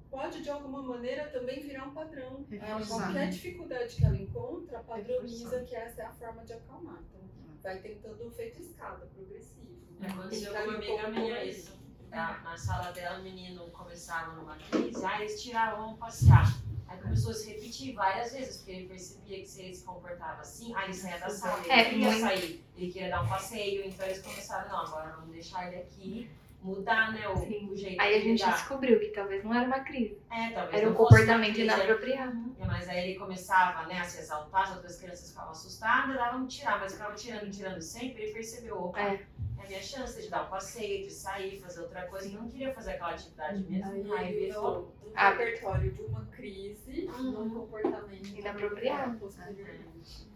pode 0.09 0.43
de 0.43 0.49
alguma 0.49 0.81
maneira 0.81 1.27
também 1.29 1.61
virar 1.61 1.87
um 1.87 1.93
padrão. 1.93 2.45
Ela, 2.51 2.77
Reforçar. 2.79 3.03
qualquer 3.05 3.29
dificuldade 3.29 3.95
que 3.95 4.05
ela 4.05 4.17
encontra, 4.17 4.79
padroniza 4.79 5.63
que 5.63 5.75
essa 5.75 6.01
é 6.01 6.05
a 6.05 6.11
forma 6.11 6.43
de 6.43 6.53
acalmar. 6.53 6.99
Então 7.09 7.21
vai 7.63 7.79
tentando 7.79 8.27
um 8.27 8.31
feito 8.31 8.61
escada, 8.61 9.05
progressivo. 9.07 9.71
né? 9.99 10.09
Aconteceu 10.09 10.47
Ficar 10.51 10.63
com 10.63 10.69
uma 10.69 10.73
um 10.73 10.77
amiga 10.77 11.07
minha 11.09 11.43
isso. 11.45 11.79
Na, 12.09 12.39
na 12.41 12.57
sala 12.57 12.91
dela, 12.91 13.19
o 13.19 13.23
menino 13.23 13.69
começava 13.71 14.33
numa 14.35 14.57
crise, 14.57 15.05
aí 15.05 15.21
eles 15.21 15.41
tiravam, 15.41 15.85
vamos 15.85 15.99
passear. 15.99 16.45
Aí 16.91 16.99
começou 16.99 17.31
a 17.31 17.33
se 17.33 17.49
repetir 17.53 17.93
várias 17.95 18.33
vezes, 18.33 18.57
porque 18.57 18.71
ele 18.71 18.87
percebia 18.87 19.39
que 19.39 19.45
se 19.47 19.61
ele 19.61 19.73
se 19.73 19.85
comportava 19.85 20.41
assim, 20.41 20.75
aí 20.75 20.85
ele 20.85 20.93
saía 20.93 21.17
da 21.19 21.29
sala, 21.29 21.59
ele 21.63 21.71
É, 21.71 21.85
queria 21.85 22.05
muito- 22.07 22.19
sair, 22.21 22.65
ele 22.75 22.91
queria 22.91 23.09
dar 23.09 23.21
um 23.21 23.27
passeio, 23.29 23.85
então 23.87 24.05
eles 24.05 24.21
começaram, 24.21 24.69
não, 24.69 24.79
agora 24.79 25.11
vamos 25.11 25.31
deixar 25.31 25.67
ele 25.67 25.77
aqui, 25.81 26.29
mudar, 26.61 27.13
né, 27.13 27.27
o, 27.29 27.71
o 27.71 27.75
jeito 27.75 27.99
Aí 27.99 28.15
a 28.15 28.19
gente 28.19 28.45
descobriu 28.45 28.99
que 28.99 29.07
talvez 29.07 29.43
não 29.43 29.53
era 29.53 29.65
uma 29.65 29.79
crise. 29.79 30.17
É, 30.29 30.51
talvez 30.51 30.81
Era 30.81 30.91
um 30.91 30.93
comportamento 30.93 31.53
crise, 31.53 31.61
inapropriado. 31.63 32.37
Uhum. 32.37 32.55
Mas 32.67 32.87
aí 32.89 33.09
ele 33.09 33.19
começava 33.19 33.87
né, 33.87 33.97
a 33.99 34.03
se 34.03 34.19
exaltar, 34.19 34.63
as 34.63 34.75
outras 34.75 34.97
crianças 34.99 35.29
ficavam 35.29 35.51
assustadas, 35.51 36.15
dava 36.15 36.37
um 36.37 36.45
tirar, 36.45 36.79
mas 36.79 36.93
ficava 36.93 37.15
tirando, 37.15 37.49
tirando 37.49 37.81
sempre, 37.81 38.23
ele 38.23 38.33
percebeu, 38.33 38.79
opa, 38.79 38.99
É. 39.01 39.25
é 39.61 39.65
a 39.65 39.67
minha 39.67 39.81
chance 39.81 40.21
de 40.21 40.29
dar 40.29 40.43
um 40.45 40.49
passeio, 40.49 41.05
de 41.07 41.13
sair, 41.13 41.59
fazer 41.59 41.81
outra 41.81 42.03
coisa, 42.07 42.27
e 42.27 42.31
não 42.31 42.47
queria 42.49 42.73
fazer 42.73 42.91
aquela 42.91 43.11
atividade 43.11 43.63
mesmo, 43.69 44.13
aí 44.13 44.25
Aí 44.25 44.39
virou 44.47 44.81
do 45.03 45.11
Ah. 45.15 45.29
repertório 45.31 45.91
de 45.91 46.01
uma 46.01 46.25
crise 46.25 47.09
num 47.19 47.49
comportamento 47.49 48.27
Inapropriado. 48.37 49.17
posteriormente. 49.19 50.27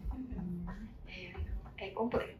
É 1.78 1.90
complexo. 1.90 2.36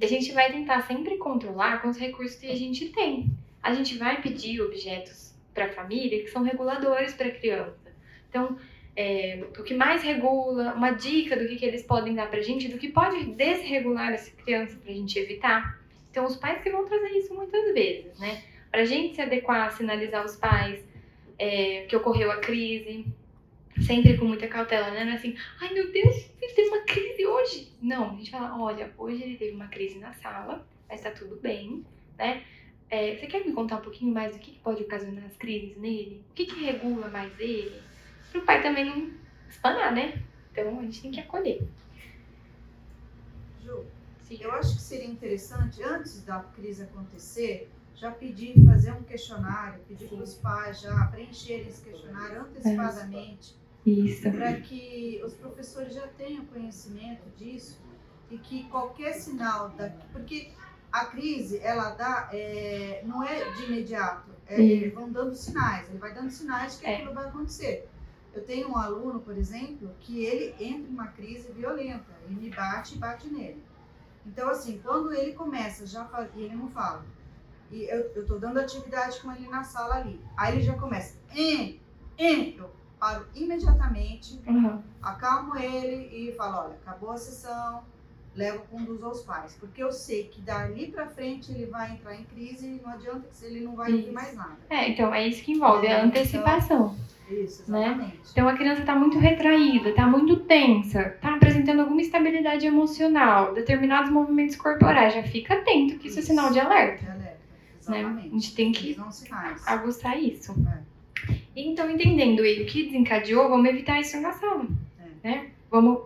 E 0.00 0.04
a 0.04 0.08
gente 0.08 0.32
vai 0.32 0.50
tentar 0.50 0.82
sempre 0.86 1.18
controlar 1.18 1.82
com 1.82 1.88
os 1.88 1.98
recursos 1.98 2.38
que 2.38 2.50
a 2.50 2.56
gente 2.56 2.88
tem. 2.90 3.30
A 3.62 3.74
gente 3.74 3.98
vai 3.98 4.20
pedir 4.22 4.60
objetos 4.62 5.34
para 5.52 5.66
a 5.66 5.72
família 5.72 6.22
que 6.22 6.28
são 6.30 6.42
reguladores 6.42 7.14
para 7.14 7.28
a 7.28 7.30
criança. 7.30 7.92
Então, 8.28 8.56
é, 8.94 9.44
o 9.58 9.62
que 9.62 9.74
mais 9.74 10.02
regula, 10.02 10.74
uma 10.74 10.90
dica 10.90 11.36
do 11.36 11.46
que, 11.46 11.56
que 11.56 11.64
eles 11.64 11.82
podem 11.82 12.14
dar 12.14 12.28
para 12.28 12.40
a 12.40 12.42
gente, 12.42 12.68
do 12.68 12.78
que 12.78 12.88
pode 12.88 13.24
desregular 13.24 14.12
essa 14.12 14.30
criança 14.30 14.76
para 14.76 14.90
a 14.90 14.94
gente 14.94 15.18
evitar. 15.18 15.80
Então, 16.10 16.26
os 16.26 16.36
pais 16.36 16.62
que 16.62 16.70
vão 16.70 16.84
trazer 16.84 17.08
isso 17.16 17.34
muitas 17.34 17.72
vezes, 17.72 18.18
né? 18.18 18.42
Para 18.70 18.82
a 18.82 18.84
gente 18.84 19.14
se 19.14 19.22
adequar, 19.22 19.72
sinalizar 19.72 20.24
os 20.24 20.36
pais 20.36 20.84
é, 21.38 21.86
que 21.88 21.96
ocorreu 21.96 22.30
a 22.30 22.36
crise, 22.36 23.06
sempre 23.80 24.16
com 24.18 24.26
muita 24.26 24.46
cautela, 24.46 24.90
né? 24.90 25.04
Não 25.04 25.12
é 25.12 25.14
assim, 25.16 25.34
ai 25.60 25.72
meu 25.72 25.90
Deus, 25.90 26.30
ele 26.40 26.52
teve 26.52 26.68
uma 26.68 26.80
crise 26.82 27.26
hoje. 27.26 27.72
Não, 27.80 28.10
a 28.10 28.16
gente 28.16 28.30
fala, 28.30 28.62
olha, 28.62 28.92
hoje 28.98 29.22
ele 29.22 29.36
teve 29.36 29.54
uma 29.54 29.68
crise 29.68 29.98
na 29.98 30.12
sala, 30.12 30.66
mas 30.88 31.00
tá 31.00 31.10
tudo 31.10 31.36
bem, 31.36 31.82
né? 32.18 32.42
É, 32.90 33.16
você 33.16 33.26
quer 33.26 33.42
me 33.42 33.52
contar 33.52 33.76
um 33.76 33.80
pouquinho 33.80 34.12
mais 34.12 34.36
do 34.36 34.38
que 34.38 34.58
pode 34.58 34.82
ocasionar 34.82 35.24
as 35.24 35.36
crises 35.38 35.78
nele? 35.78 36.22
O 36.30 36.34
que, 36.34 36.44
que 36.44 36.62
regula 36.62 37.08
mais 37.08 37.32
ele? 37.40 37.72
Para 38.32 38.40
o 38.40 38.44
pai 38.46 38.62
também 38.62 38.84
não 38.84 39.10
espanar, 39.48 39.92
né? 39.92 40.22
Então 40.50 40.78
a 40.78 40.82
gente 40.82 41.02
tem 41.02 41.10
que 41.10 41.20
acolher. 41.20 41.62
Ju, 43.62 43.84
Sim. 44.22 44.38
eu 44.40 44.52
acho 44.52 44.74
que 44.76 44.82
seria 44.82 45.06
interessante, 45.06 45.82
antes 45.82 46.22
da 46.24 46.40
crise 46.40 46.82
acontecer, 46.82 47.70
já 47.94 48.10
pedir, 48.10 48.54
fazer 48.64 48.92
um 48.92 49.02
questionário, 49.02 49.80
pedir 49.86 50.08
para 50.08 50.18
os 50.24 50.34
pais 50.34 50.80
já 50.80 51.06
preencherem 51.06 51.68
esse 51.68 51.82
questionário 51.82 52.40
antecipadamente, 52.42 53.54
Isso. 53.86 54.30
para 54.30 54.60
que 54.60 55.20
os 55.24 55.34
professores 55.34 55.94
já 55.94 56.06
tenham 56.08 56.44
conhecimento 56.46 57.22
disso 57.36 57.80
e 58.30 58.38
que 58.38 58.64
qualquer 58.64 59.12
sinal 59.12 59.68
da. 59.70 59.90
Porque 60.12 60.50
a 60.90 61.06
crise, 61.06 61.58
ela 61.58 61.90
dá, 61.90 62.28
é, 62.32 63.02
não 63.04 63.22
é 63.22 63.50
de 63.52 63.64
imediato, 63.64 64.30
é, 64.46 64.60
eles 64.60 64.92
vão 64.92 65.10
dando 65.10 65.34
sinais, 65.34 65.88
ele 65.88 65.98
vai 65.98 66.12
dando 66.12 66.30
sinais 66.30 66.76
que 66.76 66.86
É. 66.86 66.96
aquilo 66.96 67.14
vai 67.14 67.26
acontecer. 67.26 67.88
Eu 68.34 68.44
tenho 68.44 68.70
um 68.70 68.76
aluno, 68.78 69.20
por 69.20 69.36
exemplo, 69.36 69.90
que 70.00 70.24
ele 70.24 70.54
entra 70.58 70.88
em 70.90 70.94
uma 70.94 71.08
crise 71.08 71.52
violenta, 71.52 72.06
ele 72.24 72.34
me 72.40 72.50
bate 72.50 72.94
e 72.94 72.98
bate 72.98 73.28
nele. 73.28 73.62
Então, 74.24 74.48
assim, 74.48 74.80
quando 74.82 75.12
ele 75.12 75.32
começa 75.32 75.86
já 75.86 76.04
faz, 76.06 76.30
e 76.34 76.42
ele 76.42 76.54
não 76.56 76.68
fala, 76.70 77.04
e 77.70 77.84
eu, 77.84 78.00
eu 78.14 78.26
tô 78.26 78.38
dando 78.38 78.58
atividade 78.58 79.20
com 79.20 79.32
ele 79.32 79.48
na 79.48 79.64
sala 79.64 79.96
ali, 79.96 80.20
aí 80.36 80.54
ele 80.54 80.62
já 80.62 80.78
começa, 80.78 81.18
em, 81.34 81.80
em, 82.16 82.56
eu 82.56 82.70
paro 82.98 83.26
imediatamente, 83.34 84.40
Uhum. 84.46 84.80
acalmo 85.02 85.56
ele 85.56 86.08
e 86.30 86.34
falo, 86.36 86.66
olha, 86.66 86.74
acabou 86.74 87.10
a 87.10 87.16
sessão, 87.18 87.84
levo 88.34 88.60
conduz 88.70 89.02
aos 89.02 89.20
pais, 89.22 89.54
porque 89.60 89.82
eu 89.82 89.92
sei 89.92 90.24
que 90.24 90.40
dali 90.40 90.86
pra 90.86 91.06
frente 91.06 91.52
ele 91.52 91.66
vai 91.66 91.92
entrar 91.92 92.14
em 92.14 92.24
crise 92.24 92.66
e 92.66 92.80
não 92.82 92.90
adianta 92.92 93.28
que 93.38 93.44
ele 93.44 93.60
não 93.60 93.76
vai 93.76 93.90
ouvir 93.90 94.04
Isso. 94.04 94.12
mais 94.14 94.34
nada. 94.34 94.56
É, 94.70 94.88
então 94.88 95.14
é 95.14 95.26
isso 95.28 95.42
que 95.44 95.52
envolve 95.52 95.86
a 95.86 95.98
Então, 95.98 96.06
antecipação. 96.06 96.96
Isso, 97.30 97.70
né? 97.70 97.86
exatamente. 97.88 98.18
Então 98.32 98.48
a 98.48 98.54
criança 98.54 98.80
está 98.80 98.94
muito 98.94 99.18
retraída, 99.18 99.90
está 99.90 100.06
muito 100.06 100.36
tensa, 100.40 101.00
está 101.02 101.34
apresentando 101.34 101.80
alguma 101.80 102.00
instabilidade 102.00 102.66
emocional, 102.66 103.52
determinados 103.54 104.10
movimentos 104.10 104.56
corporais. 104.56 105.12
Já 105.14 105.22
fica 105.22 105.54
atento 105.54 105.98
que 105.98 106.08
isso, 106.08 106.18
é 106.18 106.22
sinal 106.22 106.50
de 106.50 106.58
alerta. 106.60 107.02
De 107.04 107.10
alerta, 107.10 107.38
Né? 107.88 107.98
exatamente. 108.00 108.28
A 108.28 108.30
gente 108.32 108.54
tem 108.54 108.72
que 108.72 108.96
aguçar 109.66 110.18
isso. 110.18 110.54
É. 110.68 110.92
Então, 111.54 111.90
entendendo 111.90 112.40
o 112.40 112.66
que 112.66 112.84
desencadeou, 112.84 113.48
vamos 113.48 113.68
evitar 113.68 114.00
isso 114.00 114.18
na 114.20 114.32
sala. 114.32 114.66
É. 115.22 115.28
Né? 115.28 115.46
Vamos 115.70 116.00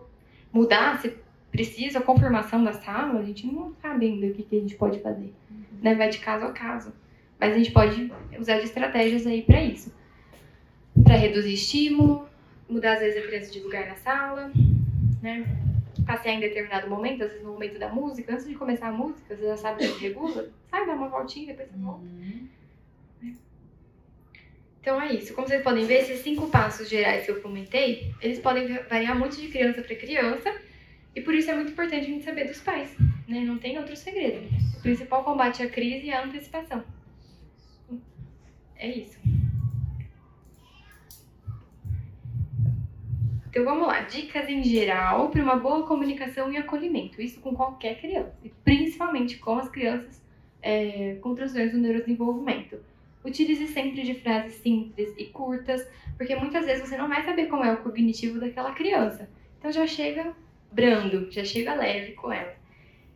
mudar, 0.53 1.01
se 1.01 1.15
precisa, 1.57 1.99
a 1.99 2.03
confirmação 2.03 2.63
da 2.63 2.75
sala, 2.75 3.19
a 3.19 3.25
gente 3.25 3.47
não 3.47 3.75
sabe 3.81 4.07
ainda 4.07 4.27
o 4.27 4.35
que, 4.35 4.43
que 4.43 4.57
a 4.57 4.61
gente 4.61 4.77
pode 4.77 5.01
fazer. 5.01 5.33
Né? 5.83 5.95
Vai 5.95 6.11
de 6.11 6.19
caso 6.19 6.45
a 6.45 6.53
caso. 6.53 6.93
Mas 7.41 7.55
a 7.55 7.59
gente 7.59 7.73
pode 7.73 8.13
usar 8.39 8.59
de 8.59 8.65
estratégias 8.65 9.27
aí 9.27 9.43
para 9.43 9.63
isso. 9.63 9.93
Para 11.03 11.17
reduzir 11.17 11.55
estímulo, 11.55 12.29
mudar 12.69 12.95
às 12.95 13.01
vezes 13.01 13.23
a 13.23 13.27
criança 13.27 13.51
de 13.51 13.61
lugar 13.61 13.87
na 13.87 13.97
sala, 13.97 14.53
né? 15.23 15.45
Passear 16.07 16.35
em 16.35 16.41
determinado 16.41 16.89
momento, 16.89 17.23
às 17.25 17.31
vezes 17.31 17.45
no 17.45 17.53
momento 17.53 17.79
da 17.79 17.89
música, 17.89 18.33
antes 18.33 18.47
de 18.47 18.55
começar 18.55 18.89
a 18.89 18.93
música, 18.93 19.35
você 19.35 19.43
já 19.43 19.57
sabe 19.57 19.89
que 19.89 20.09
regula, 20.09 20.49
sai, 20.71 20.87
dá 20.87 20.95
uma 20.95 21.09
voltinha, 21.09 21.49
depois 21.49 21.69
você 21.69 21.79
volta. 21.79 22.07
Então 24.81 25.03
é 25.03 25.13
isso. 25.13 25.35
Como 25.35 25.49
vocês 25.49 25.63
podem 25.63 25.85
ver, 25.85 26.03
esses 26.03 26.21
cinco 26.21 26.49
passos 26.49 26.89
gerais 26.89 27.25
que 27.25 27.33
eu 27.33 27.41
comentei, 27.43 28.15
eles 28.23 28.39
podem 28.39 28.73
variar 28.85 29.19
muito 29.19 29.37
de 29.37 29.49
criança 29.49 29.83
para 29.83 29.97
criança, 29.97 30.55
e 31.17 31.21
por 31.23 31.35
isso 31.35 31.51
é 31.51 31.55
muito 31.55 31.73
importante 31.73 32.05
a 32.05 32.11
gente 32.11 32.23
saber 32.23 32.45
dos 32.45 32.61
pais. 32.61 32.95
Né? 33.27 33.41
Não 33.41 33.57
tem 33.57 33.79
outro 33.79 33.97
segredo. 33.97 34.47
O 34.77 34.83
principal 34.83 35.25
combate 35.25 35.63
à 35.63 35.69
crise 35.69 36.11
é 36.11 36.17
a 36.17 36.23
antecipação. 36.23 36.85
É 38.77 38.89
isso. 38.89 39.19
Então 43.49 43.65
vamos 43.65 43.87
lá, 43.87 44.03
dicas 44.03 44.47
em 44.51 44.63
geral 44.63 45.31
para 45.31 45.43
uma 45.43 45.57
boa 45.57 45.87
comunicação 45.87 46.53
e 46.53 46.59
acolhimento. 46.59 47.23
Isso 47.23 47.41
com 47.41 47.55
qualquer 47.55 47.99
criança, 47.99 48.37
e 48.45 48.51
principalmente 48.51 49.39
com 49.39 49.57
as 49.57 49.71
crianças 49.71 50.23
é, 50.61 51.15
com 51.23 51.35
transtornos 51.35 51.73
do 51.73 51.79
neurodesenvolvimento. 51.79 52.79
Utilize 53.25 53.67
sempre 53.69 54.03
de 54.03 54.13
frases 54.13 54.57
simples 54.57 55.15
e 55.17 55.25
curtas, 55.25 55.89
porque 56.19 56.37
muitas 56.37 56.67
vezes 56.67 56.87
você 56.87 56.99
não 56.99 57.09
vai 57.09 57.25
saber 57.25 57.47
como 57.47 57.65
é 57.65 57.73
o 57.73 57.79
cognitivo 57.79 58.39
daquela 58.39 58.73
criança. 58.73 59.27
Então 59.59 59.73
já 59.73 59.87
chega 59.87 60.37
brando, 60.77 61.33
já 61.33 61.43
chega 61.43 61.75
leve 61.75 62.13
com 62.13 62.31
ela. 62.31 62.55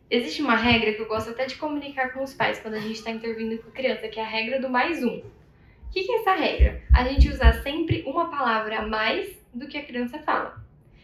Existe 0.09 0.41
uma 0.41 0.55
regra 0.55 0.93
que 0.93 0.99
eu 0.99 1.07
gosto 1.07 1.29
até 1.29 1.45
de 1.45 1.55
comunicar 1.55 2.11
com 2.11 2.23
os 2.23 2.33
pais 2.33 2.59
quando 2.59 2.73
a 2.73 2.79
gente 2.79 2.95
está 2.95 3.11
intervindo 3.11 3.61
com 3.61 3.69
a 3.69 3.71
criança, 3.71 4.07
que 4.07 4.19
é 4.19 4.23
a 4.23 4.27
regra 4.27 4.59
do 4.59 4.67
mais 4.67 5.03
um. 5.03 5.17
O 5.19 5.91
que, 5.91 6.03
que 6.03 6.11
é 6.11 6.15
essa 6.21 6.33
regra? 6.33 6.81
A 6.91 7.03
gente 7.03 7.29
usar 7.29 7.53
sempre 7.61 8.03
uma 8.07 8.31
palavra 8.31 8.79
a 8.79 8.87
mais 8.87 9.29
do 9.53 9.67
que 9.67 9.77
a 9.77 9.85
criança 9.85 10.17
fala. 10.19 10.59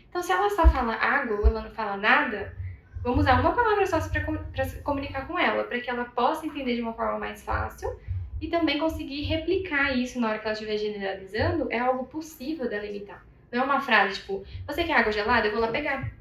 Então, 0.10 0.24
se 0.24 0.32
ela 0.32 0.50
só 0.50 0.68
fala 0.68 0.96
água 0.96 1.38
ou 1.38 1.46
ela 1.46 1.62
não 1.62 1.70
fala 1.70 1.96
nada, 1.96 2.58
vamos 3.04 3.20
usar 3.20 3.40
uma 3.40 3.54
palavra 3.54 3.86
só 3.86 4.00
para 4.10 4.26
comunicar 4.84 5.28
com 5.28 5.38
ela, 5.38 5.64
para 5.64 5.80
que 5.80 5.92
ela 5.92 6.06
possa 6.06 6.48
entender 6.48 6.76
de 6.76 6.82
uma 6.82 6.94
forma 6.94 7.20
mais 7.20 7.44
fácil 7.44 7.88
e 8.42 8.48
também 8.48 8.80
conseguir 8.80 9.22
replicar 9.26 9.96
isso 9.96 10.20
na 10.20 10.30
hora 10.30 10.40
que 10.40 10.46
ela 10.46 10.54
estiver 10.54 10.78
generalizando, 10.78 11.72
é 11.72 11.78
algo 11.78 12.06
possível 12.08 12.68
dela 12.68 12.88
imitar. 12.88 13.24
Não 13.52 13.62
é 13.62 13.64
uma 13.64 13.80
frase 13.80 14.20
tipo, 14.20 14.44
você 14.66 14.84
quer 14.84 14.94
água 14.94 15.12
gelada? 15.12 15.48
Eu 15.48 15.52
vou 15.52 15.62
lá 15.62 15.68
pegar. 15.68 16.18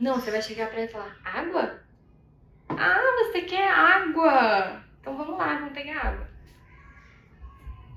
Não, 0.00 0.14
você 0.14 0.30
vai 0.30 0.42
chegar 0.42 0.68
para 0.68 0.80
ela 0.80 0.88
e 0.88 0.92
falar, 0.92 1.16
água? 1.24 1.80
Ah, 2.68 3.24
você 3.24 3.42
quer 3.42 3.70
água! 3.70 4.82
Então 5.00 5.16
vamos 5.16 5.38
lá, 5.38 5.54
vamos 5.54 5.72
pegar 5.72 6.06
água. 6.06 6.28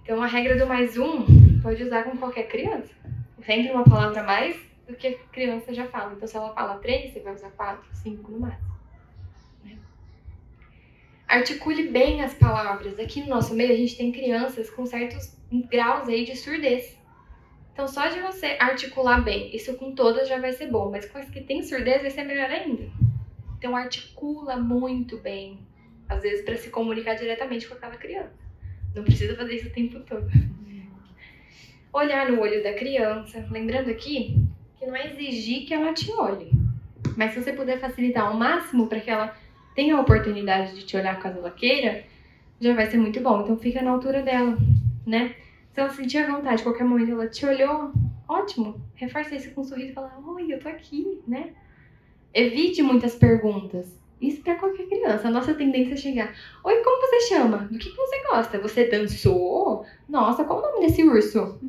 Então 0.04 0.22
a 0.22 0.28
regra 0.28 0.58
do 0.58 0.68
mais 0.68 0.98
um 0.98 1.26
pode 1.62 1.84
usar 1.84 2.04
com 2.04 2.18
qualquer 2.18 2.48
criança 2.48 3.00
sempre 3.50 3.72
uma 3.72 3.84
palavra 3.84 4.22
mais 4.22 4.56
do 4.88 4.96
que 4.96 5.08
a 5.08 5.18
criança 5.32 5.74
já 5.74 5.88
fala. 5.88 6.14
Então, 6.14 6.28
se 6.28 6.38
ela 6.38 6.54
fala 6.54 6.78
três, 6.78 7.12
você 7.12 7.20
vai 7.20 7.34
usar 7.34 7.50
quatro, 7.50 7.84
cinco 7.96 8.32
no 8.32 8.42
máximo. 8.42 8.76
Né? 9.64 9.76
Articule 11.28 11.90
bem 11.90 12.22
as 12.22 12.36
palavras. 12.36 13.00
Aqui 13.00 13.22
no 13.22 13.30
nosso 13.30 13.56
meio, 13.56 13.74
a 13.74 13.76
gente 13.76 13.98
tem 13.98 14.12
crianças 14.12 14.70
com 14.70 14.86
certos 14.86 15.36
graus 15.52 16.08
aí 16.08 16.26
de 16.26 16.36
surdez. 16.36 16.96
Então, 17.80 17.88
só 17.88 18.10
de 18.10 18.20
você 18.20 18.58
articular 18.60 19.22
bem, 19.22 19.56
isso 19.56 19.74
com 19.76 19.96
todas 19.96 20.28
já 20.28 20.38
vai 20.38 20.52
ser 20.52 20.68
bom, 20.68 20.92
mas 20.92 21.06
com 21.06 21.18
as 21.18 21.30
que 21.30 21.40
tem 21.40 21.64
surdez 21.64 22.02
vai 22.02 22.12
ser 22.12 22.26
melhor 22.26 22.52
ainda. 22.52 22.84
Então, 23.58 23.74
articula 23.74 24.58
muito 24.58 25.18
bem, 25.20 25.58
às 26.10 26.22
vezes, 26.22 26.44
para 26.44 26.58
se 26.58 26.70
comunicar 26.70 27.14
diretamente 27.14 27.66
com 27.70 27.76
aquela 27.76 27.96
criança. 27.96 28.38
Não 28.94 29.02
precisa 29.02 29.34
fazer 29.34 29.56
isso 29.56 29.68
o 29.68 29.72
tempo 29.72 30.02
todo 30.02 30.30
olhar 31.94 32.30
no 32.30 32.42
olho 32.42 32.62
da 32.62 32.74
criança. 32.74 33.48
Lembrando 33.50 33.90
aqui 33.90 34.46
que 34.78 34.86
não 34.86 34.94
é 34.94 35.14
exigir 35.14 35.66
que 35.66 35.74
ela 35.74 35.94
te 35.94 36.12
olhe, 36.12 36.52
mas 37.16 37.34
se 37.34 37.42
você 37.42 37.54
puder 37.54 37.80
facilitar 37.80 38.28
ao 38.28 38.34
máximo 38.34 38.88
para 38.88 39.00
que 39.00 39.10
ela 39.10 39.34
tenha 39.74 39.96
a 39.96 40.02
oportunidade 40.02 40.76
de 40.76 40.86
te 40.86 40.98
olhar 40.98 41.18
caso 41.18 41.38
ela 41.38 41.52
queira, 41.52 42.04
já 42.60 42.74
vai 42.74 42.88
ser 42.88 42.98
muito 42.98 43.22
bom. 43.22 43.40
Então 43.42 43.58
fica 43.58 43.82
na 43.82 43.92
altura 43.92 44.22
dela, 44.22 44.58
né? 45.06 45.34
Se 45.72 45.80
ela 45.80 45.90
sentir 45.90 46.18
a 46.18 46.36
vontade, 46.36 46.64
qualquer 46.64 46.84
momento 46.84 47.12
ela 47.12 47.28
te 47.28 47.46
olhou, 47.46 47.92
ótimo. 48.28 48.82
Reforça 48.96 49.36
isso 49.36 49.52
com 49.52 49.62
um 49.62 49.64
sorriso 49.64 49.92
e 49.92 49.94
fala: 49.94 50.14
Oi, 50.26 50.54
eu 50.54 50.60
tô 50.60 50.68
aqui, 50.68 51.22
né? 51.28 51.52
Evite 52.34 52.82
muitas 52.82 53.16
perguntas. 53.16 53.98
Isso 54.22 54.42
para 54.42 54.56
qualquer 54.56 54.88
criança. 54.88 55.28
A 55.28 55.32
nossa 55.32 55.54
tendência 55.54 55.94
é 55.94 55.98
chegar: 55.98 56.36
Oi, 56.64 56.84
como 56.84 57.02
você 57.02 57.22
chama? 57.22 57.58
Do 57.72 57.78
que, 57.78 57.90
que 57.90 57.96
você 57.96 58.24
gosta? 58.24 58.60
Você 58.60 58.86
dançou? 58.86 59.86
Nossa, 60.08 60.44
qual 60.44 60.60
o 60.60 60.62
nome 60.62 60.86
desse 60.86 61.04
urso? 61.04 61.60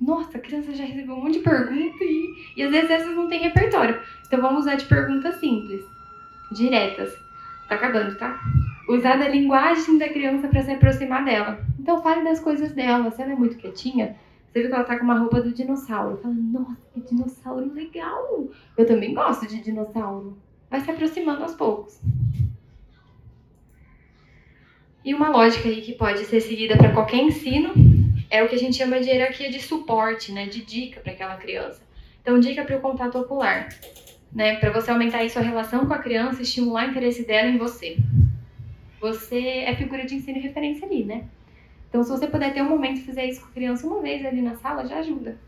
Nossa, 0.00 0.36
a 0.36 0.40
criança 0.40 0.74
já 0.74 0.84
recebeu 0.84 1.14
um 1.14 1.22
monte 1.22 1.38
de 1.38 1.44
perguntas 1.44 2.00
e, 2.00 2.34
e 2.56 2.62
às 2.62 2.70
vezes 2.70 2.90
essas 2.90 3.14
não 3.14 3.28
têm 3.28 3.40
repertório. 3.40 4.00
Então 4.26 4.40
vamos 4.40 4.60
usar 4.60 4.74
de 4.74 4.84
perguntas 4.84 5.36
simples, 5.36 5.82
diretas. 6.52 7.23
Tá 7.68 7.76
acabando, 7.76 8.16
tá? 8.18 8.40
Usar 8.88 9.16
da 9.16 9.28
linguagem 9.28 9.98
da 9.98 10.08
criança 10.08 10.48
para 10.48 10.62
se 10.62 10.70
aproximar 10.70 11.24
dela. 11.24 11.64
Então 11.78 12.02
fale 12.02 12.22
das 12.24 12.40
coisas 12.40 12.72
dela. 12.72 13.10
Se 13.10 13.22
ela 13.22 13.32
é 13.32 13.36
muito 13.36 13.56
quietinha, 13.56 14.16
você 14.46 14.60
viu 14.60 14.68
que 14.68 14.74
ela 14.74 14.84
tá 14.84 14.98
com 14.98 15.04
uma 15.04 15.18
roupa 15.18 15.40
do 15.40 15.52
dinossauro. 15.52 16.18
Fala, 16.18 16.34
nossa, 16.34 16.76
que 16.92 17.00
dinossauro 17.00 17.72
legal! 17.72 18.48
Eu 18.76 18.86
também 18.86 19.14
gosto 19.14 19.46
de 19.46 19.60
dinossauro. 19.62 20.38
Vai 20.70 20.80
se 20.80 20.90
aproximando 20.90 21.42
aos 21.42 21.54
poucos. 21.54 22.00
E 25.04 25.12
uma 25.12 25.28
lógica 25.28 25.68
aí 25.68 25.82
que 25.82 25.92
pode 25.92 26.24
ser 26.24 26.40
seguida 26.40 26.76
para 26.76 26.92
qualquer 26.92 27.18
ensino 27.18 27.72
é 28.30 28.42
o 28.42 28.48
que 28.48 28.54
a 28.54 28.58
gente 28.58 28.76
chama 28.76 29.00
de 29.00 29.08
hierarquia 29.08 29.50
de 29.50 29.60
suporte, 29.60 30.32
né, 30.32 30.46
de 30.46 30.64
dica 30.64 31.00
para 31.00 31.12
aquela 31.12 31.36
criança. 31.36 31.82
Então, 32.22 32.40
dica 32.40 32.64
para 32.64 32.76
o 32.76 32.80
contato 32.80 33.18
ocular, 33.18 33.68
né, 34.34 34.56
para 34.56 34.70
você 34.70 34.90
aumentar 34.90 35.18
aí 35.18 35.30
sua 35.30 35.42
relação 35.42 35.86
com 35.86 35.94
a 35.94 35.98
criança, 35.98 36.42
estimular 36.42 36.86
o 36.86 36.90
interesse 36.90 37.26
dela 37.26 37.48
em 37.48 37.58
você. 37.58 37.96
Você 39.00 39.38
é 39.38 39.74
figura 39.76 40.04
de 40.04 40.16
ensino 40.16 40.38
e 40.38 40.40
referência 40.40 40.86
ali, 40.86 41.04
né? 41.04 41.24
Então, 41.88 42.02
se 42.02 42.10
você 42.10 42.26
puder 42.26 42.52
ter 42.52 42.62
um 42.62 42.68
momento 42.68 42.98
e 42.98 43.04
fizer 43.04 43.26
isso 43.26 43.40
com 43.40 43.48
a 43.48 43.52
criança 43.52 43.86
uma 43.86 44.02
vez 44.02 44.24
ali 44.26 44.42
na 44.42 44.56
sala, 44.56 44.86
já 44.86 44.98
ajuda. 44.98 45.38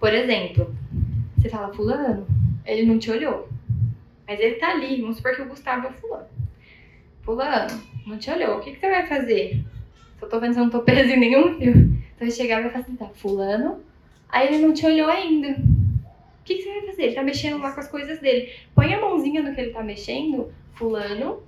Por 0.00 0.12
exemplo, 0.12 0.74
você 1.36 1.48
fala, 1.48 1.72
fulano, 1.72 2.26
ele 2.66 2.84
não 2.84 2.98
te 2.98 3.10
olhou, 3.10 3.48
mas 4.26 4.40
ele 4.40 4.56
tá 4.56 4.72
ali, 4.72 5.00
vamos 5.00 5.18
supor 5.18 5.36
que 5.36 5.42
o 5.42 5.48
Gustavo 5.48 5.86
é 5.86 5.92
fulano. 5.92 6.26
Fulano, 7.22 7.80
não 8.04 8.18
te 8.18 8.30
olhou, 8.30 8.58
o 8.58 8.60
que, 8.60 8.72
que 8.72 8.80
você 8.80 8.90
vai 8.90 9.06
fazer? 9.06 9.64
eu 10.22 10.28
tô 10.28 10.38
vendo 10.38 10.54
que 10.54 10.60
eu 10.60 10.64
não 10.64 10.70
tô 10.70 10.80
preso 10.80 11.10
em 11.10 11.18
nenhum 11.18 11.58
fio. 11.58 11.72
Então 12.14 12.26
eu 12.26 12.30
chegar 12.30 12.60
e 12.60 12.62
vai 12.62 12.70
facilitar. 12.70 13.10
Fulano, 13.14 13.80
aí 14.28 14.48
ele 14.48 14.64
não 14.64 14.72
te 14.72 14.86
olhou 14.86 15.08
ainda. 15.08 15.56
O 16.42 16.44
que, 16.44 16.56
que, 16.56 16.62
você 16.62 16.72
vai 16.72 16.86
fazer? 16.86 17.02
Ele 17.04 17.14
tá 17.14 17.22
mexendo 17.22 17.58
lá 17.58 17.70
com 17.70 17.80
as 17.80 17.88
coisas 17.88 18.18
dele. 18.18 18.52
Põe 18.74 18.92
a 18.92 19.00
mãozinha 19.00 19.42
no 19.42 19.54
que 19.54 19.60
ele 19.60 19.70
tá 19.70 19.82
mexendo, 19.82 20.52
fulano, 20.74 21.40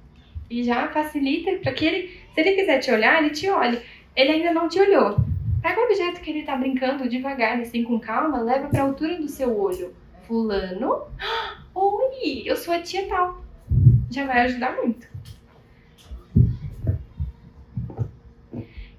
e 0.48 0.62
já 0.62 0.88
facilita 0.88 1.52
para 1.58 1.72
que 1.72 1.84
ele, 1.84 2.20
se 2.32 2.40
ele 2.40 2.52
quiser 2.52 2.78
te 2.78 2.92
olhar, 2.92 3.20
ele 3.20 3.34
te 3.34 3.50
olhe. 3.50 3.80
Ele 4.14 4.30
ainda 4.30 4.52
não 4.52 4.68
te 4.68 4.78
olhou. 4.78 5.16
Pega 5.60 5.80
o 5.80 5.84
objeto 5.84 6.20
que 6.20 6.30
ele 6.30 6.44
tá 6.44 6.56
brincando 6.56 7.08
devagar, 7.08 7.60
assim, 7.60 7.82
com 7.82 7.98
calma, 7.98 8.40
leva 8.40 8.68
pra 8.68 8.82
altura 8.82 9.16
do 9.16 9.28
seu 9.28 9.58
olho. 9.58 9.92
Fulano, 10.28 11.08
oi, 11.74 12.42
eu 12.44 12.56
sou 12.56 12.72
a 12.72 12.80
tia 12.80 13.06
tal. 13.06 13.42
Já 14.10 14.24
vai 14.24 14.42
ajudar 14.42 14.76
muito. 14.76 15.08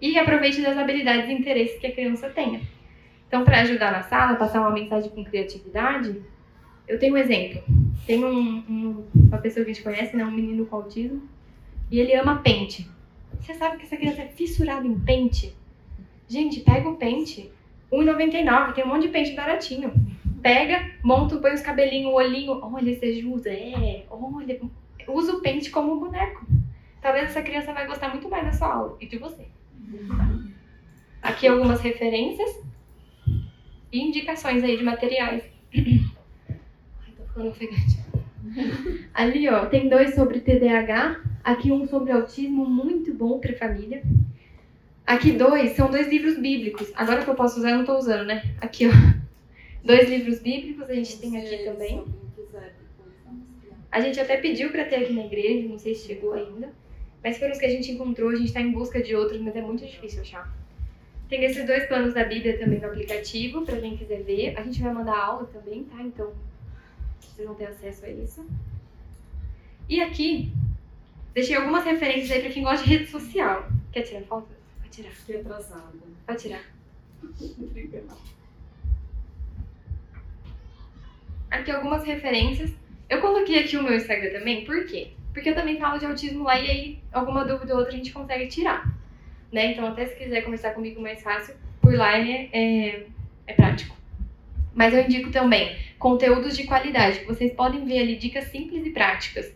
e 0.01 0.19
aproveite 0.19 0.61
das 0.61 0.77
habilidades 0.77 1.30
e 1.30 1.34
interesses 1.34 1.80
que 1.80 1.88
a 1.88 1.91
criança 1.91 2.30
tenha. 2.30 2.61
Então, 3.35 3.43
para 3.43 3.63
ajudar 3.63 3.91
na 3.91 4.01
sala, 4.01 4.37
passar 4.37 4.61
uma 4.61 4.71
mensagem 4.71 5.09
com 5.09 5.21
criatividade, 5.21 6.23
eu 6.87 6.97
tenho 6.97 7.15
um 7.15 7.17
exemplo. 7.17 7.61
Tem 8.07 8.23
um, 8.23 8.59
um, 8.59 9.05
uma 9.13 9.39
pessoa 9.39 9.65
que 9.65 9.71
a 9.71 9.73
gente 9.73 9.83
conhece, 9.83 10.15
né, 10.15 10.23
um 10.23 10.31
menino 10.31 10.65
com 10.65 10.77
autismo, 10.77 11.21
e 11.91 11.99
ele 11.99 12.15
ama 12.15 12.37
pente. 12.37 12.89
Você 13.41 13.53
sabe 13.55 13.75
que 13.75 13.83
essa 13.83 13.97
criança 13.97 14.21
é 14.21 14.27
fissurada 14.29 14.87
em 14.87 14.97
pente? 14.97 15.53
Gente, 16.29 16.61
pega 16.61 16.87
o 16.87 16.95
pente, 16.95 17.51
R$1,99, 17.91 18.71
tem 18.71 18.85
um 18.85 18.87
monte 18.87 19.01
de 19.01 19.09
pente 19.09 19.33
baratinho. 19.33 19.91
Pega, 20.41 20.91
monta, 21.03 21.35
põe 21.35 21.53
os 21.53 21.61
cabelinhos, 21.61 22.13
o 22.13 22.15
olhinho. 22.15 22.57
Olha, 22.61 22.97
você 22.97 23.21
usa, 23.25 23.49
é, 23.49 24.05
olha, 24.09 24.61
usa 25.09 25.33
o 25.33 25.41
pente 25.41 25.69
como 25.71 25.99
boneco. 25.99 26.47
Talvez 27.01 27.25
essa 27.25 27.41
criança 27.41 27.73
vai 27.73 27.85
gostar 27.85 28.07
muito 28.07 28.29
mais 28.29 28.45
da 28.45 28.53
sua 28.53 28.73
aula 28.73 28.97
e 29.01 29.05
de 29.05 29.17
você. 29.17 29.45
Aqui 31.21 31.49
algumas 31.49 31.81
referências 31.81 32.63
e 33.91 34.01
indicações 34.01 34.63
aí 34.63 34.77
de 34.77 34.83
materiais. 34.83 35.43
Ai, 35.75 37.13
tô 37.17 37.23
ficando 37.23 37.49
ofegante. 37.49 38.05
Ali, 39.13 39.49
ó, 39.49 39.65
tem 39.65 39.89
dois 39.89 40.15
sobre 40.15 40.39
TDAH, 40.39 41.21
aqui 41.43 41.71
um 41.71 41.87
sobre 41.87 42.11
autismo, 42.11 42.65
muito 42.65 43.13
bom 43.13 43.39
para 43.39 43.53
família. 43.55 44.03
Aqui 45.05 45.31
dois, 45.31 45.71
são 45.71 45.89
dois 45.89 46.07
livros 46.07 46.37
bíblicos. 46.39 46.91
Agora 46.95 47.23
que 47.23 47.29
eu 47.29 47.35
posso 47.35 47.59
usar, 47.59 47.71
eu 47.71 47.77
não 47.77 47.85
tô 47.85 47.97
usando, 47.97 48.25
né? 48.25 48.55
Aqui, 48.59 48.87
ó. 48.87 48.91
Dois 49.83 50.09
livros 50.09 50.39
bíblicos 50.39 50.89
a 50.89 50.93
gente 50.93 51.19
tem 51.19 51.37
aqui 51.37 51.63
também. 51.63 52.03
A 53.91 54.01
gente 54.01 54.19
até 54.19 54.37
pediu 54.37 54.71
para 54.71 54.85
ter 54.85 54.95
aqui 54.95 55.13
na 55.13 55.25
igreja, 55.25 55.67
não 55.69 55.77
sei 55.77 55.93
se 55.93 56.07
chegou 56.07 56.33
ainda. 56.33 56.73
Mas 57.23 57.37
foram 57.37 57.51
os 57.51 57.59
que 57.59 57.65
a 57.65 57.69
gente 57.69 57.91
encontrou, 57.91 58.29
a 58.29 58.35
gente 58.35 58.47
está 58.47 58.61
em 58.61 58.71
busca 58.71 59.01
de 59.01 59.15
outros, 59.15 59.39
mas 59.41 59.55
é 59.55 59.61
muito 59.61 59.85
difícil 59.85 60.21
achar. 60.21 60.51
Tem 61.30 61.43
esses 61.43 61.65
dois 61.65 61.88
planos 61.88 62.14
da 62.14 62.23
Bíblia 62.23 62.57
também 62.57 62.80
no 62.80 62.88
aplicativo, 62.88 63.65
para 63.65 63.80
quem 63.80 63.97
quiser 63.97 64.23
ver. 64.23 64.57
A 64.57 64.61
gente 64.61 64.81
vai 64.81 64.93
mandar 64.93 65.18
aula 65.18 65.45
também, 65.47 65.84
tá? 65.85 66.02
Então, 66.02 66.34
vocês 67.19 67.47
vão 67.47 67.56
ter 67.56 67.65
acesso 67.65 68.06
a 68.06 68.10
isso. 68.10 68.45
E 69.89 70.02
aqui, 70.02 70.52
deixei 71.34 71.56
algumas 71.56 71.84
referências 71.84 72.31
aí 72.31 72.41
para 72.41 72.52
quem 72.52 72.64
gosta 72.64 72.84
de 72.84 72.89
rede 72.95 73.10
social. 73.10 73.68
Quer 73.91 74.03
tirar 74.03 74.22
foto? 74.23 74.47
Pode 74.81 74.89
tirar. 74.89 75.11
Fiquei 75.11 75.41
atrasada. 75.41 75.93
Pode 76.26 76.41
tirar. 76.41 76.64
Obrigada. 77.23 78.06
Aqui 81.49 81.72
algumas 81.72 82.03
referências 82.03 82.72
Eu 83.07 83.22
coloquei 83.22 83.60
aqui 83.60 83.77
o 83.77 83.84
meu 83.84 83.95
Instagram 83.95 84.31
também, 84.31 84.65
por 84.65 84.85
quê? 84.85 85.11
Porque 85.31 85.49
eu 85.49 85.56
também 85.56 85.80
falo 85.80 85.99
de 85.99 86.06
autismo 86.06 86.43
lá 86.43 86.60
e 86.60 86.69
aí 86.69 86.99
alguma 87.11 87.45
dúvida 87.45 87.73
ou 87.73 87.80
outra 87.80 87.93
a 87.93 87.97
gente 87.97 88.11
consegue 88.11 88.47
tirar. 88.47 88.91
Né? 89.56 89.72
Então, 89.72 89.88
até 89.88 90.06
se 90.06 90.18
quiser 90.18 90.41
conversar 90.41 90.73
comigo 90.73 91.02
mais 91.02 91.23
fácil, 91.23 91.56
por 91.80 91.94
lá 91.94 92.19
é, 92.19 92.49
é, 92.52 93.06
é 93.48 93.53
prático. 93.53 93.95
Mas 94.73 94.94
eu 94.94 94.99
indico 94.99 95.32
também 95.32 95.77
conteúdos 95.98 96.57
de 96.57 96.65
qualidade, 96.65 97.19
que 97.19 97.26
vocês 97.26 97.53
podem 97.53 97.86
ver 97.86 97.99
ali 97.99 98.18
dicas 98.18 98.49
simples 98.49 98.86
e 98.86 98.90
práticas. 98.90 99.49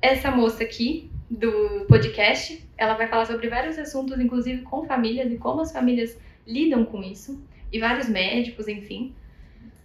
Essa 0.00 0.30
moça 0.30 0.64
aqui 0.64 1.10
do 1.28 1.84
podcast, 1.86 2.66
ela 2.78 2.94
vai 2.94 3.06
falar 3.06 3.26
sobre 3.26 3.46
vários 3.50 3.78
assuntos, 3.78 4.18
inclusive 4.18 4.62
com 4.62 4.86
famílias 4.86 5.30
e 5.30 5.36
como 5.36 5.60
as 5.60 5.70
famílias 5.70 6.18
lidam 6.46 6.82
com 6.86 7.02
isso, 7.02 7.38
e 7.70 7.78
vários 7.78 8.08
médicos, 8.08 8.66
enfim. 8.66 9.14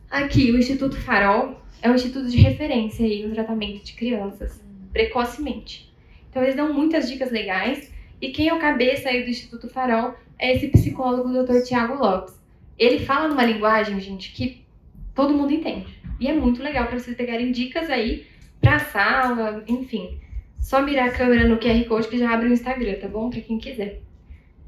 Aqui, 0.10 0.52
o 0.54 0.58
Instituto 0.58 0.96
Farol 0.96 1.62
é 1.82 1.90
um 1.92 1.96
instituto 1.96 2.30
de 2.30 2.38
referência 2.38 3.06
aí 3.06 3.28
no 3.28 3.34
tratamento 3.34 3.84
de 3.84 3.92
crianças, 3.92 4.64
precocemente. 4.94 5.94
Então, 6.30 6.42
eles 6.44 6.56
dão 6.56 6.74
muitas 6.74 7.10
dicas 7.10 7.30
legais, 7.30 7.99
e 8.22 8.30
quem 8.30 8.50
é 8.50 8.54
o 8.54 8.60
cabeça 8.60 9.10
aí 9.10 9.24
do 9.24 9.30
Instituto 9.30 9.70
Farol 9.70 10.16
é 10.38 10.56
esse 10.56 10.68
psicólogo, 10.68 11.30
o 11.30 11.44
Dr. 11.44 11.64
Tiago 11.64 11.96
Lopes. 11.96 12.34
Ele 12.78 13.00
fala 13.00 13.28
numa 13.28 13.46
linguagem, 13.46 14.00
gente, 14.00 14.32
que 14.32 14.66
todo 15.14 15.34
mundo 15.34 15.54
entende. 15.54 16.00
E 16.20 16.28
é 16.28 16.34
muito 16.34 16.62
legal 16.62 16.88
para 16.88 17.00
vocês 17.00 17.16
pegarem 17.16 17.52
dicas 17.52 17.90
aí 17.90 18.26
pra 18.60 18.80
sala, 18.80 19.64
enfim. 19.68 20.20
Só 20.60 20.82
mirar 20.82 21.10
a 21.10 21.12
câmera 21.12 21.48
no 21.48 21.58
QR 21.58 21.84
Code 21.88 22.08
que 22.08 22.18
já 22.18 22.34
abre 22.34 22.50
o 22.50 22.54
Instagram, 22.54 23.00
tá 23.00 23.08
bom? 23.08 23.30
Pra 23.30 23.42
quem 23.42 23.58
quiser. 23.58 24.02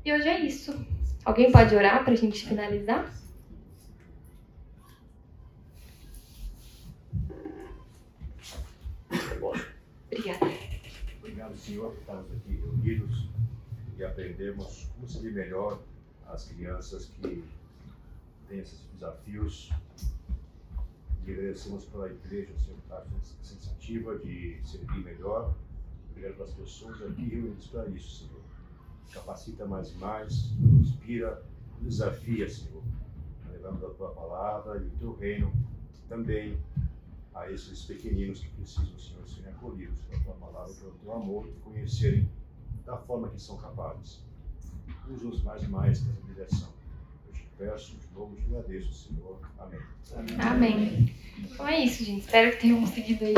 E 0.04 0.14
hoje 0.14 0.28
é 0.28 0.40
isso. 0.40 0.86
Alguém 1.24 1.52
pode 1.52 1.76
orar 1.76 2.04
pra 2.04 2.16
gente 2.16 2.46
finalizar? 2.46 3.12
Obrigada. 10.12 10.52
Obrigado, 11.20 11.56
Senhor, 11.58 11.92
por 11.92 12.00
estarmos 12.00 12.32
aqui 12.32 12.56
reunidos 12.56 13.31
aprendemos 14.04 14.90
como 14.96 15.08
servir 15.08 15.34
melhor 15.34 15.82
as 16.28 16.46
crianças 16.46 17.06
que 17.06 17.44
têm 18.48 18.60
esses 18.60 18.80
desafios. 18.94 19.72
E 21.26 21.32
agradecemos 21.32 21.86
pela 21.86 22.10
igreja, 22.10 22.52
Senhor, 22.58 22.78
que 22.78 22.84
está 22.84 23.06
sensitiva 23.44 24.18
de 24.18 24.60
servir 24.66 25.04
melhor. 25.04 25.54
Obrigado 26.10 26.36
pelas 26.36 26.54
pessoas 26.54 27.02
aqui 27.04 27.30
reunidas 27.30 27.68
para 27.68 27.88
isso, 27.90 28.26
Senhor. 28.26 28.42
Capacita 29.14 29.66
mais 29.66 29.92
e 29.92 29.96
mais, 29.96 30.52
nos 30.60 30.90
inspira, 30.90 31.44
nos 31.80 31.98
desafia, 31.98 32.50
Senhor. 32.50 32.84
Levando 33.52 33.86
a 33.86 33.90
tua 33.92 34.10
palavra 34.12 34.78
e 34.82 34.88
o 34.88 34.92
teu 34.92 35.16
reino 35.16 35.54
também 36.10 36.58
a 37.34 37.50
esses 37.52 37.86
pequeninos 37.86 38.42
que 38.42 38.50
precisam, 38.50 38.98
Senhor, 38.98 39.28
serem 39.28 39.52
acolhidos 39.52 40.00
pela 40.02 40.24
tua 40.24 40.34
palavra, 40.34 40.74
pelo 40.74 40.92
teu 40.92 41.14
amor 41.14 41.48
conhecerem 41.64 42.28
da 42.86 42.98
forma 42.98 43.30
que 43.30 43.42
são 43.42 43.58
capazes. 43.58 44.20
Usa-os 45.10 45.44
mais 45.44 45.68
mais 45.68 46.06
nessa 46.06 46.22
direção. 46.28 46.70
Eu 47.28 47.34
te 47.34 47.48
peço, 47.58 47.96
de 47.96 48.08
novo, 48.14 48.36
te 48.36 48.46
agradeço, 48.46 48.94
Senhor. 48.94 49.40
Amém. 49.60 49.80
Amém. 50.40 51.16
Então 51.38 51.68
é 51.68 51.80
isso, 51.80 52.04
gente. 52.04 52.22
Espero 52.22 52.52
que 52.52 52.62
tenham 52.62 52.80
conseguido 52.82 53.26
aí 53.26 53.34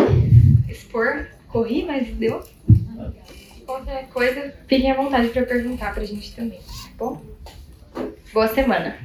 expor. 0.70 1.28
Corri, 1.48 1.86
mas 1.86 2.16
deu. 2.16 2.44
Qualquer 3.66 4.10
coisa, 4.10 4.54
fiquem 4.68 4.92
à 4.92 4.96
vontade 4.96 5.30
para 5.30 5.46
perguntar 5.46 5.94
pra 5.94 6.04
gente 6.04 6.36
também, 6.36 6.60
tá 6.60 6.90
bom? 6.98 7.22
Boa 8.34 8.48
semana. 8.50 8.98